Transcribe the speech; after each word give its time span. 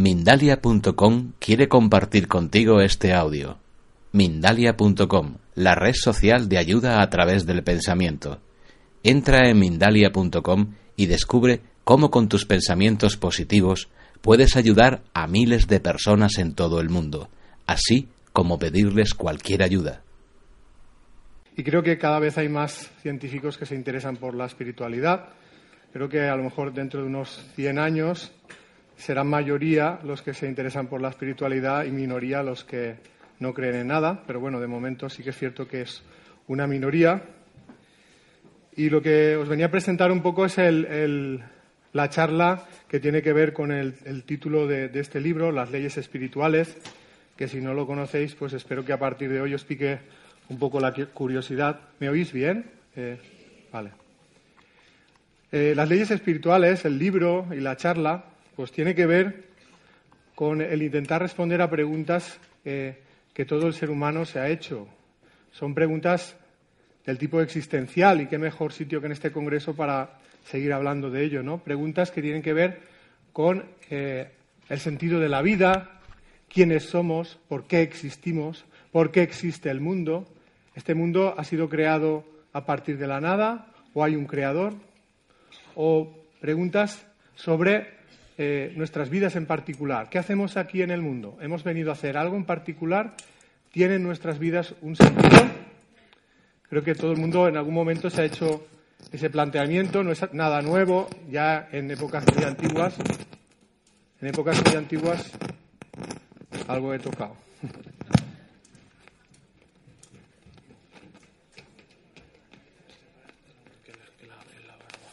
Mindalia.com 0.00 1.32
quiere 1.38 1.68
compartir 1.68 2.26
contigo 2.26 2.80
este 2.80 3.12
audio. 3.12 3.58
Mindalia.com, 4.12 5.34
la 5.56 5.74
red 5.74 5.92
social 5.92 6.48
de 6.48 6.56
ayuda 6.56 7.02
a 7.02 7.10
través 7.10 7.44
del 7.44 7.62
pensamiento. 7.62 8.40
Entra 9.02 9.50
en 9.50 9.58
Mindalia.com 9.58 10.72
y 10.96 11.04
descubre 11.04 11.60
cómo 11.84 12.10
con 12.10 12.30
tus 12.30 12.46
pensamientos 12.46 13.18
positivos 13.18 13.90
puedes 14.22 14.56
ayudar 14.56 15.02
a 15.12 15.26
miles 15.26 15.68
de 15.68 15.80
personas 15.80 16.38
en 16.38 16.54
todo 16.54 16.80
el 16.80 16.88
mundo, 16.88 17.28
así 17.66 18.08
como 18.32 18.58
pedirles 18.58 19.12
cualquier 19.12 19.62
ayuda. 19.62 20.00
Y 21.58 21.62
creo 21.62 21.82
que 21.82 21.98
cada 21.98 22.20
vez 22.20 22.38
hay 22.38 22.48
más 22.48 22.90
científicos 23.02 23.58
que 23.58 23.66
se 23.66 23.74
interesan 23.74 24.16
por 24.16 24.34
la 24.34 24.46
espiritualidad. 24.46 25.28
Creo 25.92 26.08
que 26.08 26.22
a 26.22 26.36
lo 26.36 26.44
mejor 26.44 26.72
dentro 26.72 27.02
de 27.02 27.06
unos 27.06 27.44
100 27.54 27.78
años 27.78 28.32
serán 29.00 29.28
mayoría 29.28 29.98
los 30.04 30.22
que 30.22 30.34
se 30.34 30.46
interesan 30.46 30.86
por 30.86 31.00
la 31.00 31.08
espiritualidad 31.08 31.84
y 31.84 31.90
minoría 31.90 32.42
los 32.42 32.64
que 32.64 32.96
no 33.38 33.54
creen 33.54 33.76
en 33.76 33.88
nada. 33.88 34.22
Pero 34.26 34.40
bueno, 34.40 34.60
de 34.60 34.66
momento 34.66 35.08
sí 35.08 35.22
que 35.22 35.30
es 35.30 35.38
cierto 35.38 35.66
que 35.66 35.82
es 35.82 36.02
una 36.46 36.66
minoría. 36.66 37.22
Y 38.76 38.90
lo 38.90 39.02
que 39.02 39.36
os 39.36 39.48
venía 39.48 39.66
a 39.66 39.70
presentar 39.70 40.12
un 40.12 40.22
poco 40.22 40.44
es 40.44 40.56
la 41.92 42.08
charla 42.10 42.66
que 42.88 43.00
tiene 43.00 43.22
que 43.22 43.32
ver 43.32 43.52
con 43.52 43.72
el, 43.72 44.22
título 44.24 44.66
de, 44.66 44.90
este 44.94 45.20
libro, 45.20 45.50
Las 45.50 45.70
leyes 45.70 45.96
espirituales, 45.96 46.76
que 47.36 47.48
si 47.48 47.60
no 47.60 47.74
lo 47.74 47.86
conocéis, 47.86 48.34
pues 48.34 48.52
espero 48.52 48.84
que 48.84 48.92
a 48.92 48.98
partir 48.98 49.30
de 49.30 49.40
hoy 49.40 49.54
os 49.54 49.64
pique 49.64 49.98
un 50.48 50.58
poco 50.58 50.78
la 50.78 50.92
curiosidad. 50.92 51.80
¿Me 51.98 52.08
oís 52.08 52.32
bien? 52.32 52.66
Eh, 52.96 53.18
vale. 53.72 53.90
Eh, 55.52 55.72
las 55.74 55.88
leyes 55.88 56.10
espirituales, 56.10 56.84
el 56.84 56.98
libro 56.98 57.48
y 57.50 57.60
la 57.60 57.76
charla, 57.76 58.24
pues 58.60 58.72
tiene 58.72 58.94
que 58.94 59.06
ver 59.06 59.44
con 60.34 60.60
el 60.60 60.82
intentar 60.82 61.22
responder 61.22 61.62
a 61.62 61.70
preguntas 61.70 62.38
eh, 62.62 62.98
que 63.32 63.46
todo 63.46 63.66
el 63.66 63.72
ser 63.72 63.88
humano 63.88 64.26
se 64.26 64.38
ha 64.38 64.50
hecho. 64.50 64.86
Son 65.50 65.74
preguntas 65.74 66.36
del 67.06 67.16
tipo 67.16 67.40
existencial 67.40 68.20
y 68.20 68.26
qué 68.26 68.36
mejor 68.36 68.74
sitio 68.74 69.00
que 69.00 69.06
en 69.06 69.12
este 69.12 69.32
congreso 69.32 69.74
para 69.74 70.18
seguir 70.44 70.74
hablando 70.74 71.10
de 71.10 71.24
ello, 71.24 71.42
¿no? 71.42 71.64
Preguntas 71.64 72.10
que 72.10 72.20
tienen 72.20 72.42
que 72.42 72.52
ver 72.52 72.82
con 73.32 73.64
el 73.88 74.78
sentido 74.78 75.20
de 75.20 75.30
la 75.30 75.40
vida, 75.40 76.02
quiénes 76.52 76.84
somos, 76.84 77.38
por 77.48 77.64
qué 77.66 77.80
existimos, 77.80 78.66
por 78.92 79.10
qué 79.10 79.22
existe 79.22 79.70
el 79.70 79.80
mundo, 79.80 80.26
¿Este 80.74 80.94
mundo 80.94 81.34
ha 81.38 81.44
sido 81.44 81.70
creado 81.70 82.24
a 82.52 82.66
partir 82.66 82.98
de 82.98 83.06
la 83.06 83.22
nada 83.22 83.72
o 83.94 84.04
hay 84.04 84.16
un 84.16 84.26
creador? 84.26 84.74
O 85.74 86.14
preguntas 86.42 87.06
sobre 87.36 87.99
eh, 88.42 88.72
nuestras 88.74 89.10
vidas 89.10 89.36
en 89.36 89.44
particular. 89.44 90.08
¿Qué 90.08 90.18
hacemos 90.18 90.56
aquí 90.56 90.80
en 90.80 90.90
el 90.90 91.02
mundo? 91.02 91.36
¿Hemos 91.42 91.62
venido 91.62 91.90
a 91.90 91.92
hacer 91.92 92.16
algo 92.16 92.36
en 92.36 92.46
particular? 92.46 93.12
¿Tienen 93.70 94.02
nuestras 94.02 94.38
vidas 94.38 94.74
un 94.80 94.96
sentido? 94.96 95.42
Creo 96.70 96.82
que 96.82 96.94
todo 96.94 97.12
el 97.12 97.18
mundo 97.18 97.48
en 97.48 97.58
algún 97.58 97.74
momento 97.74 98.08
se 98.08 98.22
ha 98.22 98.24
hecho 98.24 98.66
ese 99.12 99.28
planteamiento, 99.28 100.02
no 100.02 100.10
es 100.10 100.32
nada 100.32 100.62
nuevo, 100.62 101.10
ya 101.28 101.68
en 101.70 101.90
épocas 101.90 102.24
muy 102.34 102.44
antiguas, 102.44 102.94
en 104.22 104.28
épocas 104.28 104.64
muy 104.64 104.74
antiguas 104.74 105.30
algo 106.66 106.94
he 106.94 106.98
tocado. 106.98 107.36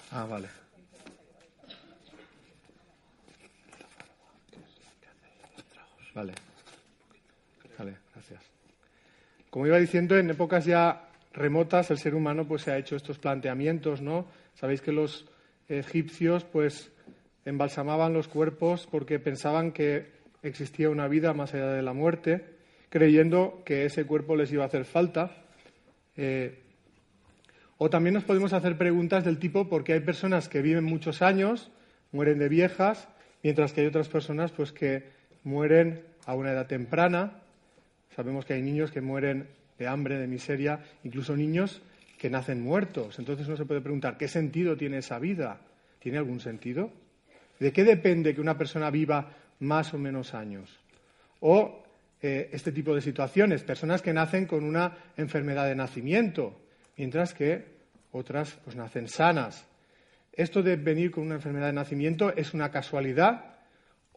Ah, 0.09 0.25
vale. 0.25 0.56
Vale. 6.17 6.33
Vale, 7.77 7.97
gracias. 8.11 8.41
Como 9.51 9.67
iba 9.67 9.77
diciendo, 9.77 10.17
en 10.17 10.31
épocas 10.31 10.65
ya 10.65 11.09
remotas 11.31 11.91
el 11.91 11.99
ser 11.99 12.15
humano 12.15 12.47
pues 12.47 12.63
se 12.63 12.71
ha 12.71 12.77
hecho 12.79 12.95
estos 12.95 13.19
planteamientos, 13.19 14.01
¿no? 14.01 14.25
Sabéis 14.55 14.81
que 14.81 14.91
los 14.91 15.29
egipcios 15.69 16.43
pues 16.43 16.91
embalsamaban 17.45 18.13
los 18.13 18.27
cuerpos 18.27 18.87
porque 18.89 19.19
pensaban 19.19 19.71
que 19.71 20.07
existía 20.41 20.89
una 20.89 21.07
vida 21.07 21.35
más 21.35 21.53
allá 21.53 21.67
de 21.67 21.83
la 21.83 21.93
muerte, 21.93 22.45
creyendo 22.89 23.61
que 23.63 23.85
ese 23.85 24.07
cuerpo 24.07 24.35
les 24.35 24.51
iba 24.51 24.63
a 24.63 24.67
hacer 24.67 24.85
falta. 24.85 25.45
Eh, 26.15 26.63
o 27.77 27.91
también 27.91 28.15
nos 28.15 28.23
podemos 28.23 28.53
hacer 28.53 28.75
preguntas 28.75 29.23
del 29.23 29.37
tipo 29.37 29.69
por 29.69 29.83
qué 29.83 29.93
hay 29.93 29.99
personas 29.99 30.49
que 30.49 30.63
viven 30.63 30.83
muchos 30.83 31.21
años, 31.21 31.69
mueren 32.11 32.39
de 32.39 32.49
viejas, 32.49 33.07
mientras 33.43 33.71
que 33.71 33.81
hay 33.81 33.87
otras 33.87 34.09
personas 34.09 34.51
pues, 34.51 34.71
que 34.71 35.15
mueren 35.43 36.03
a 36.25 36.35
una 36.35 36.51
edad 36.51 36.67
temprana. 36.67 37.41
Sabemos 38.15 38.45
que 38.45 38.53
hay 38.53 38.61
niños 38.61 38.91
que 38.91 39.01
mueren 39.01 39.47
de 39.77 39.87
hambre, 39.87 40.17
de 40.17 40.27
miseria, 40.27 40.79
incluso 41.03 41.35
niños 41.35 41.81
que 42.17 42.29
nacen 42.29 42.61
muertos. 42.61 43.19
Entonces 43.19 43.47
uno 43.47 43.57
se 43.57 43.65
puede 43.65 43.81
preguntar, 43.81 44.17
¿qué 44.17 44.27
sentido 44.27 44.75
tiene 44.75 44.97
esa 44.97 45.19
vida? 45.19 45.61
¿Tiene 45.99 46.17
algún 46.17 46.39
sentido? 46.39 46.91
¿De 47.59 47.71
qué 47.71 47.83
depende 47.83 48.33
que 48.33 48.41
una 48.41 48.57
persona 48.57 48.89
viva 48.89 49.33
más 49.59 49.93
o 49.93 49.97
menos 49.97 50.33
años? 50.33 50.79
O 51.39 51.83
eh, 52.21 52.49
este 52.51 52.71
tipo 52.71 52.95
de 52.95 53.01
situaciones, 53.01 53.63
personas 53.63 54.01
que 54.01 54.13
nacen 54.13 54.45
con 54.45 54.63
una 54.63 54.97
enfermedad 55.17 55.67
de 55.67 55.75
nacimiento, 55.75 56.59
mientras 56.97 57.33
que 57.33 57.65
otras 58.11 58.57
pues 58.63 58.75
nacen 58.75 59.07
sanas. 59.07 59.65
¿Esto 60.33 60.63
de 60.63 60.75
venir 60.75 61.11
con 61.11 61.23
una 61.23 61.35
enfermedad 61.35 61.67
de 61.67 61.73
nacimiento 61.73 62.35
es 62.35 62.53
una 62.53 62.71
casualidad 62.71 63.56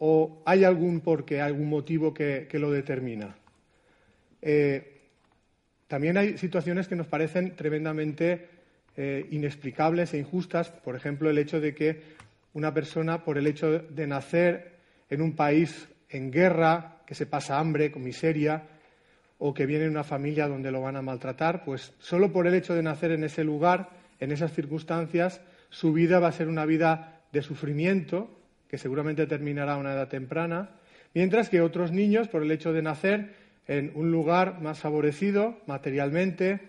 o 0.01 0.43
hay 0.45 0.65
algún 0.65 1.01
porqué, 1.01 1.41
algún 1.41 1.69
motivo 1.69 2.13
que, 2.13 2.49
lo 2.55 2.71
determina? 2.71 3.37
Eh, 4.43 5.01
también 5.87 6.17
hay 6.17 6.39
situaciones 6.39 6.89
que 6.89 6.97
nos 6.97 7.07
parecen 7.07 7.55
tremendamente 7.55 8.49
eh, 8.97 9.27
inexplicables 9.31 10.15
e 10.15 10.19
injustas. 10.19 10.71
Por 10.71 10.97
ejemplo, 10.97 11.31
el 11.31 11.39
hecho 11.39 11.61
de 11.61 11.75
que 11.75 12.01
una 12.55 12.73
persona, 12.75 13.25
por 13.25 13.39
el 13.39 13.47
hecho 13.47 13.79
de 13.79 14.07
nacer 14.07 14.73
en 15.11 15.21
un 15.21 15.37
país 15.37 15.89
en 16.09 16.31
guerra, 16.31 17.03
que 17.07 17.15
se 17.15 17.27
pasa 17.27 17.59
hambre, 17.59 17.93
con 17.93 18.03
miseria, 18.03 18.65
o 19.39 19.53
que 19.53 19.67
viene 19.67 19.85
de 19.85 19.91
una 19.91 20.05
familia 20.05 20.49
donde 20.49 20.71
lo 20.71 20.81
van 20.81 20.97
a 20.97 21.03
maltratar, 21.03 21.65
pues 21.65 21.93
solo 21.99 22.33
por 22.33 22.47
el 22.47 22.55
hecho 22.55 22.75
de 22.75 22.83
nacer 22.83 23.13
en 23.13 23.25
ese 23.25 23.45
lugar, 23.45 23.91
en 24.19 24.33
esas 24.33 24.53
circunstancias, 24.53 25.41
su 25.71 25.93
vida 25.93 26.21
va 26.21 26.29
a 26.29 26.33
ser 26.33 26.49
una 26.49 26.67
vida 26.67 27.21
de 27.33 27.43
sufrimiento, 27.43 28.40
que 28.71 28.79
seguramente 28.79 29.27
terminará 29.27 29.73
a 29.73 29.79
una 29.79 29.95
edad 29.95 30.09
temprana, 30.09 30.71
mientras 31.13 31.49
que 31.49 31.61
otros 31.61 31.91
niños, 31.91 32.29
por 32.29 32.43
el 32.43 32.53
hecho 32.53 32.73
de 32.73 32.83
nacer 32.83 33.35
en 33.67 33.91
un 33.97 34.13
lugar 34.13 34.61
más 34.61 34.79
favorecido 34.79 35.59
materialmente 35.67 36.61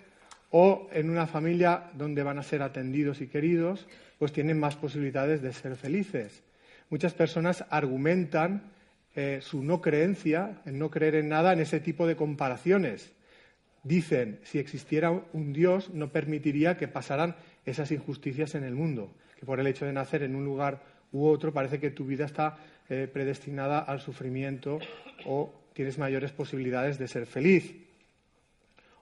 o 0.50 0.90
en 0.92 1.12
una 1.12 1.28
familia 1.28 1.92
donde 1.94 2.24
van 2.24 2.40
a 2.40 2.44
ser 2.44 2.64
atendidos 2.64 3.22
y 3.22 3.28
queridos, 3.28 3.88
pues 4.18 4.34
tienen 4.34 4.60
más 4.60 4.76
posibilidades 4.76 5.44
de 5.44 5.54
ser 5.54 5.76
felices. 5.76 6.42
Muchas 6.90 7.14
personas 7.14 7.66
argumentan 7.70 8.64
eh, 9.16 9.40
su 9.42 9.64
no 9.64 9.80
creencia, 9.80 10.60
en 10.66 10.80
no 10.80 10.90
creer 10.90 11.16
en 11.16 11.30
nada, 11.30 11.54
en 11.54 11.60
ese 11.60 11.80
tipo 11.80 12.08
de 12.08 12.16
comparaciones. 12.16 13.14
Dicen, 13.84 14.40
si 14.44 14.58
existiera 14.58 15.12
un 15.34 15.54
Dios, 15.54 15.92
no 15.94 16.12
permitiría 16.12 16.78
que 16.78 16.88
pasaran 16.88 17.36
esas 17.66 17.92
injusticias 17.92 18.56
en 18.56 18.64
el 18.64 18.74
mundo, 18.74 19.14
que 19.40 19.46
por 19.46 19.60
el 19.60 19.68
hecho 19.68 19.86
de 19.86 19.94
nacer 19.94 20.24
en 20.24 20.36
un 20.36 20.46
lugar 20.46 20.91
u 21.12 21.28
otro 21.28 21.54
parece 21.54 21.80
que 21.80 21.92
tu 21.92 22.06
vida 22.06 22.26
está 22.26 22.58
eh, 22.90 23.10
predestinada 23.12 23.80
al 23.80 24.00
sufrimiento 24.00 24.80
o 25.26 25.54
tienes 25.74 25.98
mayores 25.98 26.32
posibilidades 26.32 26.98
de 26.98 27.08
ser 27.08 27.26
feliz. 27.26 27.74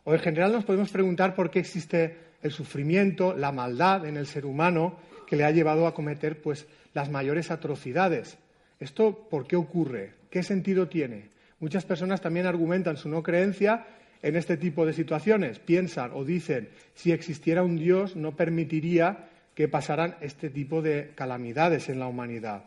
O 0.04 0.14
en 0.14 0.20
general 0.20 0.52
nos 0.52 0.66
podemos 0.66 0.92
preguntar 0.92 1.36
por 1.36 1.50
qué 1.50 1.60
existe 1.60 2.18
el 2.42 2.52
sufrimiento, 2.52 3.36
la 3.36 3.52
maldad 3.52 4.06
en 4.06 4.18
el 4.18 4.28
ser 4.28 4.46
humano 4.46 4.98
que 5.28 5.36
le 5.36 5.44
ha 5.44 5.52
llevado 5.52 5.86
a 5.86 5.94
cometer 5.94 6.42
pues 6.42 6.68
las 6.94 7.10
mayores 7.10 7.52
atrocidades 7.52 8.38
¿Esto 8.80 9.28
por 9.30 9.46
qué 9.46 9.58
ocurre? 9.58 10.14
¿Qué 10.30 10.42
sentido 10.42 10.88
tiene? 10.88 11.30
Muchas 11.60 11.84
personas 11.84 12.22
también 12.22 12.46
argumentan 12.46 12.96
su 12.96 13.10
no 13.10 13.22
creencia 13.22 13.86
en 14.22 14.38
este 14.38 14.56
tipo 14.56 14.86
de 14.86 14.94
situaciones. 14.94 15.60
Piensan 15.60 16.12
o 16.14 16.24
dicen, 16.24 16.70
si 16.96 17.12
existiera 17.12 17.62
un 17.62 17.76
Dios 17.76 18.16
no 18.16 18.38
permitiría 18.38 19.29
que 19.60 19.68
pasaran 19.68 20.16
este 20.22 20.50
tipo 20.50 20.82
de 20.82 21.12
calamidades 21.16 21.90
en 21.90 22.00
la 22.00 22.08
humanidad. 22.08 22.64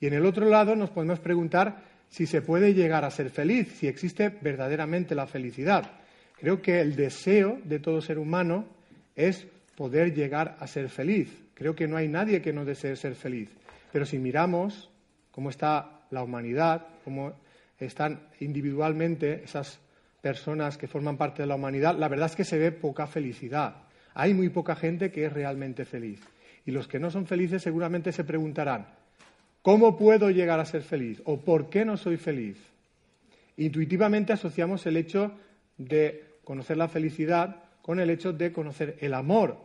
Y 0.00 0.06
en 0.06 0.14
el 0.14 0.24
otro 0.24 0.48
lado 0.48 0.74
nos 0.74 0.88
podemos 0.88 1.20
preguntar 1.20 1.82
si 2.08 2.24
se 2.24 2.40
puede 2.40 2.72
llegar 2.72 3.04
a 3.04 3.10
ser 3.10 3.28
feliz, 3.28 3.68
si 3.76 3.88
existe 3.88 4.30
verdaderamente 4.30 5.14
la 5.14 5.26
felicidad. 5.26 5.84
Creo 6.40 6.62
que 6.62 6.80
el 6.80 6.96
deseo 6.96 7.58
de 7.64 7.78
todo 7.78 8.00
ser 8.00 8.18
humano 8.18 8.64
es 9.14 9.46
poder 9.76 10.14
llegar 10.14 10.56
a 10.60 10.66
ser 10.66 10.88
feliz. 10.88 11.28
Creo 11.52 11.74
que 11.74 11.86
no 11.86 11.98
hay 11.98 12.08
nadie 12.08 12.40
que 12.40 12.54
no 12.54 12.64
desee 12.64 12.96
ser 12.96 13.16
feliz. 13.16 13.50
Pero 13.92 14.06
si 14.06 14.18
miramos 14.18 14.88
cómo 15.30 15.50
está 15.50 16.06
la 16.08 16.22
humanidad, 16.22 16.86
cómo 17.04 17.34
están 17.78 18.28
individualmente 18.40 19.44
esas 19.44 19.78
personas 20.22 20.78
que 20.78 20.88
forman 20.88 21.18
parte 21.18 21.42
de 21.42 21.48
la 21.48 21.56
humanidad, 21.56 21.98
la 21.98 22.08
verdad 22.08 22.30
es 22.30 22.36
que 22.36 22.44
se 22.44 22.56
ve 22.56 22.72
poca 22.72 23.06
felicidad. 23.06 23.83
Hay 24.14 24.34
muy 24.34 24.48
poca 24.48 24.76
gente 24.76 25.10
que 25.10 25.26
es 25.26 25.32
realmente 25.32 25.84
feliz. 25.84 26.20
Y 26.64 26.70
los 26.70 26.88
que 26.88 26.98
no 26.98 27.10
son 27.10 27.26
felices 27.26 27.62
seguramente 27.62 28.12
se 28.12 28.24
preguntarán, 28.24 28.86
¿Cómo 29.64 29.96
puedo 29.96 30.28
llegar 30.28 30.60
a 30.60 30.66
ser 30.66 30.82
feliz? 30.82 31.22
¿O 31.24 31.40
por 31.40 31.70
qué 31.70 31.86
no 31.86 31.96
soy 31.96 32.18
feliz? 32.18 32.58
Intuitivamente 33.56 34.34
asociamos 34.34 34.84
el 34.84 34.98
hecho 34.98 35.32
de 35.78 36.22
conocer 36.44 36.76
la 36.76 36.88
felicidad 36.88 37.64
con 37.80 37.98
el 37.98 38.10
hecho 38.10 38.34
de 38.34 38.52
conocer 38.52 38.98
el 39.00 39.14
amor. 39.14 39.56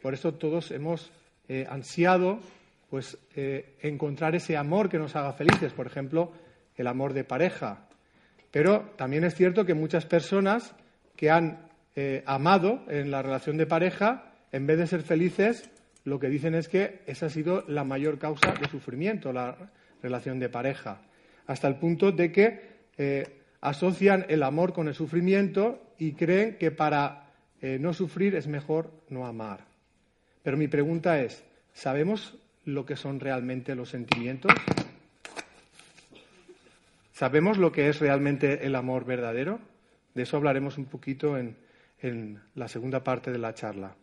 Por 0.00 0.14
eso 0.14 0.32
todos 0.32 0.70
hemos 0.70 1.12
eh, 1.50 1.66
ansiado 1.68 2.40
pues, 2.88 3.18
eh, 3.36 3.74
encontrar 3.82 4.34
ese 4.34 4.56
amor 4.56 4.88
que 4.88 4.98
nos 4.98 5.16
haga 5.16 5.34
felices, 5.34 5.74
por 5.74 5.86
ejemplo, 5.86 6.32
el 6.74 6.86
amor 6.86 7.12
de 7.12 7.24
pareja. 7.24 7.86
Pero 8.50 8.94
también 8.96 9.24
es 9.24 9.34
cierto 9.34 9.66
que 9.66 9.74
muchas 9.74 10.06
personas 10.06 10.74
que 11.14 11.30
han 11.30 11.58
eh, 11.94 12.22
amado 12.26 12.84
en 12.88 13.10
la 13.10 13.22
relación 13.22 13.56
de 13.56 13.66
pareja, 13.66 14.32
en 14.52 14.66
vez 14.66 14.78
de 14.78 14.86
ser 14.86 15.02
felices, 15.02 15.70
lo 16.04 16.18
que 16.18 16.28
dicen 16.28 16.54
es 16.54 16.68
que 16.68 17.00
esa 17.06 17.26
ha 17.26 17.30
sido 17.30 17.64
la 17.68 17.84
mayor 17.84 18.18
causa 18.18 18.52
de 18.52 18.68
sufrimiento, 18.68 19.32
la 19.32 19.56
relación 20.02 20.38
de 20.38 20.48
pareja, 20.48 21.00
hasta 21.46 21.68
el 21.68 21.76
punto 21.76 22.12
de 22.12 22.32
que 22.32 22.72
asocian 23.60 24.26
el 24.28 24.42
amor 24.42 24.72
con 24.72 24.88
el 24.88 24.94
sufrimiento 24.94 25.94
y 25.98 26.12
creen 26.12 26.56
que 26.58 26.70
para 26.70 27.28
no 27.60 27.94
sufrir 27.94 28.34
es 28.34 28.48
mejor 28.48 28.90
no 29.08 29.26
amar. 29.26 29.60
Pero 30.42 30.56
mi 30.56 30.66
pregunta 30.66 31.20
es, 31.20 31.44
¿sabemos 31.72 32.36
lo 32.64 32.84
que 32.84 32.96
son 32.96 33.20
realmente 33.20 33.74
los 33.74 33.90
sentimientos? 33.90 34.52
¿Sabemos 37.12 37.58
lo 37.58 37.70
que 37.70 37.88
es 37.88 38.00
realmente 38.00 38.66
el 38.66 38.74
amor 38.74 39.04
verdadero? 39.04 39.60
De 40.14 40.22
eso 40.22 40.36
hablaremos 40.36 40.78
un 40.78 40.86
poquito 40.86 41.38
en, 41.38 41.56
la 42.54 42.68
segunda 42.68 43.04
parte 43.04 43.30
de 43.30 43.38
la 43.38 43.54
charla. 43.54 43.96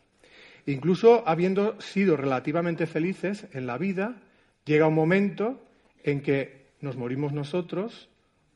Incluso 0.66 1.28
habiendo 1.28 1.80
sido 1.82 2.16
relativamente 2.18 2.86
felices 2.86 3.48
en 3.54 3.68
la 3.68 3.78
vida, 3.78 4.22
llega 4.66 4.88
un 4.88 4.96
momento 4.96 5.62
en 6.04 6.22
que 6.22 6.68
nos 6.82 6.96
morimos 6.96 7.34
nosotros 7.34 8.10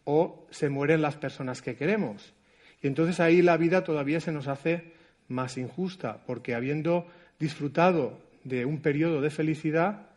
o 0.05 0.45
se 0.51 0.69
mueren 0.69 1.01
las 1.01 1.15
personas 1.15 1.61
que 1.61 1.75
queremos. 1.75 2.33
Y 2.81 2.87
entonces 2.87 3.19
ahí 3.19 3.41
la 3.41 3.57
vida 3.57 3.83
todavía 3.83 4.19
se 4.19 4.31
nos 4.31 4.47
hace 4.47 4.91
más 5.27 5.57
injusta, 5.57 6.23
porque 6.25 6.53
habiendo 6.53 7.07
disfrutado 7.39 8.19
de 8.43 8.65
un 8.65 8.81
periodo 8.81 9.21
de 9.21 9.29
felicidad, 9.29 10.07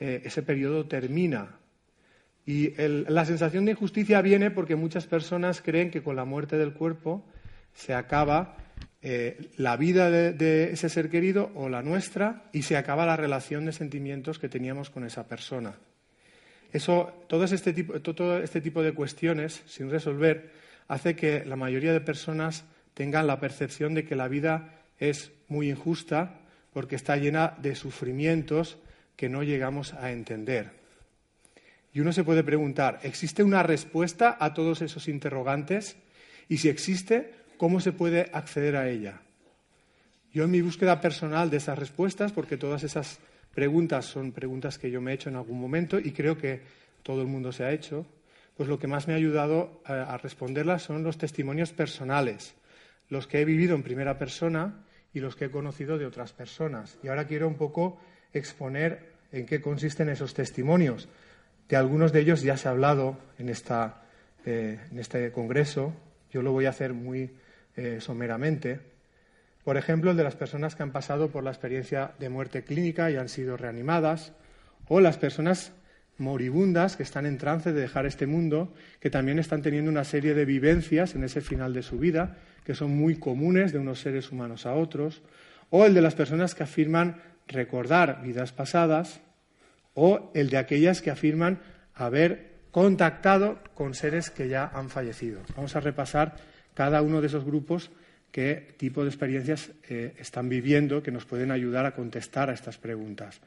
eh, 0.00 0.22
ese 0.24 0.42
periodo 0.42 0.86
termina. 0.86 1.58
Y 2.46 2.72
la 2.78 3.24
sensación 3.24 3.64
de 3.64 3.72
injusticia 3.72 4.22
viene 4.22 4.50
porque 4.52 4.76
muchas 4.76 5.06
personas 5.06 5.60
creen 5.60 5.90
que 5.90 6.02
con 6.02 6.14
la 6.14 6.24
muerte 6.24 6.56
del 6.56 6.72
cuerpo 6.74 7.24
se 7.74 7.92
acaba 7.92 8.56
eh, 9.08 9.50
la 9.56 9.76
vida 9.76 10.10
de, 10.10 10.72
ese 10.72 10.88
ser 10.88 11.08
querido 11.08 11.52
o 11.54 11.68
la 11.68 11.80
nuestra 11.80 12.42
y 12.52 12.62
se 12.62 12.76
acaba 12.76 13.06
la 13.06 13.14
relación 13.14 13.64
de 13.64 13.70
sentimientos 13.70 14.40
que 14.40 14.48
teníamos 14.48 14.90
con 14.90 15.04
esa 15.04 15.28
persona. 15.28 15.76
Eso, 16.72 17.12
todo 17.28 17.44
este 17.44 17.72
tipo, 17.72 18.00
todo 18.00 18.38
este 18.38 18.60
tipo 18.60 18.82
de 18.82 18.94
cuestiones 18.94 19.62
sin 19.66 19.90
resolver 19.90 20.50
hace 20.88 21.14
que 21.14 21.44
la 21.44 21.54
mayoría 21.54 21.92
de 21.92 22.00
personas 22.00 22.64
tengan 22.94 23.28
la 23.28 23.38
percepción 23.38 23.94
de 23.94 24.04
que 24.04 24.16
la 24.16 24.26
vida 24.26 24.74
es 24.98 25.30
muy 25.46 25.70
injusta 25.70 26.40
porque 26.72 26.96
está 26.96 27.16
llena 27.16 27.54
de 27.62 27.76
sufrimientos 27.76 28.76
que 29.14 29.28
no 29.28 29.44
llegamos 29.44 29.94
a 29.94 30.10
entender. 30.10 30.72
Y 31.92 32.00
uno 32.00 32.12
se 32.12 32.24
puede 32.24 32.42
preguntar, 32.42 32.98
¿existe 33.04 33.44
una 33.44 33.62
respuesta 33.62 34.36
a 34.40 34.52
todos 34.52 34.82
esos 34.82 35.06
interrogantes? 35.06 35.96
Y 36.48 36.58
si 36.58 36.68
existe, 36.68 37.45
¿cómo 37.56 37.80
se 37.80 37.92
puede 37.92 38.30
acceder 38.32 38.76
a 38.76 38.88
ella? 38.88 39.20
Yo 40.32 40.44
en 40.44 40.50
mi 40.50 40.60
búsqueda 40.60 41.00
personal 41.00 41.50
de 41.50 41.56
esas 41.56 41.78
respuestas, 41.78 42.32
porque 42.32 42.56
todas 42.56 42.82
esas 42.82 43.18
preguntas 43.54 44.04
son 44.04 44.32
preguntas 44.32 44.78
que 44.78 44.90
yo 44.90 45.00
me 45.00 45.12
he 45.12 45.14
hecho 45.14 45.30
en 45.30 45.36
algún 45.36 45.60
momento 45.60 45.98
y 45.98 46.12
creo 46.12 46.36
que 46.36 46.60
todo 47.02 47.22
el 47.22 47.28
mundo 47.28 47.52
se 47.52 47.64
ha 47.64 47.72
hecho, 47.72 48.06
pues 48.56 48.68
lo 48.68 48.78
que 48.78 48.86
más 48.86 49.06
me 49.06 49.14
ha 49.14 49.16
ayudado 49.16 49.80
a, 49.84 50.02
a 50.02 50.18
responderlas 50.18 50.82
son 50.82 51.02
los 51.02 51.18
testimonios 51.18 51.72
personales, 51.72 52.54
los 53.08 53.26
que 53.26 53.40
he 53.40 53.44
vivido 53.44 53.74
en 53.74 53.82
primera 53.82 54.18
persona 54.18 54.84
y 55.14 55.20
los 55.20 55.36
que 55.36 55.46
he 55.46 55.50
conocido 55.50 55.96
de 55.96 56.06
otras 56.06 56.32
personas. 56.32 56.98
Y 57.02 57.08
ahora 57.08 57.26
quiero 57.26 57.48
un 57.48 57.54
poco 57.54 57.98
exponer 58.32 59.16
en 59.32 59.46
qué 59.46 59.60
consisten 59.60 60.08
esos 60.08 60.34
testimonios. 60.34 61.08
De 61.68 61.76
algunos 61.76 62.12
de 62.12 62.20
ellos 62.20 62.42
ya 62.42 62.56
se 62.56 62.68
ha 62.68 62.72
hablado 62.72 63.18
en, 63.38 63.48
esta, 63.48 64.02
eh, 64.44 64.78
en 64.90 64.98
este 64.98 65.32
congreso. 65.32 65.94
Yo 66.30 66.42
lo 66.42 66.52
voy 66.52 66.66
a 66.66 66.70
hacer 66.70 66.92
muy 66.92 67.30
eh, 67.76 67.98
someramente. 68.00 68.80
Por 69.64 69.76
ejemplo, 69.76 70.10
el 70.10 70.16
de 70.16 70.24
las 70.24 70.36
personas 70.36 70.74
que 70.74 70.82
han 70.82 70.92
pasado 70.92 71.30
por 71.30 71.44
la 71.44 71.50
experiencia 71.50 72.12
de 72.18 72.28
muerte 72.28 72.64
clínica 72.64 73.10
y 73.10 73.16
han 73.16 73.28
sido 73.28 73.56
reanimadas, 73.56 74.32
o 74.88 75.00
las 75.00 75.18
personas 75.18 75.72
moribundas 76.18 76.96
que 76.96 77.02
están 77.02 77.26
en 77.26 77.38
trance 77.38 77.72
de 77.72 77.80
dejar 77.80 78.06
este 78.06 78.26
mundo, 78.26 78.72
que 79.00 79.10
también 79.10 79.38
están 79.38 79.62
teniendo 79.62 79.90
una 79.90 80.04
serie 80.04 80.34
de 80.34 80.44
vivencias 80.44 81.14
en 81.14 81.24
ese 81.24 81.40
final 81.40 81.74
de 81.74 81.82
su 81.82 81.98
vida 81.98 82.36
que 82.66 82.74
son 82.74 82.90
muy 82.90 83.14
comunes 83.14 83.72
de 83.72 83.78
unos 83.78 84.00
seres 84.00 84.32
humanos 84.32 84.66
a 84.66 84.74
otros, 84.74 85.22
o 85.70 85.86
el 85.86 85.94
de 85.94 86.02
las 86.02 86.16
personas 86.16 86.56
que 86.56 86.64
afirman 86.64 87.22
recordar 87.46 88.22
vidas 88.22 88.50
pasadas, 88.50 89.20
o 89.94 90.32
el 90.34 90.50
de 90.50 90.56
aquellas 90.56 91.00
que 91.00 91.12
afirman 91.12 91.60
haber 91.94 92.56
contactado 92.72 93.60
con 93.74 93.94
seres 93.94 94.30
que 94.30 94.48
ya 94.48 94.68
han 94.74 94.90
fallecido. 94.90 95.42
Vamos 95.54 95.76
a 95.76 95.80
repasar 95.80 96.36
cada 96.76 97.02
uno 97.02 97.20
de 97.20 97.26
esos 97.26 97.44
grupos 97.44 97.90
qué 98.30 98.74
tipo 98.76 99.02
de 99.02 99.08
experiencias 99.08 99.70
eh, 99.88 100.12
están 100.18 100.50
viviendo 100.50 101.02
que 101.02 101.10
nos 101.10 101.24
pueden 101.24 101.50
ayudar 101.50 101.86
a 101.86 101.94
contestar 101.94 102.50
a 102.50 102.52
estas 102.52 102.76
preguntas. 102.76 103.40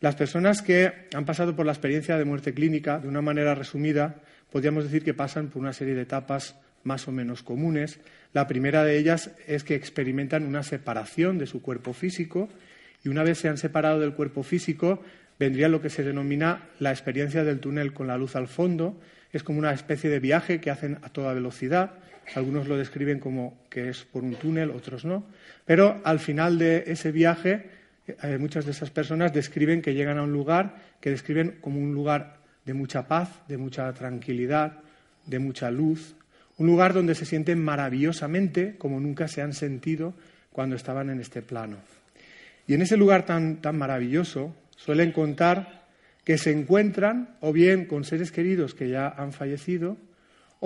Las 0.00 0.16
personas 0.16 0.62
que 0.62 1.06
han 1.14 1.24
pasado 1.24 1.54
por 1.54 1.64
la 1.64 1.70
experiencia 1.70 2.18
de 2.18 2.24
muerte 2.24 2.52
clínica, 2.52 2.98
de 2.98 3.06
una 3.06 3.22
manera 3.22 3.54
resumida, 3.54 4.16
podríamos 4.50 4.82
decir 4.82 5.04
que 5.04 5.14
pasan 5.14 5.48
por 5.48 5.62
una 5.62 5.72
serie 5.72 5.94
de 5.94 6.02
etapas 6.02 6.56
más 6.82 7.06
o 7.06 7.12
menos 7.12 7.44
comunes. 7.44 8.00
La 8.32 8.48
primera 8.48 8.84
de 8.84 8.98
ellas 8.98 9.30
es 9.46 9.62
que 9.62 9.76
experimentan 9.76 10.44
una 10.44 10.64
separación 10.64 11.38
de 11.38 11.46
su 11.46 11.62
cuerpo 11.62 11.92
físico 11.92 12.48
y 13.04 13.08
una 13.08 13.22
vez 13.22 13.38
se 13.38 13.48
han 13.48 13.58
separado 13.58 14.00
del 14.00 14.14
cuerpo 14.14 14.42
físico 14.42 15.02
vendría 15.38 15.68
lo 15.68 15.80
que 15.80 15.90
se 15.90 16.02
denomina 16.02 16.68
la 16.78 16.90
experiencia 16.90 17.44
del 17.44 17.60
túnel 17.60 17.92
con 17.92 18.06
la 18.06 18.18
luz 18.18 18.36
al 18.36 18.48
fondo. 18.48 19.00
Es 19.32 19.42
como 19.42 19.58
una 19.58 19.72
especie 19.72 20.10
de 20.10 20.20
viaje 20.20 20.60
que 20.60 20.70
hacen 20.70 20.98
a 21.02 21.10
toda 21.10 21.32
velocidad. 21.32 21.92
Algunos 22.34 22.66
lo 22.66 22.76
describen 22.76 23.20
como 23.20 23.66
que 23.70 23.88
es 23.88 24.04
por 24.04 24.24
un 24.24 24.34
túnel, 24.34 24.70
otros 24.70 25.04
no. 25.04 25.24
Pero 25.64 26.00
al 26.04 26.18
final 26.18 26.58
de 26.58 26.84
ese 26.86 27.12
viaje, 27.12 27.70
eh, 28.06 28.38
muchas 28.38 28.64
de 28.64 28.72
esas 28.72 28.90
personas 28.90 29.32
describen 29.32 29.82
que 29.82 29.94
llegan 29.94 30.18
a 30.18 30.22
un 30.22 30.32
lugar 30.32 30.76
que 31.00 31.10
describen 31.10 31.58
como 31.60 31.80
un 31.80 31.94
lugar 31.94 32.38
de 32.64 32.74
mucha 32.74 33.06
paz, 33.06 33.30
de 33.48 33.58
mucha 33.58 33.92
tranquilidad, 33.92 34.80
de 35.24 35.38
mucha 35.38 35.70
luz, 35.70 36.14
un 36.58 36.66
lugar 36.66 36.94
donde 36.94 37.14
se 37.14 37.26
sienten 37.26 37.62
maravillosamente 37.62 38.76
como 38.76 38.98
nunca 38.98 39.28
se 39.28 39.42
han 39.42 39.52
sentido 39.52 40.14
cuando 40.52 40.74
estaban 40.74 41.10
en 41.10 41.20
este 41.20 41.42
plano. 41.42 41.76
Y 42.66 42.74
en 42.74 42.82
ese 42.82 42.96
lugar 42.96 43.24
tan, 43.24 43.56
tan 43.60 43.78
maravilloso 43.78 44.54
suelen 44.76 45.12
contar 45.12 45.86
que 46.24 46.38
se 46.38 46.50
encuentran 46.50 47.36
o 47.40 47.52
bien 47.52 47.84
con 47.84 48.04
seres 48.04 48.32
queridos 48.32 48.74
que 48.74 48.88
ya 48.88 49.08
han 49.08 49.32
fallecido 49.32 49.96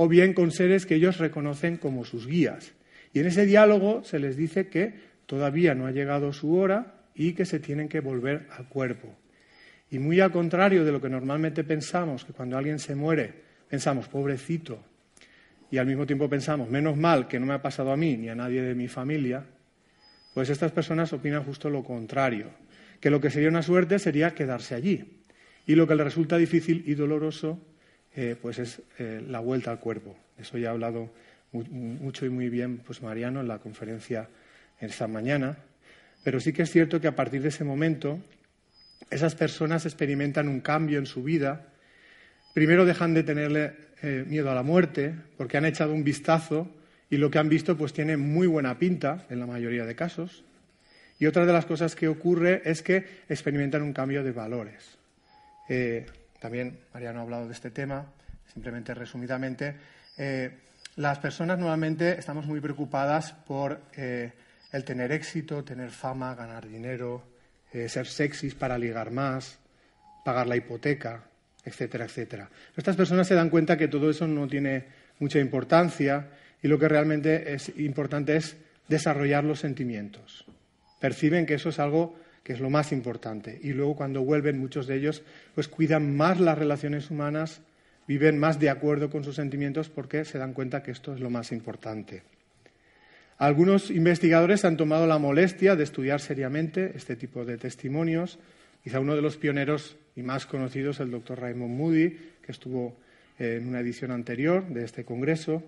o 0.03 0.09
bien 0.09 0.33
con 0.33 0.51
seres 0.51 0.87
que 0.87 0.95
ellos 0.95 1.19
reconocen 1.19 1.77
como 1.77 2.07
sus 2.07 2.27
guías. 2.27 2.73
Y 3.13 3.21
en 3.21 3.27
ese 3.27 3.45
diálogo 3.45 4.03
se 4.03 4.19
les 4.19 4.35
dice 4.35 4.69
que 4.69 4.95
todavía 5.27 5.75
no 5.75 5.87
ha 5.87 5.91
llegado 5.91 6.33
su 6.33 6.57
hora 6.57 7.05
y 7.15 7.35
que 7.35 7.45
se 7.45 7.61
tienen 7.61 7.87
que 7.87 8.01
volver 8.01 8.47
al 8.57 8.67
cuerpo. 8.67 9.15
Y 9.91 9.99
muy 9.99 10.19
al 10.21 10.33
contrario 10.33 10.87
de 10.87 10.93
lo 10.93 11.03
que 11.03 11.11
normalmente 11.11 11.65
pensamos, 11.65 12.25
que 12.25 12.33
cuando 12.33 12.57
alguien 12.57 12.79
se 12.79 12.95
muere 12.95 13.35
pensamos, 13.69 14.09
pobrecito, 14.09 14.83
y 15.71 15.77
al 15.77 15.87
mismo 15.87 16.07
tiempo 16.07 16.31
pensamos, 16.31 16.71
menos 16.71 16.97
mal 16.97 17.29
que 17.29 17.39
no 17.39 17.45
me 17.45 17.53
ha 17.53 17.61
pasado 17.61 17.93
a 17.93 17.97
mí 17.99 18.17
ni 18.17 18.31
a 18.31 18.35
nadie 18.35 18.63
de 18.63 18.75
mi 18.75 18.89
familia, 18.89 19.45
pues 20.33 20.49
estas 20.49 20.73
personas 20.73 21.13
opinan 21.13 21.45
justo 21.45 21.69
lo 21.69 21.85
contrario, 21.85 22.49
que 23.01 23.11
lo 23.11 23.21
que 23.21 23.29
sería 23.29 23.51
una 23.51 23.63
suerte 23.63 23.99
sería 23.99 24.31
quedarse 24.31 24.75
allí. 24.75 25.21
Y 25.67 25.75
lo 25.75 25.87
que 25.87 25.95
le 25.95 26.05
resulta 26.05 26.39
difícil 26.39 26.85
y 26.87 26.95
doloroso, 26.95 27.61
eh, 28.17 28.37
pues 28.41 28.59
es 28.59 28.83
eh, 28.99 29.23
la 29.27 29.41
vuelta 29.41 29.71
al 29.71 29.79
cuerpo. 29.79 30.17
Eso 30.39 30.59
ya 30.59 30.69
ha 30.69 30.73
hablado 30.73 31.11
mucho 31.53 32.27
y 32.27 32.31
muy 32.31 32.49
bien 32.49 32.79
pues 32.79 33.03
Mariano 33.03 33.41
en 33.41 33.49
la 33.49 33.59
conferencia 33.59 34.29
esta 34.81 35.07
mañana. 35.07 35.59
Pero 36.23 36.41
sí 36.41 36.53
que 36.53 36.63
es 36.63 36.71
cierto 36.71 37.01
que 37.01 37.09
a 37.09 37.17
partir 37.17 37.43
de 37.43 37.49
ese 37.49 37.65
momento 37.65 38.21
esas 39.11 39.35
personas 39.35 39.87
experimentan 39.87 40.49
un 40.49 40.61
cambio 40.61 40.99
en 40.99 41.07
su 41.07 41.23
vida. 41.23 41.67
Primero 42.55 42.85
dejan 42.85 43.15
de 43.15 43.23
tenerle 43.23 43.73
eh, 44.03 44.25
miedo 44.27 44.51
a 44.51 44.55
la 44.55 44.63
muerte, 44.63 45.15
porque 45.37 45.57
han 45.57 45.65
echado 45.65 45.93
un 45.93 46.05
vistazo 46.05 46.69
y 47.11 47.17
lo 47.17 47.31
que 47.31 47.39
han 47.39 47.49
visto 47.49 47.77
pues 47.77 47.93
tiene 47.93 48.17
muy 48.17 48.47
buena 48.47 48.79
pinta 48.79 49.27
en 49.31 49.41
la 49.41 49.47
mayoría 49.47 49.85
de 49.85 49.95
casos. 49.95 50.45
Y 51.19 51.27
otra 51.27 51.45
de 51.45 51.53
las 51.53 51.67
cosas 51.67 51.95
que 51.95 52.09
ocurre 52.09 52.63
es 52.65 52.83
que 52.83 53.05
experimentan 53.29 53.83
un 53.83 53.93
cambio 53.93 54.25
de 54.25 54.33
valores. 54.33 54.99
También 56.41 56.81
Mariano 56.93 57.21
ha 57.21 57.23
hablado 57.23 57.47
de 57.47 57.53
este 57.53 57.71
tema, 57.71 58.07
simplemente 58.53 58.95
resumidamente. 58.95 59.77
Eh, 60.19 60.51
las 60.97 61.21
personas 61.21 61.59
normalmente 61.59 62.19
estamos 62.19 62.47
muy 62.47 62.61
preocupadas 62.61 63.33
por 63.33 63.81
el 63.93 64.85
tener 64.85 65.13
éxito, 65.13 65.63
tener 65.63 65.91
fama, 65.91 66.35
ganar 66.35 66.67
dinero, 66.67 67.23
ser 67.71 68.07
sexys 68.07 68.57
para 68.57 68.77
ligar 68.77 69.13
más, 69.13 69.59
pagar 70.25 70.49
la 70.49 70.57
hipoteca, 70.57 71.23
etcétera, 71.65 72.05
etcétera. 72.05 72.51
Estas 72.77 72.97
personas 72.97 73.27
se 73.29 73.35
dan 73.35 73.51
cuenta 73.51 73.77
que 73.77 73.89
todo 73.89 74.11
eso 74.11 74.27
no 74.27 74.47
tiene 74.49 74.85
mucha 75.19 75.39
importancia 75.39 76.29
y 76.63 76.69
lo 76.69 76.79
que 76.79 76.89
realmente 76.89 77.55
es 77.55 77.73
importante 77.79 78.37
es 78.37 78.57
desarrollar 78.89 79.45
los 79.45 79.61
sentimientos. 79.61 80.45
Perciben 81.01 81.47
que 81.47 81.55
eso 81.55 81.69
es 81.71 81.79
algo 81.79 82.17
que 82.43 82.53
es 82.53 82.61
lo 82.61 82.71
más 82.71 82.93
importante. 82.93 83.59
Y 83.63 83.73
luego 83.73 83.97
cuando 83.97 84.23
vuelven, 84.23 84.59
muchos 84.59 84.87
de 84.87 84.97
ellos 84.97 85.23
pues 85.55 85.69
cuidan 85.69 86.17
más 86.17 86.41
las 86.41 86.59
relaciones 86.59 87.11
humanas, 87.11 87.61
viven 88.07 88.39
más 88.39 88.59
de 88.59 88.71
acuerdo 88.71 89.11
con 89.11 89.25
sus 89.25 89.37
sentimientos 89.37 89.89
porque 89.89 90.25
se 90.25 90.39
dan 90.39 90.53
cuenta 90.53 90.83
que 90.83 90.91
esto 90.91 91.15
es 91.15 91.21
lo 91.21 91.31
más 91.31 91.53
importante. 91.53 92.23
Algunos 93.39 93.91
investigadores 93.91 94.67
han 94.67 94.77
tomado 94.77 95.07
la 95.07 95.19
molestia 95.19 95.75
de 95.75 95.85
estudiar 95.85 96.21
seriamente 96.21 96.93
este 96.95 97.17
tipo 97.17 97.45
de 97.45 97.57
testimonios. 97.57 98.39
Quizá 98.85 99.01
uno 99.01 99.17
de 99.17 99.23
los 99.23 99.39
pioneros 99.39 99.97
y 100.15 100.23
más 100.23 100.45
conocidos 100.45 101.01
el 101.01 101.11
doctor 101.11 101.41
Raymond 101.41 101.75
Moody, 101.75 102.11
que 102.45 102.53
estuvo 102.53 102.97
en 103.39 103.67
una 103.67 103.81
edición 103.81 104.11
anterior 104.11 104.67
de 104.69 104.85
este 104.85 105.05
congreso, 105.05 105.63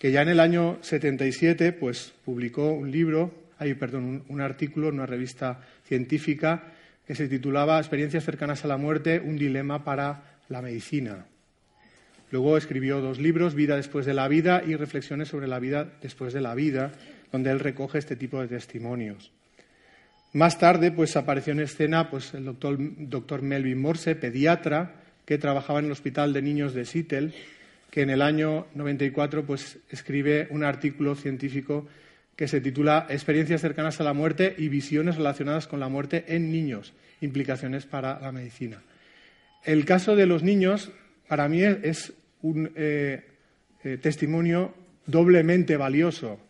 que 0.00 0.10
ya 0.10 0.22
en 0.22 0.30
el 0.30 0.40
año 0.40 0.78
77 0.80 1.72
pues, 1.72 2.12
publicó 2.24 2.72
un 2.72 2.90
libro, 2.90 3.32
perdón, 3.74 4.24
un 4.28 4.40
artículo 4.40 4.88
en 4.88 4.94
una 4.94 5.06
revista 5.06 5.60
científica 5.84 6.72
que 7.06 7.14
se 7.14 7.28
titulaba 7.28 7.78
Experiencias 7.78 8.24
cercanas 8.24 8.64
a 8.64 8.68
la 8.68 8.76
muerte, 8.76 9.20
un 9.20 9.36
dilema 9.36 9.84
para 9.84 10.38
la 10.48 10.62
medicina. 10.62 11.26
Luego 12.30 12.56
escribió 12.56 13.00
dos 13.00 13.18
libros, 13.18 13.54
Vida 13.54 13.76
después 13.76 14.06
de 14.06 14.14
la 14.14 14.28
vida 14.28 14.62
y 14.66 14.74
Reflexiones 14.76 15.28
sobre 15.28 15.48
la 15.48 15.58
vida 15.58 15.92
después 16.00 16.32
de 16.32 16.40
la 16.40 16.54
vida, 16.54 16.92
donde 17.30 17.50
él 17.50 17.60
recoge 17.60 17.98
este 17.98 18.16
tipo 18.16 18.40
de 18.40 18.48
testimonios. 18.48 19.32
Más 20.32 20.58
tarde, 20.58 20.92
pues 20.92 21.16
apareció 21.16 21.52
en 21.52 21.60
escena 21.60 22.08
pues, 22.08 22.32
el 22.32 22.46
doctor, 22.46 22.78
doctor 22.78 23.42
Melvin 23.42 23.80
Morse, 23.80 24.14
pediatra, 24.14 24.94
que 25.26 25.36
trabajaba 25.36 25.80
en 25.80 25.86
el 25.86 25.92
Hospital 25.92 26.32
de 26.32 26.40
Niños 26.40 26.72
de 26.72 26.86
Seattle, 26.86 27.32
que 27.90 28.00
en 28.00 28.08
el 28.08 28.22
año 28.22 28.66
94 28.74 29.44
pues, 29.44 29.78
escribe 29.90 30.48
un 30.50 30.64
artículo 30.64 31.14
científico 31.14 31.86
que 32.36 32.48
se 32.48 32.60
titula 32.60 33.06
Experiencias 33.08 33.60
cercanas 33.60 34.00
a 34.00 34.04
la 34.04 34.12
muerte 34.12 34.54
y 34.58 34.68
visiones 34.68 35.16
relacionadas 35.16 35.66
con 35.66 35.80
la 35.80 35.88
muerte 35.88 36.24
en 36.28 36.50
niños, 36.50 36.92
implicaciones 37.20 37.86
para 37.86 38.20
la 38.20 38.32
medicina. 38.32 38.82
El 39.64 39.84
caso 39.84 40.16
de 40.16 40.26
los 40.26 40.42
niños, 40.42 40.90
para 41.28 41.48
mí, 41.48 41.62
es 41.62 42.12
un 42.42 42.72
eh, 42.74 43.22
eh, 43.84 43.98
testimonio 43.98 44.74
doblemente 45.06 45.76
valioso, 45.76 46.40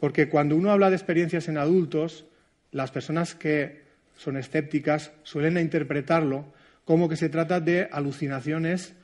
porque 0.00 0.28
cuando 0.28 0.56
uno 0.56 0.70
habla 0.70 0.90
de 0.90 0.96
experiencias 0.96 1.48
en 1.48 1.58
adultos, 1.58 2.26
las 2.72 2.90
personas 2.90 3.34
que 3.34 3.82
son 4.16 4.36
escépticas 4.36 5.12
suelen 5.22 5.58
interpretarlo 5.58 6.52
como 6.84 7.08
que 7.08 7.16
se 7.16 7.28
trata 7.28 7.60
de 7.60 7.88
alucinaciones 7.90 8.94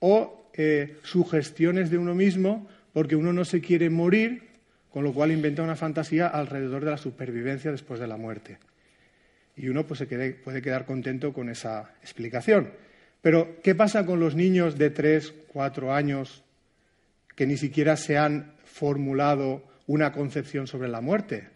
o 0.00 0.50
eh, 0.54 0.96
sugestiones 1.02 1.90
de 1.90 1.98
uno 1.98 2.14
mismo 2.14 2.68
porque 2.92 3.16
uno 3.16 3.32
no 3.32 3.44
se 3.44 3.60
quiere 3.60 3.88
morir, 3.88 4.51
con 4.92 5.04
lo 5.04 5.12
cual 5.12 5.32
inventa 5.32 5.62
una 5.62 5.76
fantasía 5.76 6.26
alrededor 6.28 6.84
de 6.84 6.90
la 6.90 6.98
supervivencia 6.98 7.70
después 7.70 7.98
de 7.98 8.06
la 8.06 8.16
muerte. 8.16 8.58
Y 9.56 9.68
uno 9.68 9.86
pues, 9.86 9.98
se 9.98 10.06
puede 10.06 10.62
quedar 10.62 10.84
contento 10.84 11.32
con 11.32 11.48
esa 11.48 11.94
explicación. 12.02 12.70
Pero, 13.22 13.60
¿qué 13.62 13.74
pasa 13.74 14.04
con 14.04 14.20
los 14.20 14.34
niños 14.34 14.76
de 14.76 14.90
tres, 14.90 15.32
cuatro 15.48 15.94
años 15.94 16.42
que 17.36 17.46
ni 17.46 17.56
siquiera 17.56 17.96
se 17.96 18.18
han 18.18 18.54
formulado 18.64 19.62
una 19.86 20.12
concepción 20.12 20.66
sobre 20.66 20.88
la 20.88 21.00
muerte? 21.00 21.48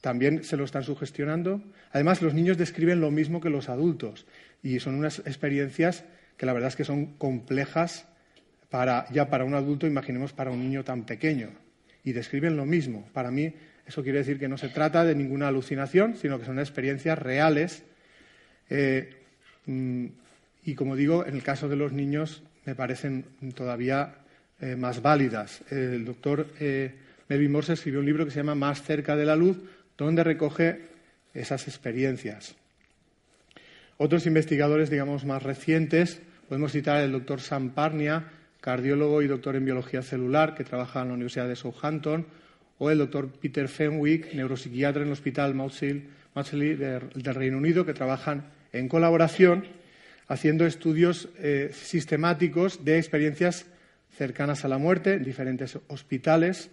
También 0.00 0.44
se 0.44 0.56
lo 0.56 0.64
están 0.64 0.84
sugestionando. 0.84 1.62
Además, 1.92 2.22
los 2.22 2.34
niños 2.34 2.58
describen 2.58 3.00
lo 3.00 3.10
mismo 3.10 3.40
que 3.40 3.50
los 3.50 3.68
adultos 3.68 4.26
y 4.62 4.80
son 4.80 4.94
unas 4.94 5.18
experiencias 5.20 6.04
que 6.36 6.46
la 6.46 6.52
verdad 6.52 6.68
es 6.68 6.76
que 6.76 6.84
son 6.84 7.14
complejas 7.18 8.06
para, 8.72 9.06
ya 9.10 9.28
para 9.28 9.44
un 9.44 9.52
adulto, 9.52 9.86
imaginemos 9.86 10.32
para 10.32 10.50
un 10.50 10.58
niño 10.58 10.82
tan 10.82 11.04
pequeño. 11.04 11.50
Y 12.04 12.12
describen 12.12 12.56
lo 12.56 12.64
mismo. 12.64 13.06
Para 13.12 13.30
mí, 13.30 13.52
eso 13.86 14.02
quiere 14.02 14.20
decir 14.20 14.38
que 14.38 14.48
no 14.48 14.56
se 14.56 14.70
trata 14.70 15.04
de 15.04 15.14
ninguna 15.14 15.48
alucinación, 15.48 16.16
sino 16.16 16.38
que 16.38 16.46
son 16.46 16.58
experiencias 16.58 17.18
reales. 17.18 17.82
Eh, 18.70 19.14
mm, 19.66 20.06
y 20.64 20.74
como 20.74 20.96
digo, 20.96 21.26
en 21.26 21.34
el 21.34 21.42
caso 21.42 21.68
de 21.68 21.76
los 21.76 21.92
niños 21.92 22.42
me 22.64 22.74
parecen 22.74 23.26
todavía 23.54 24.14
eh, 24.58 24.74
más 24.74 25.02
válidas. 25.02 25.60
El 25.70 26.06
doctor 26.06 26.46
eh, 26.58 26.94
Melvin 27.28 27.52
Morse 27.52 27.74
escribió 27.74 28.00
un 28.00 28.06
libro 28.06 28.24
que 28.24 28.30
se 28.30 28.38
llama 28.38 28.54
Más 28.54 28.82
cerca 28.82 29.16
de 29.16 29.26
la 29.26 29.36
luz, 29.36 29.58
donde 29.98 30.24
recoge 30.24 30.80
esas 31.34 31.68
experiencias. 31.68 32.54
Otros 33.98 34.24
investigadores, 34.24 34.88
digamos, 34.88 35.26
más 35.26 35.42
recientes, 35.42 36.22
podemos 36.48 36.72
citar 36.72 36.96
al 36.96 37.12
doctor 37.12 37.42
Sam 37.42 37.74
Parnia, 37.74 38.30
cardiólogo 38.62 39.20
y 39.20 39.26
doctor 39.26 39.56
en 39.56 39.66
biología 39.66 40.00
celular, 40.02 40.54
que 40.54 40.64
trabaja 40.64 41.02
en 41.02 41.08
la 41.08 41.14
Universidad 41.14 41.48
de 41.48 41.56
Southampton, 41.56 42.26
o 42.78 42.90
el 42.90 42.98
doctor 42.98 43.28
Peter 43.28 43.68
Fenwick, 43.68 44.32
neuropsiquiatra 44.32 45.02
en 45.02 45.08
el 45.08 45.12
Hospital 45.12 45.54
Maudsley 45.54 46.74
del 46.74 47.34
Reino 47.34 47.58
Unido, 47.58 47.84
que 47.84 47.92
trabajan 47.92 48.44
en 48.72 48.88
colaboración 48.88 49.64
haciendo 50.28 50.64
estudios 50.64 51.28
eh, 51.38 51.70
sistemáticos 51.74 52.84
de 52.84 52.98
experiencias 52.98 53.66
cercanas 54.16 54.64
a 54.64 54.68
la 54.68 54.78
muerte 54.78 55.14
en 55.14 55.24
diferentes 55.24 55.78
hospitales. 55.88 56.70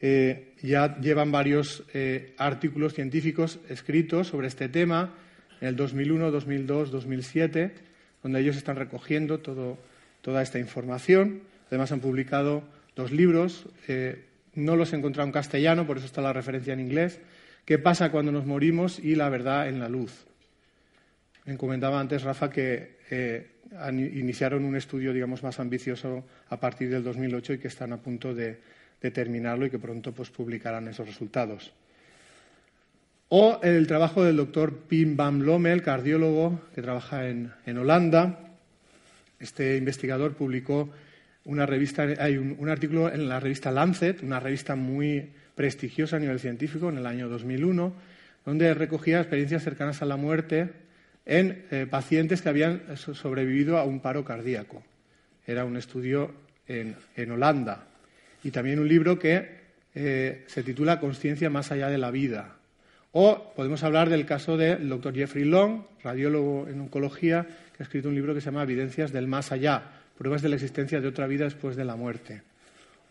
Eh, 0.00 0.54
ya 0.62 0.98
llevan 1.00 1.32
varios 1.32 1.84
eh, 1.94 2.34
artículos 2.36 2.92
científicos 2.92 3.58
escritos 3.68 4.28
sobre 4.28 4.48
este 4.48 4.68
tema 4.68 5.14
en 5.60 5.68
el 5.68 5.76
2001, 5.76 6.30
2002, 6.30 6.90
2007, 6.90 7.74
donde 8.22 8.40
ellos 8.40 8.56
están 8.56 8.76
recogiendo 8.76 9.40
toda 10.22 10.42
esta 10.42 10.58
información. 10.58 11.42
Además, 11.68 11.92
han 11.92 12.00
publicado 12.00 12.62
dos 12.96 13.12
libros. 13.12 13.66
Eh, 13.88 14.24
no 14.54 14.76
los 14.76 14.92
he 14.92 14.96
encontrado 14.96 15.26
en 15.26 15.32
castellano, 15.32 15.86
por 15.86 15.98
eso 15.98 16.06
está 16.06 16.22
la 16.22 16.32
referencia 16.32 16.72
en 16.72 16.80
inglés. 16.80 17.20
¿Qué 17.66 17.78
pasa 17.78 18.10
cuando 18.10 18.32
nos 18.32 18.46
morimos 18.46 18.98
y 18.98 19.14
la 19.14 19.28
verdad 19.28 19.68
en 19.68 19.78
la 19.78 19.88
luz? 19.88 20.24
Me 21.44 21.56
comentaba 21.56 22.00
antes, 22.00 22.22
Rafa, 22.22 22.48
que 22.50 22.96
iniciaron 23.90 24.64
un 24.64 24.76
estudio, 24.76 25.12
digamos, 25.12 25.42
más 25.42 25.60
ambicioso 25.60 26.24
a 26.48 26.58
partir 26.58 26.88
del 26.88 27.04
2008 27.04 27.54
y 27.54 27.58
que 27.58 27.68
están 27.68 27.92
a 27.92 27.98
punto 27.98 28.34
de, 28.34 28.58
determinarlo 29.02 29.66
y 29.66 29.70
que 29.70 29.78
pronto 29.78 30.12
pues, 30.12 30.30
publicarán 30.30 30.88
esos 30.88 31.06
resultados. 31.06 31.72
O 33.28 33.60
el 33.62 33.86
trabajo 33.86 34.22
del 34.22 34.36
doctor 34.36 34.76
Pim 34.88 35.16
Van 35.16 35.44
Lommel, 35.44 35.82
cardiólogo 35.82 36.60
que 36.74 36.82
trabaja 36.82 37.28
en, 37.28 37.52
Holanda. 37.66 38.51
Este 39.42 39.76
investigador 39.76 40.34
publicó 40.34 40.90
una 41.44 41.66
revista, 41.66 42.06
hay 42.18 42.36
un, 42.36 42.68
artículo 42.68 43.12
en 43.12 43.28
la 43.28 43.40
revista 43.40 43.70
Lancet, 43.70 44.22
una 44.22 44.40
revista 44.40 44.76
muy 44.76 45.30
prestigiosa 45.54 46.16
a 46.16 46.20
nivel 46.20 46.40
científico, 46.40 46.88
en 46.88 46.98
el 46.98 47.06
año 47.06 47.28
2001, 47.28 47.92
donde 48.46 48.72
recogía 48.72 49.20
experiencias 49.20 49.62
cercanas 49.62 50.00
a 50.00 50.06
la 50.06 50.16
muerte 50.16 50.70
en 51.26 51.66
eh, 51.70 51.86
pacientes 51.90 52.40
que 52.40 52.48
habían 52.48 52.96
sobrevivido 52.96 53.78
a 53.78 53.84
un 53.84 54.00
paro 54.00 54.24
cardíaco. 54.24 54.82
Era 55.46 55.64
un 55.64 55.76
estudio 55.76 56.32
en 56.66 57.30
Holanda 57.30 57.88
y 58.44 58.50
también 58.50 58.78
un 58.78 58.88
libro 58.88 59.18
que 59.18 59.62
eh, 59.94 60.44
se 60.46 60.62
titula 60.62 61.00
Conciencia 61.00 61.50
más 61.50 61.70
allá 61.70 61.88
de 61.88 61.98
la 61.98 62.10
vida. 62.10 62.56
O 63.12 63.52
podemos 63.54 63.82
hablar 63.82 64.08
del 64.08 64.24
caso 64.24 64.56
del 64.56 64.88
doctor 64.88 65.14
Jeffrey 65.14 65.44
Long, 65.44 65.82
radiólogo 66.02 66.66
en 66.68 66.80
oncología, 66.80 67.46
que 67.82 67.84
ha 67.84 67.88
escrito 67.88 68.10
un 68.10 68.14
libro 68.14 68.32
que 68.32 68.40
se 68.40 68.44
llama 68.46 68.62
Evidencias 68.62 69.10
del 69.10 69.26
más 69.26 69.50
allá, 69.50 69.82
pruebas 70.16 70.40
de 70.40 70.48
la 70.48 70.54
existencia 70.54 71.00
de 71.00 71.08
otra 71.08 71.26
vida 71.26 71.46
después 71.46 71.74
de 71.74 71.84
la 71.84 71.96
muerte. 71.96 72.42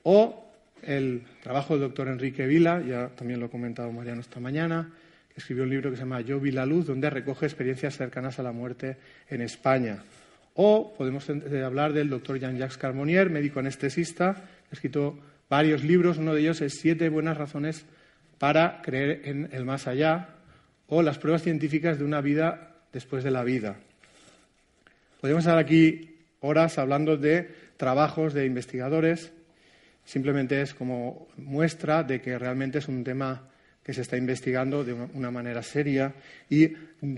O 0.04 0.46
el 0.82 1.24
trabajo 1.44 1.74
del 1.74 1.90
doctor 1.90 2.08
Enrique 2.08 2.48
Vila, 2.48 2.82
ya 2.82 3.10
también 3.10 3.42
lo 3.42 3.48
ha 3.48 3.50
comentado 3.50 3.92
Mariano 3.92 4.22
esta 4.22 4.40
mañana, 4.40 4.90
que 5.28 5.42
escribió 5.42 5.64
un 5.64 5.72
libro 5.72 5.90
que 5.90 5.98
se 5.98 6.04
llama 6.04 6.22
Yo 6.22 6.40
vi 6.40 6.52
la 6.52 6.66
luz, 6.66 6.88
donde 6.88 7.10
recoge 7.10 7.48
experiencias 7.48 7.98
cercanas 7.98 8.40
a 8.40 8.44
la 8.44 8.54
muerte 8.54 8.96
en 9.30 9.42
España. 9.42 10.06
O 10.54 10.94
podemos 10.98 11.30
eh, 11.30 11.64
hablar 11.66 11.92
del 11.92 12.10
doctor 12.10 12.40
Jean-Jacques 12.40 12.78
Carmonier, 12.78 13.30
médico 13.30 13.60
anestesista, 13.60 14.30
ha 14.30 14.74
escrito 14.74 15.20
varios 15.50 15.84
libros, 15.84 16.18
uno 16.18 16.34
de 16.34 16.40
ellos 16.40 16.62
es 16.62 16.80
Siete 16.80 17.10
buenas 17.10 17.36
razones 17.36 17.86
para 18.40 18.82
creer 18.82 19.24
en 19.26 19.50
el 19.52 19.66
más 19.66 19.88
allá 19.88 20.30
o 20.88 21.02
las 21.02 21.18
pruebas 21.18 21.44
científicas 21.44 22.00
de 22.00 22.06
una 22.06 22.22
vida 22.22 22.78
después 22.94 23.26
de 23.26 23.32
la 23.32 23.44
vida. 23.44 23.76
Podemos 25.22 25.44
estar 25.44 25.60
aquí 25.60 26.18
horas 26.40 26.80
hablando 26.80 27.16
de 27.16 27.48
trabajos 27.78 28.34
de 28.34 28.48
investigadores, 28.48 29.32
simplemente 30.04 30.64
es 30.64 30.74
como 30.74 31.28
muestra 31.38 32.02
de 32.02 32.20
que 32.20 32.40
realmente 32.40 32.80
es 32.80 32.88
un 32.88 33.04
tema 33.04 33.48
que 33.84 33.94
se 33.94 34.02
está 34.02 34.18
investigando 34.18 34.84
de 34.84 34.94
una 34.94 35.30
manera 35.30 35.62
seria 35.62 36.16
y 36.50 36.70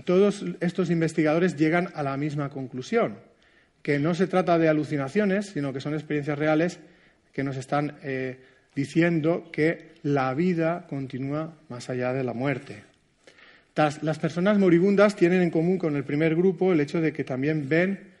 todos 0.04 0.44
estos 0.60 0.90
investigadores 0.90 1.56
llegan 1.56 1.88
a 1.94 2.02
la 2.02 2.18
misma 2.18 2.50
conclusión, 2.50 3.16
que 3.80 3.98
no 3.98 4.14
se 4.14 4.26
trata 4.26 4.58
de 4.58 4.68
alucinaciones, 4.68 5.46
sino 5.46 5.72
que 5.72 5.80
son 5.80 5.94
experiencias 5.94 6.38
reales 6.38 6.80
que 7.32 7.42
nos 7.42 7.56
están 7.56 7.96
eh, 8.02 8.38
diciendo 8.74 9.50
que 9.50 9.92
la 10.02 10.34
vida 10.34 10.86
continúa 10.90 11.56
más 11.70 11.88
allá 11.88 12.12
de 12.12 12.24
la 12.24 12.34
muerte. 12.34 12.93
Las 13.74 14.18
personas 14.20 14.58
moribundas 14.58 15.16
tienen 15.16 15.42
en 15.42 15.50
común 15.50 15.78
con 15.78 15.96
el 15.96 16.04
primer 16.04 16.36
grupo 16.36 16.72
el 16.72 16.80
hecho 16.80 17.00
de 17.00 17.12
que 17.12 17.24
también 17.24 17.68
ven 17.68 18.14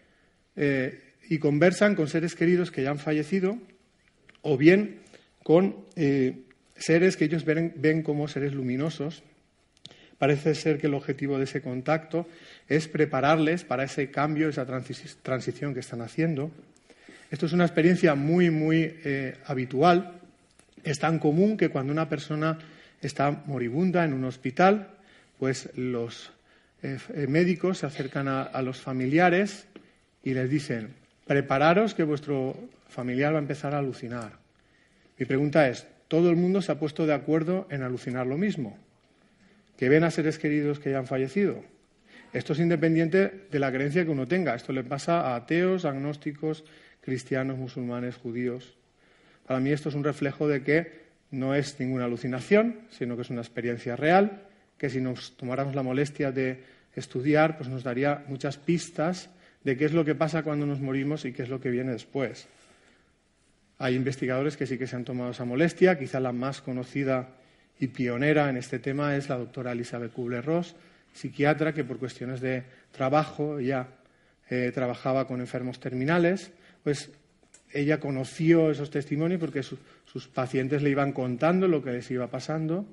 eh, 0.56 1.00
y 1.28 1.38
conversan 1.38 1.94
con 1.94 2.08
seres 2.08 2.34
queridos 2.34 2.72
que 2.72 2.82
ya 2.82 2.90
han 2.90 2.98
fallecido 2.98 3.56
o 4.42 4.56
bien 4.56 4.98
con 5.44 5.76
eh, 5.94 6.40
seres 6.76 7.16
que 7.16 7.26
ellos 7.26 7.44
ven, 7.44 8.02
como 8.02 8.26
seres 8.26 8.52
luminosos. 8.52 9.22
Parece 10.18 10.56
ser 10.56 10.78
que 10.78 10.88
el 10.88 10.94
objetivo 10.94 11.38
de 11.38 11.44
ese 11.44 11.62
contacto 11.62 12.26
es 12.68 12.88
prepararles 12.88 13.62
para 13.62 13.84
ese 13.84 14.10
cambio, 14.10 14.48
esa 14.48 14.66
transición 14.66 15.72
que 15.72 15.80
están 15.80 16.00
haciendo. 16.00 16.50
Esto 17.30 17.46
es 17.46 17.52
una 17.52 17.64
experiencia 17.64 18.16
muy, 18.16 18.50
muy 18.50 18.96
eh, 19.04 19.36
habitual. 19.46 20.20
Es 20.82 20.98
tan 20.98 21.20
común 21.20 21.56
que 21.56 21.68
cuando 21.68 21.92
una 21.92 22.08
persona 22.08 22.58
está 23.00 23.30
moribunda 23.46 24.04
en 24.04 24.14
un 24.14 24.24
hospital, 24.24 24.93
pues 25.38 25.70
los 25.76 26.32
eh, 26.82 26.98
eh, 27.14 27.26
médicos 27.26 27.78
se 27.78 27.86
acercan 27.86 28.28
a, 28.28 28.60
los 28.62 28.80
familiares 28.80 29.66
y 30.22 30.34
les 30.34 30.50
dicen, 30.50 30.94
prepararos 31.26 31.94
que 31.94 32.04
vuestro 32.04 32.56
familiar 32.88 33.32
va 33.32 33.38
a 33.38 33.42
empezar 33.42 33.74
a 33.74 33.78
alucinar. 33.78 34.32
Mi 35.18 35.26
pregunta 35.26 35.68
es, 35.68 35.86
¿todo 36.08 36.30
el 36.30 36.36
mundo 36.36 36.60
se 36.62 36.72
ha 36.72 36.78
puesto 36.78 37.06
de 37.06 37.14
acuerdo 37.14 37.66
en 37.70 37.82
alucinar 37.82 38.26
lo 38.26 38.36
mismo? 38.36 38.78
¿Que 39.78 39.88
ven 39.88 40.04
a 40.04 40.10
seres 40.10 40.38
queridos 40.38 40.78
que 40.78 40.90
ya 40.90 40.98
han 40.98 41.06
fallecido? 41.06 41.62
Esto 42.32 42.52
es 42.52 42.58
independiente 42.58 43.46
de 43.50 43.58
la 43.58 43.72
creencia 43.72 44.04
que 44.04 44.10
uno 44.10 44.26
tenga. 44.26 44.54
Esto 44.54 44.72
le 44.72 44.84
pasa 44.84 45.20
a 45.20 45.36
ateos, 45.36 45.84
agnósticos, 45.84 46.64
cristianos, 47.00 47.56
musulmanes, 47.58 48.16
judíos. 48.16 48.76
Para 49.46 49.60
mí 49.60 49.70
esto 49.70 49.88
es 49.88 49.94
un 49.94 50.04
reflejo 50.04 50.48
de 50.48 50.62
que 50.62 51.04
no 51.30 51.54
es 51.54 51.78
ninguna 51.80 52.04
alucinación, 52.04 52.80
sino 52.90 53.16
que 53.16 53.22
es 53.22 53.30
una 53.30 53.40
experiencia 53.40 53.96
real 53.96 54.48
que 54.78 54.90
si 54.90 55.00
nos 55.00 55.36
tomáramos 55.36 55.74
la 55.74 55.82
molestia 55.82 56.32
de 56.32 56.62
estudiar, 56.94 57.56
pues 57.56 57.68
nos 57.68 57.82
daría 57.82 58.24
muchas 58.28 58.56
pistas 58.56 59.30
de 59.62 59.76
qué 59.76 59.86
es 59.86 59.92
lo 59.92 60.04
que 60.04 60.14
pasa 60.14 60.42
cuando 60.42 60.66
nos 60.66 60.80
morimos 60.80 61.24
y 61.24 61.32
qué 61.32 61.42
es 61.42 61.48
lo 61.48 61.60
que 61.60 61.70
viene 61.70 61.92
después. 61.92 62.46
Hay 63.78 63.96
investigadores 63.96 64.56
que 64.56 64.66
sí 64.66 64.78
que 64.78 64.86
se 64.86 64.96
han 64.96 65.04
tomado 65.04 65.30
esa 65.30 65.44
molestia, 65.44 65.98
quizá 65.98 66.20
la 66.20 66.32
más 66.32 66.60
conocida 66.60 67.30
y 67.80 67.88
pionera 67.88 68.48
en 68.48 68.56
este 68.56 68.78
tema 68.78 69.16
es 69.16 69.28
la 69.28 69.36
doctora 69.36 69.72
Elizabeth 69.72 70.12
Kubler-Ross, 70.12 70.76
psiquiatra 71.12 71.72
que 71.72 71.84
por 71.84 71.98
cuestiones 71.98 72.40
de 72.40 72.62
trabajo 72.92 73.58
ya 73.60 73.88
eh, 74.48 74.70
trabajaba 74.72 75.26
con 75.26 75.40
enfermos 75.40 75.80
terminales, 75.80 76.52
pues 76.82 77.10
ella 77.72 77.98
conoció 77.98 78.70
esos 78.70 78.90
testimonios 78.90 79.40
porque 79.40 79.62
sus 79.62 80.28
pacientes 80.28 80.82
le 80.82 80.90
iban 80.90 81.12
contando 81.12 81.66
lo 81.66 81.82
que 81.82 81.92
les 81.92 82.08
iba 82.10 82.28
pasando 82.28 82.86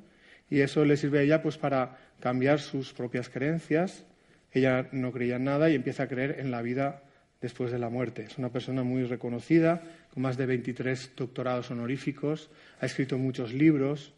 y 0.52 0.60
eso 0.60 0.84
le 0.84 0.98
sirve 0.98 1.20
a 1.20 1.22
ella 1.24 1.42
pues 1.42 1.58
para 1.58 1.98
cambiar 2.20 2.60
sus 2.60 2.94
propias 2.94 3.30
creencias. 3.30 4.04
Ella 4.52 4.90
no 4.92 5.14
creía 5.14 5.38
en 5.38 5.46
nada 5.46 5.70
y 5.70 5.76
empieza 5.76 6.04
a 6.04 6.08
creer 6.08 6.40
en 6.40 6.52
la 6.52 6.62
vida 6.62 7.02
después 7.40 7.72
de 7.72 7.80
la 7.80 7.90
muerte. 7.90 8.24
Es 8.24 8.38
una 8.38 8.50
persona 8.50 8.84
muy 8.84 9.06
reconocida, 9.06 9.82
con 10.14 10.24
más 10.24 10.36
de 10.36 10.46
23 10.46 11.14
doctorados 11.16 11.72
honoríficos, 11.72 12.50
ha 12.82 12.86
escrito 12.86 13.18
muchos 13.18 13.54
libros. 13.54 14.14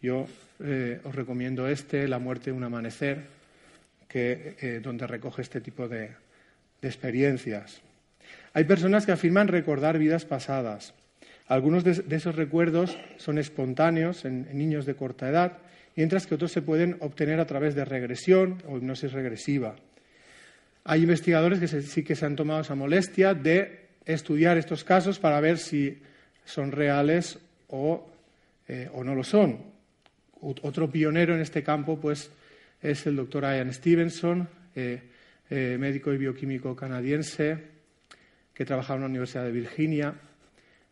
Yo 0.00 0.26
eh, 0.60 1.00
os 1.04 1.14
recomiendo 1.14 1.68
este, 1.68 2.08
La 2.08 2.18
muerte 2.18 2.50
de 2.50 2.56
un 2.56 2.64
amanecer, 2.64 3.26
que, 4.08 4.56
eh, 4.60 4.80
donde 4.82 5.06
recoge 5.06 5.42
este 5.42 5.60
tipo 5.60 5.86
de, 5.86 6.12
experiencias. 6.80 7.80
Hay 8.52 8.64
personas 8.64 9.06
que 9.06 9.12
afirman 9.12 9.48
recordar 9.48 9.98
vidas 9.98 10.24
pasadas. 10.24 10.94
Algunos 11.46 11.84
de, 11.84 12.04
esos 12.16 12.36
recuerdos 12.36 12.96
son 13.16 13.38
espontáneos 13.38 14.24
en 14.24 14.46
niños 14.56 14.84
de 14.86 14.94
corta 14.94 15.28
edad 15.28 15.58
mientras 15.96 16.26
que 16.26 16.34
otros 16.34 16.52
se 16.52 16.62
pueden 16.62 16.96
obtener 17.00 17.40
a 17.40 17.46
través 17.46 17.74
de 17.74 17.84
regresión 17.84 18.62
o 18.66 18.76
hipnosis 18.76 19.12
regresiva. 19.12 19.76
Hay 20.84 21.02
investigadores 21.02 21.60
que 21.60 21.68
sí 21.82 22.02
que 22.02 22.14
se 22.14 22.26
han 22.26 22.36
tomado 22.36 22.60
esa 22.60 22.74
molestia 22.74 23.34
de 23.34 23.86
estudiar 24.04 24.58
estos 24.58 24.84
casos 24.84 25.18
para 25.18 25.40
ver 25.40 25.58
si 25.58 25.98
son 26.44 26.72
reales 26.72 27.38
o, 27.68 28.06
eh, 28.68 28.90
no 28.94 29.14
lo 29.14 29.24
son. 29.24 29.58
Otro 30.40 30.90
pionero 30.90 31.34
en 31.34 31.40
este 31.40 31.62
campo 31.62 31.98
pues, 31.98 32.30
es 32.82 33.06
el 33.06 33.16
doctor 33.16 33.44
Ian 33.44 33.72
Stevenson, 33.72 34.46
eh, 34.74 35.00
eh, 35.48 35.76
médico 35.78 36.12
y 36.12 36.18
bioquímico 36.18 36.76
canadiense, 36.76 37.58
que 38.52 38.64
trabajaba 38.66 38.96
en 38.96 39.02
la 39.02 39.08
Universidad 39.08 39.44
de 39.44 39.52
Virginia, 39.52 40.14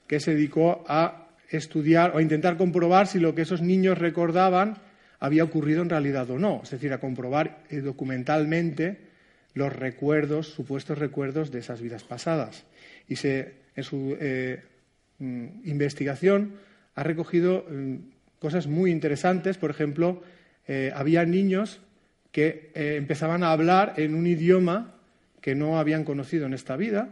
que 0.07 0.21
se 0.21 0.35
dedicó 0.35 0.85
a 0.89 1.29
estudiar 1.51 2.13
o 2.15 2.19
a 2.19 2.23
intentar 2.23 2.57
comprobar 2.57 3.07
si 3.07 3.21
lo 3.21 3.35
que 3.35 3.43
esos 3.43 3.61
niños 3.61 3.99
recordaban 3.99 4.79
había 5.23 5.45
ocurrido 5.45 5.83
en 5.83 5.89
realidad 5.89 6.29
o 6.31 6.39
no, 6.41 6.63
es 6.65 6.71
decir, 6.73 6.93
a 6.93 6.99
comprobar 6.99 7.63
eh, 7.71 7.77
documentalmente 7.77 8.99
los 9.55 9.73
recuerdos, 9.73 10.49
supuestos 10.49 10.99
recuerdos 10.99 11.53
de 11.53 11.61
esas 11.61 11.81
vidas 11.81 12.03
pasadas. 12.03 12.65
Y 13.07 13.15
en 13.25 13.85
su 13.85 14.17
eh, 14.19 14.65
mm, 15.21 15.47
investigación 15.65 16.55
ha 16.97 17.05
recogido 17.05 17.65
mm, 17.71 17.95
cosas 18.41 18.67
muy 18.67 18.91
interesantes. 18.91 19.59
Por 19.59 19.71
ejemplo, 19.71 20.25
eh, 20.67 20.91
había 20.93 21.25
niños 21.25 21.81
que 22.33 22.73
empezaban 22.75 23.45
a 23.45 23.53
hablar 23.53 23.95
en 23.99 24.17
un 24.17 24.27
idioma 24.27 24.97
que 25.41 25.55
no 25.55 25.79
habían 25.79 26.03
conocido 26.03 26.47
en 26.47 26.55
esta 26.55 26.77
vida, 26.77 27.11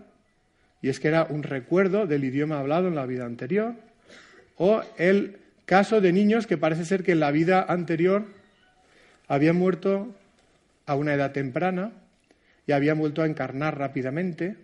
y 0.83 0.89
es 0.89 0.99
que 0.99 1.09
era 1.09 1.25
un 1.25 1.45
recuerdo 1.45 2.09
del 2.09 2.25
idioma 2.25 2.59
hablado 2.59 2.89
en 2.89 2.97
la 2.97 3.07
vida 3.07 3.27
anterior, 3.27 3.75
o 4.57 4.83
el 4.97 5.37
Caso 5.71 6.01
de 6.01 6.13
niños 6.13 6.49
que 6.49 6.59
parece 6.59 6.85
ser 6.85 7.05
que 7.05 7.13
en 7.13 7.21
la 7.21 7.31
vida 7.31 7.65
anterior 7.69 8.25
habían 9.29 9.55
muerto 9.55 10.13
a 10.85 10.97
una 10.97 11.15
edad 11.15 11.31
temprana 11.31 11.93
y 12.67 12.73
habían 12.73 12.99
vuelto 12.99 13.23
a 13.23 13.27
encarnar 13.27 13.79
rápidamente, 13.79 14.57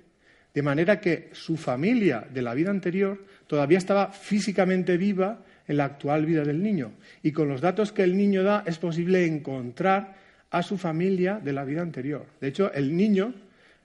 de 0.53 0.63
manera 0.63 1.01
que 1.01 1.29
su 1.31 1.57
familia 1.57 2.27
de 2.35 2.43
la 2.43 2.55
vida 2.55 2.71
anterior 2.71 3.25
todavía 3.47 3.79
estaba 3.79 4.11
físicamente 4.11 4.97
viva 4.97 5.45
en 5.69 5.77
la 5.77 5.85
actual 5.85 6.27
vida 6.27 6.43
del 6.43 6.61
niño. 6.61 6.91
Y 7.23 7.31
con 7.31 7.47
los 7.47 7.61
datos 7.61 7.93
que 7.93 8.03
el 8.03 8.17
niño 8.17 8.43
da 8.43 8.65
es 8.67 8.79
posible 8.79 9.27
encontrar 9.27 10.17
a 10.51 10.65
su 10.65 10.77
familia 10.77 11.39
de 11.39 11.53
la 11.53 11.63
vida 11.63 11.83
anterior. 11.83 12.27
De 12.41 12.49
hecho, 12.49 12.73
el 12.73 12.97
niño, 12.97 13.33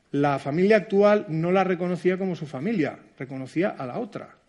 la 0.09 0.39
familia 0.39 0.77
actual 0.77 1.27
no 1.29 1.51
la 1.51 1.63
reconocía 1.63 2.17
como 2.17 2.35
su 2.35 2.47
familia, 2.47 2.97
reconocía 3.19 3.69
a 3.69 3.85
la 3.85 3.99
otra 3.99 4.40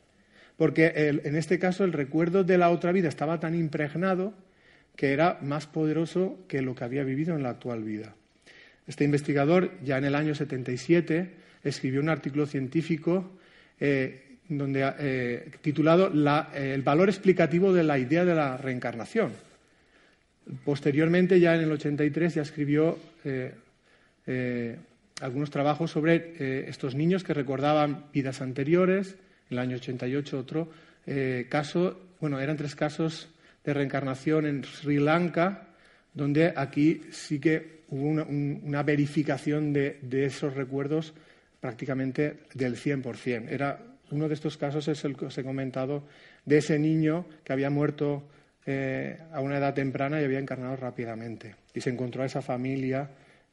porque 0.62 0.92
en 1.24 1.34
este 1.34 1.58
caso 1.58 1.82
el 1.82 1.92
recuerdo 1.92 2.44
de 2.44 2.56
la 2.56 2.70
otra 2.70 2.92
vida 2.92 3.08
estaba 3.08 3.40
tan 3.40 3.56
impregnado 3.56 4.32
que 4.94 5.12
era 5.12 5.40
más 5.42 5.66
poderoso 5.66 6.38
que 6.46 6.62
lo 6.62 6.76
que 6.76 6.84
había 6.84 7.02
vivido 7.02 7.34
en 7.34 7.42
la 7.42 7.48
actual 7.48 7.82
vida. 7.82 8.14
Este 8.86 9.02
investigador, 9.02 9.72
ya 9.82 9.98
en 9.98 10.04
el 10.04 10.14
año 10.14 10.36
77, 10.36 11.30
escribió 11.64 12.00
un 12.00 12.10
artículo 12.10 12.46
científico 12.46 13.32
eh, 13.80 14.36
donde, 14.48 14.88
eh, 15.00 15.50
titulado 15.62 16.12
eh, 16.54 16.74
El 16.74 16.82
valor 16.82 17.08
explicativo 17.08 17.72
de 17.72 17.82
la 17.82 17.98
idea 17.98 18.24
de 18.24 18.36
la 18.36 18.56
reencarnación. 18.56 19.32
Posteriormente, 20.64 21.40
ya 21.40 21.56
en 21.56 21.62
el 21.62 21.72
83, 21.72 22.36
ya 22.36 22.42
escribió 22.42 23.00
algunos 25.20 25.50
trabajos 25.50 25.90
sobre 25.90 26.68
estos 26.68 26.94
niños 26.94 27.24
que 27.24 27.34
recordaban 27.34 28.04
vidas 28.12 28.40
anteriores, 28.40 29.16
el 29.52 29.58
año 29.58 29.76
88 29.76 30.38
otro 30.38 30.68
eh, 31.06 31.46
caso, 31.48 32.00
bueno, 32.20 32.40
eran 32.40 32.56
tres 32.56 32.74
casos 32.74 33.28
de 33.64 33.74
reencarnación 33.74 34.46
en 34.46 34.64
Sri 34.64 34.98
Lanka, 34.98 35.68
donde 36.14 36.52
aquí 36.56 37.02
sí 37.10 37.38
que 37.38 37.82
hubo 37.88 38.08
una, 38.08 38.82
verificación 38.82 39.72
de, 39.72 39.98
esos 40.24 40.54
recuerdos 40.54 41.12
prácticamente 41.60 42.38
del 42.54 42.76
100%. 42.76 43.48
Era, 43.48 43.78
uno 44.10 44.28
de 44.28 44.34
estos 44.34 44.56
casos 44.56 44.88
es 44.88 45.04
el 45.04 45.16
que 45.16 45.26
os 45.26 45.38
he 45.38 45.44
comentado 45.44 46.04
de 46.44 46.58
ese 46.58 46.78
niño 46.78 47.26
que 47.44 47.52
había 47.52 47.70
muerto 47.70 48.24
eh, 48.66 49.18
a 49.32 49.40
una 49.40 49.58
edad 49.58 49.74
temprana 49.74 50.20
y 50.20 50.24
había 50.24 50.38
encarnado 50.38 50.76
rápidamente. 50.76 51.54
Y 51.74 51.80
se 51.80 51.90
encontró 51.90 52.22
a 52.22 52.26
esa 52.26 52.42
familia 52.42 53.08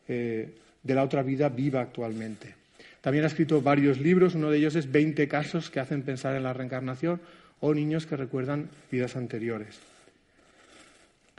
eh, 0.07 0.49
de 0.81 0.95
la 0.95 1.03
otra 1.03 1.23
vida 1.23 1.49
viva 1.49 1.81
actualmente. 1.81 2.58
También 3.01 3.23
ha 3.23 3.27
escrito 3.27 3.61
varios 3.61 3.99
libros, 3.99 4.35
uno 4.35 4.51
de 4.51 4.57
ellos 4.57 4.75
es 4.75 4.91
20 4.91 5.27
casos 5.27 5.69
que 5.69 5.79
hacen 5.79 6.03
pensar 6.03 6.35
en 6.35 6.43
la 6.43 6.53
reencarnación 6.53 7.21
o 7.61 7.73
niños 7.73 8.05
que 8.05 8.17
recuerdan 8.17 8.69
vidas 8.91 9.15
anteriores. 9.15 9.79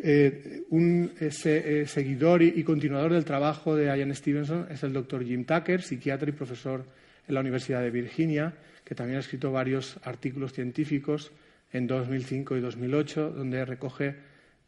Eh, 0.03 0.63
un 0.71 1.13
eh, 1.21 1.85
seguidor 1.87 2.43
y, 2.43 2.63
continuador 2.65 3.13
del 3.13 3.25
trabajo 3.27 3.77
de 3.77 3.87
Ian 3.87 4.15
Stevenson 4.15 4.67
es 4.71 4.83
el 4.83 4.95
doctor 4.95 5.23
Jim 5.23 5.45
Tucker, 5.45 5.83
psiquiatra 5.83 6.31
y 6.31 6.33
profesor 6.33 6.85
en 7.29 7.35
la 7.35 7.41
Universidad 7.41 7.83
de 7.83 7.91
Virginia, 7.91 8.55
que 8.85 8.95
también 8.95 9.19
ha 9.19 9.21
escrito 9.21 9.53
varios 9.53 9.99
artículos 10.05 10.55
científicos 10.55 11.33
en 11.73 11.87
2005 11.87 12.57
y 12.57 12.61
2008, 12.61 13.31
donde 13.31 13.65
recoge 13.67 14.15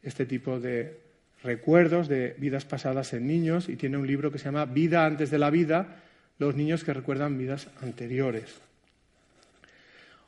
este 0.03 0.27
tipo 0.27 0.59
de 0.59 0.99
recuerdos 1.43 2.07
de 2.07 2.35
vidas 2.37 2.65
pasadas 2.65 3.13
en 3.13 3.27
niños 3.27 3.69
y 3.69 3.75
tiene 3.75 3.97
un 3.97 4.07
libro 4.07 4.31
que 4.31 4.37
se 4.37 4.45
llama 4.45 4.65
Vida 4.65 5.05
antes 5.05 5.31
de 5.31 5.39
la 5.39 5.49
vida, 5.49 5.97
los 6.39 6.55
niños 6.55 6.83
que 6.83 6.93
recuerdan 6.93 7.37
vidas 7.37 7.67
anteriores. 7.81 8.45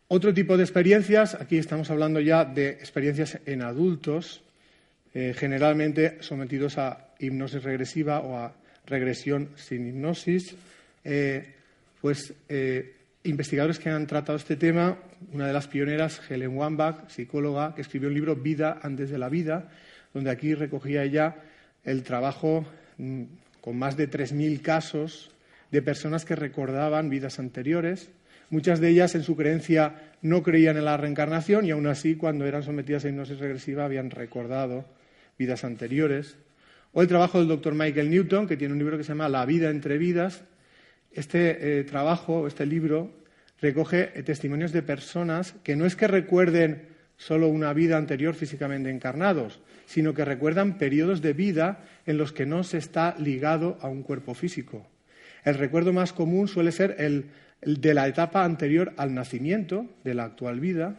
Otro 0.07 0.33
tipo 0.33 0.55
de 0.55 0.63
experiencias, 0.63 1.35
aquí 1.35 1.57
estamos 1.57 1.89
hablando 1.89 2.19
ya 2.19 2.45
de 2.45 2.69
experiencias 2.69 3.39
en 3.45 3.61
adultos, 3.63 4.43
eh, 5.13 5.33
generalmente 5.35 6.17
sometidos 6.21 6.77
a 6.77 7.09
hipnosis 7.19 7.63
regresiva 7.63 8.19
o 8.19 8.37
a 8.37 8.53
regresión 8.85 9.49
sin 9.55 9.87
hipnosis. 9.87 10.55
Eh, 11.03 11.53
pues 12.01 12.33
investigadores 13.25 13.79
que 13.79 13.89
han 13.89 14.07
tratado 14.07 14.37
este 14.37 14.55
tema, 14.55 14.97
una 15.33 15.47
de 15.47 15.53
las 15.53 15.67
pioneras, 15.67 16.21
Helen 16.29 16.55
Wambach, 16.55 17.09
psicóloga, 17.09 17.73
que 17.75 17.81
escribió 17.81 18.07
el 18.07 18.13
libro 18.13 18.35
Vida 18.35 18.79
antes 18.81 19.09
de 19.09 19.17
la 19.17 19.29
vida, 19.29 19.69
donde 20.13 20.29
aquí 20.29 20.53
recogía 20.53 21.03
ella 21.03 21.35
el 21.83 22.03
trabajo 22.03 22.65
mm, 22.97 23.23
con 23.61 23.77
más 23.77 23.97
de 23.97 24.09
3.000 24.09 24.61
casos 24.61 25.31
de 25.75 25.81
personas 25.81 26.23
que 26.23 26.37
recordaban 26.37 27.09
vidas 27.09 27.37
anteriores. 27.37 28.09
Muchas 28.49 28.79
de 28.79 28.87
ellas, 28.87 29.13
en 29.13 29.23
su 29.23 29.35
creencia, 29.35 30.13
no 30.21 30.41
creían 30.41 30.77
en 30.77 30.85
la 30.85 30.95
reencarnación 30.95 31.65
y 31.65 31.71
aún 31.71 31.85
así, 31.87 32.15
cuando 32.15 32.45
eran 32.45 32.63
sometidas 32.63 33.03
a 33.03 33.09
hipnosis 33.09 33.39
regresiva, 33.39 33.83
habían 33.83 34.09
recordado 34.09 34.85
vidas 35.37 35.65
anteriores. 35.65 36.37
O 36.93 37.01
el 37.01 37.09
trabajo 37.09 37.39
del 37.39 37.49
doctor 37.49 37.75
Michael 37.75 38.09
Newton, 38.09 38.47
que 38.47 38.55
tiene 38.55 38.71
un 38.71 38.79
libro 38.79 38.97
que 38.97 39.03
se 39.03 39.09
llama 39.09 39.27
La 39.27 39.45
vida 39.45 39.69
entre 39.69 39.97
vidas. 39.97 40.45
Este 41.11 41.79
eh, 41.79 41.83
trabajo, 41.83 42.47
este 42.47 42.65
libro, 42.65 43.11
recoge 43.59 44.17
eh, 44.17 44.23
testimonios 44.23 44.71
de 44.71 44.81
personas 44.81 45.55
que 45.61 45.75
no 45.75 45.85
es 45.85 45.97
que 45.97 46.07
recuerden 46.07 46.87
solo 47.17 47.49
una 47.49 47.73
vida 47.73 47.97
anterior 47.97 48.33
físicamente 48.33 48.89
encarnados, 48.89 49.59
sino 49.87 50.13
que 50.13 50.23
recuerdan 50.23 50.77
periodos 50.77 51.21
de 51.21 51.33
vida 51.33 51.83
en 52.05 52.17
los 52.17 52.31
que 52.31 52.45
no 52.45 52.63
se 52.63 52.77
está 52.77 53.13
ligado 53.19 53.77
a 53.81 53.89
un 53.89 54.03
cuerpo 54.03 54.33
físico. 54.33 54.87
El 55.45 55.55
recuerdo 55.55 55.93
más 55.93 56.11
común 56.11 56.47
suele 56.47 56.71
ser 56.71 56.95
el, 56.97 57.29
de 57.61 57.93
la 57.93 58.07
etapa 58.07 58.43
anterior 58.43 58.93
al 58.97 59.13
nacimiento 59.13 59.85
de 60.03 60.15
la 60.15 60.25
actual 60.25 60.59
vida, 60.59 60.95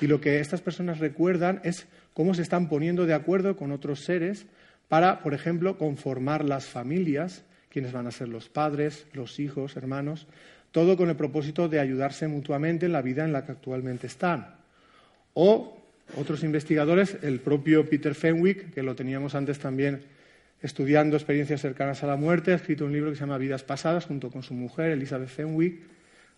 y 0.00 0.06
lo 0.06 0.20
que 0.20 0.40
estas 0.40 0.60
personas 0.60 1.00
recuerdan 1.00 1.60
es 1.64 1.86
cómo 2.14 2.34
se 2.34 2.42
están 2.42 2.68
poniendo 2.68 3.04
de 3.04 3.14
acuerdo 3.14 3.56
con 3.56 3.72
otros 3.72 4.04
seres 4.04 4.46
para, 4.88 5.20
por 5.22 5.34
ejemplo, 5.34 5.76
conformar 5.76 6.44
las 6.44 6.66
familias, 6.66 7.44
quienes 7.68 7.92
van 7.92 8.06
a 8.06 8.12
ser 8.12 8.28
los 8.28 8.48
padres, 8.48 9.06
los 9.12 9.40
hijos, 9.40 9.76
hermanos, 9.76 10.26
todo 10.70 10.96
con 10.96 11.08
el 11.08 11.16
propósito 11.16 11.68
de 11.68 11.80
ayudarse 11.80 12.28
mutuamente 12.28 12.86
en 12.86 12.92
la 12.92 13.02
vida 13.02 13.24
en 13.24 13.32
la 13.32 13.44
que 13.44 13.52
actualmente 13.52 14.06
están. 14.06 14.54
O 15.34 15.80
otros 16.16 16.44
investigadores, 16.44 17.16
el 17.22 17.40
propio 17.40 17.88
Peter 17.88 18.14
Fenwick, 18.14 18.72
que 18.72 18.82
lo 18.82 18.94
teníamos 18.94 19.34
antes 19.34 19.58
también 19.58 20.02
estudiando 20.64 21.16
experiencias 21.16 21.60
cercanas 21.60 22.02
a 22.02 22.06
la 22.06 22.16
muerte, 22.16 22.52
ha 22.52 22.54
escrito 22.54 22.86
un 22.86 22.92
libro 22.92 23.10
que 23.10 23.16
se 23.16 23.20
llama 23.20 23.36
Vidas 23.36 23.62
Pasadas 23.62 24.06
junto 24.06 24.30
con 24.30 24.42
su 24.42 24.54
mujer, 24.54 24.92
Elizabeth 24.92 25.28
Fenwick, 25.28 25.78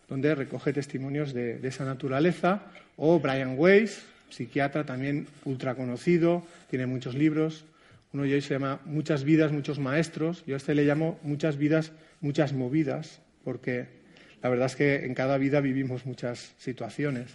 donde 0.09 0.35
recoge 0.35 0.73
testimonios 0.73 1.33
de, 1.33 1.61
esa 1.63 1.85
naturaleza. 1.85 2.63
O 2.97 3.21
Brian 3.21 3.55
Weiss, 3.57 4.03
psiquiatra 4.29 4.85
también 4.85 5.29
ultra 5.45 5.77
conocido, 5.77 6.45
tiene 6.69 6.87
muchos 6.87 7.15
libros. 7.15 7.67
Uno 8.13 8.25
de 8.25 8.31
ellos 8.31 8.47
se 8.47 8.55
llama 8.55 8.81
Muchas 8.85 9.23
vidas, 9.23 9.53
muchos 9.53 9.79
maestros. 9.79 10.43
Yo 10.45 10.55
a 10.55 10.57
este 10.57 10.75
le 10.75 10.85
llamo 10.85 11.21
Muchas 11.23 11.57
vidas, 11.57 11.93
muchas 12.21 12.53
movidas, 12.53 13.21
porque 13.45 13.87
la 14.43 14.49
verdad 14.49 14.67
es 14.67 14.75
que 14.75 15.07
en 15.07 15.15
cada 15.15 15.39
vida 15.39 15.61
vivimos 15.61 16.05
muchas 16.05 16.53
situaciones 16.59 17.29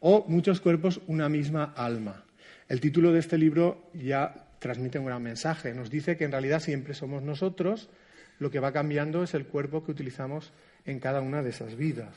o 0.00 0.26
Muchos 0.28 0.60
cuerpos, 0.60 1.00
una 1.06 1.30
misma 1.30 1.72
alma. 1.74 2.22
El 2.68 2.80
título 2.80 3.12
de 3.12 3.20
este 3.20 3.38
libro 3.38 3.90
ya 3.94 4.43
transmite 4.64 4.98
un 4.98 5.04
gran 5.04 5.22
mensaje. 5.22 5.74
Nos 5.74 5.90
dice 5.90 6.16
que 6.16 6.24
en 6.24 6.32
realidad 6.32 6.58
siempre 6.58 6.94
somos 6.94 7.22
nosotros, 7.22 7.90
lo 8.38 8.50
que 8.50 8.60
va 8.60 8.72
cambiando 8.72 9.22
es 9.22 9.34
el 9.34 9.44
cuerpo 9.44 9.84
que 9.84 9.90
utilizamos 9.90 10.52
en 10.86 11.00
cada 11.00 11.20
una 11.20 11.42
de 11.42 11.50
esas 11.50 11.76
vidas. 11.76 12.14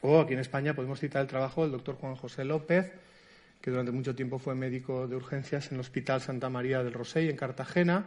O 0.00 0.18
aquí 0.18 0.32
en 0.32 0.40
España 0.40 0.72
podemos 0.72 0.98
citar 0.98 1.20
el 1.20 1.28
trabajo 1.28 1.62
del 1.62 1.72
doctor 1.72 1.96
Juan 1.96 2.16
José 2.16 2.46
López, 2.46 2.90
que 3.60 3.70
durante 3.70 3.92
mucho 3.92 4.14
tiempo 4.14 4.38
fue 4.38 4.54
médico 4.54 5.06
de 5.08 5.16
urgencias 5.16 5.68
en 5.68 5.74
el 5.74 5.80
Hospital 5.80 6.22
Santa 6.22 6.48
María 6.48 6.82
del 6.82 6.94
Rosell 6.94 7.28
en 7.28 7.36
Cartagena. 7.36 8.06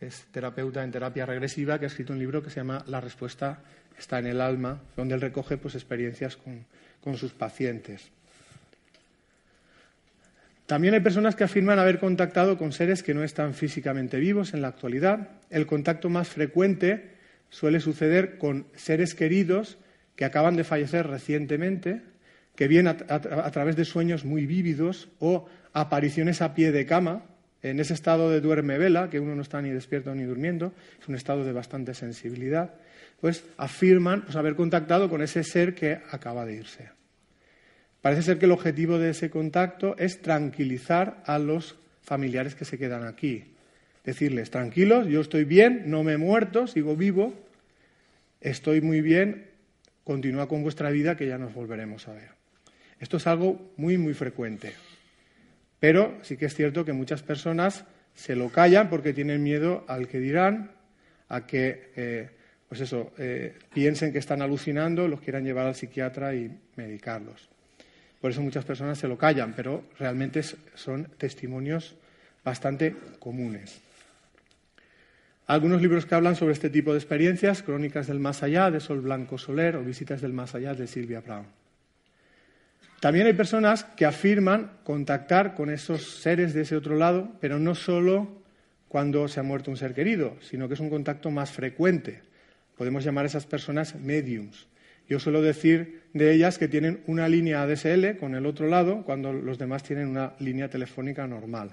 Es 0.00 0.26
terapeuta 0.30 0.84
en 0.84 0.92
terapia 0.92 1.26
regresiva 1.26 1.80
que 1.80 1.86
ha 1.86 1.88
escrito 1.88 2.12
un 2.12 2.20
libro 2.20 2.44
que 2.44 2.50
se 2.50 2.60
llama 2.60 2.84
La 2.86 3.00
respuesta 3.00 3.64
está 3.98 4.20
en 4.20 4.26
el 4.26 4.40
alma, 4.40 4.82
donde 4.96 5.16
él 5.16 5.20
recoge 5.20 5.56
pues, 5.56 5.74
experiencias 5.74 6.36
con, 6.36 6.64
con 7.00 7.16
sus 7.16 7.32
pacientes. 7.32 8.12
También 10.66 10.94
hay 10.94 11.00
personas 11.00 11.36
que 11.36 11.44
afirman 11.44 11.78
haber 11.78 12.00
contactado 12.00 12.58
con 12.58 12.72
seres 12.72 13.04
que 13.04 13.14
no 13.14 13.22
están 13.22 13.54
físicamente 13.54 14.18
vivos 14.18 14.52
en 14.52 14.62
la 14.62 14.68
actualidad. 14.68 15.28
El 15.48 15.64
contacto 15.64 16.10
más 16.10 16.28
frecuente 16.28 17.10
suele 17.50 17.78
suceder 17.78 18.36
con 18.36 18.66
seres 18.74 19.14
queridos 19.14 19.78
que 20.16 20.24
acaban 20.24 20.56
de 20.56 20.64
fallecer 20.64 21.06
recientemente, 21.06 22.02
que 22.56 22.66
vienen 22.66 22.96
a, 23.08 23.50
través 23.50 23.76
de 23.76 23.84
sueños 23.84 24.24
muy 24.24 24.46
vívidos 24.46 25.08
o 25.20 25.46
apariciones 25.72 26.42
a 26.42 26.54
pie 26.54 26.72
de 26.72 26.86
cama, 26.86 27.22
en 27.62 27.78
ese 27.80 27.94
estado 27.94 28.30
de 28.30 28.40
duerme 28.40 28.78
vela, 28.78 29.10
que 29.10 29.20
uno 29.20 29.34
no 29.34 29.42
está 29.42 29.60
ni 29.60 29.70
despierto 29.70 30.14
ni 30.14 30.24
durmiendo, 30.24 30.72
es 31.00 31.08
un 31.08 31.14
estado 31.14 31.44
de 31.44 31.52
bastante 31.52 31.94
sensibilidad, 31.94 32.74
pues 33.20 33.44
afirman 33.56 34.22
pues, 34.22 34.36
haber 34.36 34.56
contactado 34.56 35.08
con 35.10 35.22
ese 35.22 35.44
ser 35.44 35.74
que 35.74 36.00
acaba 36.10 36.44
de 36.44 36.54
irse. 36.54 36.95
Parece 38.00 38.22
ser 38.22 38.38
que 38.38 38.46
el 38.46 38.52
objetivo 38.52 38.98
de 38.98 39.10
ese 39.10 39.30
contacto 39.30 39.96
es 39.98 40.22
tranquilizar 40.22 41.22
a 41.26 41.38
los 41.38 41.76
familiares 42.02 42.54
que 42.54 42.64
se 42.64 42.78
quedan 42.78 43.04
aquí. 43.04 43.44
Decirles, 44.04 44.50
tranquilos, 44.50 45.08
yo 45.08 45.20
estoy 45.20 45.44
bien, 45.44 45.84
no 45.86 46.04
me 46.04 46.12
he 46.12 46.18
muerto, 46.18 46.66
sigo 46.68 46.94
vivo, 46.94 47.34
estoy 48.40 48.80
muy 48.80 49.00
bien, 49.00 49.46
continúa 50.04 50.48
con 50.48 50.62
vuestra 50.62 50.90
vida 50.90 51.16
que 51.16 51.26
ya 51.26 51.38
nos 51.38 51.52
volveremos 51.52 52.06
a 52.06 52.12
ver. 52.12 52.28
Esto 53.00 53.16
es 53.16 53.26
algo 53.26 53.72
muy, 53.76 53.98
muy 53.98 54.14
frecuente. 54.14 54.72
Pero 55.80 56.18
sí 56.22 56.36
que 56.36 56.46
es 56.46 56.54
cierto 56.54 56.84
que 56.84 56.92
muchas 56.92 57.22
personas 57.22 57.84
se 58.14 58.36
lo 58.36 58.48
callan 58.50 58.88
porque 58.88 59.12
tienen 59.12 59.42
miedo 59.42 59.84
al 59.88 60.08
que 60.08 60.20
dirán, 60.20 60.70
a 61.28 61.46
que, 61.46 61.90
eh, 61.96 62.30
pues 62.68 62.80
eso, 62.80 63.12
eh, 63.18 63.58
piensen 63.74 64.12
que 64.12 64.18
están 64.18 64.42
alucinando, 64.42 65.08
los 65.08 65.20
quieran 65.20 65.44
llevar 65.44 65.66
al 65.66 65.74
psiquiatra 65.74 66.34
y 66.34 66.50
medicarlos. 66.76 67.50
Por 68.26 68.32
eso 68.32 68.42
muchas 68.42 68.64
personas 68.64 68.98
se 68.98 69.06
lo 69.06 69.16
callan, 69.16 69.52
pero 69.54 69.84
realmente 70.00 70.42
son 70.74 71.04
testimonios 71.16 71.94
bastante 72.42 72.96
comunes. 73.20 73.80
Algunos 75.46 75.80
libros 75.80 76.06
que 76.06 76.16
hablan 76.16 76.34
sobre 76.34 76.54
este 76.54 76.68
tipo 76.68 76.90
de 76.90 76.98
experiencias, 76.98 77.62
Crónicas 77.62 78.08
del 78.08 78.18
Más 78.18 78.42
Allá, 78.42 78.72
de 78.72 78.80
Sol 78.80 79.00
Blanco 79.00 79.38
Soler, 79.38 79.76
o 79.76 79.84
Visitas 79.84 80.22
del 80.22 80.32
Más 80.32 80.56
Allá, 80.56 80.74
de 80.74 80.88
Silvia 80.88 81.20
Brown. 81.20 81.46
También 82.98 83.28
hay 83.28 83.34
personas 83.34 83.84
que 83.84 84.06
afirman 84.06 84.72
contactar 84.82 85.54
con 85.54 85.70
esos 85.70 86.20
seres 86.20 86.52
de 86.52 86.62
ese 86.62 86.74
otro 86.74 86.96
lado, 86.96 87.30
pero 87.40 87.60
no 87.60 87.76
solo 87.76 88.42
cuando 88.88 89.28
se 89.28 89.38
ha 89.38 89.44
muerto 89.44 89.70
un 89.70 89.76
ser 89.76 89.94
querido, 89.94 90.36
sino 90.40 90.66
que 90.66 90.74
es 90.74 90.80
un 90.80 90.90
contacto 90.90 91.30
más 91.30 91.52
frecuente. 91.52 92.22
Podemos 92.76 93.04
llamar 93.04 93.22
a 93.22 93.28
esas 93.28 93.46
personas 93.46 93.94
mediums. 93.94 94.66
Yo 95.08 95.20
suelo 95.20 95.40
decir 95.40 96.02
de 96.12 96.32
ellas 96.32 96.58
que 96.58 96.68
tienen 96.68 97.00
una 97.06 97.28
línea 97.28 97.62
ADSL 97.62 98.16
con 98.18 98.34
el 98.34 98.46
otro 98.46 98.68
lado 98.68 99.04
cuando 99.04 99.32
los 99.32 99.58
demás 99.58 99.82
tienen 99.82 100.08
una 100.08 100.34
línea 100.40 100.68
telefónica 100.68 101.26
normal. 101.26 101.70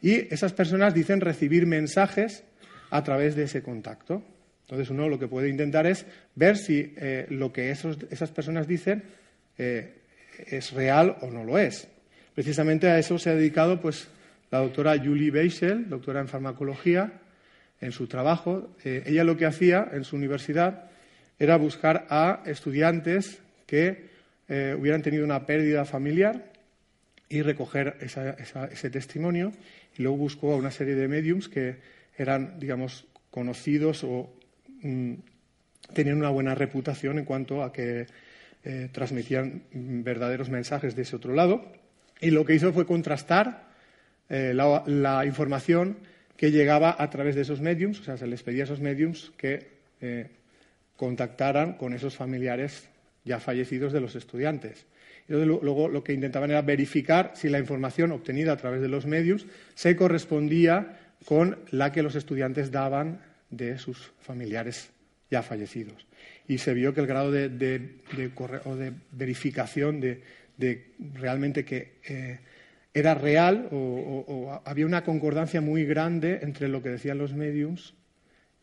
Y 0.00 0.32
esas 0.32 0.52
personas 0.52 0.94
dicen 0.94 1.20
recibir 1.20 1.66
mensajes 1.66 2.44
a 2.90 3.02
través 3.02 3.34
de 3.36 3.44
ese 3.44 3.62
contacto. 3.62 4.22
Entonces 4.62 4.88
uno 4.90 5.08
lo 5.08 5.18
que 5.18 5.28
puede 5.28 5.48
intentar 5.48 5.86
es 5.86 6.06
ver 6.34 6.56
si 6.56 6.94
eh, 6.96 7.26
lo 7.30 7.52
que 7.52 7.70
esas 7.70 8.30
personas 8.30 8.66
dicen 8.66 9.02
eh, 9.58 9.94
es 10.46 10.72
real 10.72 11.16
o 11.20 11.30
no 11.30 11.44
lo 11.44 11.58
es. 11.58 11.88
Precisamente 12.34 12.88
a 12.88 12.98
eso 12.98 13.18
se 13.18 13.30
ha 13.30 13.34
dedicado 13.34 13.80
pues, 13.80 14.08
la 14.50 14.58
doctora 14.58 14.98
Julie 14.98 15.30
Beisel, 15.30 15.88
doctora 15.88 16.20
en 16.20 16.28
farmacología, 16.28 17.12
en 17.80 17.92
su 17.92 18.06
trabajo. 18.06 18.74
Eh, 18.84 19.02
ella 19.06 19.24
lo 19.24 19.36
que 19.36 19.46
hacía 19.46 19.88
en 19.92 20.04
su 20.04 20.16
universidad 20.16 20.90
era 21.38 21.56
buscar 21.56 22.06
a 22.10 22.42
estudiantes 22.46 23.40
que 23.66 24.10
eh, 24.48 24.76
hubieran 24.78 25.02
tenido 25.02 25.24
una 25.24 25.46
pérdida 25.46 25.84
familiar 25.84 26.52
y 27.28 27.42
recoger 27.42 27.96
ese 28.00 28.90
testimonio. 28.90 29.52
Y 29.96 30.02
luego 30.02 30.18
buscó 30.18 30.52
a 30.52 30.56
una 30.56 30.70
serie 30.70 30.94
de 30.94 31.08
mediums 31.08 31.48
que 31.48 31.76
eran, 32.16 32.58
digamos, 32.58 33.06
conocidos 33.30 34.04
o 34.04 34.32
mm, 34.82 35.14
tenían 35.92 36.18
una 36.18 36.30
buena 36.30 36.54
reputación 36.54 37.18
en 37.18 37.24
cuanto 37.24 37.62
a 37.62 37.72
que 37.72 38.06
eh, 38.64 38.88
transmitían 38.92 39.62
verdaderos 39.72 40.50
mensajes 40.50 40.94
de 40.94 41.02
ese 41.02 41.16
otro 41.16 41.34
lado. 41.34 41.72
Y 42.20 42.30
lo 42.30 42.44
que 42.44 42.54
hizo 42.54 42.72
fue 42.72 42.86
contrastar 42.86 43.68
eh, 44.28 44.52
la, 44.54 45.26
información 45.26 45.98
que 46.36 46.50
llegaba 46.50 46.94
a 46.98 47.10
través 47.10 47.34
de 47.34 47.42
esos 47.42 47.60
mediums, 47.60 48.00
o 48.00 48.04
sea, 48.04 48.16
se 48.16 48.26
les 48.26 48.42
pedía 48.42 48.62
a 48.62 48.64
esos 48.64 48.80
mediums 48.80 49.32
que 49.36 49.74
contactaran 50.96 51.74
con 51.74 51.94
esos 51.94 52.16
familiares 52.16 52.88
ya 53.24 53.40
fallecidos 53.40 53.92
de 53.92 54.00
los 54.00 54.14
estudiantes. 54.16 54.86
Y 55.28 55.32
luego 55.32 55.88
lo 55.88 56.04
que 56.04 56.12
intentaban 56.12 56.50
era 56.50 56.62
verificar 56.62 57.32
si 57.34 57.48
la 57.48 57.58
información 57.58 58.12
obtenida 58.12 58.52
a 58.52 58.56
través 58.56 58.82
de 58.82 58.88
los 58.88 59.06
medios 59.06 59.46
se 59.74 59.96
correspondía 59.96 60.98
con 61.24 61.58
la 61.70 61.92
que 61.92 62.02
los 62.02 62.14
estudiantes 62.14 62.70
daban 62.70 63.20
de 63.50 63.78
sus 63.78 64.12
familiares 64.20 64.90
ya 65.30 65.42
fallecidos. 65.42 66.06
Y 66.46 66.58
se 66.58 66.74
vio 66.74 66.92
que 66.92 67.00
el 67.00 67.06
grado 67.06 67.30
de, 67.30 67.48
de, 67.48 67.78
de 68.16 68.92
verificación 69.12 70.00
de, 70.00 70.22
realmente 71.14 71.64
que 71.64 71.94
eh, 72.06 72.40
era 72.92 73.14
real 73.14 73.68
o, 73.72 74.60
había 74.64 74.86
una 74.86 75.04
concordancia 75.04 75.60
muy 75.60 75.84
grande 75.84 76.40
entre 76.42 76.68
lo 76.68 76.82
que 76.82 76.90
decían 76.90 77.18
los 77.18 77.32
mediums 77.32 77.94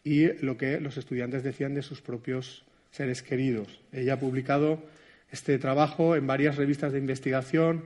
y 0.04 0.34
lo 0.44 0.58
que 0.58 0.80
los 0.80 0.98
estudiantes 0.98 1.44
decían 1.44 1.74
de 1.74 1.82
sus 1.82 2.02
propios 2.02 2.64
seres 2.92 3.22
queridos. 3.22 3.80
Ella 3.92 4.14
ha 4.14 4.20
publicado 4.20 4.84
este 5.32 5.58
trabajo 5.58 6.16
en 6.16 6.28
varias 6.28 6.58
revistas 6.58 6.92
de 6.92 7.00
investigación 7.00 7.86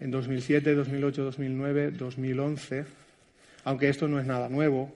en 0.00 0.10
2007, 0.10 0.74
2008, 0.74 1.24
2009, 1.24 1.90
2011, 1.92 2.84
aunque 3.64 3.88
esto 3.88 4.08
no 4.08 4.20
es 4.20 4.26
nada 4.26 4.48
nuevo. 4.48 4.94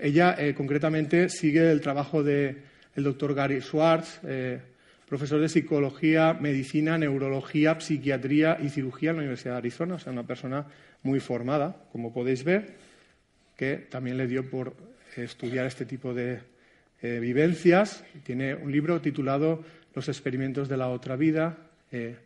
Ella 0.00 0.36
eh, 0.38 0.54
concretamente 0.54 1.28
sigue 1.28 1.70
el 1.70 1.80
trabajo 1.80 2.22
del 2.22 2.62
doctor 2.96 3.34
Gary 3.34 3.60
Schwartz, 3.60 4.20
eh, 4.24 4.60
profesor 5.08 5.40
de 5.40 5.48
psicología, 5.48 6.34
medicina, 6.34 6.96
neurología, 6.96 7.80
psiquiatría 7.80 8.58
y 8.62 8.68
cirugía 8.68 9.10
en 9.10 9.16
la 9.16 9.22
Universidad 9.22 9.54
de 9.54 9.58
Arizona, 9.58 9.94
o 9.96 9.98
sea, 9.98 10.12
una 10.12 10.26
persona 10.26 10.66
muy 11.02 11.18
formada, 11.18 11.84
como 11.90 12.12
podéis 12.12 12.44
ver, 12.44 12.74
que 13.56 13.76
también 13.76 14.16
le 14.16 14.28
dio 14.28 14.48
por 14.48 14.74
estudiar 15.16 15.66
este 15.66 15.84
tipo 15.84 16.14
de 16.14 16.40
eh, 17.02 17.18
vivencias. 17.18 18.04
Tiene 18.24 18.54
un 18.54 18.70
libro 18.70 19.00
titulado 19.00 19.64
Los 19.94 20.08
experimentos 20.08 20.68
de 20.68 20.76
la 20.76 20.88
otra 20.88 21.16
vida, 21.16 21.56
eh, 21.90 22.16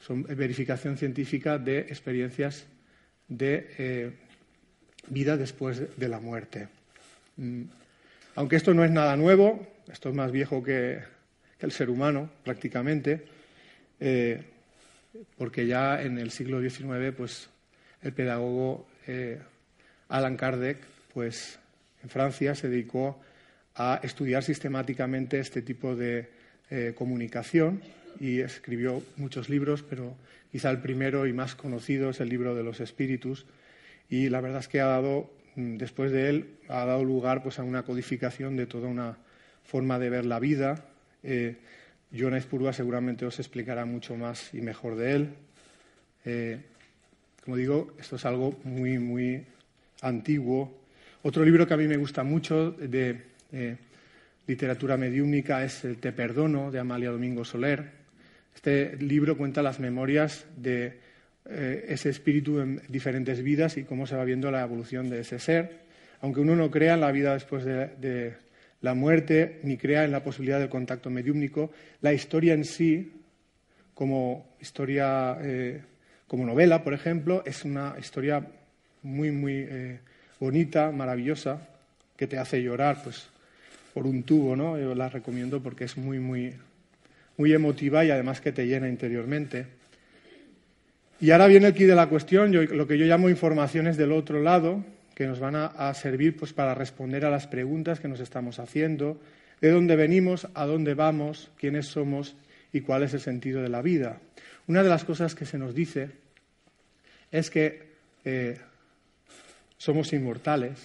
son 0.00 0.24
verificación 0.24 0.98
científica 0.98 1.58
de 1.58 1.78
experiencias 1.78 2.66
de 3.28 3.70
eh, 3.78 4.12
vida 5.08 5.36
después 5.36 5.96
de 5.96 6.08
la 6.08 6.20
muerte. 6.20 6.68
Mm. 7.36 7.62
Aunque 8.34 8.56
esto 8.56 8.74
no 8.74 8.84
es 8.84 8.90
nada 8.90 9.16
nuevo, 9.16 9.66
esto 9.90 10.10
es 10.10 10.14
más 10.14 10.30
viejo 10.30 10.62
que, 10.62 11.00
el 11.58 11.72
ser 11.72 11.88
humano 11.88 12.28
prácticamente, 12.44 13.24
porque 15.38 15.66
ya 15.66 16.02
en 16.02 16.18
el 16.18 16.30
siglo 16.30 16.60
XIX, 16.60 17.14
pues 17.16 17.48
el 18.02 18.12
pedagogo 18.12 18.86
Alan 20.08 20.36
Kardec, 20.36 20.84
pues 21.14 21.58
en 22.06 22.10
Francia 22.10 22.54
se 22.54 22.68
dedicó 22.68 23.20
a 23.74 23.98
estudiar 24.04 24.44
sistemáticamente 24.44 25.40
este 25.40 25.60
tipo 25.60 25.96
de 25.96 26.28
eh, 26.70 26.94
comunicación 26.96 27.82
y 28.20 28.38
escribió 28.38 29.02
muchos 29.16 29.48
libros, 29.48 29.82
pero 29.82 30.14
quizá 30.52 30.70
el 30.70 30.78
primero 30.78 31.26
y 31.26 31.32
más 31.32 31.56
conocido 31.56 32.10
es 32.10 32.20
el 32.20 32.28
libro 32.28 32.54
de 32.54 32.62
los 32.62 32.78
espíritus 32.78 33.44
y 34.08 34.28
la 34.28 34.40
verdad 34.40 34.60
es 34.60 34.68
que 34.68 34.80
ha 34.80 34.86
dado 34.86 35.32
mm, 35.56 35.78
después 35.78 36.12
de 36.12 36.28
él 36.28 36.50
ha 36.68 36.84
dado 36.84 37.02
lugar 37.02 37.42
pues 37.42 37.58
a 37.58 37.64
una 37.64 37.82
codificación 37.82 38.54
de 38.54 38.66
toda 38.66 38.86
una 38.86 39.18
forma 39.64 39.98
de 39.98 40.10
ver 40.10 40.26
la 40.26 40.38
vida 40.38 40.84
eh, 41.24 41.56
Jonas 42.12 42.46
Purva 42.46 42.72
seguramente 42.72 43.26
os 43.26 43.40
explicará 43.40 43.84
mucho 43.84 44.14
más 44.14 44.54
y 44.54 44.60
mejor 44.60 44.94
de 44.94 45.12
él. 45.12 45.34
Eh, 46.24 46.60
como 47.44 47.56
digo, 47.56 47.92
esto 47.98 48.14
es 48.14 48.24
algo 48.24 48.56
muy, 48.62 49.00
muy 49.00 49.44
antiguo. 50.02 50.85
Otro 51.26 51.44
libro 51.44 51.66
que 51.66 51.74
a 51.74 51.76
mí 51.76 51.88
me 51.88 51.96
gusta 51.96 52.22
mucho 52.22 52.70
de 52.70 53.20
eh, 53.50 53.76
literatura 54.46 54.96
mediúnica 54.96 55.64
es 55.64 55.84
El 55.84 55.96
Te 55.96 56.12
Perdono 56.12 56.70
de 56.70 56.78
Amalia 56.78 57.10
Domingo 57.10 57.44
Soler. 57.44 57.82
Este 58.54 58.94
libro 58.98 59.36
cuenta 59.36 59.60
las 59.60 59.80
memorias 59.80 60.46
de 60.56 61.00
eh, 61.46 61.84
ese 61.88 62.10
espíritu 62.10 62.60
en 62.60 62.80
diferentes 62.86 63.42
vidas 63.42 63.76
y 63.76 63.82
cómo 63.82 64.06
se 64.06 64.14
va 64.14 64.22
viendo 64.22 64.52
la 64.52 64.62
evolución 64.62 65.10
de 65.10 65.22
ese 65.22 65.40
ser. 65.40 65.80
Aunque 66.20 66.38
uno 66.38 66.54
no 66.54 66.70
crea 66.70 66.94
en 66.94 67.00
la 67.00 67.10
vida 67.10 67.32
después 67.32 67.64
de 67.64 68.34
la 68.80 68.94
muerte 68.94 69.58
ni 69.64 69.76
crea 69.76 70.04
en 70.04 70.12
la 70.12 70.22
posibilidad 70.22 70.60
del 70.60 70.68
contacto 70.68 71.10
mediúmnico. 71.10 71.72
La 72.02 72.12
historia 72.12 72.54
en 72.54 72.64
sí, 72.64 73.14
como 73.94 74.54
historia, 74.60 75.38
eh, 75.42 75.82
como 76.28 76.46
novela, 76.46 76.84
por 76.84 76.94
ejemplo, 76.94 77.42
es 77.44 77.64
una 77.64 77.96
historia 77.98 78.46
muy, 79.02 79.32
muy 79.32 79.66
eh, 79.68 79.98
bonita, 80.40 80.90
maravillosa, 80.90 81.68
que 82.16 82.26
te 82.26 82.38
hace 82.38 82.62
llorar, 82.62 83.02
pues, 83.02 83.28
por 83.94 84.06
un 84.06 84.22
tubo, 84.24 84.56
¿no? 84.56 84.78
Yo 84.78 84.94
la 84.94 85.08
recomiendo 85.08 85.62
porque 85.62 85.84
es 85.84 85.96
muy, 85.96 86.18
muy, 86.18 86.52
muy 87.36 87.52
emotiva 87.52 88.04
y 88.04 88.10
además 88.10 88.40
que 88.40 88.52
te 88.52 88.66
llena 88.66 88.88
interiormente. 88.88 89.66
Y 91.20 91.30
ahora 91.30 91.46
viene 91.46 91.68
el 91.68 91.74
de 91.74 91.94
la 91.94 92.08
cuestión, 92.08 92.52
lo 92.52 92.86
que 92.86 92.98
yo 92.98 93.06
llamo 93.06 93.30
informaciones 93.30 93.96
del 93.96 94.12
otro 94.12 94.42
lado, 94.42 94.84
que 95.14 95.26
nos 95.26 95.40
van 95.40 95.56
a, 95.56 95.94
servir 95.94 96.36
pues, 96.36 96.52
para 96.52 96.74
responder 96.74 97.24
a 97.24 97.30
las 97.30 97.46
preguntas 97.46 98.00
que 98.00 98.08
nos 98.08 98.20
estamos 98.20 98.58
haciendo, 98.58 99.18
de 99.62 99.70
dónde 99.70 99.96
venimos, 99.96 100.46
a 100.52 100.66
dónde 100.66 100.92
vamos, 100.92 101.50
quiénes 101.56 101.86
somos 101.86 102.36
y 102.70 102.82
cuál 102.82 103.02
es 103.02 103.14
el 103.14 103.20
sentido 103.20 103.62
de 103.62 103.70
la 103.70 103.80
vida. 103.80 104.20
Una 104.66 104.82
de 104.82 104.90
las 104.90 105.04
cosas 105.04 105.34
que 105.34 105.46
se 105.46 105.56
nos 105.56 105.74
dice 105.74 106.10
es 107.32 107.48
que 107.48 107.94
eh, 108.26 108.58
somos 109.78 110.12
inmortales, 110.12 110.78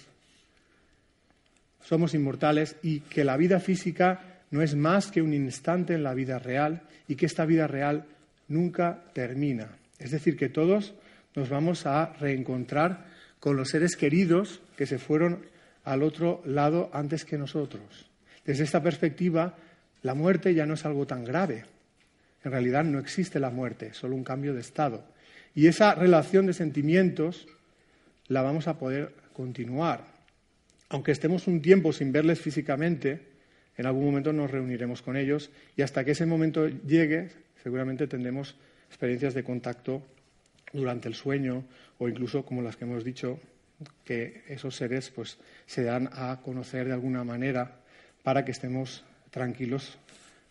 somos 1.84 2.14
inmortales 2.14 2.76
y 2.82 3.00
que 3.00 3.24
la 3.24 3.36
vida 3.36 3.60
física 3.60 4.40
no 4.50 4.62
es 4.62 4.74
más 4.76 5.10
que 5.10 5.22
un 5.22 5.34
instante 5.34 5.94
en 5.94 6.02
la 6.02 6.14
vida 6.14 6.38
real 6.38 6.82
y 7.08 7.16
que 7.16 7.26
esta 7.26 7.44
vida 7.44 7.66
real 7.66 8.04
nunca 8.48 9.04
termina. 9.12 9.68
Es 9.98 10.10
decir, 10.10 10.36
que 10.36 10.48
todos 10.48 10.94
nos 11.34 11.48
vamos 11.48 11.86
a 11.86 12.12
reencontrar 12.20 13.06
con 13.40 13.56
los 13.56 13.70
seres 13.70 13.96
queridos 13.96 14.60
que 14.76 14.86
se 14.86 14.98
fueron 14.98 15.46
al 15.84 16.02
otro 16.02 16.42
lado 16.44 16.90
antes 16.92 17.24
que 17.24 17.38
nosotros. 17.38 18.10
Desde 18.44 18.64
esta 18.64 18.82
perspectiva, 18.82 19.56
la 20.02 20.14
muerte 20.14 20.54
ya 20.54 20.66
no 20.66 20.74
es 20.74 20.84
algo 20.84 21.06
tan 21.06 21.24
grave. 21.24 21.64
En 22.44 22.50
realidad 22.50 22.84
no 22.84 22.98
existe 22.98 23.40
la 23.40 23.50
muerte, 23.50 23.94
solo 23.94 24.16
un 24.16 24.24
cambio 24.24 24.54
de 24.54 24.60
estado. 24.60 25.04
Y 25.54 25.66
esa 25.66 25.94
relación 25.94 26.46
de 26.46 26.52
sentimientos 26.52 27.46
la 28.32 28.42
vamos 28.42 28.66
a 28.66 28.78
poder 28.78 29.12
continuar. 29.32 30.04
Aunque 30.88 31.12
estemos 31.12 31.46
un 31.46 31.60
tiempo 31.60 31.92
sin 31.92 32.12
verles 32.12 32.40
físicamente, 32.40 33.20
en 33.76 33.86
algún 33.86 34.04
momento 34.04 34.32
nos 34.32 34.50
reuniremos 34.50 35.02
con 35.02 35.16
ellos 35.16 35.50
y 35.76 35.82
hasta 35.82 36.04
que 36.04 36.12
ese 36.12 36.26
momento 36.26 36.66
llegue, 36.66 37.30
seguramente 37.62 38.06
tendremos 38.06 38.56
experiencias 38.88 39.34
de 39.34 39.44
contacto 39.44 40.02
durante 40.72 41.08
el 41.08 41.14
sueño 41.14 41.64
o 41.98 42.08
incluso, 42.08 42.44
como 42.44 42.62
las 42.62 42.76
que 42.76 42.84
hemos 42.84 43.04
dicho, 43.04 43.38
que 44.04 44.42
esos 44.48 44.76
seres 44.76 45.10
pues, 45.10 45.38
se 45.66 45.84
dan 45.84 46.08
a 46.12 46.40
conocer 46.42 46.86
de 46.86 46.92
alguna 46.92 47.24
manera 47.24 47.80
para 48.22 48.44
que 48.44 48.52
estemos 48.52 49.04
tranquilos 49.30 49.98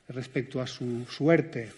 respecto 0.07 0.61
a 0.61 0.67
su 0.67 1.05
suerte. 1.05 1.69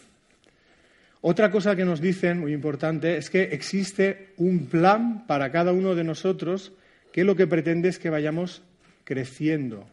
Otra 1.26 1.50
cosa 1.50 1.76
que 1.76 1.86
nos 1.86 2.02
dicen, 2.02 2.40
muy 2.40 2.54
importante, 2.54 3.18
es 3.18 3.30
que 3.30 3.44
existe 3.44 4.34
un 4.38 4.68
plan 4.68 5.26
para 5.26 5.52
cada 5.52 5.72
uno 5.72 5.96
de 5.96 6.04
nosotros 6.04 6.74
que 7.12 7.24
lo 7.24 7.36
que 7.36 7.48
pretende 7.48 7.90
es 7.90 7.98
que 7.98 8.10
vayamos 8.10 8.62
creciendo 9.04 9.88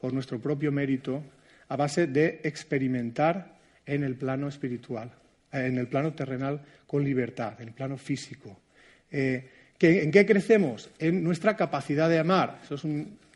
por 0.00 0.12
nuestro 0.12 0.40
propio 0.40 0.72
mérito 0.72 1.22
a 1.68 1.76
base 1.76 2.06
de 2.06 2.40
experimentar 2.42 3.56
en 3.86 4.02
el 4.02 4.16
plano 4.16 4.48
espiritual 4.48 5.12
en 5.52 5.78
el 5.78 5.86
plano 5.86 6.12
terrenal 6.12 6.60
con 6.86 7.04
libertad, 7.04 7.54
en 7.60 7.68
el 7.68 7.74
plano 7.74 7.96
físico. 7.96 8.60
Eh, 9.10 9.48
¿En 9.80 10.10
qué 10.10 10.26
crecemos? 10.26 10.90
En 10.98 11.22
nuestra 11.22 11.56
capacidad 11.56 12.08
de 12.08 12.18
amar. 12.18 12.60
Eso 12.64 12.74
es 12.74 12.84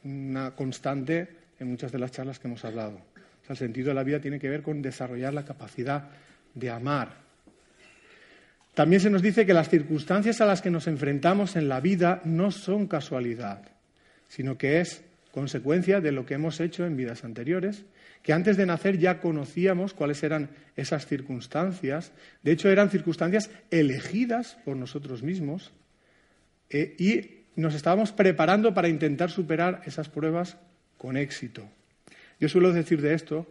una 0.05 0.51
constante 0.53 1.29
en 1.59 1.69
muchas 1.69 1.93
de 1.93 1.99
las 1.99 2.11
charlas 2.11 2.39
que 2.39 2.49
hemos 2.49 2.65
hablado. 2.65 3.01
el 3.49 3.57
sentido 3.57 3.89
de 3.89 3.95
la 3.95 4.03
vida 4.03 4.21
tiene 4.21 4.41
que 4.41 4.49
ver 4.49 4.63
con 4.63 4.83
desarrollar 4.83 5.35
la 5.35 5.45
capacidad 5.45 6.09
de 6.55 6.71
amar. 6.71 7.23
También 8.75 9.01
se 9.01 9.11
nos 9.11 9.23
dice 9.23 9.45
que 9.45 9.55
las 9.55 9.69
circunstancias 9.69 10.41
a 10.41 10.47
las 10.47 10.63
que 10.63 10.71
nos 10.71 10.87
enfrentamos 10.87 11.57
en 11.57 11.69
la 11.69 11.81
vida 11.81 12.23
no 12.25 12.51
son 12.51 12.87
casualidad, 12.87 13.63
sino 14.29 14.57
que 14.57 14.81
es 14.81 15.03
consecuencia 15.31 16.01
de 16.01 16.13
lo 16.13 16.25
que 16.25 16.35
hemos 16.35 16.61
hecho 16.61 16.87
en 16.87 16.97
vidas 16.97 17.25
anteriores 17.25 17.85
que 18.23 18.33
antes 18.33 18.57
de 18.57 18.67
nacer 18.67 18.99
ya 18.99 19.21
conocíamos 19.21 19.95
cuáles 19.95 20.23
eran 20.23 20.51
esas 20.77 21.07
circunstancias. 21.07 22.13
De 22.43 22.53
hecho, 22.53 22.69
eran 22.69 22.91
circunstancias 22.91 23.51
elegidas 23.71 24.57
por 24.65 24.77
nosotros 24.77 25.23
mismos 25.23 25.73
eh, 26.71 26.95
y 26.99 27.43
nos 27.61 27.75
estábamos 27.75 28.13
preparando 28.13 28.73
para 28.75 28.89
intentar 28.89 29.31
superar 29.31 29.83
esas 29.87 30.09
pruebas 30.09 30.57
con 30.99 31.17
éxito. 31.17 31.69
Yo 32.39 32.49
suelo 32.49 32.73
decir 32.73 33.03
de 33.03 33.15
esto 33.15 33.47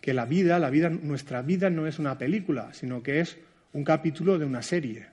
que 0.00 0.14
la 0.14 0.24
vida, 0.24 0.58
la 0.58 0.70
vida, 0.70 0.90
nuestra 0.90 1.42
vida 1.42 1.70
no 1.70 1.86
es 1.86 1.98
una 1.98 2.16
película, 2.18 2.72
sino 2.72 3.02
que 3.02 3.20
es 3.20 3.36
un 3.72 3.84
capítulo 3.84 4.38
de 4.38 4.44
una 4.44 4.62
serie, 4.62 5.06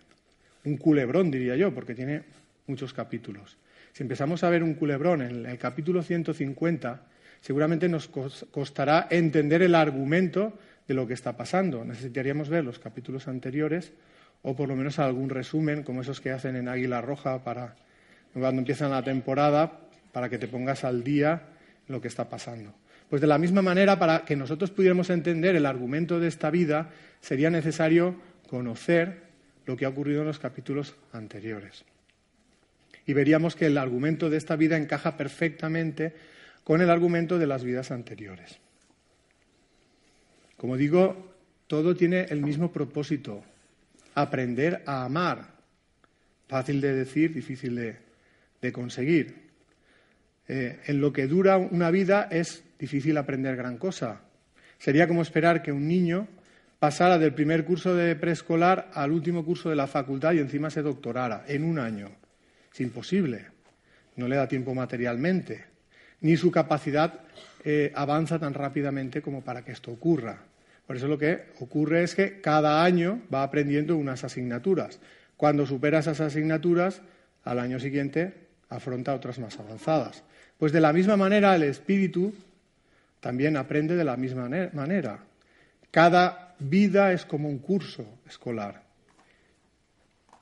un 0.64 0.78
culebrón 0.78 1.32
diría 1.32 1.56
yo, 1.56 1.74
porque 1.74 1.96
tiene 1.96 2.24
muchos 2.68 2.94
capítulos. 2.94 3.58
Si 3.94 4.04
empezamos 4.04 4.44
a 4.44 4.50
ver 4.50 4.64
un 4.64 4.74
culebrón 4.74 5.22
en 5.22 5.46
el 5.46 5.58
capítulo 5.58 6.04
150, 6.04 7.02
seguramente 7.40 7.88
nos 7.88 8.08
costará 8.08 9.08
entender 9.10 9.62
el 9.62 9.76
argumento 9.76 10.58
de 10.88 10.94
lo 10.94 11.08
que 11.08 11.14
está 11.14 11.38
pasando. 11.38 11.86
Necesitaríamos 11.86 12.50
ver 12.50 12.64
los 12.64 12.80
capítulos 12.80 13.28
anteriores 13.28 13.94
o 14.42 14.56
por 14.56 14.68
lo 14.68 14.76
menos 14.76 15.00
algún 15.00 15.30
resumen, 15.30 15.84
como 15.84 16.02
esos 16.02 16.22
que 16.22 16.32
hacen 16.32 16.56
en 16.56 16.68
Águila 16.68 17.02
Roja 17.02 17.44
para 17.44 17.76
cuando 18.34 18.60
empiezan 18.60 18.92
la 18.92 19.02
temporada, 19.02 19.80
para 20.12 20.30
que 20.30 20.38
te 20.38 20.48
pongas 20.48 20.84
al 20.84 21.04
día 21.04 21.44
lo 21.88 22.02
que 22.02 22.10
está 22.10 22.30
pasando. 22.30 22.74
Pues 23.10 23.22
de 23.22 23.28
la 23.28 23.38
misma 23.38 23.62
manera, 23.62 24.00
para 24.00 24.26
que 24.26 24.36
nosotros 24.36 24.72
pudiéramos 24.72 25.10
entender 25.10 25.56
el 25.56 25.66
argumento 25.66 26.20
de 26.20 26.28
esta 26.28 26.50
vida, 26.50 26.90
sería 27.22 27.50
necesario 27.50 28.16
conocer 28.50 29.26
lo 29.66 29.78
que 29.78 29.86
ha 29.86 29.90
ocurrido 29.90 30.22
en 30.22 30.28
los 30.28 30.40
capítulos 30.40 30.96
anteriores. 31.12 31.86
Y 33.06 33.14
veríamos 33.14 33.56
que 33.56 33.68
el 33.68 33.78
argumento 33.78 34.30
de 34.30 34.38
esta 34.38 34.56
vida 34.56 34.78
encaja 34.78 35.18
perfectamente 35.18 36.14
con 36.64 36.82
el 36.82 36.90
argumento 36.90 37.38
de 37.38 37.48
las 37.48 37.64
vidas 37.64 37.92
anteriores. 37.92 38.58
Como 40.58 40.78
digo, 40.78 41.36
todo 41.68 41.96
tiene 41.96 42.26
el 42.30 42.42
mismo 42.42 42.72
propósito, 42.72 43.44
aprender 44.16 44.82
a 44.86 45.06
amar. 45.06 45.54
Fácil 46.48 46.82
de 46.82 46.94
decir, 46.94 47.34
difícil 47.34 47.76
de, 47.76 48.72
conseguir. 48.72 49.45
Eh, 50.48 50.80
en 50.86 51.02
lo 51.02 51.12
que 51.12 51.28
dura 51.28 51.58
una 51.58 51.92
vida 51.92 52.28
es 52.32 52.64
difícil 52.78 53.18
aprender 53.18 53.56
gran 53.56 53.78
cosa. 53.78 54.22
Sería 54.78 55.08
como 55.08 55.22
esperar 55.22 55.64
que 55.64 55.72
un 55.72 55.88
niño 55.88 56.28
pasara 56.80 57.18
del 57.18 57.34
primer 57.34 57.66
curso 57.66 57.96
de 57.96 58.16
preescolar 58.16 58.92
al 58.94 59.12
último 59.12 59.44
curso 59.44 59.70
de 59.70 59.76
la 59.76 59.88
facultad 59.88 60.34
y 60.34 60.40
encima 60.40 60.70
se 60.70 60.82
doctorara 60.82 61.46
en 61.48 61.64
un 61.64 61.80
año. 61.80 62.12
Es 62.72 62.82
imposible. 62.82 63.48
No 64.16 64.28
le 64.28 64.36
da 64.36 64.48
tiempo 64.48 64.76
materialmente. 64.76 65.66
Ni 66.22 66.38
su 66.38 66.52
capacidad 66.52 67.22
eh, 67.64 67.92
avanza 67.96 68.40
tan 68.40 68.54
rápidamente 68.54 69.22
como 69.22 69.44
para 69.44 69.64
que 69.64 69.72
esto 69.72 69.92
ocurra. 69.92 70.44
Por 70.86 70.96
eso 70.96 71.08
lo 71.08 71.18
que 71.18 71.46
ocurre 71.60 72.04
es 72.04 72.14
que 72.16 72.40
cada 72.42 72.84
año 72.84 73.22
va 73.34 73.44
aprendiendo 73.44 73.98
unas 73.98 74.24
asignaturas. 74.24 75.00
Cuando 75.36 75.66
supera 75.66 76.00
esas 76.00 76.22
asignaturas, 76.22 77.02
al 77.44 77.60
año 77.60 77.80
siguiente 77.80 78.34
afronta 78.70 79.14
otras 79.14 79.40
más 79.40 79.60
avanzadas. 79.60 80.24
Pues 80.58 80.72
de 80.72 80.82
la 80.82 80.94
misma 80.94 81.18
manera 81.18 81.56
el 81.56 81.64
espíritu 81.64 82.34
también 83.20 83.58
aprende 83.58 83.96
de 83.96 84.04
la 84.04 84.18
misma 84.18 84.48
manera. 84.74 85.20
Cada 85.92 86.56
vida 86.60 87.12
es 87.12 87.26
como 87.26 87.50
un 87.50 87.60
curso 87.60 88.06
escolar, 88.28 88.84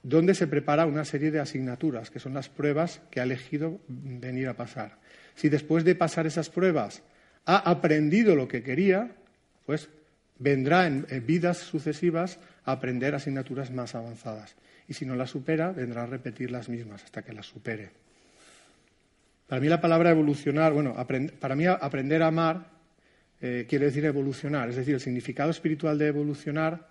donde 0.03 0.35
se 0.35 0.47
prepara 0.47 0.85
una 0.85 1.05
serie 1.05 1.31
de 1.31 1.39
asignaturas, 1.39 2.11
que 2.11 2.19
son 2.19 2.33
las 2.33 2.49
pruebas 2.49 3.01
que 3.09 3.19
ha 3.19 3.23
elegido 3.23 3.79
venir 3.87 4.47
a 4.49 4.55
pasar. 4.55 4.97
Si 5.35 5.49
después 5.49 5.83
de 5.83 5.95
pasar 5.95 6.27
esas 6.27 6.49
pruebas 6.49 7.01
ha 7.45 7.57
aprendido 7.57 8.35
lo 8.35 8.47
que 8.47 8.63
quería, 8.63 9.11
pues 9.65 9.89
vendrá 10.37 10.85
en 10.85 11.07
vidas 11.25 11.57
sucesivas 11.57 12.37
a 12.65 12.73
aprender 12.73 13.15
asignaturas 13.15 13.71
más 13.71 13.95
avanzadas. 13.95 14.55
Y 14.87 14.93
si 14.93 15.05
no 15.05 15.15
las 15.15 15.31
supera, 15.31 15.71
vendrá 15.71 16.03
a 16.03 16.07
repetir 16.07 16.51
las 16.51 16.69
mismas 16.69 17.03
hasta 17.03 17.23
que 17.23 17.33
las 17.33 17.45
supere. 17.45 18.02
Para 19.47 19.61
mí 19.61 19.67
la 19.67 19.81
palabra 19.81 20.11
evolucionar, 20.11 20.73
bueno, 20.73 20.95
para 21.39 21.55
mí 21.55 21.65
aprender 21.65 22.23
a 22.23 22.27
amar 22.27 22.73
eh, 23.45 23.65
quiere 23.67 23.85
decir 23.85 24.05
evolucionar. 24.05 24.69
Es 24.69 24.77
decir, 24.77 24.93
el 24.93 25.01
significado 25.01 25.51
espiritual 25.51 25.97
de 25.97 26.07
evolucionar 26.07 26.87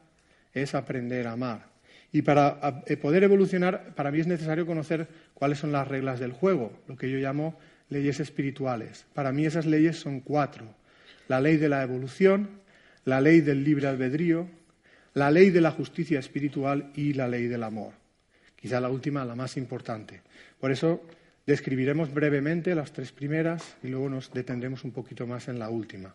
es 0.53 0.75
aprender 0.75 1.27
a 1.27 1.33
amar. 1.33 1.71
Y 2.13 2.21
para 2.21 2.83
eh, 2.87 2.99
poder 2.99 3.25
evolucionar, 3.25 3.95
para 3.95 4.11
mí 4.11 4.21
es 4.21 4.27
necesario 4.27 4.67
conocer 4.67 5.09
cuáles 5.33 5.59
son 5.59 5.73
las 5.73 5.89
reglas 5.89 6.21
del 6.21 6.33
juego, 6.33 6.79
lo 6.89 6.97
que 6.97 7.11
yo 7.11 7.17
llamo 7.17 7.59
leyes 7.89 8.21
espirituales. 8.21 9.07
Para 9.15 9.33
mí 9.33 9.47
esas 9.47 9.65
leyes 9.65 9.97
son 9.99 10.21
cuatro. 10.21 10.67
La 11.27 11.41
ley 11.41 11.57
de 11.57 11.71
la 11.71 11.83
evolución, 11.83 12.61
la 13.07 13.23
ley 13.23 13.41
del 13.41 13.65
libre 13.65 13.89
albedrío, 13.89 14.47
la 15.15 15.31
ley 15.31 15.49
de 15.49 15.63
la 15.63 15.71
justicia 15.71 16.19
espiritual 16.19 16.93
y 16.95 17.15
la 17.15 17.29
ley 17.29 17.47
del 17.47 17.63
amor. 17.63 17.95
Quizá 18.57 18.79
la 18.79 18.91
última, 18.91 19.25
la 19.25 19.35
más 19.35 19.57
importante. 19.57 20.21
Por 20.61 20.71
eso 20.71 21.03
describiremos 21.47 22.13
brevemente 22.13 22.75
las 22.75 22.93
tres 22.93 23.13
primeras 23.13 23.77
y 23.83 23.89
luego 23.89 24.09
nos 24.09 24.33
detendremos 24.33 24.85
un 24.85 24.93
poquito 24.93 25.27
más 25.27 25.49
en 25.49 25.59
la 25.59 25.69
última. 25.69 26.15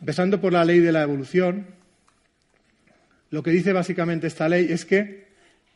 Empezando 0.00 0.40
por 0.40 0.52
la 0.52 0.64
ley 0.64 0.80
de 0.80 0.92
la 0.92 1.02
evolución, 1.02 1.66
lo 3.30 3.42
que 3.42 3.50
dice 3.50 3.72
básicamente 3.72 4.26
esta 4.26 4.48
ley 4.48 4.68
es 4.70 4.84
que 4.84 5.28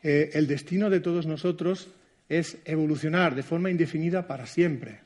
eh, 0.03 0.31
el 0.33 0.47
destino 0.47 0.89
de 0.89 0.99
todos 0.99 1.25
nosotros 1.25 1.89
es 2.27 2.57
evolucionar 2.65 3.35
de 3.35 3.43
forma 3.43 3.69
indefinida 3.69 4.27
para 4.27 4.47
siempre, 4.47 4.99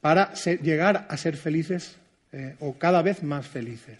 para 0.00 0.32
llegar 0.34 1.06
a 1.08 1.16
ser 1.16 1.36
felices 1.36 1.96
eh, 2.32 2.54
o 2.60 2.78
cada 2.78 3.02
vez 3.02 3.22
más 3.22 3.46
felices. 3.46 3.98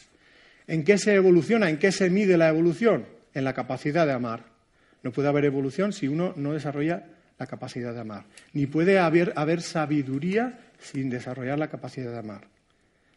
¿En 0.66 0.84
qué 0.84 0.98
se 0.98 1.14
evoluciona? 1.14 1.68
¿En 1.68 1.78
qué 1.78 1.92
se 1.92 2.10
mide 2.10 2.36
la 2.36 2.48
evolución? 2.48 3.06
En 3.34 3.44
la 3.44 3.52
capacidad 3.52 4.06
de 4.06 4.12
amar. 4.12 4.44
No 5.02 5.12
puede 5.12 5.28
haber 5.28 5.44
evolución 5.44 5.92
si 5.92 6.08
uno 6.08 6.32
no 6.36 6.52
desarrolla 6.52 7.04
la 7.38 7.46
capacidad 7.46 7.92
de 7.92 8.00
amar. 8.00 8.24
Ni 8.52 8.66
puede 8.66 8.98
haber, 8.98 9.32
haber 9.36 9.62
sabiduría 9.62 10.58
sin 10.78 11.10
desarrollar 11.10 11.58
la 11.58 11.68
capacidad 11.68 12.12
de 12.12 12.18
amar. 12.18 12.48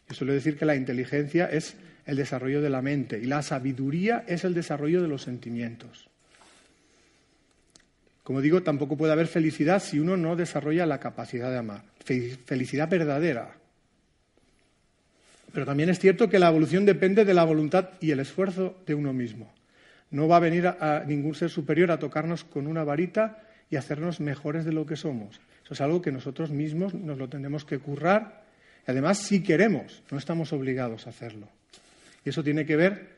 Yo 0.07 0.15
suelo 0.15 0.33
decir 0.33 0.57
que 0.57 0.65
la 0.65 0.75
inteligencia 0.75 1.45
es 1.45 1.75
el 2.05 2.15
desarrollo 2.15 2.61
de 2.61 2.69
la 2.69 2.81
mente 2.81 3.19
y 3.19 3.25
la 3.25 3.41
sabiduría 3.41 4.23
es 4.27 4.43
el 4.43 4.53
desarrollo 4.53 5.01
de 5.01 5.07
los 5.07 5.21
sentimientos. 5.21 6.09
Como 8.23 8.41
digo, 8.41 8.61
tampoco 8.61 8.97
puede 8.97 9.13
haber 9.13 9.27
felicidad 9.27 9.81
si 9.81 9.99
uno 9.99 10.17
no 10.17 10.35
desarrolla 10.35 10.85
la 10.85 10.99
capacidad 10.99 11.49
de 11.49 11.57
amar. 11.57 11.83
Felicidad 12.45 12.89
verdadera, 12.89 13.59
pero 15.53 15.65
también 15.65 15.89
es 15.89 15.99
cierto 15.99 16.29
que 16.29 16.39
la 16.39 16.49
evolución 16.49 16.85
depende 16.85 17.25
de 17.25 17.33
la 17.33 17.43
voluntad 17.43 17.89
y 17.99 18.11
el 18.11 18.19
esfuerzo 18.19 18.77
de 18.85 18.95
uno 18.95 19.13
mismo. 19.13 19.51
No 20.11 20.27
va 20.27 20.37
a 20.37 20.41
venir 20.41 20.67
a, 20.67 21.03
ningún 21.05 21.35
ser 21.35 21.49
superior 21.49 21.91
a 21.91 21.99
tocarnos 21.99 22.43
con 22.43 22.67
una 22.67 22.83
varita 22.83 23.43
y 23.69 23.75
hacernos 23.75 24.19
mejores 24.19 24.65
de 24.65 24.71
lo 24.71 24.85
que 24.85 24.95
somos. 24.95 25.39
Eso 25.63 25.73
es 25.73 25.81
algo 25.81 26.01
que 26.01 26.11
nosotros 26.11 26.49
mismos 26.49 26.93
nos 26.93 27.17
lo 27.17 27.29
tenemos 27.29 27.65
que 27.65 27.79
currar. 27.79 28.43
Y 28.87 28.91
además, 28.91 29.19
si 29.19 29.43
queremos, 29.43 30.01
no 30.09 30.17
estamos 30.17 30.51
obligados 30.53 31.05
a 31.05 31.11
hacerlo. 31.11 31.47
Y 32.25 32.29
eso 32.29 32.43
tiene 32.43 32.65
que 32.65 32.75
ver 32.75 33.09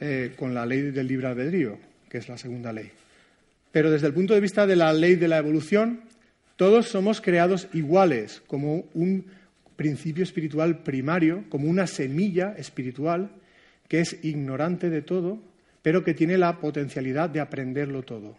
eh, 0.00 0.34
con 0.36 0.54
la 0.54 0.66
ley 0.66 0.82
del 0.82 1.06
libre 1.06 1.28
albedrío, 1.28 1.78
que 2.08 2.18
es 2.18 2.28
la 2.28 2.36
segunda 2.36 2.72
ley. 2.72 2.90
Pero 3.70 3.90
desde 3.90 4.08
el 4.08 4.14
punto 4.14 4.34
de 4.34 4.40
vista 4.40 4.66
de 4.66 4.76
la 4.76 4.92
ley 4.92 5.16
de 5.16 5.28
la 5.28 5.38
evolución, 5.38 6.00
todos 6.56 6.88
somos 6.88 7.20
creados 7.20 7.68
iguales, 7.72 8.42
como 8.46 8.86
un 8.94 9.26
principio 9.76 10.24
espiritual 10.24 10.78
primario, 10.78 11.44
como 11.48 11.68
una 11.68 11.86
semilla 11.86 12.54
espiritual 12.56 13.30
que 13.88 14.00
es 14.00 14.24
ignorante 14.24 14.90
de 14.90 15.02
todo, 15.02 15.38
pero 15.82 16.02
que 16.02 16.14
tiene 16.14 16.38
la 16.38 16.58
potencialidad 16.58 17.30
de 17.30 17.40
aprenderlo 17.40 18.02
todo. 18.02 18.36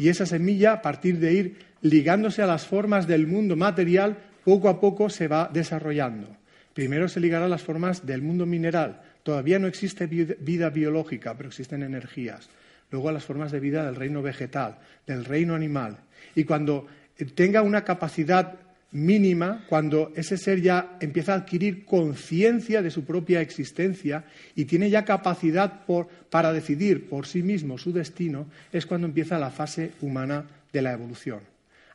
Y 0.00 0.08
esa 0.08 0.24
semilla, 0.24 0.72
a 0.72 0.80
partir 0.80 1.18
de 1.18 1.34
ir 1.34 1.58
ligándose 1.82 2.40
a 2.40 2.46
las 2.46 2.66
formas 2.66 3.06
del 3.06 3.26
mundo 3.26 3.54
material, 3.54 4.16
poco 4.46 4.70
a 4.70 4.80
poco 4.80 5.10
se 5.10 5.28
va 5.28 5.50
desarrollando. 5.52 6.38
Primero 6.72 7.06
se 7.06 7.20
ligará 7.20 7.44
a 7.44 7.48
las 7.50 7.60
formas 7.60 8.06
del 8.06 8.22
mundo 8.22 8.46
mineral. 8.46 9.02
Todavía 9.22 9.58
no 9.58 9.66
existe 9.66 10.06
vida 10.06 10.70
biológica, 10.70 11.36
pero 11.36 11.50
existen 11.50 11.82
energías. 11.82 12.48
Luego 12.90 13.10
a 13.10 13.12
las 13.12 13.26
formas 13.26 13.52
de 13.52 13.60
vida 13.60 13.84
del 13.84 13.94
reino 13.94 14.22
vegetal, 14.22 14.78
del 15.06 15.26
reino 15.26 15.54
animal. 15.54 15.98
Y 16.34 16.44
cuando 16.44 16.86
tenga 17.34 17.60
una 17.60 17.84
capacidad 17.84 18.54
mínima 18.92 19.64
cuando 19.68 20.12
ese 20.16 20.36
ser 20.36 20.60
ya 20.60 20.96
empieza 21.00 21.32
a 21.32 21.36
adquirir 21.36 21.84
conciencia 21.84 22.82
de 22.82 22.90
su 22.90 23.04
propia 23.04 23.40
existencia 23.40 24.24
y 24.56 24.64
tiene 24.64 24.90
ya 24.90 25.04
capacidad 25.04 25.82
para 26.30 26.52
decidir 26.52 27.08
por 27.08 27.26
sí 27.26 27.42
mismo 27.42 27.78
su 27.78 27.92
destino, 27.92 28.46
es 28.72 28.86
cuando 28.86 29.06
empieza 29.06 29.38
la 29.38 29.50
fase 29.50 29.92
humana 30.00 30.46
de 30.72 30.82
la 30.82 30.92
evolución. 30.92 31.40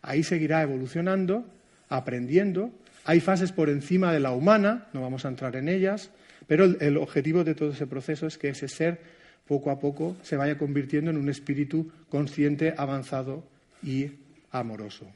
Ahí 0.02 0.24
seguirá 0.24 0.62
evolucionando, 0.62 1.46
aprendiendo. 1.90 2.72
Hay 3.04 3.20
fases 3.20 3.52
por 3.52 3.70
encima 3.70 4.14
de 4.14 4.20
la 4.20 4.32
humana, 4.32 4.88
no 4.94 5.02
vamos 5.02 5.26
a 5.26 5.30
entrar 5.30 5.56
en 5.56 5.68
ellas, 5.68 6.12
pero 6.48 6.66
el 6.66 6.98
objetivo 6.98 7.44
de 7.44 7.56
todo 7.56 7.72
ese 7.72 7.88
proceso 7.88 8.28
es 8.28 8.38
que 8.38 8.50
ese 8.50 8.68
ser 8.68 9.00
poco 9.48 9.70
a 9.70 9.80
poco 9.80 10.16
se 10.24 10.38
vaya 10.38 10.58
convirtiendo 10.58 11.12
en 11.12 11.18
un 11.18 11.30
espíritu 11.30 11.92
consciente, 12.10 12.74
avanzado 12.78 13.44
y 13.84 14.12
amoroso. 14.52 15.08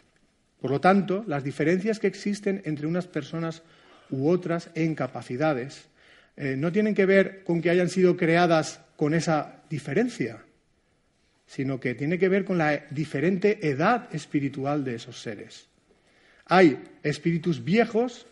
Por 0.62 0.72
lo 0.72 0.82
tanto, 0.82 1.24
las 1.28 1.44
diferencias 1.44 2.00
que 2.00 2.08
existen 2.08 2.62
entre 2.66 2.88
unas 2.88 3.08
personas 3.08 3.64
u 4.10 4.30
otras 4.30 4.70
en 4.76 4.96
capacidades 4.96 5.88
eh, 6.36 6.56
no 6.58 6.72
tienen 6.72 6.96
que 6.96 7.06
ver 7.06 7.44
con 7.44 7.62
que 7.62 7.70
hayan 7.70 7.90
sido 7.90 8.18
creadas 8.18 8.82
con 8.96 9.14
esa 9.14 9.64
diferencia, 9.70 10.44
sino 11.46 11.80
que 11.80 11.96
tiene 11.96 12.20
que 12.20 12.30
ver 12.30 12.46
con 12.46 12.58
la 12.58 12.86
diferente 12.90 13.68
edad 13.68 14.14
espiritual 14.14 14.84
de 14.84 14.96
esos 14.96 15.22
seres. 15.22 15.68
Hay 16.46 16.84
espíritus 17.04 17.64
viejos 17.64 18.26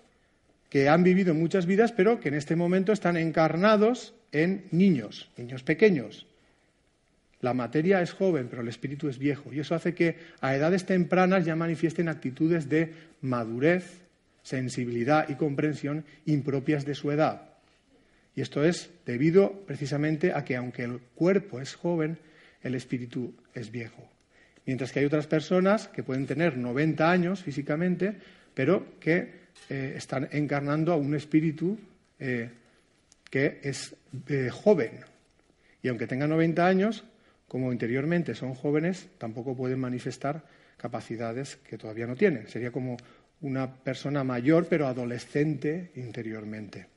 que 0.70 0.90
han 0.90 1.04
vivido 1.04 1.34
muchas 1.34 1.66
vidas, 1.66 1.92
pero 1.92 2.20
que 2.20 2.30
en 2.30 2.36
este 2.36 2.56
momento 2.56 2.92
están 2.92 3.16
encarnados 3.16 4.14
en 4.32 4.66
niños, 4.72 5.30
niños 5.38 5.64
pequeños, 5.64 6.28
la 7.42 7.54
materia 7.54 8.02
es 8.02 8.14
joven, 8.14 8.48
pero 8.50 8.62
el 8.62 8.68
espíritu 8.68 9.10
es 9.10 9.20
viejo. 9.20 9.54
Y 9.54 9.60
eso 9.60 9.76
hace 9.76 9.94
que 9.94 10.18
a 10.42 10.56
edades 10.56 10.86
tempranas 10.86 11.46
ya 11.46 11.56
manifiesten 11.56 12.10
actitudes 12.10 12.68
de 12.68 12.94
madurez, 13.22 14.02
sensibilidad 14.42 15.30
y 15.30 15.36
comprensión 15.36 16.06
impropias 16.26 16.86
de 16.86 16.96
su 16.96 17.12
edad. 17.12 17.50
Y 18.36 18.42
esto 18.42 18.64
es 18.64 18.90
debido 19.06 19.52
precisamente 19.66 20.32
a 20.34 20.44
que 20.44 20.56
aunque 20.56 20.84
el 20.84 21.00
cuerpo 21.16 21.60
es 21.60 21.76
joven, 21.76 22.18
el 22.62 22.76
espíritu 22.76 23.34
es 23.54 23.72
viejo. 23.72 24.10
Mientras 24.66 24.92
que 24.92 25.00
hay 25.00 25.06
otras 25.06 25.28
personas 25.28 25.88
que 25.88 26.04
pueden 26.04 26.26
tener 26.26 26.58
90 26.58 27.10
años 27.10 27.42
físicamente, 27.42 28.16
pero 28.54 29.00
que 29.00 29.48
eh, 29.70 29.94
están 29.96 30.28
encarnando 30.32 30.92
a 30.92 30.98
un 30.98 31.16
espíritu 31.16 31.80
eh, 32.20 32.50
que 33.30 33.60
es 33.64 33.96
eh, 34.28 34.50
joven. 34.52 35.00
Y 35.82 35.88
aunque 35.88 36.08
tenga 36.08 36.28
90 36.28 36.66
años, 36.66 37.04
como 37.48 37.72
interiormente 37.72 38.36
son 38.36 38.54
jóvenes, 38.54 39.10
tampoco 39.18 39.56
pueden 39.56 39.80
manifestar 39.80 40.44
capacidades 40.78 41.58
que 41.58 41.78
todavía 41.78 42.08
no 42.08 42.16
tienen. 42.16 42.48
Sería 42.48 42.72
como 42.72 42.98
una 43.42 43.74
persona 43.74 44.24
mayor 44.24 44.68
pero 44.70 44.88
adolescente 44.88 45.92
interiormente. 45.96 46.88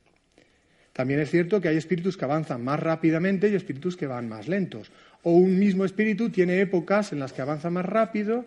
También 0.93 1.21
es 1.21 1.31
cierto 1.31 1.61
que 1.61 1.69
hay 1.69 1.77
espíritus 1.77 2.17
que 2.17 2.25
avanzan 2.25 2.65
más 2.65 2.81
rápidamente 2.81 3.49
y 3.49 3.55
espíritus 3.55 3.97
que 3.97 4.07
van 4.07 4.29
más 4.29 4.49
lentos. 4.49 4.91
O 5.23 5.33
un 5.33 5.59
mismo 5.59 5.85
espíritu 5.85 6.31
tiene 6.31 6.61
épocas 6.61 7.13
en 7.13 7.21
las 7.21 7.33
que 7.33 7.43
avanza 7.43 7.71
más 7.71 7.85
rápido 7.85 8.45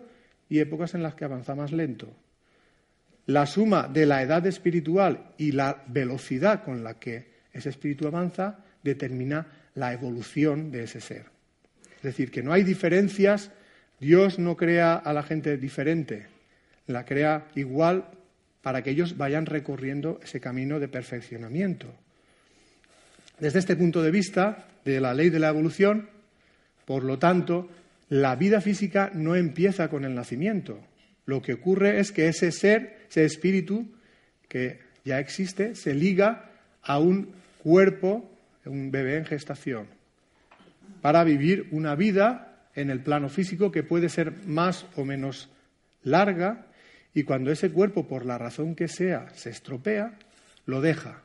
y 0.48 0.58
épocas 0.58 0.94
en 0.94 1.02
las 1.02 1.14
que 1.14 1.24
avanza 1.24 1.54
más 1.54 1.72
lento. 1.72 2.12
La 3.26 3.46
suma 3.46 3.88
de 3.88 4.04
la 4.04 4.22
edad 4.22 4.46
espiritual 4.46 5.32
y 5.38 5.52
la 5.52 5.82
velocidad 5.86 6.62
con 6.62 6.84
la 6.84 6.98
que 6.98 7.32
ese 7.52 7.70
espíritu 7.70 8.06
avanza 8.06 8.58
determina 8.82 9.46
la 9.74 9.94
evolución 9.94 10.70
de 10.70 10.84
ese 10.84 11.00
ser. 11.00 11.33
Es 12.04 12.08
decir, 12.08 12.30
que 12.30 12.42
no 12.42 12.52
hay 12.52 12.64
diferencias, 12.64 13.50
Dios 13.98 14.38
no 14.38 14.58
crea 14.58 14.94
a 14.94 15.14
la 15.14 15.22
gente 15.22 15.56
diferente, 15.56 16.26
la 16.86 17.06
crea 17.06 17.46
igual 17.54 18.10
para 18.60 18.82
que 18.82 18.90
ellos 18.90 19.16
vayan 19.16 19.46
recorriendo 19.46 20.20
ese 20.22 20.38
camino 20.38 20.78
de 20.78 20.88
perfeccionamiento. 20.88 21.86
Desde 23.40 23.58
este 23.58 23.74
punto 23.74 24.02
de 24.02 24.10
vista 24.10 24.66
de 24.84 25.00
la 25.00 25.14
ley 25.14 25.30
de 25.30 25.38
la 25.38 25.48
evolución, 25.48 26.10
por 26.84 27.04
lo 27.04 27.18
tanto, 27.18 27.70
la 28.10 28.36
vida 28.36 28.60
física 28.60 29.10
no 29.14 29.34
empieza 29.34 29.88
con 29.88 30.04
el 30.04 30.14
nacimiento. 30.14 30.78
Lo 31.24 31.40
que 31.40 31.54
ocurre 31.54 32.00
es 32.00 32.12
que 32.12 32.28
ese 32.28 32.52
ser, 32.52 33.06
ese 33.08 33.24
espíritu 33.24 33.88
que 34.46 34.78
ya 35.06 35.20
existe, 35.20 35.74
se 35.74 35.94
liga 35.94 36.50
a 36.82 36.98
un 36.98 37.32
cuerpo, 37.62 38.30
un 38.66 38.90
bebé 38.90 39.16
en 39.16 39.24
gestación, 39.24 39.86
para 41.04 41.22
vivir 41.22 41.68
una 41.70 41.94
vida 41.96 42.70
en 42.74 42.88
el 42.88 43.00
plano 43.00 43.28
físico 43.28 43.70
que 43.70 43.82
puede 43.82 44.08
ser 44.08 44.46
más 44.46 44.86
o 44.96 45.04
menos 45.04 45.50
larga 46.02 46.64
y 47.12 47.24
cuando 47.24 47.52
ese 47.52 47.70
cuerpo, 47.70 48.08
por 48.08 48.24
la 48.24 48.38
razón 48.38 48.74
que 48.74 48.88
sea, 48.88 49.28
se 49.34 49.50
estropea, 49.50 50.14
lo 50.64 50.80
deja. 50.80 51.20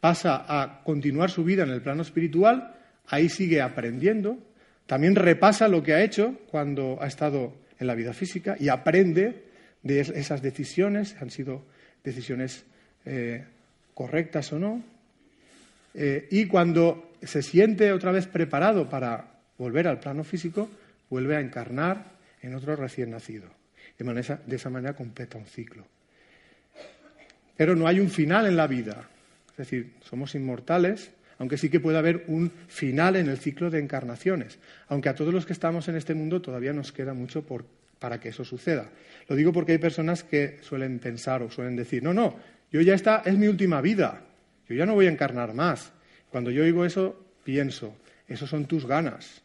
Pasa 0.00 0.42
a 0.48 0.82
continuar 0.84 1.30
su 1.30 1.44
vida 1.44 1.64
en 1.64 1.68
el 1.68 1.82
plano 1.82 2.00
espiritual, 2.00 2.76
ahí 3.08 3.28
sigue 3.28 3.60
aprendiendo, 3.60 4.38
también 4.86 5.14
repasa 5.14 5.68
lo 5.68 5.82
que 5.82 5.92
ha 5.92 6.02
hecho 6.02 6.40
cuando 6.50 6.96
ha 7.02 7.06
estado 7.06 7.52
en 7.78 7.86
la 7.88 7.94
vida 7.94 8.14
física 8.14 8.56
y 8.58 8.70
aprende 8.70 9.44
de 9.82 10.00
esas 10.00 10.40
decisiones, 10.40 11.14
han 11.20 11.28
sido 11.28 11.62
decisiones 12.04 12.64
eh, 13.04 13.44
correctas 13.92 14.50
o 14.54 14.58
no. 14.58 14.93
Eh, 15.94 16.28
y 16.30 16.46
cuando 16.46 17.12
se 17.22 17.42
siente 17.42 17.92
otra 17.92 18.12
vez 18.12 18.26
preparado 18.26 18.88
para 18.88 19.24
volver 19.56 19.86
al 19.86 20.00
plano 20.00 20.24
físico, 20.24 20.68
vuelve 21.08 21.36
a 21.36 21.40
encarnar 21.40 22.12
en 22.42 22.54
otro 22.54 22.76
recién 22.76 23.10
nacido. 23.10 23.48
De, 23.96 24.36
de 24.46 24.56
esa 24.56 24.70
manera 24.70 24.96
completa 24.96 25.38
un 25.38 25.46
ciclo. 25.46 25.86
Pero 27.56 27.76
no 27.76 27.86
hay 27.86 28.00
un 28.00 28.10
final 28.10 28.46
en 28.46 28.56
la 28.56 28.66
vida. 28.66 29.08
Es 29.52 29.58
decir, 29.58 29.92
somos 30.02 30.34
inmortales, 30.34 31.12
aunque 31.38 31.56
sí 31.56 31.68
que 31.68 31.80
puede 31.80 31.98
haber 31.98 32.24
un 32.26 32.50
final 32.66 33.14
en 33.16 33.28
el 33.28 33.38
ciclo 33.38 33.70
de 33.70 33.78
encarnaciones. 33.78 34.58
Aunque 34.88 35.08
a 35.08 35.14
todos 35.14 35.32
los 35.32 35.46
que 35.46 35.52
estamos 35.52 35.86
en 35.88 35.96
este 35.96 36.14
mundo 36.14 36.42
todavía 36.42 36.72
nos 36.72 36.90
queda 36.90 37.14
mucho 37.14 37.44
para 38.00 38.18
que 38.18 38.30
eso 38.30 38.44
suceda. 38.44 38.90
Lo 39.28 39.36
digo 39.36 39.52
porque 39.52 39.72
hay 39.72 39.78
personas 39.78 40.24
que 40.24 40.58
suelen 40.60 40.98
pensar 40.98 41.42
o 41.42 41.50
suelen 41.50 41.76
decir, 41.76 42.02
no, 42.02 42.12
no, 42.12 42.36
yo 42.72 42.80
ya 42.80 42.94
está, 42.94 43.22
es 43.24 43.38
mi 43.38 43.46
última 43.46 43.80
vida, 43.80 44.22
yo 44.68 44.74
ya 44.74 44.86
no 44.86 44.94
voy 44.94 45.06
a 45.06 45.10
encarnar 45.10 45.54
más. 45.54 45.92
Cuando 46.30 46.50
yo 46.50 46.62
oigo 46.62 46.84
eso, 46.84 47.22
pienso, 47.44 47.94
eso 48.28 48.46
son 48.46 48.66
tus 48.66 48.86
ganas. 48.86 49.42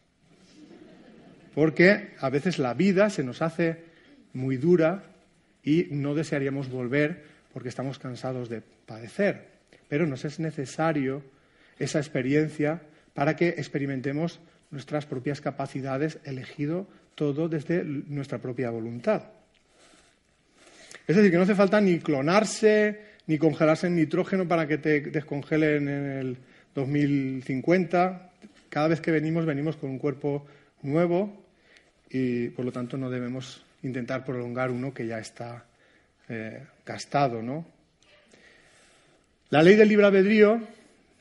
Porque 1.54 2.14
a 2.20 2.30
veces 2.30 2.58
la 2.58 2.74
vida 2.74 3.10
se 3.10 3.24
nos 3.24 3.42
hace 3.42 3.84
muy 4.32 4.56
dura 4.56 5.04
y 5.62 5.88
no 5.90 6.14
desearíamos 6.14 6.70
volver 6.70 7.24
porque 7.52 7.68
estamos 7.68 7.98
cansados 7.98 8.48
de 8.48 8.62
padecer. 8.86 9.48
Pero 9.88 10.06
nos 10.06 10.24
es 10.24 10.38
necesario 10.38 11.22
esa 11.78 11.98
experiencia 11.98 12.82
para 13.14 13.36
que 13.36 13.48
experimentemos 13.48 14.40
nuestras 14.70 15.06
propias 15.06 15.40
capacidades, 15.40 16.18
elegido 16.24 16.86
todo 17.14 17.48
desde 17.48 17.84
nuestra 17.84 18.38
propia 18.38 18.70
voluntad. 18.70 19.24
Es 21.06 21.16
decir, 21.16 21.30
que 21.30 21.36
no 21.36 21.42
hace 21.42 21.56
falta 21.56 21.80
ni 21.80 21.98
clonarse, 21.98 23.09
ni 23.30 23.38
congelarse 23.38 23.86
en 23.86 23.94
nitrógeno 23.94 24.48
para 24.48 24.66
que 24.66 24.76
te 24.76 25.02
descongelen 25.02 25.88
en 25.88 26.04
el 26.18 26.36
2050. 26.74 28.28
Cada 28.68 28.88
vez 28.88 29.00
que 29.00 29.12
venimos, 29.12 29.46
venimos 29.46 29.76
con 29.76 29.88
un 29.88 30.00
cuerpo 30.00 30.44
nuevo 30.82 31.40
y, 32.10 32.48
por 32.48 32.64
lo 32.64 32.72
tanto, 32.72 32.96
no 32.96 33.08
debemos 33.08 33.64
intentar 33.84 34.24
prolongar 34.24 34.72
uno 34.72 34.92
que 34.92 35.06
ya 35.06 35.20
está 35.20 35.64
eh, 36.28 36.64
gastado, 36.84 37.40
¿no? 37.40 37.64
La 39.50 39.62
ley 39.62 39.76
del 39.76 39.90
libre 39.90 40.06
albedrío 40.06 40.60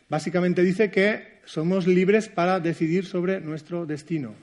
básicamente 0.09 0.63
dice 0.63 0.89
que 0.89 1.37
somos 1.45 1.85
libres 1.85 2.27
para 2.27 2.59
decidir 2.59 3.05
sobre 3.05 3.39
nuestro 3.39 3.85
destino, 3.85 4.33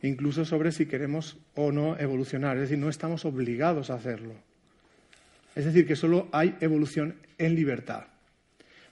incluso 0.00 0.44
sobre 0.44 0.70
si 0.70 0.86
queremos 0.86 1.38
o 1.56 1.72
no 1.72 1.98
evolucionar, 1.98 2.54
es 2.54 2.62
decir, 2.62 2.78
no 2.78 2.88
estamos 2.88 3.24
obligados 3.24 3.90
a 3.90 3.94
hacerlo. 3.94 4.34
Es 5.54 5.64
decir, 5.64 5.86
que 5.86 5.96
solo 5.96 6.28
hay 6.32 6.56
evolución 6.60 7.16
en 7.38 7.54
libertad. 7.54 8.04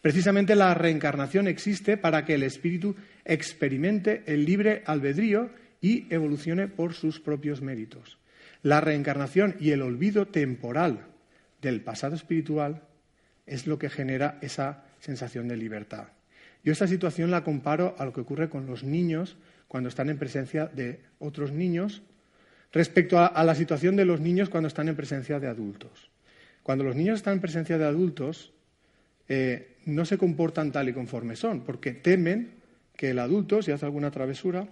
Precisamente 0.00 0.56
la 0.56 0.74
reencarnación 0.74 1.46
existe 1.46 1.96
para 1.96 2.24
que 2.24 2.34
el 2.34 2.42
espíritu 2.42 2.96
experimente 3.24 4.24
el 4.26 4.44
libre 4.44 4.82
albedrío 4.86 5.50
y 5.80 6.12
evolucione 6.12 6.68
por 6.68 6.94
sus 6.94 7.20
propios 7.20 7.62
méritos. 7.62 8.18
La 8.62 8.80
reencarnación 8.80 9.56
y 9.60 9.70
el 9.70 9.82
olvido 9.82 10.26
temporal 10.26 11.06
del 11.60 11.80
pasado 11.80 12.14
espiritual 12.14 12.82
es 13.46 13.66
lo 13.66 13.78
que 13.78 13.90
genera 13.90 14.38
esa 14.40 14.84
sensación 15.00 15.48
de 15.48 15.56
libertad. 15.56 16.08
Yo 16.64 16.72
esta 16.72 16.86
situación 16.86 17.30
la 17.30 17.42
comparo 17.42 17.96
a 17.98 18.04
lo 18.04 18.12
que 18.12 18.20
ocurre 18.20 18.48
con 18.48 18.66
los 18.66 18.84
niños 18.84 19.36
cuando 19.66 19.88
están 19.88 20.10
en 20.10 20.18
presencia 20.18 20.66
de 20.66 21.00
otros 21.18 21.50
niños 21.50 22.02
respecto 22.72 23.18
a, 23.18 23.44
la 23.44 23.54
situación 23.54 23.96
de 23.96 24.04
los 24.04 24.20
niños 24.20 24.48
cuando 24.48 24.68
están 24.68 24.88
en 24.88 24.96
presencia 24.96 25.40
de 25.40 25.48
adultos. 25.48 26.11
Cuando 26.62 26.84
los 26.84 26.96
niños 26.96 27.16
están 27.16 27.34
en 27.34 27.40
presencia 27.40 27.78
de 27.78 27.84
adultos, 27.84 28.52
eh, 29.28 29.76
no 29.86 30.04
se 30.04 30.18
comportan 30.18 30.72
tal 30.72 30.88
y 30.88 30.92
conforme 30.92 31.36
son, 31.36 31.62
porque 31.62 31.92
temen 31.92 32.50
que 32.96 33.10
el 33.10 33.18
adulto, 33.18 33.62
si 33.62 33.72
hace 33.72 33.84
alguna 33.84 34.10
travesura, 34.10 34.68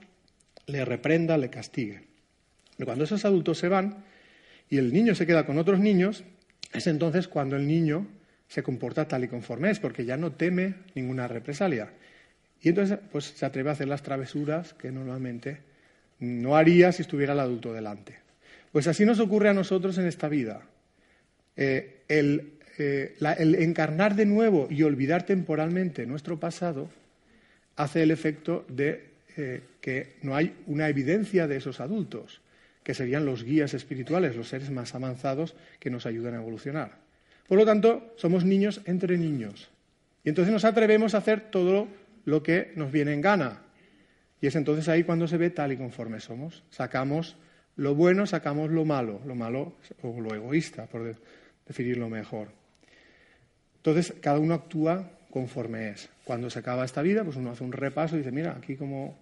le 0.67 0.85
reprenda, 0.85 1.37
le 1.39 1.51
castigue. 1.51 2.03
Pero 2.77 2.87
cuando 2.87 3.05
esos 3.05 3.25
adultos 3.25 3.59
se 3.59 3.69
van 3.69 4.05
y 4.69 4.79
el 4.79 4.93
niño 4.93 5.15
se 5.15 5.27
queda 5.27 5.47
con 5.47 5.59
otros 5.59 5.81
niños, 5.81 6.25
es 6.73 6.87
entonces 6.87 7.29
cuando 7.29 7.57
el 7.57 7.67
niño 7.67 8.07
se 8.49 8.63
comporta 8.63 9.07
tal 9.07 9.25
y 9.25 9.29
conforme 9.29 9.71
es, 9.71 9.81
porque 9.81 10.05
ya 10.05 10.17
no 10.17 10.33
teme 10.33 10.75
ninguna 10.95 11.29
represalia. 11.29 11.91
Y 12.63 12.69
entonces 12.69 12.99
pues, 13.11 13.25
se 13.25 13.47
atreve 13.47 13.71
a 13.71 13.73
hacer 13.73 13.89
las 13.89 14.03
travesuras 14.03 14.75
que 14.75 14.93
normalmente 14.93 15.59
no 16.19 16.57
haría 16.57 16.93
si 16.93 17.03
estuviera 17.03 17.33
el 17.33 17.41
adulto 17.41 17.73
delante. 17.73 18.19
Pues 18.73 18.87
así 18.87 19.05
nos 19.05 19.21
ocurre 19.21 19.49
a 19.49 19.55
nosotros 19.55 19.99
en 19.99 20.07
esta 20.07 20.29
vida. 20.29 20.63
Eh, 21.63 22.05
eh, 22.09 23.15
el, 23.21 23.55
encarnar 23.57 24.17
de 24.17 24.25
nuevo 24.25 24.67
y 24.71 24.83
olvidar 24.83 25.27
temporalmente 25.27 26.07
nuestro 26.07 26.41
pasado 26.41 26.89
hace 27.77 28.03
el 28.03 28.11
efecto 28.11 28.65
de 28.71 29.11
eh, 29.37 29.61
que 29.83 30.17
no 30.23 30.35
hay 30.35 30.55
una 30.67 30.89
evidencia 30.89 31.47
de 31.47 31.59
esos 31.59 31.81
adultos, 31.81 32.41
que 32.83 32.95
serían 32.95 33.27
los 33.27 33.45
guías 33.45 33.75
espirituales, 33.75 34.37
los 34.37 34.49
seres 34.49 34.71
más 34.71 34.95
avanzados 34.95 35.55
que 35.79 35.91
nos 35.91 36.07
ayudan 36.07 36.33
a 36.33 36.39
evolucionar. 36.39 36.97
Por 37.47 37.59
lo 37.59 37.67
tanto, 37.67 38.15
somos 38.17 38.47
niños 38.47 38.81
entre 38.87 39.19
niños. 39.19 39.69
Y 40.25 40.31
entonces 40.31 40.55
nos 40.55 40.65
atrevemos 40.65 41.15
a 41.15 41.19
hacer 41.19 41.51
todo 41.51 41.89
lo 42.25 42.43
que 42.43 42.73
nos 42.75 42.91
viene 42.91 43.13
en 43.13 43.21
gana. 43.21 43.61
Y 44.41 44.47
es 44.47 44.57
entonces 44.57 44.89
ahí 44.89 45.05
cuando 45.05 45.29
se 45.29 45.37
ve 45.37 45.51
tal 45.51 45.73
y 45.73 45.77
conforme 45.77 46.21
somos. 46.21 46.65
Sacamos 46.71 47.37
lo 47.77 47.95
bueno, 47.95 48.27
sacamos 48.27 48.71
lo 48.71 48.87
malo, 48.87 49.21
lo 49.27 49.35
malo 49.35 49.75
o 50.03 50.21
lo 50.21 50.35
egoísta, 50.35 50.87
por 50.87 51.17
definirlo 51.71 52.09
mejor. 52.09 52.49
Entonces, 53.77 54.13
cada 54.21 54.41
uno 54.41 54.55
actúa 54.55 55.09
conforme 55.31 55.91
es. 55.91 56.09
Cuando 56.25 56.51
se 56.51 56.59
acaba 56.59 56.85
esta 56.85 57.01
vida, 57.01 57.23
pues 57.23 57.37
uno 57.37 57.53
hace 57.53 57.63
un 57.63 57.71
repaso 57.71 58.17
y 58.17 58.19
dice, 58.19 58.33
mira, 58.33 58.57
aquí 58.59 58.75
como 58.75 59.17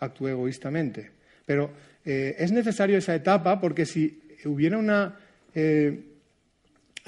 actúe 0.00 0.26
egoístamente. 0.26 1.12
Pero 1.46 1.70
eh, 2.04 2.34
es 2.36 2.50
necesario 2.50 2.98
esa 2.98 3.14
etapa 3.14 3.60
porque 3.60 3.86
si 3.86 4.20
hubiera 4.44 4.76
una 4.76 5.20
eh, 5.54 6.00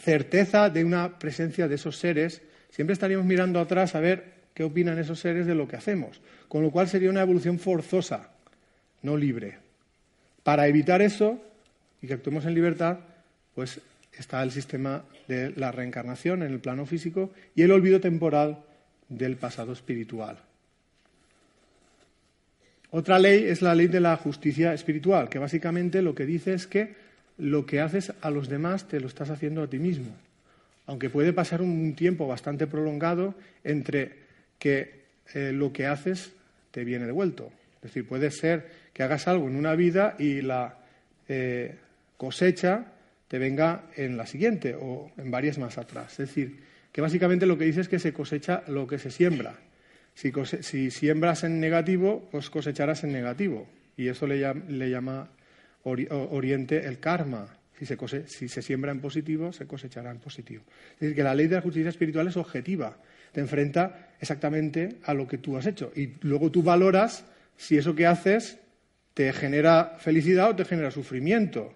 certeza 0.00 0.70
de 0.70 0.84
una 0.84 1.18
presencia 1.18 1.66
de 1.66 1.74
esos 1.74 1.98
seres, 1.98 2.40
siempre 2.70 2.92
estaríamos 2.92 3.26
mirando 3.26 3.58
atrás 3.58 3.96
a 3.96 4.00
ver 4.00 4.36
qué 4.54 4.62
opinan 4.62 5.00
esos 5.00 5.18
seres 5.18 5.48
de 5.48 5.56
lo 5.56 5.66
que 5.66 5.74
hacemos. 5.74 6.20
Con 6.46 6.62
lo 6.62 6.70
cual 6.70 6.86
sería 6.86 7.10
una 7.10 7.22
evolución 7.22 7.58
forzosa, 7.58 8.30
no 9.02 9.16
libre. 9.16 9.58
Para 10.44 10.68
evitar 10.68 11.02
eso 11.02 11.42
y 12.00 12.06
que 12.06 12.14
actuemos 12.14 12.46
en 12.46 12.54
libertad, 12.54 13.00
pues 13.56 13.80
está 14.18 14.42
el 14.42 14.50
sistema 14.50 15.04
de 15.28 15.52
la 15.56 15.72
reencarnación 15.72 16.42
en 16.42 16.52
el 16.52 16.60
plano 16.60 16.86
físico 16.86 17.32
y 17.54 17.62
el 17.62 17.72
olvido 17.72 18.00
temporal 18.00 18.58
del 19.08 19.36
pasado 19.36 19.72
espiritual. 19.72 20.38
Otra 22.90 23.18
ley 23.18 23.44
es 23.44 23.62
la 23.62 23.74
ley 23.74 23.88
de 23.88 24.00
la 24.00 24.16
justicia 24.16 24.72
espiritual, 24.72 25.28
que 25.28 25.38
básicamente 25.38 26.02
lo 26.02 26.14
que 26.14 26.24
dice 26.24 26.54
es 26.54 26.66
que 26.66 26.94
lo 27.38 27.66
que 27.66 27.80
haces 27.80 28.12
a 28.22 28.30
los 28.30 28.48
demás 28.48 28.88
te 28.88 29.00
lo 29.00 29.06
estás 29.06 29.30
haciendo 29.30 29.62
a 29.62 29.68
ti 29.68 29.78
mismo. 29.78 30.16
Aunque 30.86 31.10
puede 31.10 31.32
pasar 31.32 31.62
un 31.62 31.94
tiempo 31.94 32.26
bastante 32.26 32.66
prolongado 32.66 33.34
entre 33.64 34.12
que 34.58 35.04
eh, 35.34 35.52
lo 35.52 35.72
que 35.72 35.86
haces 35.86 36.32
te 36.70 36.84
viene 36.84 37.06
devuelto. 37.06 37.50
Es 37.76 37.82
decir, 37.82 38.06
puede 38.06 38.30
ser 38.30 38.70
que 38.92 39.02
hagas 39.02 39.28
algo 39.28 39.48
en 39.48 39.56
una 39.56 39.74
vida 39.74 40.16
y 40.18 40.40
la 40.40 40.78
eh, 41.28 41.74
cosecha 42.16 42.86
te 43.28 43.38
venga 43.38 43.84
en 43.96 44.16
la 44.16 44.26
siguiente 44.26 44.76
o 44.78 45.10
en 45.16 45.30
varias 45.30 45.58
más 45.58 45.78
atrás. 45.78 46.12
Es 46.12 46.28
decir, 46.28 46.60
que 46.92 47.00
básicamente 47.00 47.46
lo 47.46 47.58
que 47.58 47.64
dice 47.64 47.80
es 47.80 47.88
que 47.88 47.98
se 47.98 48.12
cosecha 48.12 48.62
lo 48.68 48.86
que 48.86 48.98
se 48.98 49.10
siembra. 49.10 49.58
Si, 50.14 50.90
siembras 50.90 51.44
en 51.44 51.60
negativo, 51.60 52.26
pues 52.30 52.48
cosecharás 52.48 53.04
en 53.04 53.12
negativo. 53.12 53.68
Y 53.96 54.08
eso 54.08 54.26
le 54.26 54.40
llama, 54.90 55.28
Oriente 55.82 56.86
el 56.86 56.98
karma. 56.98 57.48
Si 57.78 57.84
se, 57.84 57.96
si 58.26 58.48
se, 58.48 58.62
siembra 58.62 58.90
en 58.90 59.00
positivo, 59.00 59.52
se 59.52 59.66
cosechará 59.66 60.10
en 60.10 60.18
positivo. 60.18 60.62
Es 60.94 61.00
decir, 61.00 61.16
que 61.16 61.22
la 61.22 61.34
ley 61.34 61.46
de 61.46 61.56
la 61.56 61.60
justicia 61.60 61.90
espiritual 61.90 62.26
es 62.28 62.36
objetiva. 62.38 62.96
Te 63.32 63.40
enfrenta 63.40 64.08
exactamente 64.18 64.96
a 65.04 65.12
lo 65.12 65.28
que 65.28 65.36
tú 65.36 65.56
has 65.58 65.66
hecho. 65.66 65.92
Y 65.94 66.14
luego 66.22 66.50
tú 66.50 66.62
valoras 66.62 67.26
si 67.56 67.76
eso 67.76 67.94
que 67.94 68.06
haces 68.06 68.58
te 69.12 69.32
genera 69.32 69.96
felicidad 69.98 70.50
o 70.50 70.56
te 70.56 70.64
genera 70.64 70.90
sufrimiento. 70.90 71.74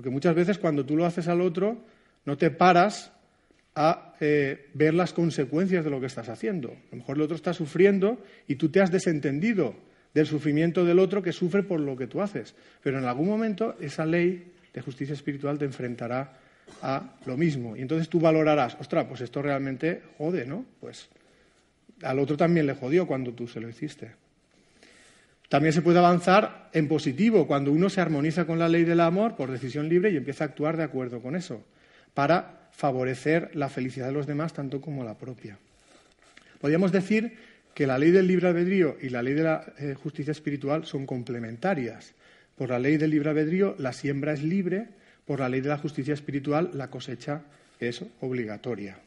Porque 0.00 0.08
muchas 0.08 0.34
veces 0.34 0.56
cuando 0.56 0.86
tú 0.86 0.96
lo 0.96 1.04
haces 1.04 1.28
al 1.28 1.42
otro, 1.42 1.76
no 2.24 2.38
te 2.38 2.50
paras 2.50 3.12
a 3.74 4.14
eh, 4.18 4.70
ver 4.72 4.94
las 4.94 5.12
consecuencias 5.12 5.84
de 5.84 5.90
lo 5.90 6.00
que 6.00 6.06
estás 6.06 6.30
haciendo. 6.30 6.70
A 6.70 6.92
lo 6.92 6.96
mejor 6.96 7.16
el 7.16 7.22
otro 7.22 7.36
está 7.36 7.52
sufriendo 7.52 8.18
y 8.48 8.54
tú 8.54 8.70
te 8.70 8.80
has 8.80 8.90
desentendido 8.90 9.74
del 10.14 10.24
sufrimiento 10.24 10.86
del 10.86 11.00
otro 11.00 11.22
que 11.22 11.32
sufre 11.32 11.62
por 11.62 11.80
lo 11.80 11.98
que 11.98 12.06
tú 12.06 12.22
haces. 12.22 12.54
Pero 12.82 12.98
en 12.98 13.04
algún 13.04 13.28
momento 13.28 13.76
esa 13.78 14.06
ley 14.06 14.50
de 14.72 14.80
justicia 14.80 15.12
espiritual 15.12 15.58
te 15.58 15.66
enfrentará 15.66 16.32
a 16.80 17.16
lo 17.26 17.36
mismo. 17.36 17.76
Y 17.76 17.82
entonces 17.82 18.08
tú 18.08 18.20
valorarás, 18.20 18.78
ostras, 18.80 19.04
pues 19.04 19.20
esto 19.20 19.42
realmente 19.42 20.00
jode, 20.16 20.46
¿no? 20.46 20.64
Pues 20.80 21.10
al 22.00 22.20
otro 22.20 22.38
también 22.38 22.66
le 22.66 22.72
jodió 22.72 23.06
cuando 23.06 23.34
tú 23.34 23.46
se 23.46 23.60
lo 23.60 23.68
hiciste. 23.68 24.12
También 25.50 25.72
se 25.72 25.82
puede 25.82 25.98
avanzar 25.98 26.70
en 26.72 26.86
positivo, 26.86 27.48
cuando 27.48 27.72
uno 27.72 27.90
se 27.90 28.00
armoniza 28.00 28.46
con 28.46 28.60
la 28.60 28.68
ley 28.68 28.84
del 28.84 29.00
amor 29.00 29.34
por 29.34 29.50
decisión 29.50 29.88
libre 29.88 30.12
y 30.12 30.16
empieza 30.16 30.44
a 30.44 30.46
actuar 30.46 30.76
de 30.76 30.84
acuerdo 30.84 31.20
con 31.20 31.34
eso, 31.34 31.64
para 32.14 32.68
favorecer 32.70 33.50
la 33.54 33.68
felicidad 33.68 34.06
de 34.06 34.12
los 34.12 34.28
demás 34.28 34.52
tanto 34.52 34.80
como 34.80 35.02
la 35.02 35.18
propia. 35.18 35.58
Podríamos 36.60 36.92
decir 36.92 37.36
que 37.74 37.88
la 37.88 37.98
ley 37.98 38.12
del 38.12 38.28
libre 38.28 38.46
albedrío 38.46 38.96
y 39.02 39.08
la 39.08 39.24
ley 39.24 39.34
de 39.34 39.42
la 39.42 39.72
eh, 39.76 39.96
justicia 40.00 40.30
espiritual 40.30 40.86
son 40.86 41.04
complementarias. 41.04 42.14
Por 42.56 42.70
la 42.70 42.78
ley 42.78 42.96
del 42.96 43.10
libre 43.10 43.30
albedrío 43.30 43.74
la 43.76 43.92
siembra 43.92 44.32
es 44.32 44.44
libre, 44.44 44.86
por 45.26 45.40
la 45.40 45.48
ley 45.48 45.62
de 45.62 45.70
la 45.70 45.78
justicia 45.78 46.14
espiritual 46.14 46.70
la 46.74 46.90
cosecha 46.90 47.42
es 47.80 48.04
obligatoria. 48.20 48.98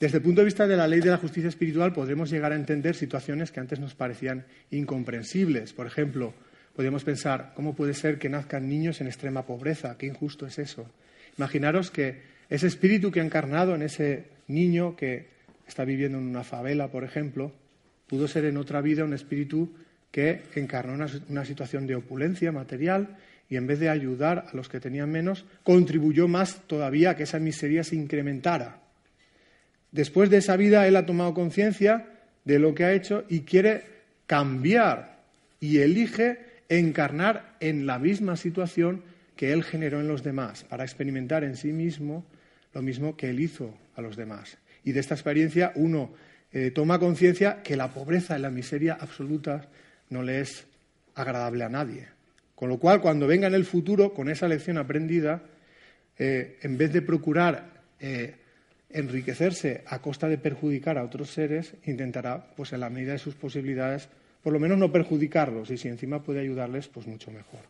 Desde 0.00 0.18
el 0.18 0.22
punto 0.22 0.42
de 0.42 0.44
vista 0.44 0.68
de 0.68 0.76
la 0.76 0.86
ley 0.86 1.00
de 1.00 1.10
la 1.10 1.16
justicia 1.16 1.48
espiritual 1.48 1.92
podremos 1.92 2.30
llegar 2.30 2.52
a 2.52 2.56
entender 2.56 2.94
situaciones 2.94 3.50
que 3.50 3.58
antes 3.58 3.80
nos 3.80 3.96
parecían 3.96 4.44
incomprensibles. 4.70 5.72
Por 5.72 5.88
ejemplo, 5.88 6.34
podríamos 6.76 7.02
pensar, 7.02 7.52
¿cómo 7.56 7.74
puede 7.74 7.94
ser 7.94 8.18
que 8.18 8.28
nazcan 8.28 8.68
niños 8.68 9.00
en 9.00 9.08
extrema 9.08 9.44
pobreza? 9.44 9.98
Qué 9.98 10.06
injusto 10.06 10.46
es 10.46 10.60
eso. 10.60 10.88
Imaginaros 11.36 11.90
que 11.90 12.22
ese 12.48 12.68
espíritu 12.68 13.10
que 13.10 13.18
ha 13.18 13.24
encarnado 13.24 13.74
en 13.74 13.82
ese 13.82 14.26
niño 14.46 14.94
que 14.94 15.26
está 15.66 15.84
viviendo 15.84 16.18
en 16.18 16.28
una 16.28 16.44
favela, 16.44 16.92
por 16.92 17.02
ejemplo, 17.02 17.50
pudo 18.06 18.28
ser 18.28 18.44
en 18.44 18.56
otra 18.56 18.80
vida 18.80 19.02
un 19.04 19.14
espíritu 19.14 19.74
que 20.12 20.42
encarnó 20.54 20.94
una, 20.94 21.44
situación 21.44 21.88
de 21.88 21.96
opulencia 21.96 22.52
material 22.52 23.16
y 23.50 23.56
en 23.56 23.66
vez 23.66 23.80
de 23.80 23.88
ayudar 23.88 24.46
a 24.52 24.56
los 24.56 24.68
que 24.68 24.78
tenían 24.78 25.10
menos, 25.10 25.44
contribuyó 25.64 26.28
más 26.28 26.62
todavía 26.68 27.10
a 27.10 27.16
que 27.16 27.24
esa 27.24 27.38
miseria 27.40 27.82
se 27.82 27.96
incrementara. 27.96 28.87
Después 29.92 30.30
de 30.30 30.38
esa 30.38 30.56
vida, 30.56 30.86
él 30.86 30.96
ha 30.96 31.06
tomado 31.06 31.34
conciencia 31.34 32.06
de 32.44 32.58
lo 32.58 32.74
que 32.74 32.84
ha 32.84 32.92
hecho 32.92 33.24
y 33.28 33.40
quiere 33.40 33.84
cambiar 34.26 35.18
y 35.60 35.78
elige 35.78 36.38
encarnar 36.68 37.56
en 37.60 37.86
la 37.86 37.98
misma 37.98 38.36
situación 38.36 39.02
que 39.36 39.52
Él 39.52 39.64
generó 39.64 40.00
en 40.00 40.08
los 40.08 40.22
demás 40.22 40.64
para 40.64 40.84
experimentar 40.84 41.44
en 41.44 41.56
sí 41.56 41.72
mismo 41.72 42.24
lo 42.74 42.82
mismo 42.82 43.16
que 43.16 43.30
Él 43.30 43.40
hizo 43.40 43.74
a 43.96 44.02
los 44.02 44.16
demás. 44.16 44.58
Y 44.84 44.92
de 44.92 45.00
esta 45.00 45.14
experiencia 45.14 45.72
uno 45.74 46.12
eh, 46.52 46.70
toma 46.70 46.98
conciencia 46.98 47.62
que 47.62 47.76
la 47.76 47.88
pobreza 47.88 48.38
y 48.38 48.42
la 48.42 48.50
miseria 48.50 48.98
absoluta 49.00 49.68
no 50.10 50.22
le 50.22 50.40
es 50.40 50.66
agradable 51.14 51.64
a 51.64 51.68
nadie. 51.68 52.08
Con 52.54 52.68
lo 52.68 52.78
cual, 52.78 53.00
cuando 53.00 53.26
venga 53.26 53.46
en 53.46 53.54
el 53.54 53.64
futuro, 53.64 54.12
con 54.12 54.28
esa 54.28 54.48
lección 54.48 54.78
aprendida, 54.78 55.42
eh, 56.18 56.58
en 56.62 56.76
vez 56.76 56.92
de 56.92 57.02
procurar 57.02 57.82
eh, 58.00 58.34
enriquecerse 58.90 59.84
a 59.86 60.00
costa 60.00 60.28
de 60.28 60.38
perjudicar 60.38 60.98
a 60.98 61.04
otros 61.04 61.30
seres, 61.30 61.74
intentará, 61.84 62.52
pues 62.56 62.72
en 62.72 62.80
la 62.80 62.90
medida 62.90 63.12
de 63.12 63.18
sus 63.18 63.34
posibilidades, 63.34 64.08
por 64.42 64.52
lo 64.52 64.60
menos 64.60 64.78
no 64.78 64.90
perjudicarlos 64.90 65.70
y 65.70 65.76
si 65.76 65.88
encima 65.88 66.22
puede 66.22 66.40
ayudarles, 66.40 66.88
pues 66.88 67.06
mucho 67.06 67.30
mejor. 67.30 67.60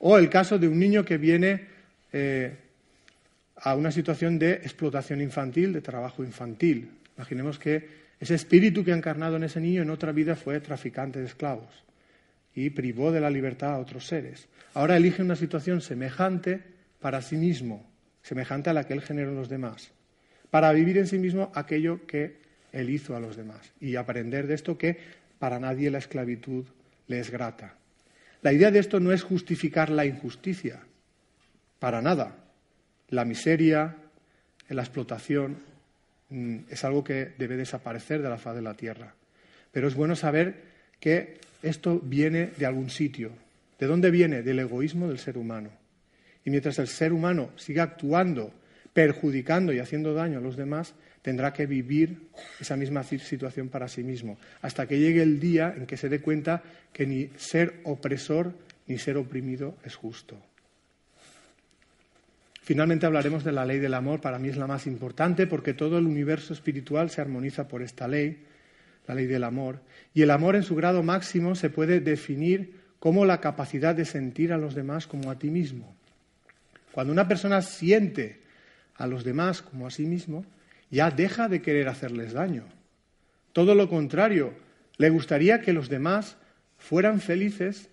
O 0.00 0.18
el 0.18 0.28
caso 0.28 0.58
de 0.58 0.66
un 0.66 0.78
niño 0.78 1.04
que 1.04 1.16
viene 1.16 1.66
eh, 2.12 2.52
a 3.56 3.74
una 3.74 3.92
situación 3.92 4.38
de 4.38 4.54
explotación 4.54 5.20
infantil, 5.20 5.72
de 5.72 5.80
trabajo 5.80 6.24
infantil. 6.24 6.90
Imaginemos 7.16 7.58
que 7.58 8.02
ese 8.18 8.34
espíritu 8.34 8.84
que 8.84 8.92
ha 8.92 8.96
encarnado 8.96 9.36
en 9.36 9.44
ese 9.44 9.60
niño 9.60 9.82
en 9.82 9.90
otra 9.90 10.12
vida 10.12 10.34
fue 10.34 10.60
traficante 10.60 11.20
de 11.20 11.26
esclavos 11.26 11.84
y 12.54 12.70
privó 12.70 13.12
de 13.12 13.20
la 13.20 13.30
libertad 13.30 13.74
a 13.74 13.78
otros 13.78 14.06
seres. 14.06 14.48
Ahora 14.74 14.96
elige 14.96 15.22
una 15.22 15.36
situación 15.36 15.80
semejante 15.80 16.60
para 17.00 17.22
sí 17.22 17.36
mismo, 17.36 17.88
semejante 18.22 18.70
a 18.70 18.72
la 18.72 18.84
que 18.84 18.94
él 18.94 19.02
generó 19.02 19.30
en 19.30 19.36
los 19.36 19.48
demás, 19.48 19.92
para 20.52 20.70
vivir 20.74 20.98
en 20.98 21.06
sí 21.06 21.16
mismo 21.16 21.50
aquello 21.54 22.06
que 22.06 22.36
él 22.72 22.90
hizo 22.90 23.16
a 23.16 23.20
los 23.20 23.36
demás 23.36 23.72
y 23.80 23.96
aprender 23.96 24.46
de 24.46 24.52
esto 24.52 24.76
que 24.76 24.98
para 25.38 25.58
nadie 25.58 25.90
la 25.90 25.96
esclavitud 25.96 26.66
le 27.06 27.20
es 27.20 27.30
grata. 27.30 27.76
La 28.42 28.52
idea 28.52 28.70
de 28.70 28.78
esto 28.78 29.00
no 29.00 29.12
es 29.12 29.22
justificar 29.22 29.88
la 29.88 30.04
injusticia, 30.04 30.80
para 31.78 32.02
nada. 32.02 32.36
La 33.08 33.24
miseria, 33.24 33.96
la 34.68 34.82
explotación, 34.82 35.56
mm, 36.28 36.58
es 36.68 36.84
algo 36.84 37.02
que 37.02 37.32
debe 37.38 37.56
desaparecer 37.56 38.20
de 38.20 38.28
la 38.28 38.36
faz 38.36 38.54
de 38.54 38.62
la 38.62 38.74
tierra. 38.74 39.14
Pero 39.72 39.88
es 39.88 39.94
bueno 39.94 40.14
saber 40.16 40.64
que 41.00 41.38
esto 41.62 41.98
viene 41.98 42.50
de 42.58 42.66
algún 42.66 42.90
sitio. 42.90 43.32
¿De 43.78 43.86
dónde 43.86 44.10
viene? 44.10 44.42
Del 44.42 44.58
egoísmo 44.58 45.08
del 45.08 45.18
ser 45.18 45.38
humano. 45.38 45.70
Y 46.44 46.50
mientras 46.50 46.78
el 46.78 46.88
ser 46.88 47.14
humano 47.14 47.52
siga 47.56 47.84
actuando, 47.84 48.52
perjudicando 48.92 49.72
y 49.72 49.78
haciendo 49.78 50.14
daño 50.14 50.38
a 50.38 50.42
los 50.42 50.56
demás, 50.56 50.94
tendrá 51.22 51.52
que 51.52 51.66
vivir 51.66 52.28
esa 52.60 52.76
misma 52.76 53.04
situación 53.04 53.68
para 53.68 53.88
sí 53.88 54.02
mismo, 54.02 54.38
hasta 54.60 54.86
que 54.86 54.98
llegue 54.98 55.22
el 55.22 55.40
día 55.40 55.72
en 55.76 55.86
que 55.86 55.96
se 55.96 56.08
dé 56.08 56.20
cuenta 56.20 56.62
que 56.92 57.06
ni 57.06 57.30
ser 57.36 57.80
opresor 57.84 58.52
ni 58.86 58.98
ser 58.98 59.16
oprimido 59.16 59.76
es 59.84 59.94
justo. 59.94 60.36
Finalmente 62.62 63.06
hablaremos 63.06 63.42
de 63.42 63.52
la 63.52 63.64
ley 63.64 63.78
del 63.78 63.94
amor, 63.94 64.20
para 64.20 64.38
mí 64.38 64.48
es 64.48 64.56
la 64.56 64.66
más 64.66 64.86
importante 64.86 65.46
porque 65.46 65.74
todo 65.74 65.98
el 65.98 66.06
universo 66.06 66.52
espiritual 66.52 67.10
se 67.10 67.20
armoniza 67.20 67.66
por 67.66 67.82
esta 67.82 68.06
ley, 68.06 68.44
la 69.08 69.14
ley 69.14 69.26
del 69.26 69.44
amor, 69.44 69.80
y 70.14 70.22
el 70.22 70.30
amor 70.30 70.54
en 70.54 70.62
su 70.62 70.76
grado 70.76 71.02
máximo 71.02 71.54
se 71.54 71.70
puede 71.70 72.00
definir 72.00 72.80
como 73.00 73.24
la 73.24 73.40
capacidad 73.40 73.96
de 73.96 74.04
sentir 74.04 74.52
a 74.52 74.58
los 74.58 74.76
demás 74.76 75.08
como 75.08 75.30
a 75.30 75.38
ti 75.38 75.50
mismo. 75.50 75.96
Cuando 76.92 77.12
una 77.12 77.26
persona 77.26 77.62
siente 77.62 78.42
a 78.96 79.06
los 79.06 79.24
demás 79.24 79.62
como 79.62 79.86
a 79.86 79.90
sí 79.90 80.06
mismo, 80.06 80.44
ya 80.90 81.10
deja 81.10 81.48
de 81.48 81.62
querer 81.62 81.88
hacerles 81.88 82.32
daño. 82.32 82.64
Todo 83.52 83.74
lo 83.74 83.88
contrario, 83.88 84.54
le 84.98 85.10
gustaría 85.10 85.60
que 85.60 85.72
los 85.72 85.88
demás 85.88 86.36
fueran 86.78 87.20
felices 87.20 87.88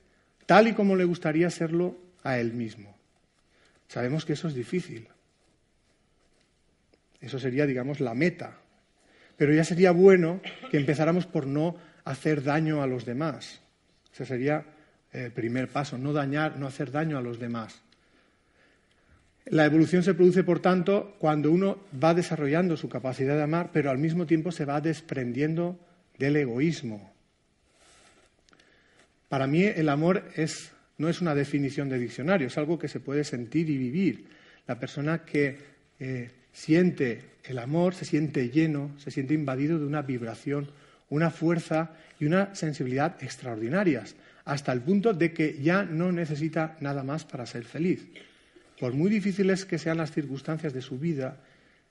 tal 0.45 0.67
y 0.67 0.73
como 0.73 0.95
le 0.95 1.05
gustaría 1.05 1.49
serlo 1.49 1.97
a 2.23 2.39
él 2.39 2.53
mismo. 2.53 2.97
Sabemos 3.87 4.25
que 4.25 4.33
eso 4.33 4.47
es 4.47 4.53
difícil. 4.53 5.07
Eso 7.21 7.39
sería, 7.39 7.65
digamos, 7.65 7.99
la 7.99 8.13
meta. 8.13 8.57
Pero 9.37 9.53
ya 9.53 9.63
sería 9.63 9.91
bueno 9.91 10.41
que 10.69 10.77
empezáramos 10.77 11.25
por 11.25 11.47
no 11.47 11.75
hacer 12.03 12.43
daño 12.43 12.81
a 12.81 12.87
los 12.87 13.05
demás. 13.05 13.61
Ese 14.13 14.25
sería 14.25 14.65
el 15.11 15.31
primer 15.31 15.69
paso, 15.69 15.97
no 15.97 16.13
dañar, 16.13 16.57
no 16.57 16.67
hacer 16.67 16.91
daño 16.91 17.17
a 17.17 17.21
los 17.21 17.39
demás. 17.39 17.81
La 19.49 19.65
evolución 19.65 20.03
se 20.03 20.13
produce, 20.13 20.43
por 20.43 20.59
tanto, 20.59 21.15
cuando 21.19 21.51
uno 21.51 21.79
va 22.01 22.13
desarrollando 22.13 22.77
su 22.77 22.87
capacidad 22.87 23.35
de 23.35 23.43
amar, 23.43 23.71
pero 23.73 23.89
al 23.89 23.97
mismo 23.97 24.25
tiempo 24.25 24.51
se 24.51 24.65
va 24.65 24.81
desprendiendo 24.81 25.79
del 26.17 26.35
egoísmo. 26.35 27.11
Para 29.27 29.47
mí 29.47 29.63
el 29.63 29.89
amor 29.89 30.23
no 30.97 31.09
es 31.09 31.21
una 31.21 31.33
definición 31.33 31.89
de 31.89 31.99
diccionario, 31.99 32.47
es 32.47 32.57
algo 32.57 32.77
que 32.77 32.87
se 32.87 32.99
puede 32.99 33.23
sentir 33.23 33.69
y 33.69 33.77
vivir. 33.77 34.25
La 34.67 34.79
persona 34.79 35.25
que 35.25 35.57
eh, 35.99 36.29
siente 36.51 37.23
el 37.43 37.57
amor 37.57 37.95
se 37.95 38.05
siente 38.05 38.49
lleno, 38.49 38.91
se 38.97 39.09
siente 39.09 39.33
invadido 39.33 39.79
de 39.79 39.85
una 39.85 40.01
vibración 40.03 40.69
una 41.09 41.31
fuerza 41.31 41.91
y 42.19 42.25
una 42.25 42.53
sensibilidad 42.55 43.21
extraordinarias, 43.21 44.15
hasta 44.45 44.71
el 44.71 44.81
punto 44.81 45.13
de 45.13 45.33
que 45.33 45.61
ya 45.61 45.83
no 45.83 46.11
necesita 46.11 46.77
nada 46.79 47.03
más 47.03 47.25
para 47.25 47.45
ser 47.45 47.65
feliz. 47.65 48.07
Por 48.79 48.93
muy 48.93 49.09
difíciles 49.09 49.65
que 49.65 49.77
sean 49.77 49.97
las 49.97 50.11
circunstancias 50.11 50.73
de 50.73 50.81
su 50.81 50.97
vida, 50.97 51.41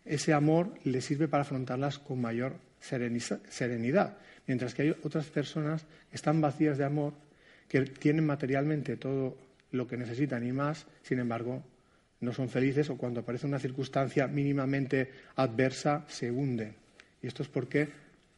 ese 0.07 0.33
amor 0.33 0.73
le 0.85 1.03
sirve 1.03 1.29
para 1.29 1.43
afrontarlas 1.43 1.99
con 1.99 2.19
mayor 2.19 2.57
serenidad, 2.81 4.17
mientras 4.47 4.75
que 4.75 4.83
hay 4.83 4.97
otras 5.03 5.27
personas 5.27 5.85
que 6.09 6.17
están 6.17 6.41
vacías 6.41 6.79
de 6.79 6.85
amor, 6.85 7.13
que 7.69 7.83
tienen 7.83 8.25
materialmente 8.25 8.97
todo 8.97 9.37
lo 9.73 9.87
que 9.87 9.99
necesitan 9.99 10.47
y 10.47 10.53
más, 10.53 10.87
sin 11.03 11.19
embargo, 11.19 11.63
no 12.21 12.33
son 12.33 12.49
felices 12.49 12.89
o 12.89 12.97
cuando 12.97 13.21
aparece 13.21 13.47
una 13.47 13.59
circunstancia 13.59 14.27
mínimamente 14.27 15.13
adversa 15.37 16.07
se 16.09 16.31
hunden. 16.31 16.75
Y 17.23 17.27
esto 17.27 17.43
es 17.43 17.51
porque 17.51 17.87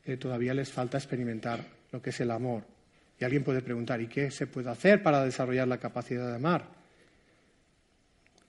eh, 0.04 0.16
todavía 0.16 0.54
les 0.54 0.72
falta 0.72 0.98
experimentar 0.98 1.64
lo 1.92 2.02
que 2.02 2.10
es 2.10 2.20
el 2.20 2.32
amor. 2.32 2.64
Y 3.18 3.24
alguien 3.24 3.44
puede 3.44 3.62
preguntar, 3.62 4.00
¿y 4.00 4.08
qué 4.08 4.30
se 4.32 4.48
puede 4.48 4.70
hacer 4.70 5.04
para 5.04 5.24
desarrollar 5.24 5.68
la 5.68 5.78
capacidad 5.78 6.26
de 6.26 6.34
amar? 6.34 6.79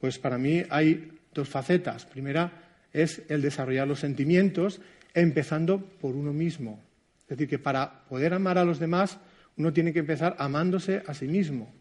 Pues 0.02 0.18
para 0.18 0.39
mí 0.39 0.64
hay 0.70 1.12
dos 1.34 1.47
facetas. 1.47 2.06
Primera 2.06 2.52
es 2.91 3.22
el 3.30 3.41
desarrollar 3.41 3.88
los 3.88 3.99
sentimientos, 3.99 4.82
empezando 5.14 5.80
por 5.80 6.16
uno 6.16 6.34
mismo. 6.34 6.82
Es 7.22 7.38
decir, 7.38 7.47
que 7.47 7.60
para 7.60 8.04
poder 8.10 8.34
amar 8.34 8.58
a 8.58 8.66
los 8.66 8.80
demás, 8.80 9.20
uno 9.58 9.72
tiene 9.72 9.93
que 9.93 9.99
empezar 9.99 10.36
amándose 10.39 11.04
a 11.06 11.14
sí 11.14 11.28
mismo. 11.28 11.72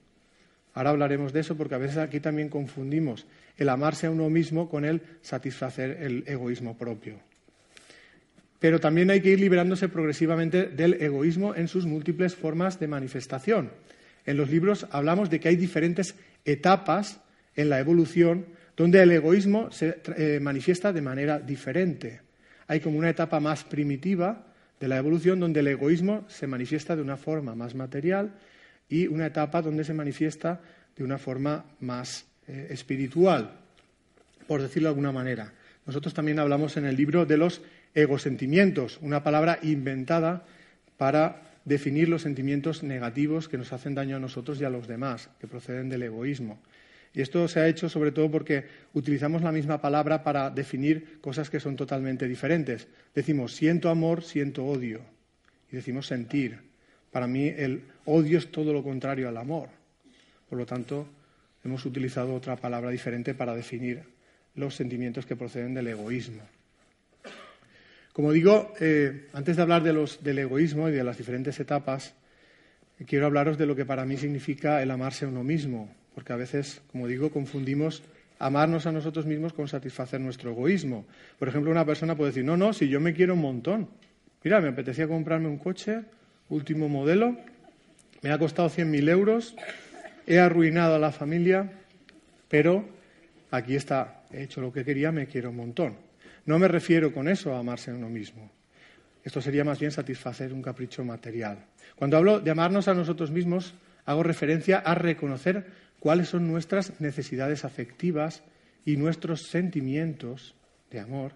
Ahora 0.75 0.91
hablaremos 0.91 1.33
de 1.33 1.41
eso 1.41 1.57
porque 1.57 1.75
a 1.75 1.79
veces 1.79 1.97
aquí 1.97 2.21
también 2.21 2.51
confundimos 2.51 3.27
el 3.57 3.71
amarse 3.71 4.07
a 4.07 4.11
uno 4.11 4.29
mismo 4.29 4.69
con 4.69 4.85
el 4.85 5.01
satisfacer 5.23 6.03
el 6.03 6.23
egoísmo 6.27 6.77
propio. 6.77 7.19
Pero 8.61 8.79
también 8.79 9.11
hay 9.11 9.23
que 9.23 9.31
ir 9.31 9.41
liberándose 9.41 9.89
progresivamente 9.89 10.67
del 10.67 11.03
egoísmo 11.03 11.55
en 11.55 11.69
sus 11.69 11.87
múltiples 11.87 12.37
formas 12.37 12.79
de 12.79 12.87
manifestación. 12.87 13.73
En 14.27 14.37
los 14.37 14.51
libros 14.51 14.87
hablamos 14.91 15.31
de 15.31 15.41
que 15.41 15.49
hay 15.49 15.57
diferentes 15.57 16.15
etapas 16.45 17.21
en 17.61 17.71
la 17.71 17.79
evolución 17.79 18.47
donde 18.77 19.03
el 19.03 19.11
egoísmo 19.13 19.71
se 19.71 20.01
eh, 20.17 20.41
manifiesta 20.41 20.93
de 20.93 21.03
manera 21.03 21.39
diferente. 21.39 22.21
Hay 22.67 22.81
como 22.81 22.99
una 22.99 23.11
etapa 23.11 23.41
más 23.41 23.65
primitiva 23.65 24.47
de 24.79 24.89
la 24.89 24.97
evolución 24.97 25.39
donde 25.39 25.61
el 25.61 25.69
egoísmo 25.69 26.25
se 26.29 26.47
manifiesta 26.47 26.97
de 26.97 27.03
una 27.03 27.17
forma 27.17 27.55
más 27.55 27.75
material 27.75 28.33
y 28.89 29.07
una 29.07 29.27
etapa 29.27 29.61
donde 29.61 29.85
se 29.85 29.93
manifiesta 29.93 30.61
de 30.97 31.05
una 31.05 31.19
forma 31.19 31.65
más 31.81 32.25
eh, 32.49 32.69
espiritual, 32.71 33.53
por 34.47 34.63
decirlo 34.63 34.89
de 34.89 34.93
alguna 34.93 35.13
manera. 35.13 35.53
Nosotros 35.87 36.15
también 36.15 36.39
hablamos 36.39 36.77
en 36.77 36.87
el 36.87 36.97
libro 36.97 37.27
de 37.27 37.37
los 37.37 37.63
egosentimientos, 37.95 38.99
una 39.03 39.23
palabra 39.23 39.59
inventada 39.63 40.45
para 40.97 41.43
definir 41.65 42.09
los 42.09 42.23
sentimientos 42.23 42.83
negativos 42.83 43.49
que 43.49 43.59
nos 43.59 43.73
hacen 43.73 43.95
daño 43.95 44.17
a 44.17 44.21
nosotros 44.21 44.61
y 44.61 44.65
a 44.65 44.71
los 44.71 44.89
demás, 44.89 45.29
que 45.41 45.47
proceden 45.47 45.89
del 45.89 46.03
egoísmo. 46.03 46.61
Y 47.13 47.23
esto 47.23 47.49
se 47.49 47.61
ha 47.61 47.69
hecho 47.69 47.89
sobre 47.89 48.13
todo 48.13 48.31
porque 48.31 48.65
utilizamos 48.95 49.43
la 49.43 49.51
misma 49.51 49.81
palabra 49.81 50.23
para 50.23 50.51
definir 50.51 51.21
cosas 51.21 51.51
que 51.51 51.59
son 51.59 51.75
totalmente 51.75 52.29
diferentes. 52.29 52.87
Decimos 53.15 53.55
siento 53.55 53.89
amor, 53.89 54.23
siento 54.23 54.65
odio. 54.65 55.01
Y 55.73 55.77
decimos 55.77 56.07
sentir. 56.07 56.59
Para 57.11 57.27
mí 57.27 57.49
el 57.49 57.83
odio 58.05 58.39
es 58.39 58.51
todo 58.53 58.73
lo 58.73 58.83
contrario 58.83 59.29
al 59.29 59.37
amor. 59.37 59.69
Por 60.49 60.59
lo 60.59 60.67
tanto, 60.67 61.09
hemos 61.65 61.85
utilizado 61.85 62.35
otra 62.35 62.57
palabra 62.57 62.91
diferente 62.91 63.35
para 63.35 63.55
definir 63.55 64.03
los 64.55 64.75
sentimientos 64.75 65.27
que 65.27 65.37
proceden 65.37 65.75
del 65.75 65.89
egoísmo. 65.89 66.43
Como 68.13 68.33
digo, 68.33 68.75
eh, 68.81 69.29
antes 69.33 69.57
de 69.57 69.63
hablar 69.63 69.83
del 69.83 70.39
egoísmo 70.39 70.89
y 70.89 70.93
de 70.93 71.05
las 71.05 71.17
diferentes 71.17 71.59
etapas, 71.61 72.15
quiero 73.07 73.27
hablaros 73.27 73.57
de 73.59 73.67
lo 73.67 73.77
que 73.77 73.85
para 73.85 74.05
mí 74.05 74.17
significa 74.17 74.83
el 74.83 74.91
amarse 74.91 75.25
a 75.25 75.29
uno 75.29 75.45
mismo, 75.45 75.95
porque 76.21 76.35
a 76.35 76.37
veces, 76.37 76.83
como 76.93 77.07
digo, 77.07 77.31
confundimos 77.31 78.03
amarnos 78.39 78.85
a 78.85 78.93
nosotros 78.93 79.25
mismos 79.25 79.55
con 79.55 79.69
satisfacer 79.69 80.21
nuestro 80.21 80.51
egoísmo. 80.51 81.07
Por 81.39 81.49
ejemplo, 81.49 81.71
una 81.71 81.87
persona 81.87 82.15
puede 82.15 82.33
decir, 82.33 82.45
no, 82.45 82.59
no, 82.59 82.75
si 82.75 82.91
yo 82.91 83.01
me 83.01 83.15
quiero 83.15 83.33
un 83.33 83.41
montón. 83.41 83.89
Mira, 84.45 84.61
me 84.61 84.69
apetecía 84.69 85.09
comprarme 85.09 85.49
un 85.49 85.57
coche, 85.57 86.03
último 86.51 86.91
modelo, 86.91 87.39
me 88.21 88.33
ha 88.33 88.39
costado 88.39 88.69
100.000 88.69 89.09
euros, 89.09 89.57
he 90.27 90.39
arruinado 90.39 90.97
a 90.97 90.99
la 90.99 91.11
familia, 91.11 91.73
pero 92.51 92.85
aquí 93.51 93.75
está, 93.75 94.25
he 94.31 94.43
hecho 94.43 94.61
lo 94.61 94.75
que 94.75 94.85
quería, 94.85 95.13
me 95.13 95.27
quiero 95.27 95.49
un 95.49 95.57
montón. 95.57 95.97
No 96.45 96.59
me 96.59 96.69
refiero 96.69 97.15
con 97.15 97.29
eso 97.29 97.55
a 97.55 97.61
amarse 97.61 97.93
a 97.93 97.95
uno 97.95 98.11
mismo. 98.11 98.51
Esto 99.25 99.41
sería 99.41 99.65
más 99.65 99.79
bien 99.79 99.91
satisfacer 99.91 100.53
un 100.53 100.61
capricho 100.61 101.03
material. 101.03 101.65
Cuando 101.97 102.19
hablo 102.19 102.41
de 102.41 102.51
amarnos 102.51 102.89
a 102.89 102.95
nosotros 102.95 103.31
mismos, 103.31 103.73
hago 104.05 104.23
referencia 104.23 104.79
a 104.79 104.95
reconocer 104.95 105.80
cuáles 106.01 106.29
son 106.29 106.49
nuestras 106.49 107.01
necesidades 107.01 107.65
afectivas 107.65 108.43
y 108.85 108.97
nuestros 108.97 109.43
sentimientos 109.43 110.55
de 110.91 110.99
amor 111.01 111.33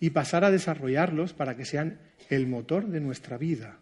y 0.00 0.10
pasar 0.10 0.44
a 0.44 0.50
desarrollarlos 0.50 1.32
para 1.32 1.56
que 1.56 1.64
sean 1.64 1.98
el 2.30 2.46
motor 2.46 2.86
de 2.86 3.00
nuestra 3.00 3.36
vida. 3.36 3.78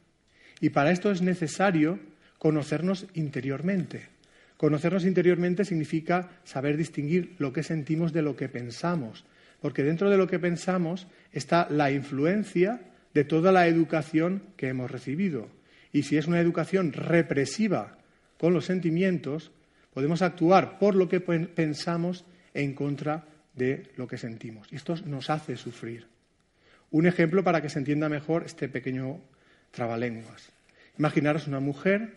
Y 0.61 0.71
para 0.71 0.91
esto 0.91 1.11
es 1.11 1.23
necesario 1.23 1.99
conocernos 2.39 3.07
interiormente. 3.15 4.09
Conocernos 4.57 5.05
interiormente 5.05 5.65
significa 5.65 6.31
saber 6.45 6.77
distinguir 6.77 7.35
lo 7.39 7.53
que 7.53 7.63
sentimos 7.63 8.13
de 8.13 8.23
lo 8.23 8.37
que 8.37 8.49
pensamos, 8.49 9.25
porque 9.61 9.83
dentro 9.83 10.11
de 10.11 10.17
lo 10.17 10.27
que 10.27 10.39
pensamos 10.39 11.07
está 11.33 11.69
la 11.71 11.91
influencia 11.91 12.81
de 13.13 13.25
toda 13.25 13.53
la 13.53 13.67
educación 13.67 14.43
que 14.57 14.69
hemos 14.69 14.91
recibido. 14.91 15.49
Y 15.93 16.05
si 16.05 16.17
es 16.17 16.27
una 16.27 16.41
educación 16.41 16.93
represiva 16.93 17.99
con 18.39 18.53
los 18.53 18.65
sentimientos, 18.65 19.53
podemos 19.95 20.21
actuar 20.23 20.79
por 20.79 20.95
lo 20.95 21.09
que 21.09 21.21
pensamos 21.21 22.25
en 22.53 22.75
contra 22.75 23.25
de 23.55 23.91
lo 23.97 24.07
que 24.07 24.19
sentimos. 24.19 24.67
Y 24.73 24.77
esto 24.77 24.97
nos 25.07 25.31
hace 25.31 25.57
sufrir. 25.57 26.07
Un 26.91 27.07
ejemplo 27.07 27.43
para 27.43 27.63
que 27.63 27.71
se 27.71 27.79
entienda 27.79 28.09
mejor 28.09 28.45
este 28.45 28.69
pequeño 28.69 29.21
trabalenguas. 29.71 30.51
Imaginaros 30.99 31.47
una 31.47 31.61
mujer 31.61 32.15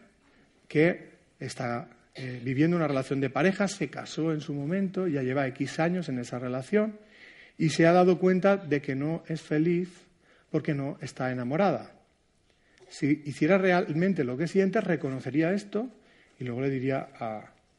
que 0.68 1.12
está 1.40 1.88
eh, 2.16 2.42
viviendo 2.44 2.76
una 2.76 2.88
relación 2.88 3.22
de 3.22 3.30
pareja, 3.30 3.68
se 3.68 3.90
casó 3.90 4.34
en 4.34 4.42
su 4.42 4.54
momento, 4.54 5.08
ya 5.08 5.24
lleva 5.24 5.48
X 5.48 5.80
años 5.80 6.10
en 6.10 6.20
esa 6.20 6.40
relación 6.40 6.98
y 7.58 7.70
se 7.70 7.86
ha 7.86 7.92
dado 7.92 8.20
cuenta 8.20 8.58
de 8.58 8.82
que 8.82 8.96
no 8.96 9.24
es 9.28 9.42
feliz 9.42 9.90
porque 10.50 10.74
no 10.74 10.98
está 11.02 11.32
enamorada. 11.32 11.92
Si 12.90 13.24
hiciera 13.26 13.58
realmente 13.58 14.24
lo 14.24 14.38
que 14.38 14.48
siente, 14.48 14.82
reconocería 14.82 15.52
esto 15.54 15.90
y 16.40 16.44
luego 16.44 16.62
le 16.62 16.70
diría 16.70 17.10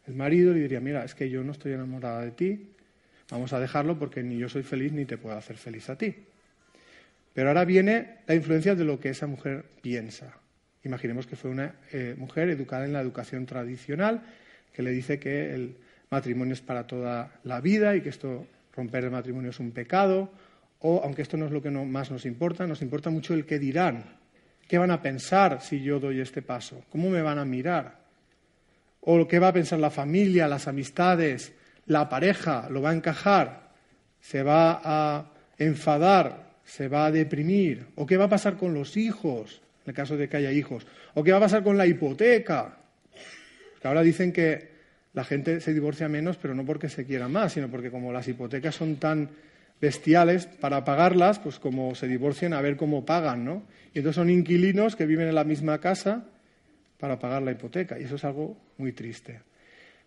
al 0.08 0.14
marido, 0.14 0.52
le 0.52 0.60
diría, 0.60 0.80
mira, 0.80 1.04
es 1.04 1.14
que 1.14 1.28
yo 1.28 1.44
no 1.44 1.52
estoy 1.52 1.72
enamorada 1.72 2.22
de 2.22 2.30
ti, 2.30 2.70
vamos 3.30 3.52
a 3.52 3.60
dejarlo 3.60 3.98
porque 3.98 4.22
ni 4.22 4.38
yo 4.38 4.48
soy 4.48 4.62
feliz 4.62 4.92
ni 4.92 5.04
te 5.04 5.18
puedo 5.18 5.36
hacer 5.36 5.56
feliz 5.56 5.88
a 5.90 5.96
ti. 5.96 6.14
Pero 7.34 7.48
ahora 7.48 7.64
viene 7.64 8.16
la 8.26 8.34
influencia 8.34 8.74
de 8.74 8.84
lo 8.84 8.98
que 8.98 9.10
esa 9.10 9.26
mujer 9.26 9.66
piensa. 9.82 10.38
Imaginemos 10.82 11.26
que 11.26 11.36
fue 11.36 11.50
una 11.50 11.74
eh, 11.92 12.14
mujer 12.16 12.48
educada 12.48 12.86
en 12.86 12.94
la 12.94 13.00
educación 13.00 13.44
tradicional, 13.44 14.22
que 14.72 14.82
le 14.82 14.90
dice 14.90 15.18
que 15.18 15.54
el 15.54 15.76
matrimonio 16.10 16.54
es 16.54 16.62
para 16.62 16.86
toda 16.86 17.38
la 17.44 17.60
vida 17.60 17.94
y 17.94 18.00
que 18.00 18.08
esto, 18.08 18.46
romper 18.74 19.04
el 19.04 19.10
matrimonio 19.10 19.50
es 19.50 19.60
un 19.60 19.72
pecado, 19.72 20.32
o, 20.80 21.02
aunque 21.04 21.22
esto 21.22 21.36
no 21.36 21.46
es 21.46 21.52
lo 21.52 21.60
que 21.60 21.70
más 21.70 22.10
nos 22.10 22.24
importa, 22.24 22.66
nos 22.66 22.80
importa 22.80 23.10
mucho 23.10 23.34
el 23.34 23.44
qué 23.44 23.58
dirán, 23.58 24.04
qué 24.66 24.78
van 24.78 24.90
a 24.90 25.02
pensar 25.02 25.60
si 25.60 25.82
yo 25.82 26.00
doy 26.00 26.20
este 26.20 26.40
paso, 26.40 26.84
cómo 26.88 27.10
me 27.10 27.20
van 27.20 27.38
a 27.38 27.44
mirar, 27.44 28.07
o 29.00 29.26
qué 29.26 29.38
va 29.38 29.48
a 29.48 29.52
pensar 29.52 29.78
la 29.78 29.90
familia, 29.90 30.48
las 30.48 30.68
amistades, 30.68 31.52
la 31.86 32.08
pareja, 32.08 32.68
lo 32.70 32.82
va 32.82 32.90
a 32.90 32.94
encajar, 32.94 33.70
se 34.20 34.42
va 34.42 34.80
a 34.84 35.32
enfadar, 35.56 36.48
se 36.64 36.88
va 36.88 37.06
a 37.06 37.10
deprimir, 37.10 37.86
o 37.96 38.06
qué 38.06 38.16
va 38.16 38.26
a 38.26 38.28
pasar 38.28 38.56
con 38.56 38.74
los 38.74 38.96
hijos, 38.96 39.62
en 39.84 39.90
el 39.90 39.94
caso 39.94 40.16
de 40.16 40.28
que 40.28 40.36
haya 40.36 40.52
hijos. 40.52 40.86
¿O 41.14 41.24
qué 41.24 41.32
va 41.32 41.38
a 41.38 41.42
pasar 41.42 41.62
con 41.62 41.78
la 41.78 41.86
hipoteca? 41.86 42.76
Que 43.80 43.88
ahora 43.88 44.02
dicen 44.02 44.32
que 44.32 44.68
la 45.14 45.24
gente 45.24 45.60
se 45.60 45.72
divorcia 45.72 46.08
menos, 46.08 46.36
pero 46.36 46.54
no 46.54 46.64
porque 46.64 46.88
se 46.88 47.06
quiera 47.06 47.28
más, 47.28 47.54
sino 47.54 47.68
porque 47.68 47.90
como 47.90 48.12
las 48.12 48.28
hipotecas 48.28 48.74
son 48.74 48.96
tan 48.96 49.30
bestiales, 49.80 50.46
para 50.46 50.84
pagarlas, 50.84 51.38
pues 51.38 51.58
como 51.58 51.94
se 51.94 52.06
divorcian, 52.06 52.52
a 52.52 52.60
ver 52.60 52.76
cómo 52.76 53.06
pagan, 53.06 53.44
¿no? 53.44 53.62
Y 53.94 53.98
entonces 53.98 54.16
son 54.16 54.28
inquilinos 54.28 54.96
que 54.96 55.06
viven 55.06 55.28
en 55.28 55.34
la 55.34 55.44
misma 55.44 55.78
casa 55.78 56.24
para 56.98 57.18
pagar 57.18 57.42
la 57.42 57.52
hipoteca, 57.52 57.98
y 57.98 58.04
eso 58.04 58.16
es 58.16 58.24
algo 58.24 58.56
muy 58.76 58.92
triste. 58.92 59.40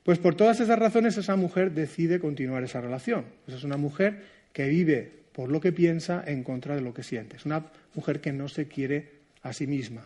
Pues 0.04 0.18
por 0.18 0.36
todas 0.36 0.60
esas 0.60 0.80
razones 0.80 1.18
esa 1.18 1.36
mujer 1.36 1.72
decide 1.72 2.20
continuar 2.20 2.64
esa 2.64 2.82
relación. 2.82 3.26
Pues 3.46 3.58
es 3.58 3.64
una 3.64 3.78
mujer 3.78 4.24
que 4.52 4.68
vive 4.68 5.12
por 5.32 5.50
lo 5.50 5.62
que 5.62 5.72
piensa 5.72 6.24
en 6.26 6.44
contra 6.44 6.76
de 6.76 6.82
lo 6.82 6.94
que 6.94 7.04
siente. 7.04 7.38
Es 7.38 7.46
una 7.46 7.66
mujer 7.94 8.20
que 8.20 8.34
no 8.34 8.48
se 8.48 8.68
quiere 8.68 9.10
a 9.44 9.54
sí 9.54 9.68
misma. 9.68 10.04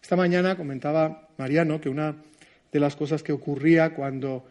Esta 0.00 0.16
mañana 0.16 0.56
comentaba 0.56 1.28
Mariano 1.38 1.80
que 1.80 1.88
una 1.88 2.16
de 2.70 2.80
las 2.80 2.96
cosas 2.96 3.22
que 3.22 3.32
ocurría 3.32 3.94
cuando 3.94 4.46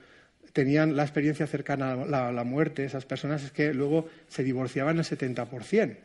tenían 0.53 0.95
la 0.95 1.03
experiencia 1.03 1.47
cercana 1.47 1.93
a 1.93 2.32
la, 2.32 2.43
muerte, 2.43 2.84
esas 2.84 3.05
personas, 3.05 3.43
es 3.43 3.51
que 3.51 3.73
luego 3.73 4.07
se 4.27 4.43
divorciaban 4.43 4.97
el 4.97 5.05
70%. 5.05 5.97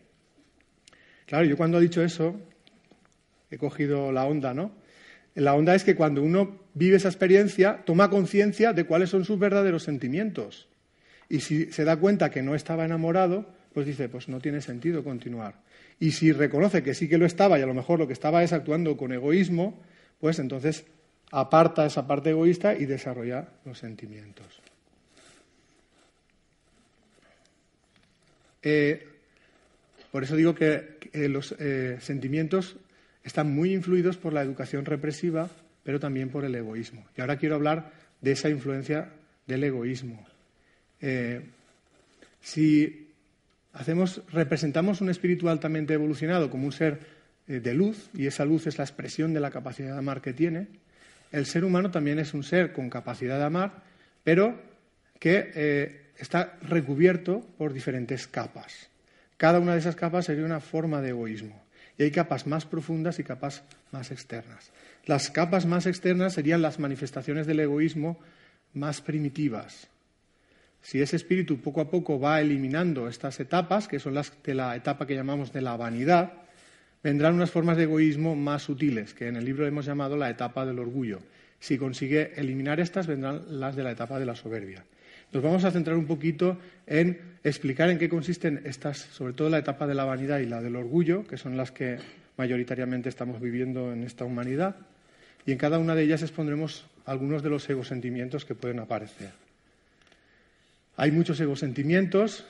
Claro, 1.26 1.44
yo 1.44 1.56
cuando 1.56 1.78
he 1.78 1.82
dicho 1.82 2.02
eso, 2.02 2.36
he 3.50 3.58
cogido 3.58 4.12
la 4.12 4.24
onda, 4.24 4.54
¿no? 4.54 4.70
La 5.36 5.54
onda 5.54 5.74
es 5.74 5.84
que 5.84 5.94
cuando 5.94 6.22
uno 6.22 6.58
vive 6.72 6.96
esa 6.96 7.08
experiencia, 7.08 7.82
toma 7.84 8.08
conciencia 8.08 8.72
de 8.72 8.84
cuáles 8.84 9.10
son 9.10 9.26
sus 9.26 9.38
verdaderos 9.38 9.82
sentimientos. 9.82 10.66
Y 11.28 11.40
si 11.40 11.70
se 11.72 11.84
da 11.84 11.98
cuenta 11.98 12.30
que 12.30 12.42
no 12.42 12.54
estaba 12.54 12.86
enamorado, 12.86 13.46
pues 13.74 13.86
dice, 13.86 14.08
pues 14.08 14.28
no 14.28 14.40
tiene 14.40 14.62
sentido 14.62 15.04
continuar. 15.04 15.56
Y 16.00 16.12
si 16.12 16.32
reconoce 16.32 16.82
que 16.82 16.94
sí 16.94 17.06
que 17.06 17.18
lo 17.18 17.26
estaba 17.26 17.58
y 17.58 17.62
a 17.62 17.66
lo 17.66 17.74
mejor 17.74 17.98
lo 17.98 18.06
que 18.06 18.14
estaba 18.14 18.42
es 18.42 18.54
actuando 18.54 18.96
con 18.96 19.12
egoísmo, 19.12 19.82
pues 20.20 20.38
entonces 20.38 20.86
aparta 21.30 21.84
esa 21.84 22.06
parte 22.06 22.30
egoísta 22.30 22.74
y 22.74 22.86
desarrolla 22.86 23.46
los 23.66 23.78
sentimientos. 23.78 24.46
Eh, 28.62 29.06
por 30.10 30.24
eso 30.24 30.34
digo 30.34 30.54
que 30.54 30.96
los 31.12 31.54
eh, 31.58 31.98
sentimientos 32.00 32.76
están 33.26 33.52
muy 33.52 33.74
influidos 33.74 34.16
por 34.16 34.32
la 34.32 34.40
educación 34.40 34.84
represiva, 34.84 35.50
pero 35.82 35.98
también 35.98 36.30
por 36.30 36.44
el 36.44 36.54
egoísmo. 36.54 37.04
Y 37.16 37.20
ahora 37.20 37.36
quiero 37.36 37.56
hablar 37.56 37.90
de 38.20 38.32
esa 38.32 38.48
influencia 38.48 39.08
del 39.48 39.64
egoísmo. 39.64 40.24
Eh, 41.00 41.42
si 42.40 43.10
hacemos, 43.72 44.22
representamos 44.32 45.00
un 45.00 45.10
espíritu 45.10 45.48
altamente 45.48 45.94
evolucionado 45.94 46.48
como 46.50 46.66
un 46.66 46.72
ser 46.72 47.00
eh, 47.48 47.58
de 47.58 47.74
luz, 47.74 48.08
y 48.14 48.26
esa 48.28 48.44
luz 48.44 48.68
es 48.68 48.78
la 48.78 48.84
expresión 48.84 49.34
de 49.34 49.40
la 49.40 49.50
capacidad 49.50 49.92
de 49.92 49.98
amar 49.98 50.22
que 50.22 50.32
tiene, 50.32 50.68
el 51.32 51.46
ser 51.46 51.64
humano 51.64 51.90
también 51.90 52.20
es 52.20 52.32
un 52.32 52.44
ser 52.44 52.72
con 52.72 52.88
capacidad 52.88 53.38
de 53.38 53.44
amar, 53.44 53.82
pero 54.22 54.56
que 55.18 55.50
eh, 55.52 56.02
está 56.16 56.56
recubierto 56.62 57.40
por 57.58 57.72
diferentes 57.72 58.28
capas. 58.28 58.88
Cada 59.36 59.58
una 59.58 59.72
de 59.72 59.80
esas 59.80 59.96
capas 59.96 60.26
sería 60.26 60.44
una 60.44 60.60
forma 60.60 61.02
de 61.02 61.08
egoísmo. 61.08 61.65
Y 61.98 62.02
hay 62.02 62.10
capas 62.10 62.46
más 62.46 62.66
profundas 62.66 63.18
y 63.18 63.24
capas 63.24 63.62
más 63.90 64.10
externas. 64.10 64.70
Las 65.04 65.30
capas 65.30 65.66
más 65.66 65.86
externas 65.86 66.34
serían 66.34 66.62
las 66.62 66.78
manifestaciones 66.78 67.46
del 67.46 67.60
egoísmo 67.60 68.18
más 68.74 69.00
primitivas. 69.00 69.88
Si 70.82 71.00
ese 71.00 71.16
espíritu 71.16 71.60
poco 71.60 71.80
a 71.80 71.90
poco 71.90 72.20
va 72.20 72.40
eliminando 72.40 73.08
estas 73.08 73.40
etapas, 73.40 73.88
que 73.88 73.98
son 73.98 74.14
las 74.14 74.32
de 74.44 74.54
la 74.54 74.76
etapa 74.76 75.06
que 75.06 75.16
llamamos 75.16 75.52
de 75.52 75.62
la 75.62 75.76
vanidad, 75.76 76.32
vendrán 77.02 77.34
unas 77.34 77.50
formas 77.50 77.76
de 77.76 77.84
egoísmo 77.84 78.36
más 78.36 78.62
sutiles, 78.62 79.14
que 79.14 79.28
en 79.28 79.36
el 79.36 79.44
libro 79.44 79.66
hemos 79.66 79.86
llamado 79.86 80.16
la 80.16 80.30
etapa 80.30 80.64
del 80.66 80.78
orgullo. 80.78 81.20
Si 81.58 81.78
consigue 81.78 82.32
eliminar 82.36 82.78
estas, 82.78 83.06
vendrán 83.06 83.58
las 83.58 83.74
de 83.74 83.82
la 83.82 83.90
etapa 83.90 84.18
de 84.18 84.26
la 84.26 84.36
soberbia. 84.36 84.84
Nos 85.36 85.44
vamos 85.44 85.64
a 85.64 85.70
centrar 85.70 85.98
un 85.98 86.06
poquito 86.06 86.56
en 86.86 87.36
explicar 87.44 87.90
en 87.90 87.98
qué 87.98 88.08
consisten 88.08 88.62
estas, 88.64 88.96
sobre 88.96 89.34
todo 89.34 89.50
la 89.50 89.58
etapa 89.58 89.86
de 89.86 89.94
la 89.94 90.06
vanidad 90.06 90.38
y 90.38 90.46
la 90.46 90.62
del 90.62 90.76
orgullo, 90.76 91.26
que 91.26 91.36
son 91.36 91.58
las 91.58 91.72
que 91.72 91.98
mayoritariamente 92.38 93.10
estamos 93.10 93.38
viviendo 93.38 93.92
en 93.92 94.04
esta 94.04 94.24
humanidad, 94.24 94.76
y 95.44 95.52
en 95.52 95.58
cada 95.58 95.78
una 95.78 95.94
de 95.94 96.04
ellas 96.04 96.22
expondremos 96.22 96.86
algunos 97.04 97.42
de 97.42 97.50
los 97.50 97.68
egosentimientos 97.68 98.46
que 98.46 98.54
pueden 98.54 98.78
aparecer. 98.78 99.32
Hay 100.96 101.12
muchos 101.12 101.38
egosentimientos. 101.38 102.46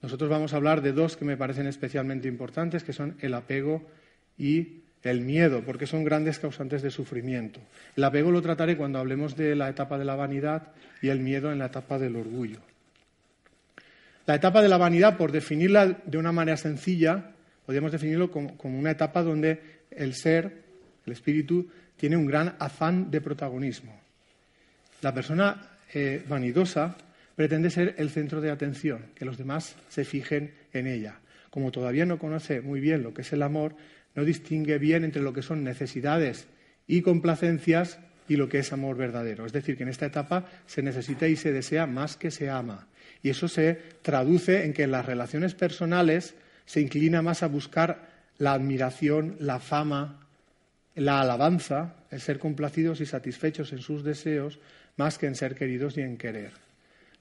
Nosotros 0.00 0.30
vamos 0.30 0.54
a 0.54 0.56
hablar 0.56 0.80
de 0.80 0.92
dos 0.92 1.18
que 1.18 1.26
me 1.26 1.36
parecen 1.36 1.66
especialmente 1.66 2.28
importantes, 2.28 2.82
que 2.82 2.94
son 2.94 3.14
el 3.20 3.34
apego 3.34 3.86
y 4.38 4.84
el 5.04 5.20
miedo, 5.20 5.62
porque 5.64 5.86
son 5.86 6.02
grandes 6.02 6.38
causantes 6.38 6.82
de 6.82 6.90
sufrimiento. 6.90 7.60
El 7.94 8.04
apego 8.04 8.30
lo 8.30 8.40
trataré 8.42 8.76
cuando 8.76 8.98
hablemos 8.98 9.36
de 9.36 9.54
la 9.54 9.68
etapa 9.68 9.98
de 9.98 10.04
la 10.04 10.16
vanidad 10.16 10.72
y 11.02 11.08
el 11.08 11.20
miedo 11.20 11.52
en 11.52 11.58
la 11.58 11.66
etapa 11.66 11.98
del 11.98 12.16
orgullo. 12.16 12.60
La 14.26 14.34
etapa 14.34 14.62
de 14.62 14.68
la 14.70 14.78
vanidad, 14.78 15.18
por 15.18 15.30
definirla 15.30 15.86
de 15.86 16.18
una 16.18 16.32
manera 16.32 16.56
sencilla, 16.56 17.32
podríamos 17.66 17.92
definirlo 17.92 18.30
como, 18.30 18.56
una 18.62 18.90
etapa 18.90 19.22
donde 19.22 19.60
el 19.90 20.14
ser, 20.14 20.62
el 21.04 21.12
espíritu, 21.12 21.68
tiene 21.96 22.16
un 22.16 22.26
gran 22.26 22.56
afán 22.58 23.10
de 23.10 23.20
protagonismo. 23.20 24.00
La 25.02 25.12
persona 25.12 25.78
eh, 25.92 26.24
vanidosa 26.26 26.96
pretende 27.36 27.68
ser 27.68 27.94
el 27.98 28.08
centro 28.08 28.40
de 28.40 28.50
atención, 28.50 29.06
que 29.14 29.26
los 29.26 29.36
demás 29.36 29.76
se 29.90 30.04
fijen 30.04 30.54
en 30.72 30.86
ella. 30.86 31.18
Como 31.50 31.70
todavía 31.70 32.06
no 32.06 32.18
conoce 32.18 32.62
muy 32.62 32.80
bien 32.80 33.02
lo 33.02 33.12
que 33.12 33.22
es 33.22 33.32
el 33.34 33.42
amor, 33.42 33.76
no 34.14 34.24
distingue 34.24 34.78
bien 34.78 35.04
entre 35.04 35.22
lo 35.22 35.32
que 35.32 35.42
son 35.42 35.64
necesidades 35.64 36.46
y 36.86 37.02
complacencias 37.02 37.98
y 38.28 38.36
lo 38.36 38.48
que 38.48 38.58
es 38.58 38.72
amor 38.72 38.96
verdadero. 38.96 39.46
Es 39.46 39.52
decir, 39.52 39.76
que 39.76 39.82
en 39.82 39.88
esta 39.88 40.06
etapa 40.06 40.46
se 40.66 40.82
necesita 40.82 41.28
y 41.28 41.36
se 41.36 41.52
desea 41.52 41.86
más 41.86 42.16
que 42.16 42.30
se 42.30 42.48
ama. 42.48 42.86
Y 43.22 43.30
eso 43.30 43.48
se 43.48 43.78
traduce 44.02 44.64
en 44.64 44.72
que 44.72 44.84
en 44.84 44.90
las 44.90 45.06
relaciones 45.06 45.54
personales 45.54 46.34
se 46.64 46.80
inclina 46.80 47.22
más 47.22 47.42
a 47.42 47.48
buscar 47.48 48.08
la 48.38 48.52
admiración, 48.52 49.36
la 49.40 49.60
fama, 49.60 50.20
la 50.94 51.20
alabanza, 51.20 51.96
el 52.10 52.20
ser 52.20 52.38
complacidos 52.38 53.00
y 53.00 53.06
satisfechos 53.06 53.72
en 53.72 53.78
sus 53.78 54.04
deseos, 54.04 54.58
más 54.96 55.18
que 55.18 55.26
en 55.26 55.34
ser 55.34 55.54
queridos 55.54 55.96
y 55.96 56.02
en 56.02 56.16
querer. 56.16 56.52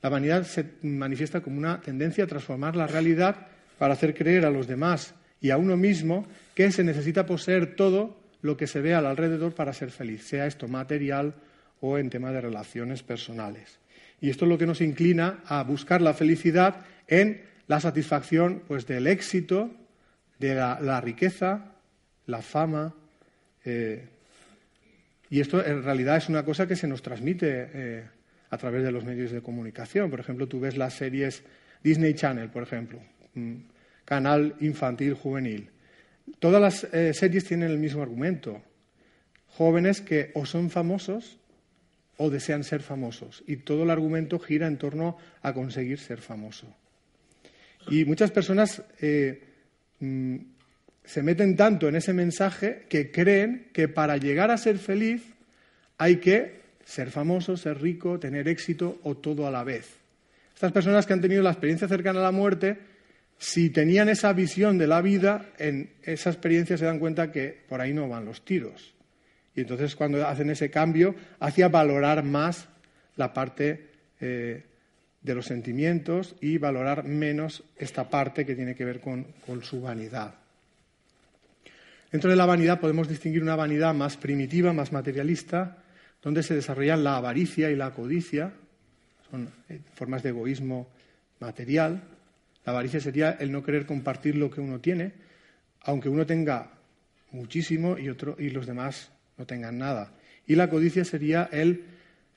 La 0.02 0.10
vanidad 0.10 0.44
se 0.44 0.66
manifiesta 0.82 1.42
como 1.42 1.58
una 1.58 1.82
tendencia 1.82 2.26
a 2.26 2.28
transformar 2.28 2.76
la 2.76 2.88
realidad 2.88 3.48
para 3.78 3.94
hacer 3.94 4.14
creer 4.14 4.46
a 4.46 4.52
los 4.52 4.68
demás 4.68 5.16
y 5.44 5.52
a 5.52 5.58
uno 5.58 5.76
mismo 5.76 6.26
que 6.56 6.72
se 6.72 6.86
necesita 6.86 7.26
poseer 7.26 7.76
todo 7.76 8.18
lo 8.42 8.56
que 8.56 8.66
se 8.66 8.80
ve 8.80 8.96
al 8.96 9.06
alrededor 9.06 9.54
para 9.54 9.74
ser 9.74 9.92
feliz, 9.92 10.24
sea 10.24 10.48
esto 10.48 10.70
material 10.70 11.36
o 11.82 11.98
en 11.98 12.10
tema 12.10 12.32
de 12.32 12.40
relaciones 12.40 13.04
personales. 13.04 13.78
Y 14.22 14.30
esto 14.30 14.46
es 14.46 14.50
lo 14.50 14.58
que 14.58 14.66
nos 14.66 14.80
inclina 14.80 15.42
a 15.46 15.62
buscar 15.64 16.02
la 16.02 16.14
felicidad 16.14 16.86
en 17.10 17.42
la 17.68 17.82
satisfacción 17.82 18.64
pues, 18.70 18.88
del 18.88 19.06
éxito, 19.06 19.70
de 20.40 20.56
la, 20.56 21.02
riqueza, 21.02 21.74
la 22.26 22.42
fama. 22.42 22.94
Eh, 23.66 24.08
y 25.30 25.42
esto 25.42 25.64
en 25.66 25.84
realidad 25.84 26.16
es 26.16 26.30
una 26.30 26.46
cosa 26.46 26.68
que 26.68 26.78
se 26.78 26.88
nos 26.88 27.02
transmite 27.02 27.70
eh, 27.74 28.04
a 28.50 28.58
través 28.58 28.82
de 28.82 28.94
los 28.94 29.04
medios 29.04 29.32
de 29.32 29.42
comunicación. 29.42 30.10
Por 30.10 30.22
ejemplo, 30.22 30.48
tú 30.48 30.62
ves 30.62 30.78
las 30.78 30.94
series 30.94 31.44
Disney 31.84 32.14
Channel, 32.14 32.50
por 32.50 32.64
ejemplo. 32.64 33.00
Mm, 33.34 33.73
canal 34.14 34.54
infantil 34.60 35.16
juvenil. 35.16 35.70
Todas 36.38 36.62
las 36.62 36.84
eh, 36.94 37.16
series 37.16 37.46
tienen 37.46 37.72
el 37.72 37.80
mismo 37.80 38.04
argumento. 38.04 38.62
Jóvenes 39.58 40.02
que 40.02 40.30
o 40.36 40.46
son 40.46 40.70
famosos 40.70 41.40
o 42.18 42.30
desean 42.30 42.64
ser 42.64 42.84
famosos. 42.84 43.44
Y 43.48 43.66
todo 43.66 43.82
el 43.84 43.90
argumento 43.90 44.38
gira 44.38 44.68
en 44.68 44.78
torno 44.78 45.18
a 45.42 45.52
conseguir 45.52 45.98
ser 45.98 46.22
famoso. 46.22 46.68
Y 47.90 48.06
muchas 48.06 48.30
personas 48.30 48.84
eh, 49.02 49.42
mm, 50.00 50.36
se 51.04 51.24
meten 51.24 51.56
tanto 51.56 51.90
en 51.90 51.96
ese 51.96 52.14
mensaje 52.14 52.86
que 52.88 53.10
creen 53.10 53.70
que 53.74 53.88
para 53.88 54.18
llegar 54.18 54.52
a 54.52 54.62
ser 54.62 54.78
feliz 54.78 55.24
hay 55.98 56.18
que 56.18 56.62
ser 56.86 57.10
famoso, 57.10 57.58
ser 57.58 57.82
rico, 57.82 58.20
tener 58.20 58.48
éxito 58.48 59.00
o 59.02 59.18
todo 59.18 59.48
a 59.48 59.52
la 59.52 59.64
vez. 59.64 59.90
Estas 60.54 60.72
personas 60.72 61.08
que 61.08 61.14
han 61.14 61.22
tenido 61.22 61.42
la 61.42 61.50
experiencia 61.50 61.88
cercana 61.88 62.20
a 62.20 62.30
la 62.30 62.32
muerte 62.32 62.93
si 63.44 63.70
tenían 63.70 64.08
esa 64.08 64.32
visión 64.32 64.78
de 64.78 64.88
la 64.88 65.02
vida, 65.02 65.48
en 65.58 65.90
esa 66.02 66.30
experiencia 66.30 66.78
se 66.78 66.86
dan 66.86 66.98
cuenta 66.98 67.30
que 67.30 67.50
por 67.68 67.82
ahí 67.82 67.94
no 67.94 68.08
van 68.08 68.24
los 68.24 68.46
tiros. 68.46 68.94
Y 69.54 69.62
entonces 69.62 69.98
cuando 69.98 70.26
hacen 70.26 70.50
ese 70.50 70.72
cambio, 70.72 71.14
hacía 71.42 71.68
valorar 71.68 72.24
más 72.24 72.70
la 73.18 73.34
parte 73.34 73.90
eh, 74.22 74.64
de 75.22 75.36
los 75.36 75.46
sentimientos 75.46 76.38
y 76.40 76.58
valorar 76.58 77.04
menos 77.04 77.66
esta 77.76 78.10
parte 78.10 78.46
que 78.46 78.56
tiene 78.56 78.76
que 78.76 78.86
ver 78.86 79.02
con, 79.02 79.26
con 79.46 79.62
su 79.62 79.82
vanidad. 79.82 80.36
Dentro 82.14 82.30
de 82.30 82.38
la 82.38 82.46
vanidad 82.46 82.80
podemos 82.80 83.10
distinguir 83.10 83.44
una 83.44 83.58
vanidad 83.58 83.94
más 83.94 84.16
primitiva, 84.16 84.72
más 84.72 84.94
materialista, 84.94 85.84
donde 86.22 86.44
se 86.44 86.56
desarrollan 86.56 87.04
la 87.04 87.18
avaricia 87.18 87.70
y 87.70 87.76
la 87.76 87.92
codicia, 87.92 88.54
son 89.30 89.50
eh, 89.68 89.82
formas 89.96 90.24
de 90.24 90.30
egoísmo 90.30 90.88
material, 91.42 92.04
la 92.66 92.72
avaricia 92.72 93.00
sería 93.00 93.32
el 93.32 93.52
no 93.52 93.64
querer 93.64 93.86
compartir 93.86 94.36
lo 94.36 94.50
que 94.50 94.62
uno 94.62 94.80
tiene, 94.80 95.12
aunque 95.82 96.10
uno 96.10 96.26
tenga 96.26 96.72
muchísimo 97.32 97.98
y, 97.98 98.10
otro, 98.10 98.36
y 98.40 98.50
los 98.50 98.66
demás 98.66 99.12
no 99.38 99.46
tengan 99.46 99.78
nada. 99.78 100.14
Y 100.48 100.56
la 100.56 100.70
codicia 100.70 101.04
sería 101.04 101.50
el 101.52 101.84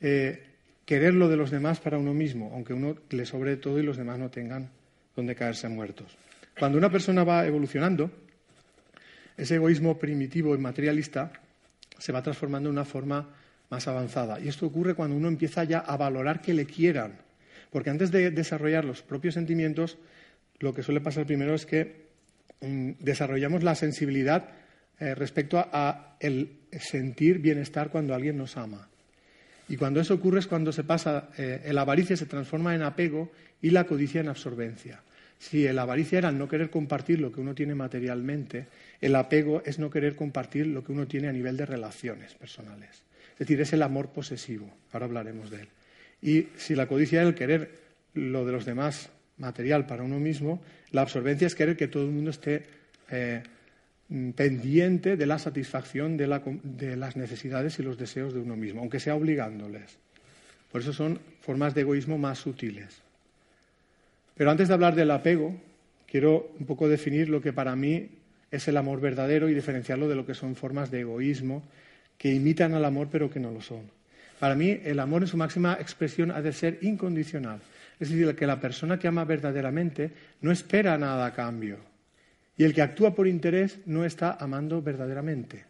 eh, 0.01 0.43
querer 0.85 1.14
lo 1.14 1.29
de 1.29 1.37
los 1.37 1.51
demás 1.51 1.81
para 1.81 1.99
uno 1.99 2.14
mismo, 2.14 2.51
aunque 2.55 2.72
uno 2.72 2.97
le 3.11 3.27
sobre 3.27 3.57
todo 3.57 3.79
y 3.79 3.83
los 3.83 3.97
demás 3.97 4.18
no 4.18 4.31
tengan 4.31 4.70
donde 5.14 5.35
caerse 5.35 5.68
muertos. 5.68 6.16
Cuando 6.59 6.79
una 6.79 6.91
persona 6.91 7.24
va 7.24 7.47
evolucionando, 7.47 8.11
ese 9.37 9.57
egoísmo 9.57 9.99
primitivo 9.99 10.55
y 10.55 10.59
materialista 10.59 11.33
se 11.99 12.12
va 12.12 12.22
transformando 12.22 12.68
en 12.68 12.74
una 12.74 12.85
forma 12.85 13.29
más 13.68 13.89
avanzada. 13.89 14.41
Y 14.41 14.49
esto 14.49 14.66
ocurre 14.66 14.95
cuando 14.95 15.16
uno 15.16 15.29
empieza 15.29 15.64
ya 15.64 15.81
a 15.81 15.97
valorar 15.97 16.41
que 16.41 16.55
le 16.55 16.66
quieran. 16.66 17.18
Porque 17.70 17.91
antes 17.91 18.11
de 18.11 18.31
desarrollar 18.31 18.85
los 18.85 19.03
propios 19.03 19.35
sentimientos, 19.35 19.99
lo 20.61 20.75
que 20.75 20.83
suele 20.83 21.01
pasar 21.01 21.27
primero 21.27 21.55
es 21.55 21.67
que 21.67 22.07
mm, 22.61 22.93
desarrollamos 23.01 23.63
la 23.63 23.75
sensibilidad 23.75 24.49
eh, 24.99 25.15
respecto 25.15 25.59
a, 25.59 26.17
el 26.21 26.61
sentir 26.81 27.39
bienestar 27.39 27.91
cuando 27.91 28.15
alguien 28.15 28.39
nos 28.39 28.57
ama. 28.57 28.89
Y 29.69 29.77
cuando 29.77 30.01
eso 30.01 30.15
ocurre 30.15 30.41
es 30.41 30.47
cuando 30.47 30.73
se 30.73 30.85
pasa, 30.85 31.29
eh, 31.37 31.63
el 31.65 31.77
avaricia 31.77 32.17
se 32.17 32.27
transforma 32.27 32.75
en 32.75 32.83
apego 32.83 33.31
y 33.61 33.71
la 33.71 33.85
codicia 33.85 34.21
en 34.21 34.29
absorbencia. 34.29 35.03
si 35.39 35.69
la 35.69 35.83
avaricia 35.83 36.17
era 36.17 36.33
no 36.33 36.49
querer 36.49 36.71
compartir 36.71 37.21
lo 37.21 37.31
que 37.31 37.43
uno 37.43 37.55
tiene 37.55 37.75
materialmente, 37.75 38.69
el 39.03 39.15
apego 39.17 39.63
es 39.67 39.79
no 39.79 39.91
querer 39.91 40.17
compartir 40.17 40.67
lo 40.67 40.83
que 40.83 40.93
uno 40.93 41.07
tiene 41.07 41.29
a 41.29 41.33
nivel 41.33 41.59
de 41.59 41.67
relaciones 41.67 42.33
personales. 42.35 43.03
Es 43.33 43.41
decir, 43.41 43.61
es 43.61 43.75
el 43.75 43.83
amor 43.83 44.09
posesivo. 44.09 44.73
Ahora 44.93 45.05
hablaremos 45.05 45.51
de 45.51 45.61
él. 45.61 45.69
Y 46.23 46.49
si 46.57 46.75
la 46.75 46.87
codicia 46.87 47.21
es 47.21 47.29
el 47.29 47.35
querer 47.35 47.71
lo 48.15 48.47
de 48.47 48.53
los 48.53 48.65
demás 48.65 49.11
material 49.39 49.87
para 49.87 50.03
uno 50.03 50.18
mismo, 50.18 50.62
la 50.93 51.03
absorbencia 51.03 51.47
es 51.47 51.55
querer 51.55 51.76
que 51.76 51.89
todo 51.89 52.05
el 52.05 52.11
mundo 52.11 52.30
esté 52.30 52.64
eh, 53.11 53.43
pendiente 54.34 55.16
de 55.16 55.26
la 55.26 55.39
satisfacción 55.39 56.16
de, 56.16 56.41
de 56.62 56.97
las 56.97 57.16
necesidades 57.16 57.78
y 57.78 57.82
los 57.82 57.99
deseos 57.99 58.32
de 58.32 58.41
uno 58.41 58.57
mismo, 58.57 58.80
aunque 58.80 59.01
sea 59.01 59.14
obligándoles. 59.14 59.99
Por 60.70 60.80
eso 60.80 60.93
son 60.93 61.20
formas 61.41 61.74
de 61.74 61.82
egoísmo 61.82 62.18
más 62.18 62.39
sutiles. 62.39 63.03
Pero 64.37 64.51
antes 64.51 64.68
de 64.68 64.74
hablar 64.74 64.95
del 64.95 65.11
apego, 65.11 65.57
quiero 66.07 66.53
un 66.59 66.66
poco 66.66 66.89
definir 66.89 67.28
lo 67.28 67.41
que 67.41 67.53
para 67.53 67.74
mí 67.74 68.11
es 68.51 68.68
el 68.68 68.76
amor 68.76 69.01
verdadero 69.01 69.49
y 69.49 69.55
diferenciarlo 69.55 70.09
de 70.09 70.14
lo 70.14 70.26
que 70.26 70.34
son 70.34 70.55
formas 70.55 70.91
de 70.91 71.01
egoísmo 71.01 71.62
que 72.18 72.32
imitan 72.32 72.74
al 72.74 72.84
amor 72.84 73.09
pero 73.11 73.30
que 73.30 73.41
no 73.41 73.51
lo 73.51 73.61
son. 73.61 73.82
Para 74.39 74.55
mí, 74.55 74.80
el 74.84 75.01
amor 75.01 75.22
en 75.22 75.28
su 75.28 75.37
máxima 75.37 75.78
expresión 75.80 76.30
ha 76.30 76.43
de 76.43 76.53
ser 76.53 76.78
incondicional. 76.82 77.61
Es 77.99 78.11
decir, 78.11 78.35
que 78.35 78.47
la 78.47 78.61
persona 78.61 78.99
que 78.99 79.09
ama 79.09 79.25
verdaderamente 79.25 80.13
no 80.41 80.53
espera 80.53 80.99
nada 80.99 81.27
a 81.27 81.33
cambio. 81.33 81.79
Y 82.57 82.65
el 82.65 82.75
que 82.75 82.83
actúa 82.83 83.15
por 83.15 83.27
interés 83.27 83.79
no 83.87 84.05
está 84.05 84.37
amando 84.39 84.83
verdaderamente. 84.83 85.65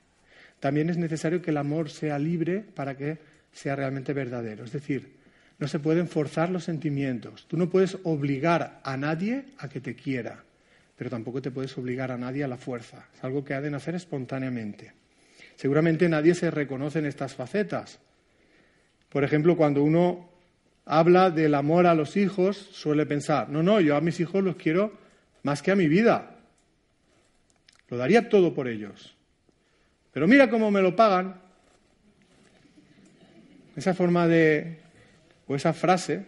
También 0.60 0.90
es 0.90 0.96
necesario 0.96 1.42
que 1.42 1.50
el 1.50 1.56
amor 1.56 1.90
sea 1.90 2.18
libre 2.18 2.60
para 2.60 2.96
que 2.96 3.18
sea 3.52 3.76
realmente 3.76 4.12
verdadero. 4.12 4.64
Es 4.64 4.72
decir, 4.72 5.16
no 5.58 5.68
se 5.68 5.78
pueden 5.78 6.08
forzar 6.08 6.50
los 6.50 6.64
sentimientos. 6.64 7.46
Tú 7.48 7.56
no 7.56 7.70
puedes 7.70 7.98
obligar 8.04 8.80
a 8.82 8.96
nadie 8.96 9.46
a 9.58 9.68
que 9.68 9.80
te 9.80 9.94
quiera, 9.94 10.44
pero 10.96 11.10
tampoco 11.10 11.40
te 11.40 11.50
puedes 11.50 11.76
obligar 11.78 12.10
a 12.10 12.18
nadie 12.18 12.44
a 12.44 12.48
la 12.48 12.56
fuerza. 12.56 13.06
Es 13.14 13.24
algo 13.24 13.44
que 13.44 13.54
ha 13.54 13.60
de 13.60 13.70
nacer 13.70 13.94
espontáneamente. 13.94 14.92
Seguramente 15.56 16.08
nadie 16.08 16.34
se 16.34 16.50
reconoce 16.50 16.98
en 16.98 17.06
estas 17.06 17.34
facetas. 17.34 17.98
Por 19.08 19.24
ejemplo, 19.24 19.56
cuando 19.56 19.82
uno 19.82 20.35
habla 20.86 21.30
del 21.30 21.54
amor 21.54 21.86
a 21.86 21.94
los 21.94 22.16
hijos, 22.16 22.56
suele 22.56 23.04
pensar, 23.04 23.48
no, 23.48 23.62
no, 23.62 23.80
yo 23.80 23.96
a 23.96 24.00
mis 24.00 24.20
hijos 24.20 24.42
los 24.42 24.56
quiero 24.56 24.92
más 25.42 25.60
que 25.60 25.72
a 25.72 25.76
mi 25.76 25.88
vida. 25.88 26.36
Lo 27.88 27.96
daría 27.96 28.28
todo 28.28 28.54
por 28.54 28.68
ellos. 28.68 29.14
Pero 30.12 30.26
mira 30.26 30.48
cómo 30.48 30.70
me 30.70 30.80
lo 30.80 30.96
pagan. 30.96 31.40
Esa 33.76 33.92
forma 33.92 34.26
de 34.26 34.78
o 35.46 35.54
esa 35.54 35.72
frase, 35.72 36.24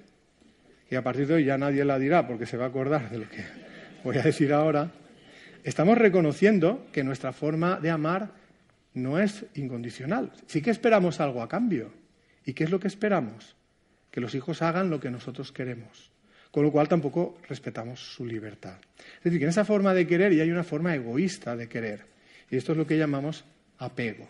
que 0.88 0.96
a 0.96 1.02
partir 1.02 1.26
de 1.26 1.34
hoy 1.34 1.44
ya 1.44 1.58
nadie 1.58 1.84
la 1.84 1.98
dirá 1.98 2.26
porque 2.26 2.46
se 2.46 2.56
va 2.56 2.66
a 2.66 2.68
acordar 2.68 3.10
de 3.10 3.18
lo 3.18 3.28
que 3.28 3.44
voy 4.04 4.18
a 4.18 4.22
decir 4.22 4.52
ahora, 4.52 4.90
estamos 5.64 5.96
reconociendo 5.98 6.86
que 6.92 7.02
nuestra 7.04 7.32
forma 7.32 7.80
de 7.80 7.90
amar 7.90 8.32
no 8.94 9.18
es 9.18 9.46
incondicional. 9.54 10.32
Sí 10.46 10.62
que 10.62 10.70
esperamos 10.70 11.20
algo 11.20 11.42
a 11.42 11.48
cambio. 11.48 11.92
¿Y 12.44 12.54
qué 12.54 12.64
es 12.64 12.70
lo 12.70 12.80
que 12.80 12.88
esperamos? 12.88 13.56
Que 14.10 14.20
los 14.20 14.34
hijos 14.34 14.62
hagan 14.62 14.90
lo 14.90 15.00
que 15.00 15.10
nosotros 15.10 15.52
queremos. 15.52 16.10
Con 16.50 16.64
lo 16.64 16.72
cual 16.72 16.88
tampoco 16.88 17.38
respetamos 17.48 18.00
su 18.00 18.24
libertad. 18.24 18.78
Es 19.18 19.24
decir, 19.24 19.38
que 19.38 19.44
en 19.44 19.50
esa 19.50 19.64
forma 19.64 19.92
de 19.92 20.06
querer 20.06 20.32
ya 20.34 20.42
hay 20.42 20.50
una 20.50 20.64
forma 20.64 20.94
egoísta 20.94 21.56
de 21.56 21.68
querer. 21.68 22.06
Y 22.50 22.56
esto 22.56 22.72
es 22.72 22.78
lo 22.78 22.86
que 22.86 22.96
llamamos 22.96 23.44
apego. 23.78 24.28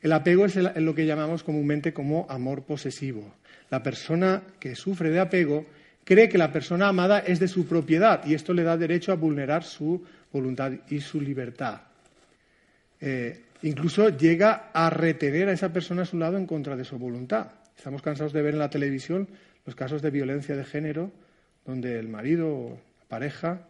El 0.00 0.12
apego 0.12 0.46
es 0.46 0.56
lo 0.56 0.94
que 0.94 1.06
llamamos 1.06 1.42
comúnmente 1.42 1.92
como 1.92 2.26
amor 2.28 2.64
posesivo. 2.64 3.34
La 3.70 3.82
persona 3.82 4.42
que 4.58 4.74
sufre 4.74 5.10
de 5.10 5.20
apego 5.20 5.66
cree 6.04 6.28
que 6.28 6.38
la 6.38 6.52
persona 6.52 6.88
amada 6.88 7.18
es 7.18 7.38
de 7.38 7.48
su 7.48 7.66
propiedad 7.66 8.24
y 8.24 8.34
esto 8.34 8.54
le 8.54 8.62
da 8.62 8.76
derecho 8.76 9.12
a 9.12 9.16
vulnerar 9.16 9.64
su 9.64 10.02
voluntad 10.32 10.72
y 10.88 11.00
su 11.00 11.20
libertad. 11.20 11.82
Eh, 13.00 13.42
incluso 13.62 14.08
llega 14.08 14.70
a 14.72 14.88
retener 14.90 15.48
a 15.48 15.52
esa 15.52 15.72
persona 15.72 16.02
a 16.02 16.06
su 16.06 16.16
lado 16.16 16.38
en 16.38 16.46
contra 16.46 16.76
de 16.76 16.84
su 16.84 16.98
voluntad. 16.98 17.48
Estamos 17.78 18.02
cansados 18.02 18.32
de 18.32 18.42
ver 18.42 18.54
en 18.54 18.58
la 18.58 18.70
televisión 18.70 19.28
los 19.64 19.76
casos 19.76 20.02
de 20.02 20.10
violencia 20.10 20.56
de 20.56 20.64
género 20.64 21.12
donde 21.64 21.96
el 22.00 22.08
marido 22.08 22.48
o 22.48 22.80
pareja 23.06 23.68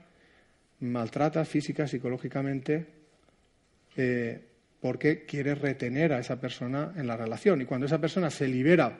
maltrata 0.80 1.44
física, 1.44 1.86
psicológicamente 1.86 2.86
eh, 3.98 4.40
porque 4.80 5.26
quiere 5.26 5.54
retener 5.54 6.14
a 6.14 6.20
esa 6.20 6.40
persona 6.40 6.94
en 6.96 7.06
la 7.06 7.18
relación. 7.18 7.61
Y 7.61 7.66
cuando 7.66 7.84
esa 7.86 8.00
persona 8.00 8.30
se 8.30 8.48
libera 8.48 8.98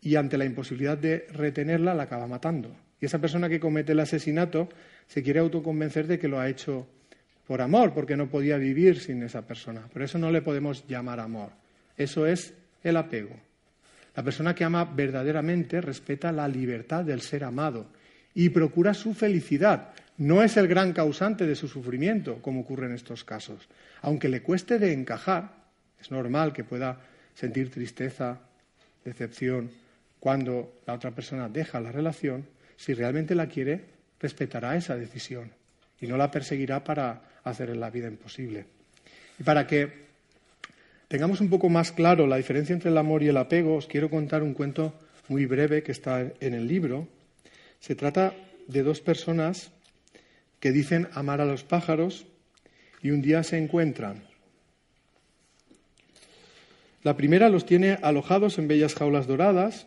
y 0.00 0.16
ante 0.16 0.36
la 0.36 0.44
imposibilidad 0.44 0.98
de 0.98 1.28
retenerla, 1.32 1.94
la 1.94 2.02
acaba 2.02 2.26
matando. 2.26 2.74
Y 3.00 3.06
esa 3.06 3.20
persona 3.20 3.48
que 3.48 3.60
comete 3.60 3.92
el 3.92 4.00
asesinato 4.00 4.68
se 5.06 5.22
quiere 5.22 5.38
autoconvencer 5.38 6.08
de 6.08 6.18
que 6.18 6.26
lo 6.26 6.40
ha 6.40 6.48
hecho 6.48 6.88
por 7.46 7.60
amor, 7.60 7.94
porque 7.94 8.16
no 8.16 8.28
podía 8.28 8.56
vivir 8.56 8.98
sin 8.98 9.22
esa 9.22 9.46
persona. 9.46 9.82
Por 9.92 10.02
eso 10.02 10.18
no 10.18 10.32
le 10.32 10.42
podemos 10.42 10.84
llamar 10.88 11.20
amor. 11.20 11.50
Eso 11.96 12.26
es 12.26 12.54
el 12.82 12.96
apego. 12.96 13.36
La 14.14 14.22
persona 14.22 14.54
que 14.54 14.64
ama 14.64 14.84
verdaderamente 14.84 15.80
respeta 15.80 16.32
la 16.32 16.48
libertad 16.48 17.04
del 17.04 17.20
ser 17.20 17.44
amado 17.44 17.86
y 18.34 18.48
procura 18.50 18.94
su 18.94 19.14
felicidad. 19.14 19.94
No 20.18 20.42
es 20.42 20.56
el 20.56 20.68
gran 20.68 20.92
causante 20.92 21.46
de 21.46 21.54
su 21.54 21.68
sufrimiento, 21.68 22.40
como 22.42 22.60
ocurre 22.60 22.86
en 22.86 22.94
estos 22.94 23.24
casos. 23.24 23.68
Aunque 24.02 24.28
le 24.28 24.42
cueste 24.42 24.78
de 24.78 24.92
encajar, 24.92 25.52
es 26.00 26.10
normal 26.10 26.52
que 26.52 26.64
pueda 26.64 27.00
sentir 27.34 27.70
tristeza, 27.70 28.40
decepción, 29.04 29.70
cuando 30.20 30.80
la 30.86 30.94
otra 30.94 31.10
persona 31.10 31.48
deja 31.48 31.80
la 31.80 31.90
relación, 31.90 32.46
si 32.76 32.94
realmente 32.94 33.34
la 33.34 33.48
quiere, 33.48 33.84
respetará 34.20 34.76
esa 34.76 34.96
decisión 34.96 35.50
y 36.00 36.06
no 36.06 36.16
la 36.16 36.30
perseguirá 36.30 36.84
para 36.84 37.22
hacerle 37.44 37.76
la 37.76 37.90
vida 37.90 38.08
imposible. 38.08 38.66
Y 39.38 39.42
para 39.42 39.66
que 39.66 40.01
tengamos 41.12 41.42
un 41.42 41.50
poco 41.50 41.68
más 41.68 41.92
claro 41.92 42.26
la 42.26 42.38
diferencia 42.38 42.72
entre 42.72 42.88
el 42.88 42.96
amor 42.96 43.22
y 43.22 43.28
el 43.28 43.36
apego, 43.36 43.76
os 43.76 43.86
quiero 43.86 44.08
contar 44.08 44.42
un 44.42 44.54
cuento 44.54 44.94
muy 45.28 45.44
breve 45.44 45.82
que 45.82 45.92
está 45.92 46.32
en 46.40 46.54
el 46.54 46.66
libro. 46.66 47.06
Se 47.80 47.94
trata 47.94 48.32
de 48.66 48.82
dos 48.82 49.02
personas 49.02 49.72
que 50.58 50.72
dicen 50.72 51.08
amar 51.12 51.42
a 51.42 51.44
los 51.44 51.64
pájaros 51.64 52.24
y 53.02 53.10
un 53.10 53.20
día 53.20 53.42
se 53.42 53.58
encuentran. 53.58 54.22
La 57.02 57.14
primera 57.14 57.50
los 57.50 57.66
tiene 57.66 57.98
alojados 58.00 58.56
en 58.56 58.66
bellas 58.66 58.94
jaulas 58.94 59.26
doradas, 59.26 59.86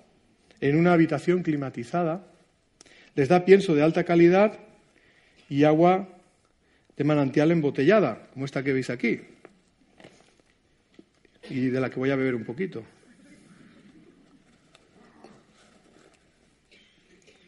en 0.61 0.77
una 0.77 0.93
habitación 0.93 1.41
climatizada, 1.41 2.27
les 3.15 3.29
da 3.29 3.45
pienso 3.45 3.73
de 3.73 3.81
alta 3.81 4.03
calidad 4.03 4.59
y 5.49 5.63
agua 5.63 6.07
de 6.95 7.03
manantial 7.03 7.49
embotellada, 7.49 8.27
como 8.31 8.45
esta 8.45 8.61
que 8.61 8.73
veis 8.73 8.91
aquí, 8.91 9.21
y 11.49 11.67
de 11.67 11.79
la 11.79 11.89
que 11.89 11.99
voy 11.99 12.11
a 12.11 12.15
beber 12.15 12.35
un 12.35 12.43
poquito. 12.43 12.83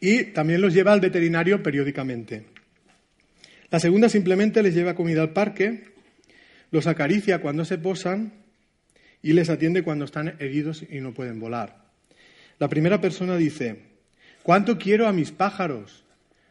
Y 0.00 0.24
también 0.24 0.60
los 0.60 0.72
lleva 0.72 0.92
al 0.92 1.00
veterinario 1.00 1.62
periódicamente. 1.62 2.44
La 3.70 3.80
segunda 3.80 4.08
simplemente 4.08 4.62
les 4.62 4.74
lleva 4.74 4.94
comida 4.94 5.22
al 5.22 5.32
parque, 5.32 5.88
los 6.70 6.86
acaricia 6.86 7.40
cuando 7.40 7.64
se 7.64 7.78
posan 7.78 8.32
y 9.22 9.32
les 9.32 9.50
atiende 9.50 9.82
cuando 9.82 10.04
están 10.04 10.36
heridos 10.38 10.84
y 10.88 11.00
no 11.00 11.12
pueden 11.12 11.40
volar. 11.40 11.88
La 12.58 12.68
primera 12.68 13.00
persona 13.00 13.36
dice, 13.36 13.82
¿cuánto 14.42 14.78
quiero 14.78 15.06
a 15.06 15.12
mis 15.12 15.32
pájaros? 15.32 16.04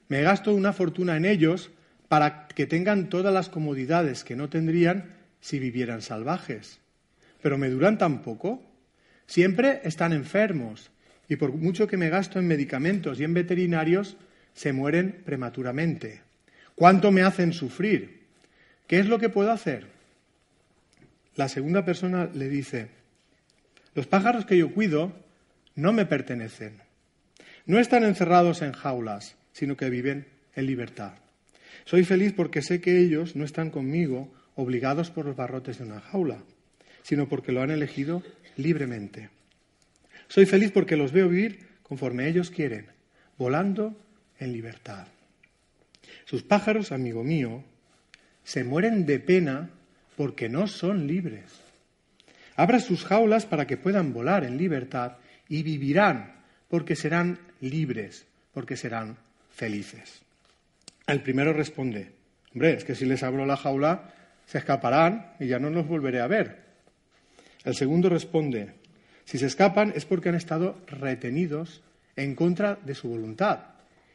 Me 0.10 0.22
gasto 0.22 0.54
una 0.54 0.74
fortuna 0.74 1.18
en 1.18 1.26
ellos 1.26 1.72
para 2.08 2.48
que 2.48 2.66
tengan 2.66 3.10
todas 3.10 3.34
las 3.34 3.50
comodidades 3.50 4.24
que 4.24 4.36
no 4.36 4.50
tendrían 4.50 5.16
si 5.42 5.60
vivieran 5.60 6.02
salvajes. 6.02 6.80
Pero 7.42 7.58
me 7.58 7.70
duran 7.70 7.98
tan 7.98 8.22
poco. 8.22 8.64
Siempre 9.26 9.82
están 9.84 10.14
enfermos 10.14 10.92
y 11.30 11.36
por 11.36 11.54
mucho 11.54 11.88
que 11.88 11.98
me 11.98 12.10
gasto 12.10 12.40
en 12.40 12.48
medicamentos 12.48 13.20
y 13.20 13.24
en 13.24 13.34
veterinarios, 13.34 14.18
se 14.54 14.74
mueren 14.74 15.22
prematuramente. 15.26 16.22
¿Cuánto 16.76 17.12
me 17.12 17.24
hacen 17.24 17.54
sufrir? 17.54 18.28
¿Qué 18.88 19.00
es 19.00 19.08
lo 19.08 19.20
que 19.20 19.30
puedo 19.30 19.52
hacer? 19.52 19.88
La 21.36 21.50
segunda 21.50 21.84
persona 21.84 22.30
le 22.34 22.50
dice, 22.50 22.88
los 23.94 24.08
pájaros 24.08 24.46
que 24.46 24.58
yo 24.58 24.74
cuido 24.74 25.14
no 25.76 25.92
me 25.92 26.06
pertenecen. 26.06 26.82
No 27.66 27.80
están 27.80 28.04
encerrados 28.04 28.62
en 28.62 28.72
jaulas, 28.72 29.36
sino 29.52 29.76
que 29.76 29.90
viven 29.90 30.28
en 30.56 30.66
libertad. 30.66 31.14
Soy 31.86 32.04
feliz 32.06 32.34
porque 32.34 32.62
sé 32.62 32.82
que 32.82 33.00
ellos 33.00 33.36
no 33.36 33.44
están 33.44 33.70
conmigo 33.70 34.34
obligados 34.56 35.12
por 35.12 35.26
los 35.26 35.36
barrotes 35.36 35.78
de 35.78 35.84
una 35.84 36.00
jaula, 36.00 36.44
sino 37.08 37.30
porque 37.30 37.54
lo 37.54 37.62
han 37.62 37.72
elegido 37.72 38.22
libremente. 38.58 39.30
Soy 40.28 40.46
feliz 40.46 40.72
porque 40.74 40.98
los 40.98 41.14
veo 41.14 41.30
vivir 41.30 41.66
conforme 41.84 42.28
ellos 42.28 42.52
quieren, 42.52 42.88
volando 43.38 43.96
en 44.40 44.52
libertad. 44.52 45.08
Sus 46.26 46.44
pájaros, 46.44 46.92
amigo 46.92 47.24
mío, 47.24 47.64
se 48.44 48.66
mueren 48.66 49.06
de 49.06 49.20
pena 49.22 49.70
porque 50.18 50.50
no 50.50 50.68
son 50.68 51.08
libres. 51.08 51.46
Abra 52.58 52.82
sus 52.82 53.06
jaulas 53.06 53.46
para 53.46 53.68
que 53.68 53.78
puedan 53.78 54.12
volar 54.12 54.44
en 54.44 54.58
libertad 54.58 55.14
y 55.48 55.64
vivirán 55.64 56.34
porque 56.68 56.98
serán 56.98 57.40
libres, 57.62 58.26
porque 58.54 58.76
serán 58.76 59.16
felices. 59.54 60.24
El 61.06 61.22
primero 61.22 61.54
responde, 61.54 62.12
hombre, 62.54 62.74
es 62.74 62.84
que 62.84 62.96
si 62.96 63.06
les 63.06 63.24
abro 63.24 63.46
la 63.46 63.56
jaula 63.56 64.14
se 64.46 64.58
escaparán 64.58 65.36
y 65.40 65.48
ya 65.48 65.58
no 65.58 65.70
los 65.70 65.88
volveré 65.88 66.20
a 66.20 66.28
ver. 66.28 66.67
El 67.68 67.76
segundo 67.76 68.08
responde, 68.08 68.76
si 69.26 69.38
se 69.38 69.46
escapan 69.46 69.92
es 69.94 70.06
porque 70.06 70.30
han 70.30 70.36
estado 70.36 70.78
retenidos 70.88 71.84
en 72.16 72.34
contra 72.34 72.80
de 72.86 72.96
su 72.96 73.10
voluntad 73.10 73.60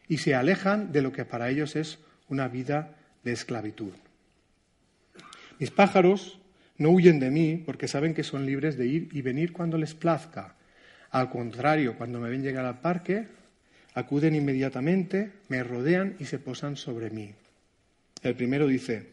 y 0.08 0.16
se 0.16 0.34
alejan 0.34 0.90
de 0.90 1.02
lo 1.02 1.12
que 1.12 1.26
para 1.26 1.50
ellos 1.50 1.76
es 1.76 1.98
una 2.30 2.48
vida 2.48 2.96
de 3.22 3.32
esclavitud. 3.32 3.92
Mis 5.58 5.70
pájaros 5.70 6.40
no 6.78 6.88
huyen 6.88 7.20
de 7.20 7.30
mí 7.30 7.62
porque 7.66 7.88
saben 7.88 8.14
que 8.14 8.24
son 8.24 8.46
libres 8.46 8.78
de 8.78 8.86
ir 8.86 9.10
y 9.12 9.20
venir 9.20 9.52
cuando 9.52 9.76
les 9.76 9.92
plazca. 9.92 10.56
Al 11.10 11.28
contrario, 11.28 11.98
cuando 11.98 12.20
me 12.20 12.30
ven 12.30 12.42
llegar 12.42 12.64
al 12.64 12.80
parque, 12.80 13.28
acuden 13.92 14.34
inmediatamente, 14.34 15.30
me 15.48 15.62
rodean 15.62 16.16
y 16.18 16.24
se 16.24 16.38
posan 16.38 16.78
sobre 16.78 17.10
mí. 17.10 17.34
El 18.22 18.34
primero 18.34 18.66
dice, 18.66 19.08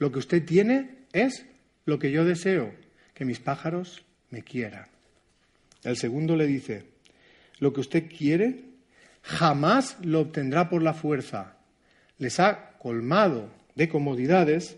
lo 0.00 0.10
que 0.10 0.18
usted 0.18 0.44
tiene 0.44 1.06
es 1.12 1.46
lo 1.84 2.00
que 2.00 2.10
yo 2.10 2.24
deseo, 2.24 2.74
que 3.16 3.24
mis 3.24 3.40
pájaros 3.40 4.04
me 4.30 4.42
quieran. 4.42 4.86
El 5.82 5.96
segundo 5.96 6.36
le 6.36 6.46
dice, 6.46 6.84
lo 7.58 7.72
que 7.72 7.80
usted 7.80 8.04
quiere 8.08 8.64
jamás 9.22 9.96
lo 10.02 10.20
obtendrá 10.20 10.68
por 10.68 10.82
la 10.82 10.92
fuerza. 10.92 11.56
Les 12.18 12.38
ha 12.38 12.72
colmado 12.78 13.48
de 13.74 13.88
comodidades 13.88 14.76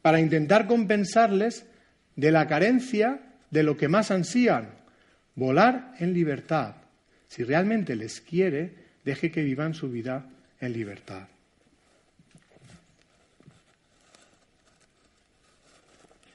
para 0.00 0.20
intentar 0.20 0.68
compensarles 0.68 1.66
de 2.14 2.30
la 2.30 2.46
carencia 2.46 3.20
de 3.50 3.64
lo 3.64 3.76
que 3.76 3.88
más 3.88 4.12
ansían, 4.12 4.70
volar 5.34 5.94
en 5.98 6.14
libertad. 6.14 6.76
Si 7.26 7.42
realmente 7.42 7.96
les 7.96 8.20
quiere, 8.20 8.74
deje 9.04 9.32
que 9.32 9.42
vivan 9.42 9.74
su 9.74 9.90
vida 9.90 10.30
en 10.60 10.72
libertad. 10.72 11.26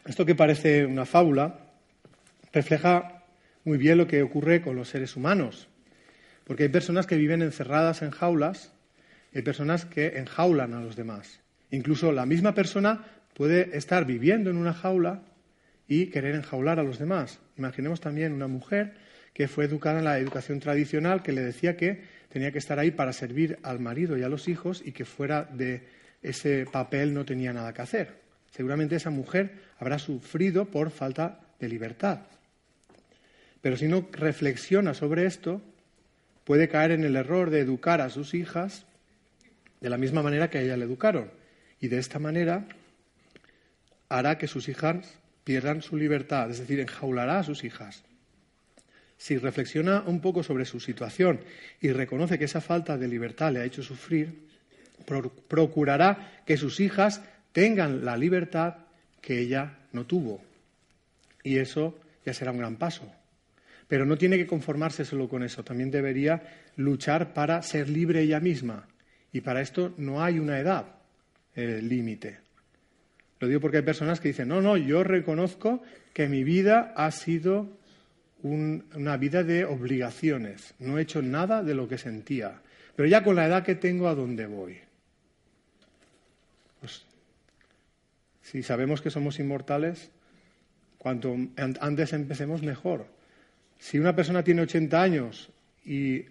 Esto 0.07 0.25
que 0.25 0.35
parece 0.35 0.85
una 0.85 1.05
fábula 1.05 1.59
refleja 2.53 3.25
muy 3.65 3.77
bien 3.77 3.97
lo 3.97 4.07
que 4.07 4.23
ocurre 4.23 4.61
con 4.61 4.77
los 4.77 4.87
seres 4.87 5.17
humanos, 5.17 5.67
porque 6.45 6.63
hay 6.63 6.69
personas 6.69 7.05
que 7.05 7.17
viven 7.17 7.41
encerradas 7.41 8.01
en 8.01 8.11
jaulas 8.11 8.71
y 9.33 9.39
hay 9.39 9.43
personas 9.43 9.83
que 9.83 10.17
enjaulan 10.17 10.73
a 10.73 10.79
los 10.79 10.95
demás. 10.95 11.41
Incluso 11.71 12.13
la 12.13 12.25
misma 12.25 12.53
persona 12.53 13.03
puede 13.33 13.75
estar 13.75 14.05
viviendo 14.05 14.49
en 14.49 14.55
una 14.55 14.73
jaula 14.73 15.23
y 15.89 16.05
querer 16.05 16.35
enjaular 16.35 16.79
a 16.79 16.83
los 16.83 16.99
demás. 16.99 17.41
Imaginemos 17.57 17.99
también 17.99 18.31
una 18.31 18.47
mujer 18.47 18.93
que 19.33 19.49
fue 19.49 19.65
educada 19.65 19.99
en 19.99 20.05
la 20.05 20.19
educación 20.19 20.61
tradicional 20.61 21.21
que 21.21 21.33
le 21.33 21.41
decía 21.41 21.75
que 21.75 22.01
tenía 22.29 22.53
que 22.53 22.59
estar 22.59 22.79
ahí 22.79 22.91
para 22.91 23.11
servir 23.11 23.59
al 23.61 23.81
marido 23.81 24.17
y 24.17 24.23
a 24.23 24.29
los 24.29 24.47
hijos 24.47 24.81
y 24.85 24.93
que 24.93 25.03
fuera 25.03 25.43
de 25.43 25.83
ese 26.21 26.65
papel 26.71 27.13
no 27.13 27.25
tenía 27.25 27.51
nada 27.51 27.73
que 27.73 27.81
hacer. 27.81 28.26
Seguramente 28.51 28.95
esa 28.95 29.09
mujer 29.09 29.59
habrá 29.79 29.99
sufrido 29.99 30.65
por 30.65 30.91
falta 30.91 31.39
de 31.59 31.69
libertad. 31.69 32.21
Pero 33.61 33.77
si 33.77 33.87
no 33.87 34.07
reflexiona 34.11 34.93
sobre 34.93 35.25
esto, 35.25 35.61
puede 36.43 36.69
caer 36.69 36.91
en 36.91 37.03
el 37.03 37.15
error 37.15 37.49
de 37.49 37.59
educar 37.59 38.01
a 38.01 38.09
sus 38.09 38.33
hijas 38.33 38.85
de 39.81 39.89
la 39.89 39.97
misma 39.97 40.23
manera 40.23 40.49
que 40.49 40.57
a 40.57 40.61
ella 40.61 40.77
le 40.77 40.85
educaron. 40.85 41.31
Y 41.79 41.87
de 41.87 41.99
esta 41.99 42.19
manera 42.19 42.67
hará 44.09 44.37
que 44.37 44.47
sus 44.47 44.69
hijas 44.69 45.19
pierdan 45.43 45.81
su 45.81 45.97
libertad, 45.97 46.49
es 46.49 46.59
decir, 46.59 46.79
enjaulará 46.79 47.39
a 47.39 47.43
sus 47.43 47.63
hijas. 47.63 48.03
Si 49.17 49.37
reflexiona 49.37 50.03
un 50.05 50.21
poco 50.21 50.43
sobre 50.43 50.65
su 50.65 50.79
situación 50.79 51.39
y 51.81 51.91
reconoce 51.91 52.37
que 52.37 52.45
esa 52.45 52.61
falta 52.61 52.97
de 52.97 53.07
libertad 53.07 53.51
le 53.51 53.61
ha 53.61 53.65
hecho 53.65 53.81
sufrir, 53.81 54.47
procurará 55.47 56.41
que 56.45 56.57
sus 56.57 56.79
hijas 56.79 57.21
tengan 57.57 58.05
la 58.05 58.15
libertad 58.15 58.75
que 59.19 59.39
ella 59.39 59.79
no 59.91 60.05
tuvo. 60.05 60.43
Y 61.41 61.57
eso 61.57 61.97
ya 62.23 62.31
será 62.31 62.51
un 62.51 62.59
gran 62.59 62.75
paso. 62.75 63.11
Pero 63.87 64.05
no 64.05 64.15
tiene 64.15 64.37
que 64.37 64.45
conformarse 64.45 65.03
solo 65.03 65.27
con 65.27 65.41
eso, 65.41 65.63
también 65.63 65.89
debería 65.89 66.43
luchar 66.75 67.33
para 67.33 67.63
ser 67.63 67.89
libre 67.89 68.21
ella 68.21 68.39
misma. 68.39 68.87
Y 69.31 69.41
para 69.41 69.61
esto 69.61 69.91
no 69.97 70.23
hay 70.23 70.37
una 70.37 70.59
edad 70.59 70.85
límite. 71.55 72.37
Lo 73.39 73.47
digo 73.47 73.59
porque 73.59 73.77
hay 73.77 73.83
personas 73.83 74.19
que 74.19 74.27
dicen, 74.27 74.49
no, 74.49 74.61
no, 74.61 74.77
yo 74.77 75.03
reconozco 75.03 75.81
que 76.13 76.27
mi 76.27 76.43
vida 76.43 76.93
ha 76.95 77.09
sido 77.09 77.75
una 78.43 79.17
vida 79.17 79.41
de 79.41 79.65
obligaciones, 79.65 80.75
no 80.77 80.99
he 80.99 81.01
hecho 81.01 81.23
nada 81.23 81.63
de 81.63 81.73
lo 81.73 81.87
que 81.87 81.97
sentía, 81.97 82.61
pero 82.95 83.09
ya 83.09 83.23
con 83.23 83.35
la 83.35 83.47
edad 83.47 83.63
que 83.63 83.73
tengo, 83.73 84.09
¿a 84.09 84.13
dónde 84.13 84.45
voy? 84.45 84.77
Si 88.51 88.63
sabemos 88.63 89.01
que 89.01 89.09
somos 89.09 89.39
inmortales, 89.39 90.09
cuanto 90.97 91.35
antes 91.57 92.13
empecemos, 92.13 92.61
mejor. 92.61 93.07
Si 93.77 93.99
una 93.99 94.15
persona 94.15 94.41
tiene 94.41 94.61
80 94.61 95.01
años 95.01 95.49
y 95.83 96.23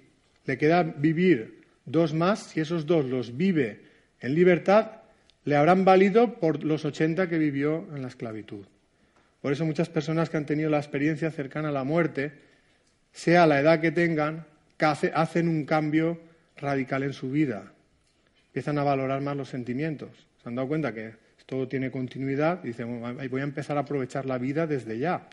le 0.47 0.57
queda 0.57 0.83
vivir 0.83 1.67
dos 1.85 2.15
más, 2.15 2.39
si 2.41 2.61
esos 2.61 2.87
dos 2.87 3.05
los 3.05 3.37
vive 3.37 3.83
en 4.21 4.35
libertad, 4.35 5.03
le 5.45 5.57
habrán 5.57 5.85
valido 5.85 6.41
por 6.41 6.65
los 6.65 6.87
80 6.87 7.29
que 7.29 7.37
vivió 7.37 7.87
en 7.95 8.01
la 8.01 8.09
esclavitud. 8.09 8.65
Por 9.43 9.53
eso 9.53 9.67
muchas 9.67 9.91
personas 9.91 10.31
que 10.31 10.39
han 10.39 10.47
tenido 10.47 10.71
la 10.71 10.79
experiencia 10.79 11.31
cercana 11.31 11.69
a 11.69 11.73
la 11.73 11.85
muerte, 11.85 12.33
sea 13.13 13.47
la 13.47 13.61
edad 13.61 13.81
que 13.81 13.93
tengan, 13.93 14.47
hacen 14.79 15.49
un 15.49 15.67
cambio 15.67 16.19
radical 16.57 17.03
en 17.03 17.13
su 17.13 17.31
vida. 17.31 17.75
Empiezan 18.47 18.79
a 18.79 18.85
valorar 18.85 19.21
más 19.21 19.37
los 19.37 19.51
sentimientos. 19.51 20.27
Se 20.43 20.49
han 20.49 20.55
dado 20.55 20.67
cuenta 20.67 20.95
que 20.95 21.26
todo 21.47 21.69
tiene 21.69 21.91
continuidad 21.91 22.63
y 22.65 22.69
dicen, 22.69 23.01
voy 23.01 23.41
a 23.41 23.45
empezar 23.45 23.77
a 23.77 23.81
aprovechar 23.81 24.27
la 24.27 24.39
vida 24.39 24.67
desde 24.67 24.99
ya. 24.99 25.29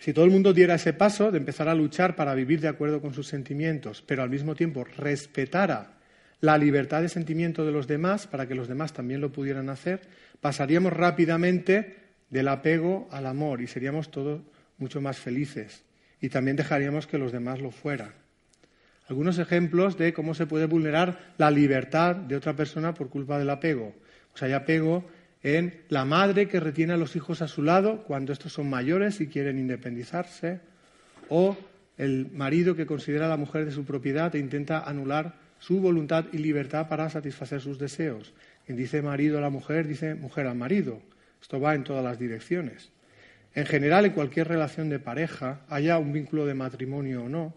Si 0.00 0.12
todo 0.12 0.26
el 0.26 0.30
mundo 0.30 0.52
diera 0.52 0.74
ese 0.74 0.92
paso 0.92 1.30
de 1.30 1.38
empezar 1.38 1.68
a 1.68 1.74
luchar 1.74 2.14
para 2.14 2.34
vivir 2.34 2.60
de 2.60 2.68
acuerdo 2.68 3.00
con 3.00 3.14
sus 3.14 3.26
sentimientos, 3.26 4.02
pero 4.02 4.22
al 4.22 4.28
mismo 4.28 4.54
tiempo 4.54 4.84
respetara 4.84 5.94
la 6.40 6.58
libertad 6.58 7.00
de 7.00 7.08
sentimiento 7.08 7.64
de 7.64 7.72
los 7.72 7.86
demás 7.86 8.26
para 8.26 8.46
que 8.46 8.54
los 8.54 8.68
demás 8.68 8.92
también 8.92 9.22
lo 9.22 9.32
pudieran 9.32 9.70
hacer, 9.70 10.02
pasaríamos 10.42 10.92
rápidamente 10.92 11.96
del 12.28 12.48
apego 12.48 13.08
al 13.10 13.26
amor 13.26 13.62
y 13.62 13.66
seríamos 13.66 14.10
todos 14.10 14.42
mucho 14.76 15.00
más 15.00 15.16
felices 15.16 15.84
y 16.20 16.28
también 16.28 16.56
dejaríamos 16.56 17.06
que 17.06 17.16
los 17.16 17.32
demás 17.32 17.60
lo 17.60 17.70
fueran. 17.70 18.23
Algunos 19.08 19.38
ejemplos 19.38 19.98
de 19.98 20.12
cómo 20.14 20.34
se 20.34 20.46
puede 20.46 20.66
vulnerar 20.66 21.34
la 21.36 21.50
libertad 21.50 22.16
de 22.16 22.36
otra 22.36 22.54
persona 22.54 22.94
por 22.94 23.10
culpa 23.10 23.38
del 23.38 23.50
apego. 23.50 23.94
Pues 24.32 24.42
hay 24.42 24.52
apego 24.52 25.04
en 25.42 25.82
la 25.90 26.06
madre 26.06 26.48
que 26.48 26.58
retiene 26.58 26.94
a 26.94 26.96
los 26.96 27.14
hijos 27.16 27.42
a 27.42 27.48
su 27.48 27.62
lado 27.62 28.02
cuando 28.04 28.32
estos 28.32 28.54
son 28.54 28.70
mayores 28.70 29.20
y 29.20 29.26
quieren 29.26 29.58
independizarse, 29.58 30.60
o 31.28 31.56
el 31.98 32.30
marido 32.32 32.74
que 32.74 32.86
considera 32.86 33.26
a 33.26 33.28
la 33.28 33.36
mujer 33.36 33.66
de 33.66 33.72
su 33.72 33.84
propiedad 33.84 34.34
e 34.34 34.38
intenta 34.38 34.80
anular 34.80 35.34
su 35.58 35.80
voluntad 35.80 36.24
y 36.32 36.38
libertad 36.38 36.88
para 36.88 37.10
satisfacer 37.10 37.60
sus 37.60 37.78
deseos. 37.78 38.32
Quien 38.64 38.78
dice 38.78 39.02
marido 39.02 39.36
a 39.36 39.42
la 39.42 39.50
mujer, 39.50 39.86
dice 39.86 40.14
mujer 40.14 40.46
al 40.46 40.56
marido. 40.56 41.00
Esto 41.40 41.60
va 41.60 41.74
en 41.74 41.84
todas 41.84 42.02
las 42.02 42.18
direcciones. 42.18 42.90
En 43.54 43.66
general, 43.66 44.06
en 44.06 44.12
cualquier 44.12 44.48
relación 44.48 44.88
de 44.88 44.98
pareja, 44.98 45.60
haya 45.68 45.98
un 45.98 46.12
vínculo 46.12 46.46
de 46.46 46.54
matrimonio 46.54 47.24
o 47.24 47.28
no, 47.28 47.54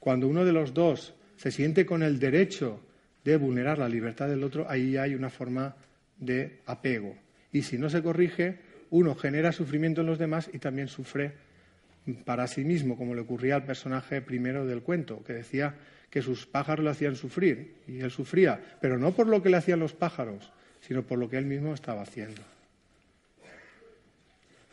cuando 0.00 0.26
uno 0.26 0.44
de 0.44 0.52
los 0.52 0.74
dos 0.74 1.14
se 1.36 1.52
siente 1.52 1.86
con 1.86 2.02
el 2.02 2.18
derecho 2.18 2.80
de 3.22 3.36
vulnerar 3.36 3.78
la 3.78 3.88
libertad 3.88 4.28
del 4.28 4.42
otro, 4.42 4.68
ahí 4.68 4.96
hay 4.96 5.14
una 5.14 5.30
forma 5.30 5.76
de 6.18 6.60
apego. 6.66 7.14
Y 7.52 7.62
si 7.62 7.78
no 7.78 7.90
se 7.90 8.02
corrige, 8.02 8.58
uno 8.90 9.14
genera 9.14 9.52
sufrimiento 9.52 10.00
en 10.00 10.06
los 10.06 10.18
demás 10.18 10.50
y 10.52 10.58
también 10.58 10.88
sufre 10.88 11.32
para 12.24 12.46
sí 12.46 12.64
mismo, 12.64 12.96
como 12.96 13.14
le 13.14 13.20
ocurría 13.20 13.56
al 13.56 13.64
personaje 13.64 14.22
primero 14.22 14.66
del 14.66 14.82
cuento, 14.82 15.22
que 15.22 15.34
decía 15.34 15.74
que 16.08 16.22
sus 16.22 16.46
pájaros 16.46 16.84
le 16.84 16.90
hacían 16.90 17.14
sufrir 17.14 17.76
y 17.86 18.00
él 18.00 18.10
sufría, 18.10 18.60
pero 18.80 18.98
no 18.98 19.12
por 19.12 19.26
lo 19.26 19.42
que 19.42 19.50
le 19.50 19.58
hacían 19.58 19.80
los 19.80 19.92
pájaros, 19.92 20.52
sino 20.80 21.02
por 21.02 21.18
lo 21.18 21.28
que 21.28 21.38
él 21.38 21.46
mismo 21.46 21.74
estaba 21.74 22.02
haciendo. 22.02 22.42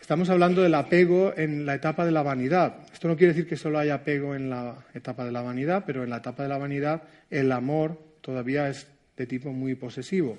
Estamos 0.08 0.30
hablando 0.30 0.62
del 0.62 0.74
apego 0.74 1.34
en 1.36 1.66
la 1.66 1.76
etapa 1.76 2.06
de 2.06 2.14
la 2.14 2.24
vanidad. 2.24 2.78
Esto 2.94 3.10
no 3.10 3.18
quiere 3.18 3.34
decir 3.34 3.46
que 3.46 3.58
solo 3.58 3.78
haya 3.78 3.96
apego 3.96 4.36
en 4.36 4.50
la 4.50 4.86
etapa 4.94 5.26
de 5.26 5.34
la 5.34 5.42
vanidad, 5.42 5.84
pero 5.86 6.02
en 6.06 6.10
la 6.10 6.20
etapa 6.20 6.44
de 6.44 6.48
la 6.48 6.58
vanidad 6.58 7.04
el 7.30 7.52
amor 7.52 8.02
todavía 8.22 8.70
es 8.70 8.88
de 9.18 9.26
tipo 9.26 9.52
muy 9.52 9.76
posesivo. 9.76 10.38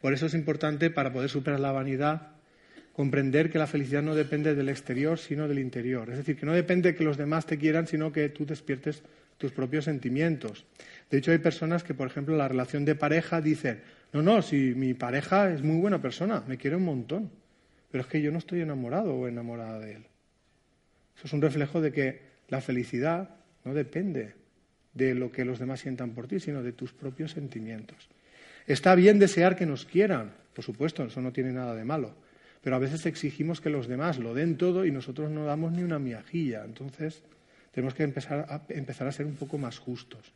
Por 0.00 0.14
eso 0.14 0.26
es 0.26 0.34
importante, 0.34 0.88
para 0.88 1.12
poder 1.12 1.30
superar 1.30 1.58
la 1.58 1.72
vanidad, 1.72 2.28
comprender 2.92 3.50
que 3.50 3.58
la 3.58 3.66
felicidad 3.66 4.02
no 4.02 4.14
depende 4.14 4.54
del 4.54 4.68
exterior, 4.68 5.18
sino 5.18 5.48
del 5.48 5.58
interior. 5.58 6.08
Es 6.08 6.18
decir, 6.18 6.38
que 6.38 6.46
no 6.46 6.52
depende 6.52 6.94
que 6.94 7.02
los 7.02 7.16
demás 7.16 7.44
te 7.44 7.58
quieran, 7.58 7.88
sino 7.88 8.12
que 8.12 8.28
tú 8.28 8.46
despiertes 8.46 9.02
tus 9.36 9.50
propios 9.50 9.86
sentimientos. 9.86 10.64
De 11.10 11.18
hecho, 11.18 11.32
hay 11.32 11.38
personas 11.38 11.82
que, 11.82 11.92
por 11.92 12.06
ejemplo, 12.06 12.36
la 12.36 12.46
relación 12.46 12.84
de 12.84 12.94
pareja 12.94 13.40
dicen, 13.40 13.80
no, 14.12 14.22
no, 14.22 14.42
si 14.42 14.74
mi 14.76 14.94
pareja 14.94 15.52
es 15.52 15.60
muy 15.60 15.80
buena 15.80 16.00
persona, 16.00 16.44
me 16.46 16.56
quiere 16.56 16.76
un 16.76 16.84
montón, 16.84 17.41
pero 17.92 18.02
es 18.02 18.08
que 18.08 18.20
yo 18.20 18.32
no 18.32 18.38
estoy 18.38 18.62
enamorado 18.62 19.14
o 19.14 19.28
enamorada 19.28 19.78
de 19.78 19.92
él. 19.92 20.06
Eso 21.16 21.26
es 21.26 21.32
un 21.32 21.42
reflejo 21.42 21.80
de 21.80 21.92
que 21.92 22.22
la 22.48 22.60
felicidad 22.60 23.36
no 23.64 23.74
depende 23.74 24.34
de 24.94 25.14
lo 25.14 25.30
que 25.30 25.44
los 25.44 25.58
demás 25.58 25.80
sientan 25.80 26.10
por 26.10 26.26
ti, 26.26 26.40
sino 26.40 26.62
de 26.62 26.72
tus 26.72 26.92
propios 26.92 27.32
sentimientos. 27.32 28.08
Está 28.66 28.94
bien 28.94 29.18
desear 29.18 29.56
que 29.56 29.66
nos 29.66 29.84
quieran, 29.84 30.32
por 30.54 30.64
supuesto, 30.64 31.04
eso 31.04 31.20
no 31.20 31.32
tiene 31.32 31.52
nada 31.52 31.74
de 31.74 31.84
malo, 31.84 32.14
pero 32.62 32.76
a 32.76 32.78
veces 32.78 33.06
exigimos 33.06 33.60
que 33.60 33.70
los 33.70 33.88
demás 33.88 34.18
lo 34.18 34.34
den 34.34 34.56
todo 34.56 34.84
y 34.86 34.90
nosotros 34.90 35.30
no 35.30 35.44
damos 35.44 35.72
ni 35.72 35.82
una 35.82 35.98
miajilla. 35.98 36.64
Entonces, 36.64 37.22
tenemos 37.72 37.94
que 37.94 38.04
empezar 38.04 38.46
a, 38.48 38.62
empezar 38.68 39.06
a 39.06 39.12
ser 39.12 39.26
un 39.26 39.36
poco 39.36 39.58
más 39.58 39.78
justos. 39.78 40.32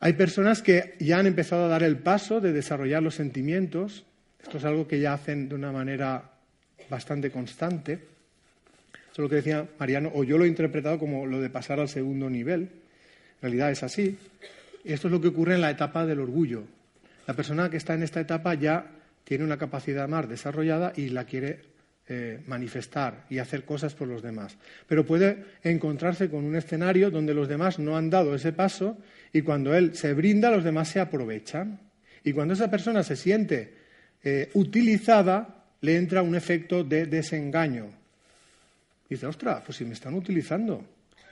Hay 0.00 0.12
personas 0.14 0.62
que 0.62 0.96
ya 0.98 1.18
han 1.18 1.26
empezado 1.26 1.64
a 1.64 1.68
dar 1.68 1.82
el 1.82 1.98
paso 1.98 2.40
de 2.40 2.52
desarrollar 2.52 3.02
los 3.02 3.14
sentimientos. 3.14 4.04
Esto 4.44 4.58
es 4.58 4.64
algo 4.66 4.86
que 4.86 5.00
ya 5.00 5.14
hacen 5.14 5.48
de 5.48 5.54
una 5.54 5.72
manera 5.72 6.22
bastante 6.90 7.30
constante. 7.30 7.94
Eso 7.94 9.12
es 9.12 9.18
lo 9.18 9.28
que 9.30 9.36
decía 9.36 9.66
Mariano, 9.78 10.12
o 10.14 10.22
yo 10.22 10.36
lo 10.36 10.44
he 10.44 10.48
interpretado 10.48 10.98
como 10.98 11.24
lo 11.24 11.40
de 11.40 11.48
pasar 11.48 11.80
al 11.80 11.88
segundo 11.88 12.28
nivel. 12.28 12.60
En 12.60 13.40
realidad 13.40 13.70
es 13.70 13.82
así. 13.82 14.18
Esto 14.84 15.08
es 15.08 15.12
lo 15.12 15.20
que 15.22 15.28
ocurre 15.28 15.54
en 15.54 15.62
la 15.62 15.70
etapa 15.70 16.04
del 16.04 16.20
orgullo. 16.20 16.64
La 17.26 17.32
persona 17.32 17.70
que 17.70 17.78
está 17.78 17.94
en 17.94 18.02
esta 18.02 18.20
etapa 18.20 18.52
ya 18.52 18.86
tiene 19.24 19.44
una 19.44 19.56
capacidad 19.56 20.06
más 20.08 20.28
desarrollada 20.28 20.92
y 20.94 21.08
la 21.08 21.24
quiere 21.24 21.60
eh, 22.06 22.42
manifestar 22.46 23.24
y 23.30 23.38
hacer 23.38 23.64
cosas 23.64 23.94
por 23.94 24.08
los 24.08 24.22
demás. 24.22 24.58
Pero 24.86 25.06
puede 25.06 25.42
encontrarse 25.62 26.28
con 26.28 26.44
un 26.44 26.54
escenario 26.54 27.10
donde 27.10 27.32
los 27.32 27.48
demás 27.48 27.78
no 27.78 27.96
han 27.96 28.10
dado 28.10 28.34
ese 28.34 28.52
paso 28.52 28.98
y 29.32 29.40
cuando 29.40 29.74
él 29.74 29.96
se 29.96 30.12
brinda, 30.12 30.50
los 30.50 30.64
demás 30.64 30.88
se 30.88 31.00
aprovechan. 31.00 31.80
Y 32.22 32.34
cuando 32.34 32.52
esa 32.52 32.70
persona 32.70 33.02
se 33.02 33.16
siente 33.16 33.83
eh, 34.24 34.50
utilizada, 34.54 35.64
le 35.82 35.96
entra 35.96 36.22
un 36.22 36.34
efecto 36.34 36.82
de 36.82 37.06
desengaño. 37.06 37.90
dice, 39.08 39.26
ostras, 39.26 39.62
pues 39.64 39.76
si 39.76 39.84
me 39.84 39.92
están 39.92 40.14
utilizando. 40.14 40.84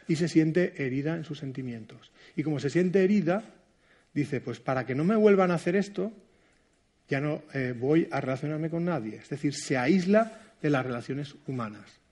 Y 0.07 0.16
se 0.16 0.28
siente 0.28 0.74
herida 0.76 1.16
en 1.16 1.24
sus 1.24 1.38
sentimientos. 1.38 2.11
Y 2.36 2.43
como 2.43 2.61
se 2.61 2.68
siente 2.68 3.03
herida, 3.03 3.43
dice, 4.12 4.40
pues 4.40 4.61
para 4.61 4.84
que 4.84 4.95
no 4.95 5.05
me 5.05 5.16
vuelvan 5.16 5.51
a 5.51 5.55
hacer 5.55 5.74
esto, 5.74 6.12
ya 7.09 7.20
no 7.20 7.43
eh, 7.55 7.74
voy 7.78 8.09
a 8.11 8.20
relacionarme 8.20 8.68
con 8.68 8.84
nadie. 8.84 9.16
Es 9.16 9.28
decir, 9.30 9.55
se 9.55 9.78
aísla 9.78 10.40
de 10.61 10.70
las 10.70 10.84
relaciones 10.84 11.34
humanas. 11.47 12.03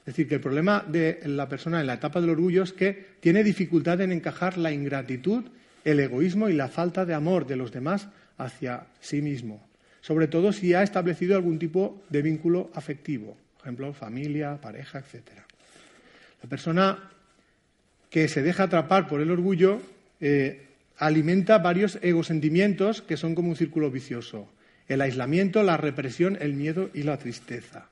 Es 0.00 0.06
decir, 0.06 0.28
que 0.28 0.36
el 0.36 0.40
problema 0.40 0.84
de 0.86 1.20
la 1.26 1.48
persona 1.48 1.80
en 1.80 1.86
la 1.86 1.94
etapa 1.94 2.20
del 2.20 2.30
orgullo 2.30 2.62
es 2.62 2.72
que 2.72 3.16
tiene 3.20 3.44
dificultad 3.44 4.00
en 4.00 4.12
encajar 4.12 4.58
la 4.58 4.72
ingratitud, 4.72 5.44
el 5.84 6.00
egoísmo 6.00 6.48
y 6.48 6.54
la 6.54 6.68
falta 6.68 7.04
de 7.04 7.14
amor 7.14 7.46
de 7.46 7.56
los 7.56 7.70
demás 7.70 8.08
hacia 8.36 8.86
sí 9.00 9.22
mismo. 9.22 9.71
Sobre 10.02 10.26
todo 10.26 10.52
si 10.52 10.74
ha 10.74 10.82
establecido 10.82 11.36
algún 11.36 11.58
tipo 11.58 12.02
de 12.10 12.20
vínculo 12.20 12.70
afectivo, 12.74 13.36
por 13.56 13.66
ejemplo, 13.66 13.94
familia, 13.94 14.60
pareja, 14.60 14.98
etc. 14.98 15.28
La 16.42 16.48
persona 16.48 17.10
que 18.10 18.28
se 18.28 18.42
deja 18.42 18.64
atrapar 18.64 19.08
por 19.08 19.20
el 19.20 19.30
orgullo 19.30 19.80
eh, 20.20 20.66
alimenta 20.98 21.58
varios 21.58 21.98
egosentimientos 22.02 23.00
que 23.00 23.16
son 23.16 23.34
como 23.34 23.48
un 23.48 23.56
círculo 23.56 23.90
vicioso. 23.90 24.48
El 24.88 25.00
aislamiento, 25.00 25.62
la 25.62 25.76
represión, 25.76 26.36
el 26.40 26.54
miedo 26.54 26.90
y 26.92 27.04
la 27.04 27.16
tristeza. 27.16 27.88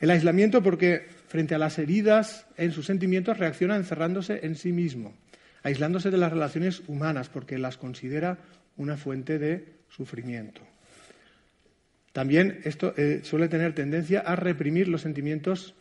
El 0.00 0.10
aislamiento 0.10 0.62
porque 0.62 1.06
frente 1.28 1.54
a 1.54 1.58
las 1.58 1.78
heridas 1.78 2.46
en 2.58 2.72
sus 2.72 2.86
sentimientos 2.86 3.38
reacciona 3.38 3.76
encerrándose 3.76 4.40
en 4.42 4.56
sí 4.56 4.72
mismo, 4.72 5.14
aislándose 5.62 6.10
de 6.10 6.18
las 6.18 6.32
relaciones 6.32 6.82
humanas 6.86 7.30
porque 7.30 7.58
las 7.58 7.78
considera 7.78 8.38
una 8.76 8.98
fuente 8.98 9.38
de 9.38 9.64
sufrimiento. 9.88 10.60
También 12.14 12.60
esto 12.62 12.94
eh, 12.96 13.22
suele 13.24 13.48
tener 13.48 13.74
tendencia 13.74 14.20
a 14.20 14.36
reprimir 14.36 14.86
los 14.86 15.02
sentimientos 15.02 15.74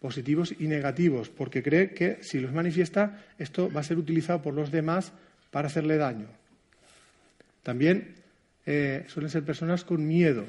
positivos 0.00 0.52
y 0.58 0.66
negativos, 0.66 1.28
porque 1.28 1.62
cree 1.62 1.90
que 1.90 2.18
si 2.20 2.40
los 2.40 2.52
manifiesta, 2.52 3.24
esto 3.38 3.70
va 3.70 3.82
a 3.82 3.84
ser 3.84 3.96
utilizado 3.96 4.42
por 4.42 4.54
los 4.54 4.72
demás 4.72 5.12
para 5.52 5.68
hacerle 5.68 5.96
daño. 5.96 6.26
También 7.62 8.16
eh, 8.66 9.04
suelen 9.06 9.30
ser 9.30 9.44
personas 9.44 9.84
con 9.84 10.04
miedo, 10.04 10.46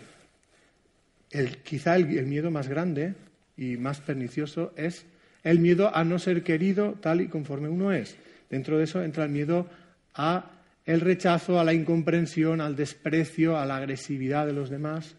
quizá 1.64 1.96
el, 1.96 2.08
miedo 2.26 2.50
más 2.50 2.68
grande 2.68 3.14
y 3.56 3.78
más 3.78 4.02
pernicioso 4.02 4.74
es 4.76 5.06
el 5.44 5.60
miedo 5.60 5.96
a 5.96 6.04
no 6.04 6.18
ser 6.18 6.42
querido 6.42 6.94
tal 7.02 7.22
y 7.22 7.28
conforme 7.28 7.70
uno 7.70 7.92
es. 7.94 8.18
Dentro 8.50 8.80
de 8.80 8.86
eso 8.86 9.04
entra 9.04 9.26
el 9.26 9.30
miedo 9.30 9.70
a 10.16 10.54
el 10.88 11.02
rechazo, 11.02 11.60
a 11.60 11.64
la 11.64 11.74
incomprensión, 11.74 12.62
al 12.62 12.76
desprecio, 12.76 13.60
a 13.60 13.68
la 13.68 13.78
agresividad 13.78 14.48
de 14.48 14.54
los 14.54 14.72
demás 14.72 15.19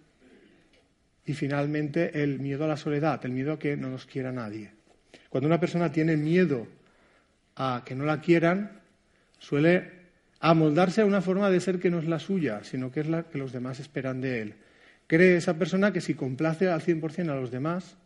y 1.31 1.35
finalmente 1.35 2.25
el 2.25 2.41
miedo 2.41 2.65
a 2.65 2.69
la 2.69 2.77
soledad, 2.77 3.25
el 3.25 3.31
miedo 3.31 3.53
a 3.53 3.59
que 3.61 3.77
no 3.77 3.89
nos 3.89 4.05
quiera 4.05 4.33
nadie. 4.33 4.73
Cuando 5.29 5.47
una 5.47 5.61
persona 5.61 5.93
tiene 5.93 6.17
miedo 6.17 6.67
a 7.55 7.85
que 7.87 7.95
no 7.95 8.05
la 8.05 8.21
quieran, 8.21 8.81
suele 9.39 9.93
amoldarse 10.41 11.03
a 11.03 11.07
una 11.07 11.23
forma 11.23 11.49
de 11.49 11.61
ser 11.61 11.79
que 11.79 11.89
no 11.89 12.01
es 12.01 12.09
la 12.09 12.19
suya, 12.19 12.65
sino 12.65 12.91
que 12.91 13.01
es 13.01 13.09
la 13.09 13.23
que 13.23 13.39
los 13.39 13.53
demás 13.53 13.79
esperan 13.79 14.21
de 14.21 14.43
él. 14.43 14.55
Cree 15.07 15.37
esa 15.37 15.55
persona 15.55 15.93
que 15.93 16.01
si 16.01 16.15
complace 16.15 16.69
al 16.69 16.83
100% 16.83 17.31
a 17.31 17.37
los 17.37 17.53
demás, 17.53 17.97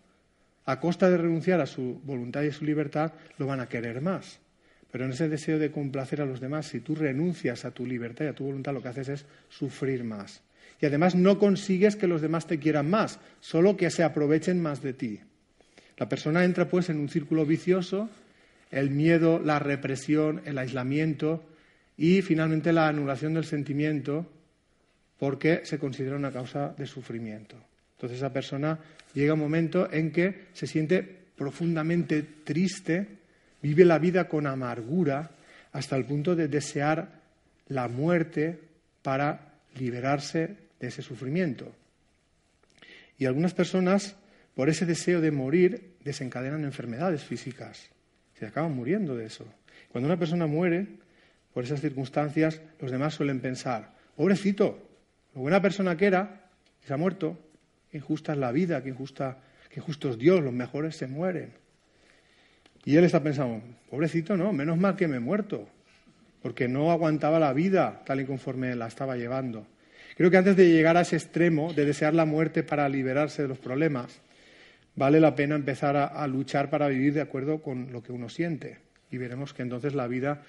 a 0.66 0.78
costa 0.78 1.08
de 1.08 1.16
renunciar 1.16 1.62
a 1.62 1.66
su 1.66 2.02
voluntad 2.04 2.42
y 2.42 2.48
a 2.48 2.52
su 2.52 2.66
libertad, 2.66 3.14
lo 3.38 3.46
van 3.46 3.60
a 3.60 3.70
querer 3.70 4.02
más. 4.02 4.38
Pero 4.90 5.06
en 5.06 5.12
ese 5.12 5.30
deseo 5.30 5.58
de 5.58 5.70
complacer 5.70 6.20
a 6.20 6.26
los 6.26 6.40
demás, 6.40 6.66
si 6.66 6.80
tú 6.80 6.94
renuncias 6.94 7.64
a 7.64 7.70
tu 7.70 7.86
libertad 7.86 8.26
y 8.26 8.28
a 8.28 8.34
tu 8.34 8.44
voluntad, 8.44 8.74
lo 8.74 8.82
que 8.82 8.88
haces 8.88 9.08
es 9.08 9.26
sufrir 9.48 10.04
más. 10.04 10.42
Y 10.80 10.86
además 10.86 11.14
no 11.14 11.38
consigues 11.38 11.96
que 11.96 12.06
los 12.06 12.20
demás 12.20 12.46
te 12.46 12.58
quieran 12.58 12.90
más, 12.90 13.18
solo 13.40 13.76
que 13.76 13.90
se 13.90 14.02
aprovechen 14.02 14.60
más 14.60 14.82
de 14.82 14.92
ti. 14.92 15.20
La 15.96 16.08
persona 16.08 16.44
entra 16.44 16.68
pues 16.68 16.88
en 16.90 16.98
un 16.98 17.08
círculo 17.08 17.46
vicioso, 17.46 18.08
el 18.70 18.90
miedo, 18.90 19.38
la 19.38 19.58
represión, 19.58 20.42
el 20.44 20.58
aislamiento 20.58 21.44
y 21.96 22.22
finalmente 22.22 22.72
la 22.72 22.88
anulación 22.88 23.34
del 23.34 23.44
sentimiento 23.44 24.26
porque 25.18 25.60
se 25.64 25.78
considera 25.78 26.16
una 26.16 26.32
causa 26.32 26.74
de 26.76 26.86
sufrimiento. 26.86 27.56
Entonces 27.96 28.18
esa 28.18 28.32
persona 28.32 28.78
llega 29.14 29.34
un 29.34 29.40
momento 29.40 29.90
en 29.90 30.10
que 30.10 30.46
se 30.52 30.66
siente 30.66 31.02
profundamente 31.02 32.22
triste, 32.22 33.06
vive 33.62 33.84
la 33.84 33.98
vida 33.98 34.28
con 34.28 34.46
amargura 34.46 35.30
hasta 35.72 35.96
el 35.96 36.04
punto 36.04 36.34
de 36.34 36.48
desear 36.48 37.20
la 37.68 37.88
muerte 37.88 38.58
para 39.02 39.54
liberarse 39.76 40.63
de 40.84 40.90
ese 40.90 41.02
sufrimiento. 41.02 41.72
Y 43.18 43.26
algunas 43.26 43.54
personas, 43.54 44.16
por 44.54 44.68
ese 44.68 44.86
deseo 44.86 45.20
de 45.20 45.30
morir, 45.30 45.94
desencadenan 46.04 46.64
enfermedades 46.64 47.22
físicas. 47.22 47.90
Se 48.38 48.46
acaban 48.46 48.72
muriendo 48.72 49.16
de 49.16 49.26
eso. 49.26 49.46
Cuando 49.90 50.08
una 50.08 50.18
persona 50.18 50.46
muere, 50.46 50.86
por 51.52 51.64
esas 51.64 51.80
circunstancias, 51.80 52.60
los 52.80 52.90
demás 52.90 53.14
suelen 53.14 53.40
pensar, 53.40 53.94
pobrecito, 54.16 54.78
lo 55.34 55.42
buena 55.42 55.62
persona 55.62 55.96
que 55.96 56.06
era, 56.06 56.50
se 56.84 56.92
ha 56.92 56.96
muerto. 56.96 57.38
Injusta 57.92 58.32
es 58.32 58.38
la 58.38 58.52
vida, 58.52 58.82
qué, 58.82 58.90
injusta, 58.90 59.38
qué 59.70 59.80
injusto 59.80 60.10
es 60.10 60.18
Dios, 60.18 60.42
los 60.42 60.52
mejores 60.52 60.96
se 60.96 61.06
mueren. 61.06 61.52
Y 62.84 62.96
él 62.96 63.04
está 63.04 63.22
pensando, 63.22 63.62
pobrecito, 63.88 64.36
no, 64.36 64.52
menos 64.52 64.76
mal 64.76 64.96
que 64.96 65.08
me 65.08 65.16
he 65.16 65.20
muerto, 65.20 65.68
porque 66.42 66.68
no 66.68 66.90
aguantaba 66.90 67.38
la 67.38 67.52
vida 67.52 68.02
tal 68.04 68.20
y 68.20 68.26
conforme 68.26 68.74
la 68.74 68.88
estaba 68.88 69.16
llevando. 69.16 69.66
Creo 70.16 70.30
que 70.30 70.36
antes 70.36 70.56
de 70.56 70.68
llegar 70.68 70.96
a 70.96 71.00
ese 71.00 71.16
extremo 71.16 71.72
de 71.72 71.84
desear 71.84 72.14
la 72.14 72.24
muerte 72.24 72.62
para 72.62 72.88
liberarse 72.88 73.42
de 73.42 73.48
los 73.48 73.58
problemas, 73.58 74.20
vale 74.94 75.20
la 75.20 75.34
pena 75.34 75.56
empezar 75.56 75.96
a, 75.96 76.26
luchar 76.28 76.70
para 76.70 76.88
vivir 76.88 77.14
de 77.14 77.20
acuerdo 77.20 77.62
con 77.62 77.92
lo 77.92 78.02
que 78.02 78.12
uno 78.12 78.28
siente. 78.28 78.78
Y 79.10 79.18
veremos 79.18 79.52
que 79.52 79.62
entonces 79.62 79.94
la 79.94 80.06
vida 80.06 80.42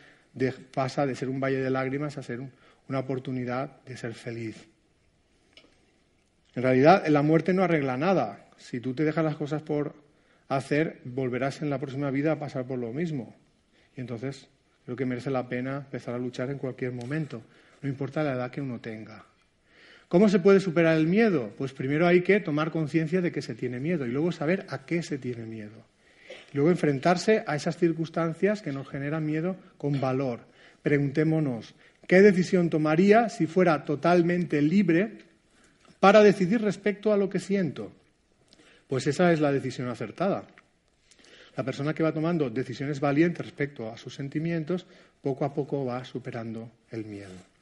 pasa 0.73 1.05
de 1.05 1.15
ser 1.15 1.29
un 1.29 1.39
valle 1.39 1.57
de 1.57 1.69
lágrimas 1.69 2.17
a 2.17 2.23
ser 2.23 2.41
una 2.87 2.99
oportunidad 2.99 3.81
de 3.85 3.97
ser 3.97 4.13
feliz. 4.13 4.67
En 6.53 6.63
realidad, 6.63 7.05
la 7.07 7.21
muerte 7.21 7.53
no 7.53 7.63
arregla 7.63 7.97
nada. 7.97 8.45
Si 8.57 8.79
tú 8.79 8.93
te 8.93 9.03
dejas 9.03 9.25
las 9.25 9.35
cosas 9.35 9.61
por 9.63 9.95
hacer, 10.47 11.01
volverás 11.03 11.61
en 11.61 11.69
la 11.69 11.79
próxima 11.79 12.11
vida 12.11 12.33
a 12.33 12.39
pasar 12.39 12.65
por 12.65 12.77
lo 12.77 12.93
mismo. 12.93 13.35
Y 13.97 14.01
entonces 14.01 14.47
creo 14.85 14.95
que 14.95 15.05
merece 15.05 15.31
la 15.31 15.49
pena 15.49 15.77
empezar 15.77 16.13
a 16.13 16.19
luchar 16.19 16.51
en 16.51 16.59
cualquier 16.59 16.91
momento, 16.91 17.41
no 17.81 17.89
importa 17.89 18.23
la 18.23 18.33
edad 18.33 18.51
que 18.51 18.61
uno 18.61 18.79
tenga. 18.79 19.25
¿Cómo 20.07 20.29
se 20.29 20.39
puede 20.39 20.59
superar 20.59 20.97
el 20.97 21.07
miedo? 21.07 21.51
Pues 21.57 21.73
primero 21.73 22.05
hay 22.05 22.21
que 22.21 22.39
tomar 22.39 22.71
conciencia 22.71 23.21
de 23.21 23.31
que 23.31 23.41
se 23.41 23.55
tiene 23.55 23.79
miedo 23.79 24.05
y 24.05 24.11
luego 24.11 24.31
saber 24.31 24.65
a 24.69 24.85
qué 24.85 25.01
se 25.01 25.17
tiene 25.17 25.45
miedo. 25.45 25.83
luego 26.53 26.69
enfrentarse 26.69 27.43
a 27.45 27.55
esas 27.55 27.75
circunstancias 27.77 28.61
que 28.61 28.71
nos 28.71 28.87
generan 28.87 29.25
miedo 29.25 29.57
con 29.77 29.99
valor. 29.99 30.39
Preguntémonos, 30.81 31.73
¿qué 32.07 32.21
decisión 32.21 32.69
tomaría 32.69 33.27
si 33.27 33.45
fuera 33.45 33.83
totalmente 33.83 34.61
libre 34.61 35.17
para 35.99 36.23
decidir 36.23 36.61
respecto 36.61 37.11
a 37.11 37.17
lo 37.17 37.29
que 37.29 37.39
siento? 37.39 37.91
Pues 38.87 39.07
esa 39.07 39.33
es 39.33 39.41
la 39.41 39.51
decisión 39.51 39.89
acertada. 39.89 40.45
La 41.57 41.63
persona 41.63 41.93
que 41.93 42.03
va 42.03 42.13
tomando 42.13 42.49
decisiones 42.49 42.99
valientes 42.99 43.45
respecto 43.45 43.91
a 43.91 43.97
sus 43.97 44.13
sentimientos, 44.13 44.85
poco 45.21 45.43
a 45.43 45.53
poco 45.53 45.83
va 45.83 46.05
superando 46.05 46.69
el 46.91 47.05
miedo. 47.05 47.54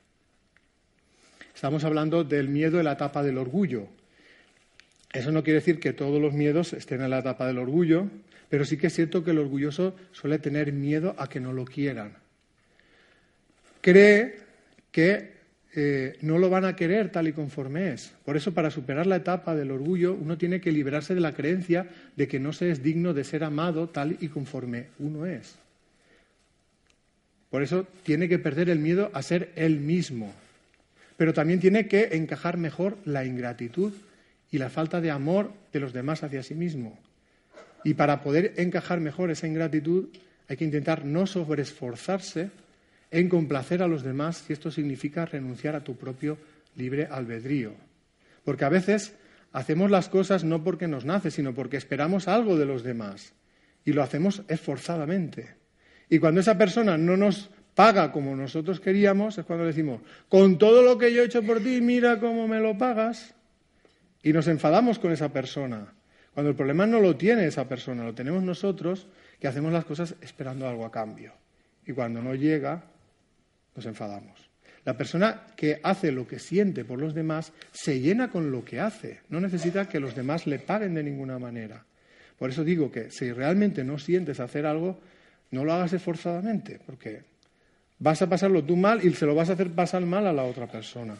Estamos 1.64 1.86
hablando 1.86 2.26
del 2.26 2.50
miedo 2.50 2.78
en 2.78 2.84
la 2.84 2.92
etapa 2.92 3.24
del 3.24 3.38
orgullo. 3.38 3.88
Eso 5.14 5.32
no 5.32 5.46
quiere 5.46 5.60
decir 5.60 5.80
que 5.80 5.94
todos 5.94 6.22
los 6.22 6.34
miedos 6.34 6.74
estén 6.74 7.02
en 7.02 7.10
la 7.10 7.20
etapa 7.20 7.48
del 7.48 7.58
orgullo, 7.58 8.10
pero 8.50 8.66
sí 8.66 8.76
que 8.76 8.88
es 8.88 8.94
cierto 8.94 9.24
que 9.24 9.32
el 9.32 9.40
orgulloso 9.40 9.96
suele 10.12 10.40
tener 10.40 10.74
miedo 10.74 11.16
a 11.18 11.30
que 11.30 11.40
no 11.40 11.54
lo 11.54 11.64
quieran. 11.64 12.18
Cree 13.80 14.40
que 14.92 15.32
eh, 15.74 16.18
no 16.20 16.38
lo 16.38 16.50
van 16.50 16.66
a 16.66 16.76
querer 16.76 17.14
tal 17.14 17.30
y 17.30 17.32
conforme 17.32 17.94
es. 17.94 18.14
Por 18.26 18.36
eso, 18.36 18.54
para 18.54 18.70
superar 18.70 19.08
la 19.08 19.16
etapa 19.16 19.56
del 19.56 19.72
orgullo, 19.72 20.16
uno 20.16 20.38
tiene 20.38 20.60
que 20.60 20.74
liberarse 20.74 21.16
de 21.16 21.22
la 21.22 21.32
creencia 21.32 21.88
de 22.18 22.28
que 22.28 22.42
no 22.42 22.52
se 22.52 22.72
es 22.72 22.84
digno 22.84 23.14
de 23.14 23.24
ser 23.24 23.42
amado 23.46 23.88
tal 23.88 24.18
y 24.20 24.28
conforme 24.28 24.88
uno 25.00 25.26
es. 25.26 25.56
Por 27.50 27.64
eso 27.64 27.88
tiene 28.04 28.28
que 28.28 28.38
perder 28.38 28.70
el 28.70 28.80
miedo 28.80 29.12
a 29.14 29.22
ser 29.22 29.54
él 29.56 29.80
mismo. 29.80 30.34
Pero 31.24 31.34
también 31.34 31.62
tiene 31.62 31.88
que 31.88 32.10
encajar 32.18 32.58
mejor 32.58 32.98
la 33.06 33.24
ingratitud 33.24 33.94
y 34.52 34.58
la 34.58 34.70
falta 34.70 35.00
de 35.00 35.10
amor 35.10 35.54
de 35.72 35.80
los 35.80 35.94
demás 35.94 36.22
hacia 36.22 36.44
sí 36.44 36.54
mismo. 36.54 37.00
Y 37.86 37.94
para 37.94 38.22
poder 38.22 38.56
encajar 38.58 39.00
mejor 39.00 39.32
esa 39.32 39.48
ingratitud 39.48 40.10
hay 40.50 40.58
que 40.58 40.66
intentar 40.66 41.06
no 41.06 41.26
sobreesforzarse 41.26 42.50
en 43.10 43.30
complacer 43.30 43.82
a 43.82 43.88
los 43.88 44.04
demás 44.04 44.44
si 44.46 44.52
esto 44.52 44.70
significa 44.70 45.26
renunciar 45.26 45.78
a 45.78 45.84
tu 45.86 45.96
propio 45.96 46.38
libre 46.76 47.08
albedrío. 47.10 47.74
Porque 48.44 48.66
a 48.66 48.70
veces 48.70 49.14
hacemos 49.54 49.90
las 49.92 50.10
cosas 50.10 50.44
no 50.44 50.62
porque 50.62 50.90
nos 50.90 51.06
nace, 51.06 51.32
sino 51.32 51.54
porque 51.54 51.78
esperamos 51.78 52.28
algo 52.28 52.58
de 52.58 52.66
los 52.66 52.84
demás. 52.84 53.32
Y 53.86 53.94
lo 53.94 54.04
hacemos 54.04 54.42
esforzadamente. 54.50 55.56
Y 56.10 56.20
cuando 56.20 56.42
esa 56.42 56.58
persona 56.58 56.98
no 56.98 57.16
nos 57.16 57.50
paga 57.76 58.12
como 58.12 58.36
nosotros 58.36 58.80
queríamos, 58.80 59.38
es 59.38 59.46
cuando 59.46 59.66
decimos, 59.66 60.02
con 60.30 60.58
todo 60.58 60.82
lo 60.82 60.98
que 60.98 61.14
yo 61.14 61.22
he 61.22 61.26
hecho 61.26 61.44
por 61.44 61.60
ti, 61.62 61.82
mira 61.82 62.20
cómo 62.20 62.48
me 62.48 62.60
lo 62.60 62.78
pagas. 62.78 63.34
Y 64.22 64.32
nos 64.32 64.48
enfadamos 64.48 65.00
con 65.00 65.12
esa 65.12 65.30
persona. 65.30 65.94
Cuando 66.34 66.50
el 66.50 66.56
problema 66.56 66.86
no 66.86 67.00
lo 67.00 67.16
tiene 67.16 67.46
esa 67.46 67.68
persona, 67.68 68.04
lo 68.04 68.14
tenemos 68.14 68.42
nosotros, 68.42 69.08
que 69.40 69.48
hacemos 69.48 69.74
las 69.74 69.86
cosas 69.86 70.16
esperando 70.22 70.68
algo 70.68 70.86
a 70.86 70.92
cambio. 70.92 71.34
Y 71.86 71.92
cuando 71.92 72.22
no 72.22 72.34
llega, 72.34 72.84
nos 73.76 73.86
enfadamos. 73.86 74.50
La 74.86 74.98
persona 74.98 75.48
que 75.56 75.80
hace 75.84 76.12
lo 76.12 76.28
que 76.28 76.40
siente 76.40 76.84
por 76.84 77.00
los 77.00 77.14
demás 77.14 77.54
se 77.72 78.00
llena 78.00 78.30
con 78.30 78.52
lo 78.52 78.66
que 78.66 78.80
hace, 78.80 79.22
no 79.30 79.40
necesita 79.40 79.88
que 79.88 80.00
los 80.00 80.16
demás 80.16 80.46
le 80.46 80.60
paguen 80.60 80.94
de 80.94 81.04
ninguna 81.04 81.40
manera. 81.40 81.86
Por 82.38 82.50
eso 82.50 82.64
digo 82.64 82.92
que 82.92 83.10
si 83.10 83.32
realmente 83.32 83.84
no 83.84 83.98
sientes 83.98 84.40
hacer 84.40 84.66
algo, 84.66 85.00
no 85.52 85.64
lo 85.64 85.74
hagas 85.74 85.94
esforzadamente, 85.94 86.80
porque 86.86 87.22
vas 88.04 88.22
a 88.22 88.28
pasarlo 88.28 88.62
tú 88.64 88.76
mal 88.76 89.04
y 89.04 89.14
se 89.14 89.26
lo 89.26 89.34
vas 89.34 89.50
a 89.50 89.54
hacer 89.54 89.72
pasar 89.72 90.06
mal 90.06 90.28
a 90.28 90.34
la 90.34 90.44
otra 90.44 90.68
persona. 90.68 91.16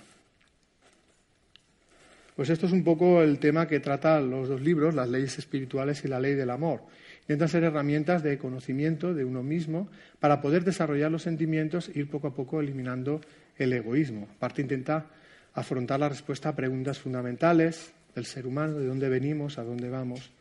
Pues 2.36 2.50
esto 2.50 2.66
es 2.66 2.74
un 2.74 2.84
poco 2.84 3.22
el 3.22 3.40
tema 3.40 3.68
que 3.70 3.80
tratan 3.80 4.30
los 4.30 4.50
dos 4.50 4.60
libros, 4.60 4.94
las 4.94 5.08
leyes 5.08 5.38
espirituales 5.38 6.04
y 6.04 6.10
la 6.10 6.20
ley 6.20 6.34
del 6.34 6.50
amor. 6.50 6.82
Intentan 7.22 7.48
ser 7.48 7.64
herramientas 7.64 8.22
de 8.22 8.38
conocimiento 8.38 9.14
de 9.14 9.24
uno 9.24 9.44
mismo 9.44 9.88
para 10.20 10.42
poder 10.42 10.66
desarrollar 10.66 11.10
los 11.10 11.22
sentimientos 11.22 11.88
e 11.88 12.00
ir 12.00 12.10
poco 12.10 12.28
a 12.28 12.36
poco 12.36 12.60
eliminando 12.60 13.22
el 13.58 13.72
egoísmo. 13.72 14.28
Aparte 14.36 14.62
intenta 14.62 15.06
afrontar 15.54 16.02
la 16.02 16.10
respuesta 16.10 16.50
a 16.50 16.56
preguntas 16.56 17.00
fundamentales 17.00 17.94
del 18.14 18.26
ser 18.26 18.46
humano, 18.46 18.78
de 18.78 18.88
dónde 18.88 19.08
venimos, 19.08 19.58
a 19.58 19.64
dónde 19.64 19.90
vamos 19.90 20.32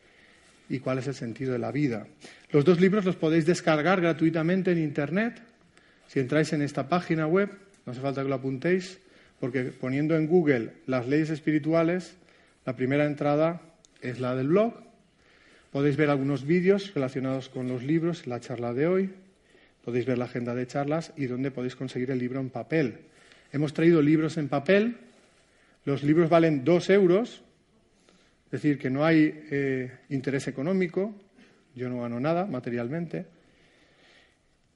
y 0.67 0.79
cuál 0.79 0.97
es 0.97 1.07
el 1.07 1.15
sentido 1.15 1.53
de 1.53 1.59
la 1.59 1.71
vida. 1.71 2.05
Los 2.51 2.65
dos 2.65 2.81
libros 2.81 3.05
los 3.05 3.15
podéis 3.15 3.45
descargar 3.45 4.01
gratuitamente 4.01 4.73
en 4.73 4.79
Internet. 4.79 5.52
Si 6.13 6.19
entráis 6.19 6.53
en 6.53 6.61
esta 6.61 6.89
página 6.89 7.25
web, 7.25 7.49
no 7.87 7.91
hace 7.91 7.99
falta 7.99 8.21
que 8.21 8.29
lo 8.29 8.35
apuntéis, 8.35 8.99
porque 9.39 9.63
poniendo 9.63 10.15
en 10.15 10.27
Google 10.27 10.73
las 10.85 11.07
leyes 11.07 11.31
espirituales, 11.31 12.15
la 12.67 12.75
primera 12.75 13.05
entrada 13.05 13.61
es 13.99 14.19
la 14.19 14.35
del 14.35 14.49
blog 14.49 14.75
Podéis 15.71 15.97
ver 15.97 16.11
algunos 16.11 16.45
vídeos 16.45 16.93
relacionados 16.93 17.49
con 17.49 17.67
los 17.67 17.81
libros, 17.81 18.27
la 18.27 18.39
charla 18.39 18.75
de 18.75 18.85
hoy. 18.85 19.09
Podéis 19.83 20.05
ver 20.05 20.19
la 20.19 20.25
agenda 20.25 20.53
de 20.53 20.67
charlas 20.67 21.11
y 21.17 21.25
dónde 21.25 21.49
podéis 21.49 21.75
conseguir 21.75 22.11
el 22.11 22.19
libro 22.19 22.39
en 22.39 22.51
papel. 22.51 22.99
Hemos 23.51 23.73
traído 23.73 23.99
libros 23.99 24.37
en 24.37 24.49
papel. 24.49 24.97
Los 25.83 26.03
libros 26.03 26.29
valen 26.29 26.63
dos 26.63 26.91
euros, 26.91 27.41
es 28.45 28.51
decir, 28.51 28.77
que 28.77 28.91
no 28.91 29.03
hay 29.03 29.45
eh, 29.49 29.91
interés 30.09 30.47
económico. 30.47 31.15
Yo 31.73 31.89
no 31.89 32.01
gano 32.01 32.19
nada 32.19 32.45
materialmente. 32.45 33.25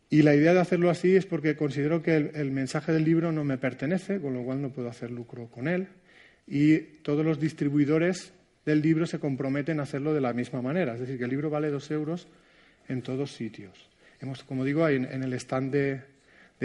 Y 0.09 0.21
la 0.21 0.33
idea 0.33 0.53
de 0.53 0.61
hacerlo 0.61 0.89
así 0.89 1.15
es 1.15 1.25
porque 1.25 1.57
considero 1.57 2.01
que 2.01 2.15
el, 2.15 2.51
mensaje 2.51 2.93
del 2.93 3.03
libro 3.03 3.31
no 3.31 3.43
me 3.43 3.57
pertenece, 3.57 4.21
con 4.21 4.33
lo 4.33 4.43
cual 4.43 4.61
no 4.61 4.69
puedo 4.71 4.89
hacer 4.89 5.11
lucro 5.11 5.47
con 5.47 5.67
él. 5.67 5.87
Y 6.47 6.77
todos 7.03 7.25
los 7.25 7.39
distribuidores 7.39 8.31
del 8.65 8.81
libro 8.81 9.05
se 9.05 9.19
comprometen 9.19 9.79
a 9.79 9.83
hacerlo 9.83 10.13
de 10.13 10.21
la 10.21 10.31
misma 10.31 10.61
manera. 10.61 10.93
Es 10.93 11.01
decir, 11.01 11.17
que 11.17 11.25
el 11.25 11.29
libro 11.29 11.49
vale 11.49 11.69
dos 11.69 11.91
euros 11.91 12.27
en 12.87 13.01
todos 13.01 13.33
sitios. 13.33 13.89
Hemos, 14.21 14.43
como 14.43 14.63
digo, 14.63 14.87
en, 14.87 15.05
en 15.05 15.23
el 15.23 15.33
stand 15.33 15.73
de, 15.73 16.01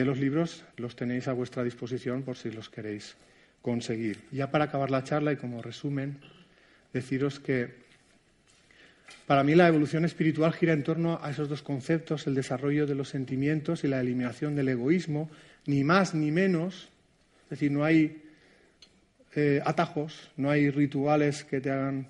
los 0.04 0.18
libros 0.18 0.64
los 0.76 0.94
tenéis 0.94 1.26
a 1.26 1.32
vuestra 1.32 1.64
disposición 1.64 2.22
por 2.22 2.36
si 2.36 2.50
los 2.52 2.70
queréis 2.70 3.16
conseguir. 3.60 4.20
Ya 4.30 4.50
para 4.52 4.66
acabar 4.66 4.90
la 4.90 5.02
charla 5.02 5.32
y 5.32 5.36
como 5.36 5.62
resumen, 5.62 6.18
deciros 6.92 7.40
que 7.40 7.81
para 9.26 9.44
mí 9.44 9.54
la 9.54 9.68
evolución 9.68 10.04
espiritual 10.04 10.52
gira 10.52 10.72
en 10.72 10.82
torno 10.82 11.18
a 11.22 11.30
esos 11.30 11.48
dos 11.48 11.62
conceptos, 11.62 12.26
el 12.26 12.34
desarrollo 12.34 12.86
de 12.86 12.94
los 12.94 13.08
sentimientos 13.08 13.84
y 13.84 13.88
la 13.88 14.00
eliminación 14.00 14.56
del 14.56 14.68
egoísmo, 14.68 15.30
ni 15.66 15.84
más 15.84 16.14
ni 16.14 16.30
menos. 16.30 16.88
Es 17.44 17.50
decir, 17.50 17.70
no 17.70 17.84
hay 17.84 18.22
eh, 19.34 19.60
atajos, 19.64 20.30
no 20.36 20.50
hay 20.50 20.70
rituales 20.70 21.44
que 21.44 21.60
te 21.60 21.70
hagan 21.70 22.08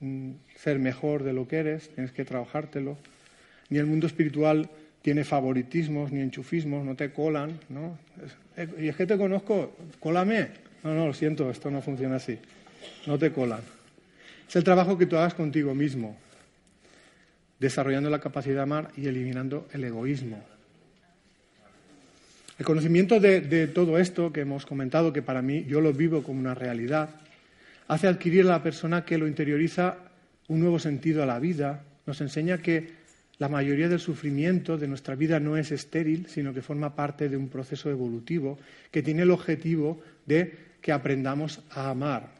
mm, 0.00 0.32
ser 0.56 0.78
mejor 0.78 1.24
de 1.24 1.32
lo 1.32 1.48
que 1.48 1.56
eres, 1.56 1.88
tienes 1.94 2.12
que 2.12 2.24
trabajártelo. 2.24 2.98
Ni 3.70 3.78
el 3.78 3.86
mundo 3.86 4.06
espiritual 4.06 4.70
tiene 5.02 5.24
favoritismos 5.24 6.12
ni 6.12 6.20
enchufismos, 6.20 6.84
no 6.84 6.94
te 6.94 7.10
colan, 7.10 7.58
¿no? 7.68 7.98
Eh, 8.56 8.68
y 8.80 8.88
es 8.88 8.96
que 8.96 9.06
te 9.06 9.16
conozco, 9.16 9.76
cólame. 9.98 10.48
No, 10.84 10.94
no, 10.94 11.06
lo 11.06 11.14
siento, 11.14 11.50
esto 11.50 11.70
no 11.70 11.82
funciona 11.82 12.16
así. 12.16 12.38
No 13.06 13.18
te 13.18 13.32
colan. 13.32 13.77
Es 14.48 14.56
el 14.56 14.64
trabajo 14.64 14.96
que 14.96 15.04
tú 15.04 15.16
hagas 15.16 15.34
contigo 15.34 15.74
mismo, 15.74 16.16
desarrollando 17.58 18.08
la 18.08 18.18
capacidad 18.20 18.56
de 18.56 18.62
amar 18.62 18.90
y 18.96 19.06
eliminando 19.06 19.68
el 19.72 19.84
egoísmo. 19.84 20.42
El 22.58 22.64
conocimiento 22.64 23.20
de, 23.20 23.66
todo 23.68 23.98
esto 23.98 24.32
que 24.32 24.40
hemos 24.40 24.64
comentado, 24.64 25.12
que 25.12 25.20
para 25.20 25.42
mí 25.42 25.66
yo 25.68 25.82
lo 25.82 25.92
vivo 25.92 26.22
como 26.22 26.40
una 26.40 26.54
realidad, 26.54 27.10
hace 27.88 28.08
adquirir 28.08 28.46
a 28.46 28.52
la 28.52 28.62
persona 28.62 29.04
que 29.04 29.18
lo 29.18 29.28
interioriza 29.28 29.96
un 30.48 30.60
nuevo 30.60 30.78
sentido 30.78 31.22
a 31.22 31.26
la 31.26 31.38
vida, 31.38 31.84
nos 32.06 32.20
enseña 32.22 32.58
que 32.58 32.96
la 33.38 33.50
mayoría 33.50 33.88
del 33.88 34.00
sufrimiento 34.00 34.78
de 34.78 34.88
nuestra 34.88 35.14
vida 35.14 35.38
no 35.38 35.58
es 35.58 35.70
estéril, 35.72 36.26
sino 36.26 36.54
que 36.54 36.62
forma 36.62 36.96
parte 36.96 37.28
de 37.28 37.36
un 37.36 37.48
proceso 37.48 37.90
evolutivo 37.90 38.58
que 38.90 39.02
tiene 39.02 39.22
el 39.22 39.30
objetivo 39.30 40.00
de 40.24 40.56
que 40.80 40.90
aprendamos 40.90 41.60
a 41.70 41.90
amar. 41.90 42.37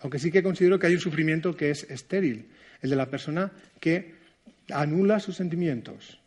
Aunque 0.00 0.18
sí 0.18 0.30
que 0.30 0.42
considero 0.42 0.78
que 0.78 0.86
hay 0.86 0.94
un 0.94 1.00
sufrimiento 1.00 1.56
que 1.56 1.70
es 1.70 1.84
estéril, 1.90 2.46
el 2.82 2.90
de 2.90 2.96
la 2.96 3.06
persona 3.06 3.50
que 3.80 4.14
anula 4.70 5.18
sus 5.20 5.36
sentimientos, 5.36 6.20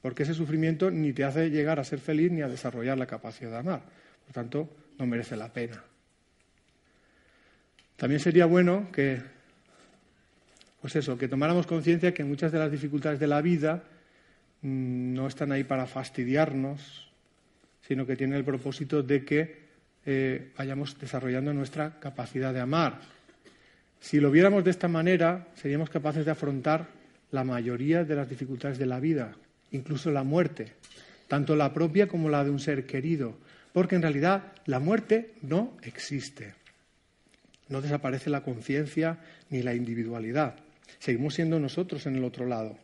porque 0.00 0.24
ese 0.24 0.34
sufrimiento 0.34 0.90
ni 0.90 1.12
te 1.12 1.24
hace 1.24 1.50
llegar 1.50 1.78
a 1.78 1.84
ser 1.84 2.00
feliz 2.00 2.32
ni 2.32 2.42
a 2.42 2.48
desarrollar 2.48 2.98
la 2.98 3.06
capacidad 3.06 3.50
de 3.50 3.58
amar. 3.58 3.82
Por 4.26 4.34
tanto, 4.34 4.68
no 4.98 5.06
merece 5.06 5.36
la 5.36 5.52
pena. 5.52 5.82
También 7.96 8.20
sería 8.20 8.46
bueno 8.46 8.90
que, 8.92 9.20
pues 10.80 10.96
eso, 10.96 11.16
que 11.16 11.28
tomáramos 11.28 11.68
conciencia 11.68 12.12
que 12.12 12.24
muchas 12.24 12.50
de 12.50 12.58
las 12.58 12.72
dificultades 12.72 13.20
de 13.20 13.28
la 13.28 13.40
vida 13.40 13.84
mm, 14.62 15.14
no 15.14 15.28
están 15.28 15.52
ahí 15.52 15.62
para 15.62 15.86
fastidiarnos, 15.86 17.12
sino 17.86 18.04
que 18.04 18.16
tienen 18.16 18.36
el 18.36 18.44
propósito 18.44 19.04
de 19.04 19.24
que 19.24 19.61
eh, 20.04 20.52
vayamos 20.56 20.98
desarrollando 20.98 21.52
nuestra 21.52 21.98
capacidad 22.00 22.52
de 22.52 22.60
amar. 22.60 23.00
Si 24.00 24.18
lo 24.18 24.30
viéramos 24.30 24.64
de 24.64 24.70
esta 24.70 24.88
manera, 24.88 25.48
seríamos 25.54 25.90
capaces 25.90 26.24
de 26.24 26.32
afrontar 26.32 26.88
la 27.30 27.44
mayoría 27.44 28.04
de 28.04 28.16
las 28.16 28.28
dificultades 28.28 28.78
de 28.78 28.86
la 28.86 29.00
vida, 29.00 29.36
incluso 29.70 30.10
la 30.10 30.24
muerte, 30.24 30.72
tanto 31.28 31.56
la 31.56 31.72
propia 31.72 32.08
como 32.08 32.28
la 32.28 32.44
de 32.44 32.50
un 32.50 32.58
ser 32.58 32.84
querido, 32.84 33.38
porque 33.72 33.94
en 33.94 34.02
realidad 34.02 34.52
la 34.66 34.80
muerte 34.80 35.34
no 35.40 35.76
existe. 35.82 36.54
No 37.68 37.80
desaparece 37.80 38.28
la 38.28 38.42
conciencia 38.42 39.18
ni 39.50 39.62
la 39.62 39.74
individualidad. 39.74 40.56
Seguimos 40.98 41.34
siendo 41.34 41.58
nosotros 41.58 42.06
en 42.06 42.16
el 42.16 42.24
otro 42.24 42.44
lado. 42.44 42.76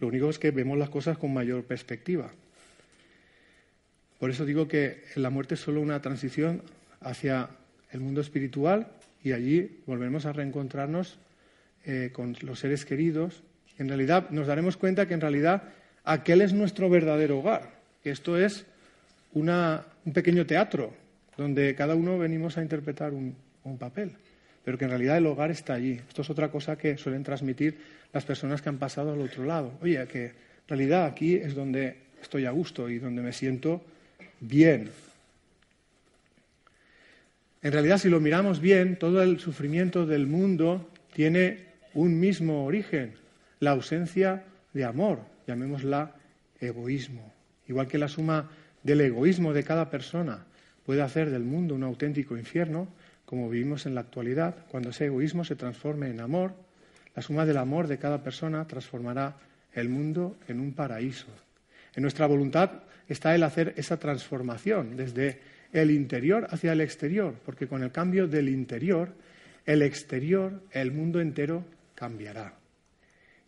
Lo 0.00 0.08
único 0.08 0.30
es 0.30 0.38
que 0.38 0.50
vemos 0.50 0.78
las 0.78 0.90
cosas 0.90 1.18
con 1.18 1.32
mayor 1.32 1.64
perspectiva. 1.64 2.32
Por 4.20 4.30
eso 4.30 4.44
digo 4.44 4.68
que 4.68 5.02
la 5.16 5.30
muerte 5.30 5.54
es 5.54 5.60
solo 5.60 5.80
una 5.80 6.00
transición 6.00 6.62
hacia 7.00 7.50
el 7.90 8.00
mundo 8.00 8.20
espiritual 8.20 8.86
y 9.24 9.32
allí 9.32 9.80
volveremos 9.86 10.26
a 10.26 10.32
reencontrarnos 10.32 11.18
eh, 11.84 12.10
con 12.12 12.36
los 12.42 12.60
seres 12.60 12.84
queridos 12.84 13.42
en 13.80 13.88
realidad 13.88 14.28
nos 14.28 14.46
daremos 14.46 14.76
cuenta 14.76 15.08
que 15.08 15.14
en 15.14 15.22
realidad 15.22 15.62
aquel 16.04 16.42
es 16.42 16.52
nuestro 16.52 16.90
verdadero 16.90 17.38
hogar, 17.38 17.70
que 18.02 18.10
esto 18.10 18.36
es 18.36 18.66
un 19.32 20.12
pequeño 20.12 20.44
teatro 20.44 20.92
donde 21.38 21.74
cada 21.74 21.94
uno 21.94 22.18
venimos 22.18 22.58
a 22.58 22.62
interpretar 22.62 23.14
un, 23.14 23.34
papel. 23.78 24.12
pero 24.62 24.76
que 24.76 24.84
en 24.84 24.90
realidad 24.90 25.16
el 25.16 25.26
hogar 25.26 25.50
está 25.50 25.74
allí. 25.74 25.98
Esto 26.08 26.20
es 26.20 26.28
otra 26.28 26.50
cosa 26.50 26.76
que 26.76 26.98
suelen 26.98 27.22
transmitir 27.22 27.78
las 28.12 28.26
personas 28.26 28.60
que 28.60 28.68
han 28.68 28.76
pasado 28.76 29.14
al 29.14 29.20
otro 29.22 29.44
lado. 29.44 29.72
Oye, 29.80 30.06
que 30.06 30.26
en 30.26 30.34
realidad 30.68 31.06
aquí 31.06 31.36
es 31.36 31.54
donde 31.54 31.96
estoy 32.20 32.44
a 32.44 32.50
gusto 32.50 32.90
y 32.90 32.98
donde 32.98 33.22
me 33.22 33.32
siento 33.32 33.82
bien. 34.40 34.90
En 37.62 37.72
realidad, 37.72 37.98
si 37.98 38.08
lo 38.08 38.20
miramos 38.20 38.60
bien, 38.60 38.96
todo 38.96 39.22
el 39.22 39.38
sufrimiento 39.38 40.06
del 40.06 40.26
mundo 40.26 40.88
tiene 41.12 41.66
un 41.92 42.18
mismo 42.18 42.64
origen, 42.64 43.12
la 43.58 43.72
ausencia 43.72 44.44
de 44.72 44.84
amor, 44.84 45.20
llamémosla 45.46 46.14
egoísmo. 46.60 47.32
Igual 47.68 47.86
que 47.86 47.98
la 47.98 48.08
suma 48.08 48.50
del 48.82 49.02
egoísmo 49.02 49.52
de 49.52 49.64
cada 49.64 49.90
persona 49.90 50.46
puede 50.86 51.02
hacer 51.02 51.30
del 51.30 51.42
mundo 51.42 51.74
un 51.74 51.82
auténtico 51.82 52.36
infierno, 52.36 52.88
como 53.26 53.50
vivimos 53.50 53.86
en 53.86 53.94
la 53.94 54.00
actualidad, 54.00 54.56
cuando 54.70 54.90
ese 54.90 55.06
egoísmo 55.06 55.44
se 55.44 55.54
transforme 55.54 56.08
en 56.08 56.20
amor, 56.20 56.54
la 57.14 57.22
suma 57.22 57.44
del 57.44 57.58
amor 57.58 57.86
de 57.86 57.98
cada 57.98 58.22
persona 58.22 58.66
transformará 58.66 59.36
el 59.74 59.88
mundo 59.88 60.36
en 60.48 60.60
un 60.60 60.72
paraíso. 60.72 61.26
En 61.94 62.02
nuestra 62.02 62.26
voluntad 62.26 62.70
está 63.12 63.34
el 63.34 63.42
hacer 63.42 63.74
esa 63.76 63.98
transformación 63.98 64.96
desde 64.96 65.40
el 65.72 65.90
interior 65.90 66.46
hacia 66.50 66.72
el 66.72 66.80
exterior, 66.80 67.34
porque 67.44 67.66
con 67.66 67.82
el 67.82 67.92
cambio 67.92 68.26
del 68.26 68.48
interior, 68.48 69.12
el 69.66 69.82
exterior, 69.82 70.62
el 70.70 70.92
mundo 70.92 71.20
entero 71.20 71.64
cambiará. 71.94 72.54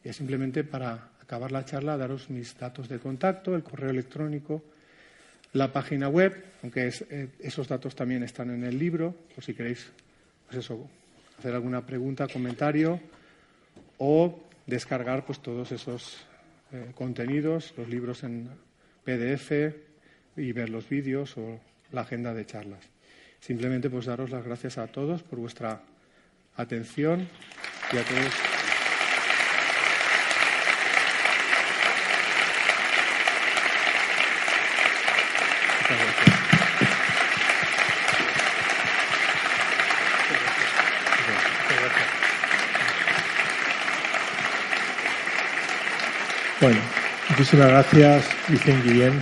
Y 0.05 0.09
es 0.09 0.17
simplemente 0.17 0.65
para 0.65 1.11
acabar 1.21 1.53
la 1.53 1.65
charla 1.65 1.97
daros 1.97 2.29
mis 2.29 2.57
datos 2.59 2.89
de 2.89 2.99
contacto, 2.99 3.55
el 3.55 3.63
correo 3.63 3.91
electrónico, 3.91 4.63
la 5.53 5.73
página 5.73 6.09
web, 6.09 6.45
aunque 6.63 6.91
eh, 7.11 7.29
esos 7.41 7.69
datos 7.69 7.95
también 7.95 8.23
están 8.23 8.51
en 8.51 8.65
el 8.65 8.79
libro, 8.79 9.15
por 9.35 9.45
si 9.45 9.55
queréis 9.55 9.91
pues 10.51 10.71
hacer 11.39 11.55
alguna 11.55 11.85
pregunta, 11.85 12.27
comentario 12.27 13.01
o 13.99 14.49
descargar 14.67 15.25
pues 15.25 15.41
todos 15.41 15.71
esos 15.73 16.19
eh, 16.73 16.93
contenidos, 16.95 17.75
los 17.77 17.89
libros 17.89 18.25
en 18.25 18.49
PDF 19.05 19.75
y 20.37 20.53
ver 20.53 20.71
los 20.71 20.89
vídeos 20.89 21.37
o 21.37 21.61
la 21.91 22.03
agenda 22.03 22.35
de 22.35 22.47
charlas. 22.47 22.85
Simplemente 23.41 23.91
pues 23.91 24.07
daros 24.07 24.31
las 24.31 24.45
gracias 24.45 24.79
a 24.79 24.87
todos 24.87 25.23
por 25.23 25.39
vuestra 25.39 25.83
atención 26.57 27.29
y 27.93 27.97
a 27.99 28.05
todos. 28.05 28.33
Bueno, 46.61 46.81
muchísimas 47.33 47.69
gracias, 47.69 48.27
Vicente 48.49 48.91
Guillén. 48.91 49.19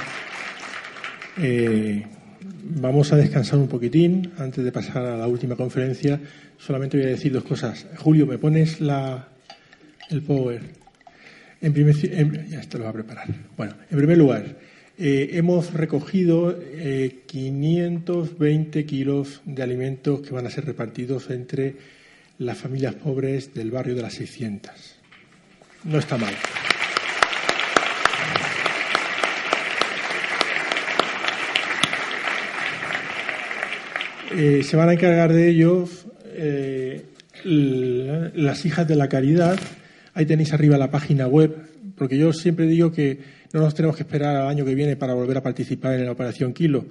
Eh, 1.38 2.04
vamos 2.64 3.12
a 3.12 3.16
descansar 3.16 3.58
un 3.58 3.68
poquitín 3.68 4.32
antes 4.38 4.64
de 4.64 4.72
pasar 4.72 5.04
a 5.04 5.16
la 5.16 5.28
última 5.28 5.54
conferencia. 5.54 6.20
Solamente 6.58 6.96
voy 6.96 7.06
a 7.06 7.10
decir 7.10 7.32
dos 7.32 7.44
cosas. 7.44 7.86
Julio, 7.98 8.26
¿me 8.26 8.36
pones 8.38 8.80
la, 8.80 9.28
el 10.08 10.22
power? 10.22 10.60
En 11.60 11.72
primer, 11.72 11.94
ya 12.48 12.60
esto 12.60 12.78
lo 12.78 12.84
va 12.84 12.90
a 12.90 12.94
preparar. 12.94 13.28
Bueno, 13.56 13.74
en 13.88 13.98
primer 13.98 14.18
lugar, 14.18 14.56
eh, 14.98 15.30
hemos 15.34 15.72
recogido 15.72 16.58
520 17.26 18.78
eh, 18.78 18.86
kilos 18.86 19.40
de 19.44 19.62
alimentos 19.62 20.20
que 20.20 20.34
van 20.34 20.46
a 20.46 20.50
ser 20.50 20.64
repartidos 20.64 21.30
entre 21.30 21.76
las 22.38 22.58
familias 22.58 22.94
pobres 22.96 23.54
del 23.54 23.70
barrio 23.70 23.94
de 23.94 24.02
las 24.02 24.14
600. 24.14 24.96
No 25.84 25.98
está 25.98 26.18
mal. 26.18 26.34
Eh, 34.32 34.62
se 34.62 34.76
van 34.76 34.88
a 34.88 34.92
encargar 34.92 35.32
de 35.32 35.48
ellos 35.48 36.06
eh, 36.24 37.04
las 37.44 38.64
hijas 38.64 38.86
de 38.86 38.94
la 38.94 39.08
caridad. 39.08 39.58
Ahí 40.14 40.24
tenéis 40.24 40.52
arriba 40.52 40.78
la 40.78 40.90
página 40.90 41.26
web, 41.26 41.56
porque 41.96 42.16
yo 42.16 42.32
siempre 42.32 42.66
digo 42.66 42.92
que 42.92 43.18
no 43.52 43.60
nos 43.60 43.74
tenemos 43.74 43.96
que 43.96 44.04
esperar 44.04 44.36
al 44.36 44.48
año 44.48 44.64
que 44.64 44.74
viene 44.74 44.96
para 44.96 45.14
volver 45.14 45.36
a 45.38 45.42
participar 45.42 45.94
en 45.94 46.04
la 46.04 46.12
Operación 46.12 46.52
Kilo. 46.52 46.86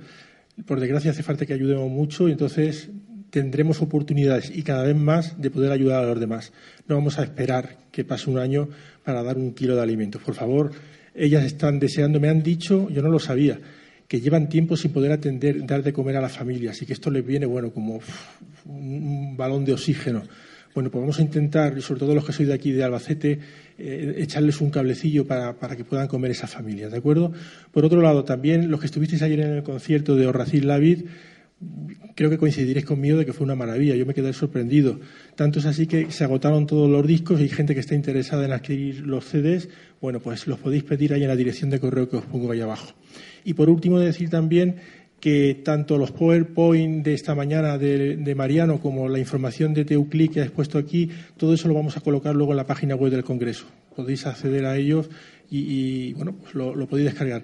Por 0.65 0.81
desgracia 0.81 1.11
hace 1.11 1.23
falta 1.23 1.45
que 1.45 1.53
ayudemos 1.53 1.89
mucho 1.89 2.27
y 2.27 2.33
entonces 2.33 2.89
tendremos 3.29 3.81
oportunidades 3.81 4.51
y 4.53 4.63
cada 4.63 4.83
vez 4.83 4.95
más 4.95 5.41
de 5.41 5.49
poder 5.49 5.71
ayudar 5.71 6.03
a 6.03 6.07
los 6.07 6.19
demás. 6.19 6.51
No 6.87 6.95
vamos 6.95 7.19
a 7.19 7.23
esperar 7.23 7.77
que 7.91 8.03
pase 8.03 8.29
un 8.29 8.37
año 8.37 8.67
para 9.05 9.23
dar 9.23 9.37
un 9.37 9.53
kilo 9.53 9.75
de 9.75 9.81
alimentos. 9.81 10.21
Por 10.21 10.35
favor, 10.35 10.71
ellas 11.15 11.45
están 11.45 11.79
deseando, 11.79 12.19
me 12.19 12.27
han 12.27 12.43
dicho, 12.43 12.89
yo 12.89 13.01
no 13.01 13.09
lo 13.09 13.19
sabía, 13.19 13.59
que 14.09 14.19
llevan 14.19 14.49
tiempo 14.49 14.75
sin 14.75 14.91
poder 14.91 15.11
atender, 15.11 15.65
dar 15.67 15.83
de 15.83 15.93
comer 15.93 16.17
a 16.17 16.21
la 16.21 16.29
familia. 16.29 16.71
Así 16.71 16.85
que 16.87 16.93
esto 16.93 17.11
les 17.11 17.23
viene, 17.23 17.45
bueno, 17.45 17.71
como 17.71 18.01
un 18.65 19.37
balón 19.37 19.63
de 19.63 19.73
oxígeno. 19.73 20.23
Bueno, 20.73 20.89
pues 20.89 21.01
vamos 21.01 21.19
a 21.19 21.21
intentar, 21.21 21.77
y 21.77 21.81
sobre 21.81 21.99
todo 21.99 22.15
los 22.15 22.25
que 22.25 22.33
sois 22.33 22.47
de 22.47 22.55
aquí 22.55 22.71
de 22.71 22.83
Albacete, 22.83 23.39
eh, 23.77 24.15
echarles 24.17 24.61
un 24.61 24.71
cablecillo 24.71 25.27
para, 25.27 25.53
que 25.77 25.83
puedan 25.83 26.07
comer 26.07 26.31
esa 26.31 26.47
familia, 26.47 26.89
¿de 26.89 26.97
acuerdo? 26.97 27.31
Por 27.71 27.85
otro 27.85 28.01
lado, 28.01 28.23
también 28.23 28.71
los 28.71 28.79
que 28.79 28.87
estuvisteis 28.87 29.21
ayer 29.21 29.41
en 29.41 29.53
el 29.53 29.63
concierto 29.63 30.15
de 30.15 30.25
Orracil 30.25 30.67
Lavid, 30.67 31.05
creo 32.15 32.29
que 32.29 32.37
coincidiréis 32.37 32.85
conmigo 32.85 33.17
de 33.17 33.25
que 33.25 33.33
fue 33.33 33.45
una 33.45 33.55
maravilla. 33.55 33.95
Yo 33.95 34.05
me 34.05 34.13
quedé 34.13 34.33
sorprendido. 34.33 34.99
Tanto 35.35 35.59
es 35.59 35.65
así 35.65 35.87
que 35.87 36.11
se 36.11 36.23
agotaron 36.23 36.67
todos 36.67 36.89
los 36.89 37.05
discos 37.05 37.41
y 37.41 37.49
gente 37.49 37.73
que 37.73 37.79
está 37.81 37.95
interesada 37.95 38.45
en 38.45 38.53
adquirir 38.53 39.05
los 39.05 39.25
CDs. 39.25 39.69
Bueno, 40.01 40.19
pues 40.19 40.47
los 40.47 40.59
podéis 40.59 40.83
pedir 40.83 41.13
ahí 41.13 41.21
en 41.21 41.27
la 41.27 41.35
dirección 41.35 41.69
de 41.69 41.79
correo 41.79 42.09
que 42.09 42.17
os 42.17 42.25
pongo 42.25 42.51
ahí 42.51 42.61
abajo. 42.61 42.93
Y 43.43 43.53
por 43.53 43.69
último, 43.69 43.99
decir 43.99 44.29
también 44.29 44.75
que 45.19 45.61
tanto 45.65 45.97
los 45.97 46.11
PowerPoint 46.11 47.03
de 47.03 47.13
esta 47.13 47.35
mañana 47.35 47.77
de, 47.77 48.33
Mariano 48.37 48.79
como 48.79 49.09
la 49.09 49.19
información 49.19 49.73
de 49.73 49.83
Teuclic 49.83 50.33
que 50.33 50.39
ha 50.39 50.45
expuesto 50.45 50.77
aquí, 50.77 51.09
todo 51.35 51.53
eso 51.53 51.67
lo 51.67 51.73
vamos 51.73 51.97
a 51.97 52.01
colocar 52.01 52.33
luego 52.35 52.53
en 52.53 52.57
la 52.57 52.65
página 52.65 52.95
web 52.95 53.11
del 53.11 53.25
Congreso. 53.25 53.65
Podéis 53.95 54.25
acceder 54.25 54.65
a 54.65 54.77
ellos 54.77 55.09
y, 55.51 56.13
bueno, 56.13 56.35
pues 56.41 56.55
lo 56.55 56.87
podéis 56.87 57.09
descargar. 57.09 57.43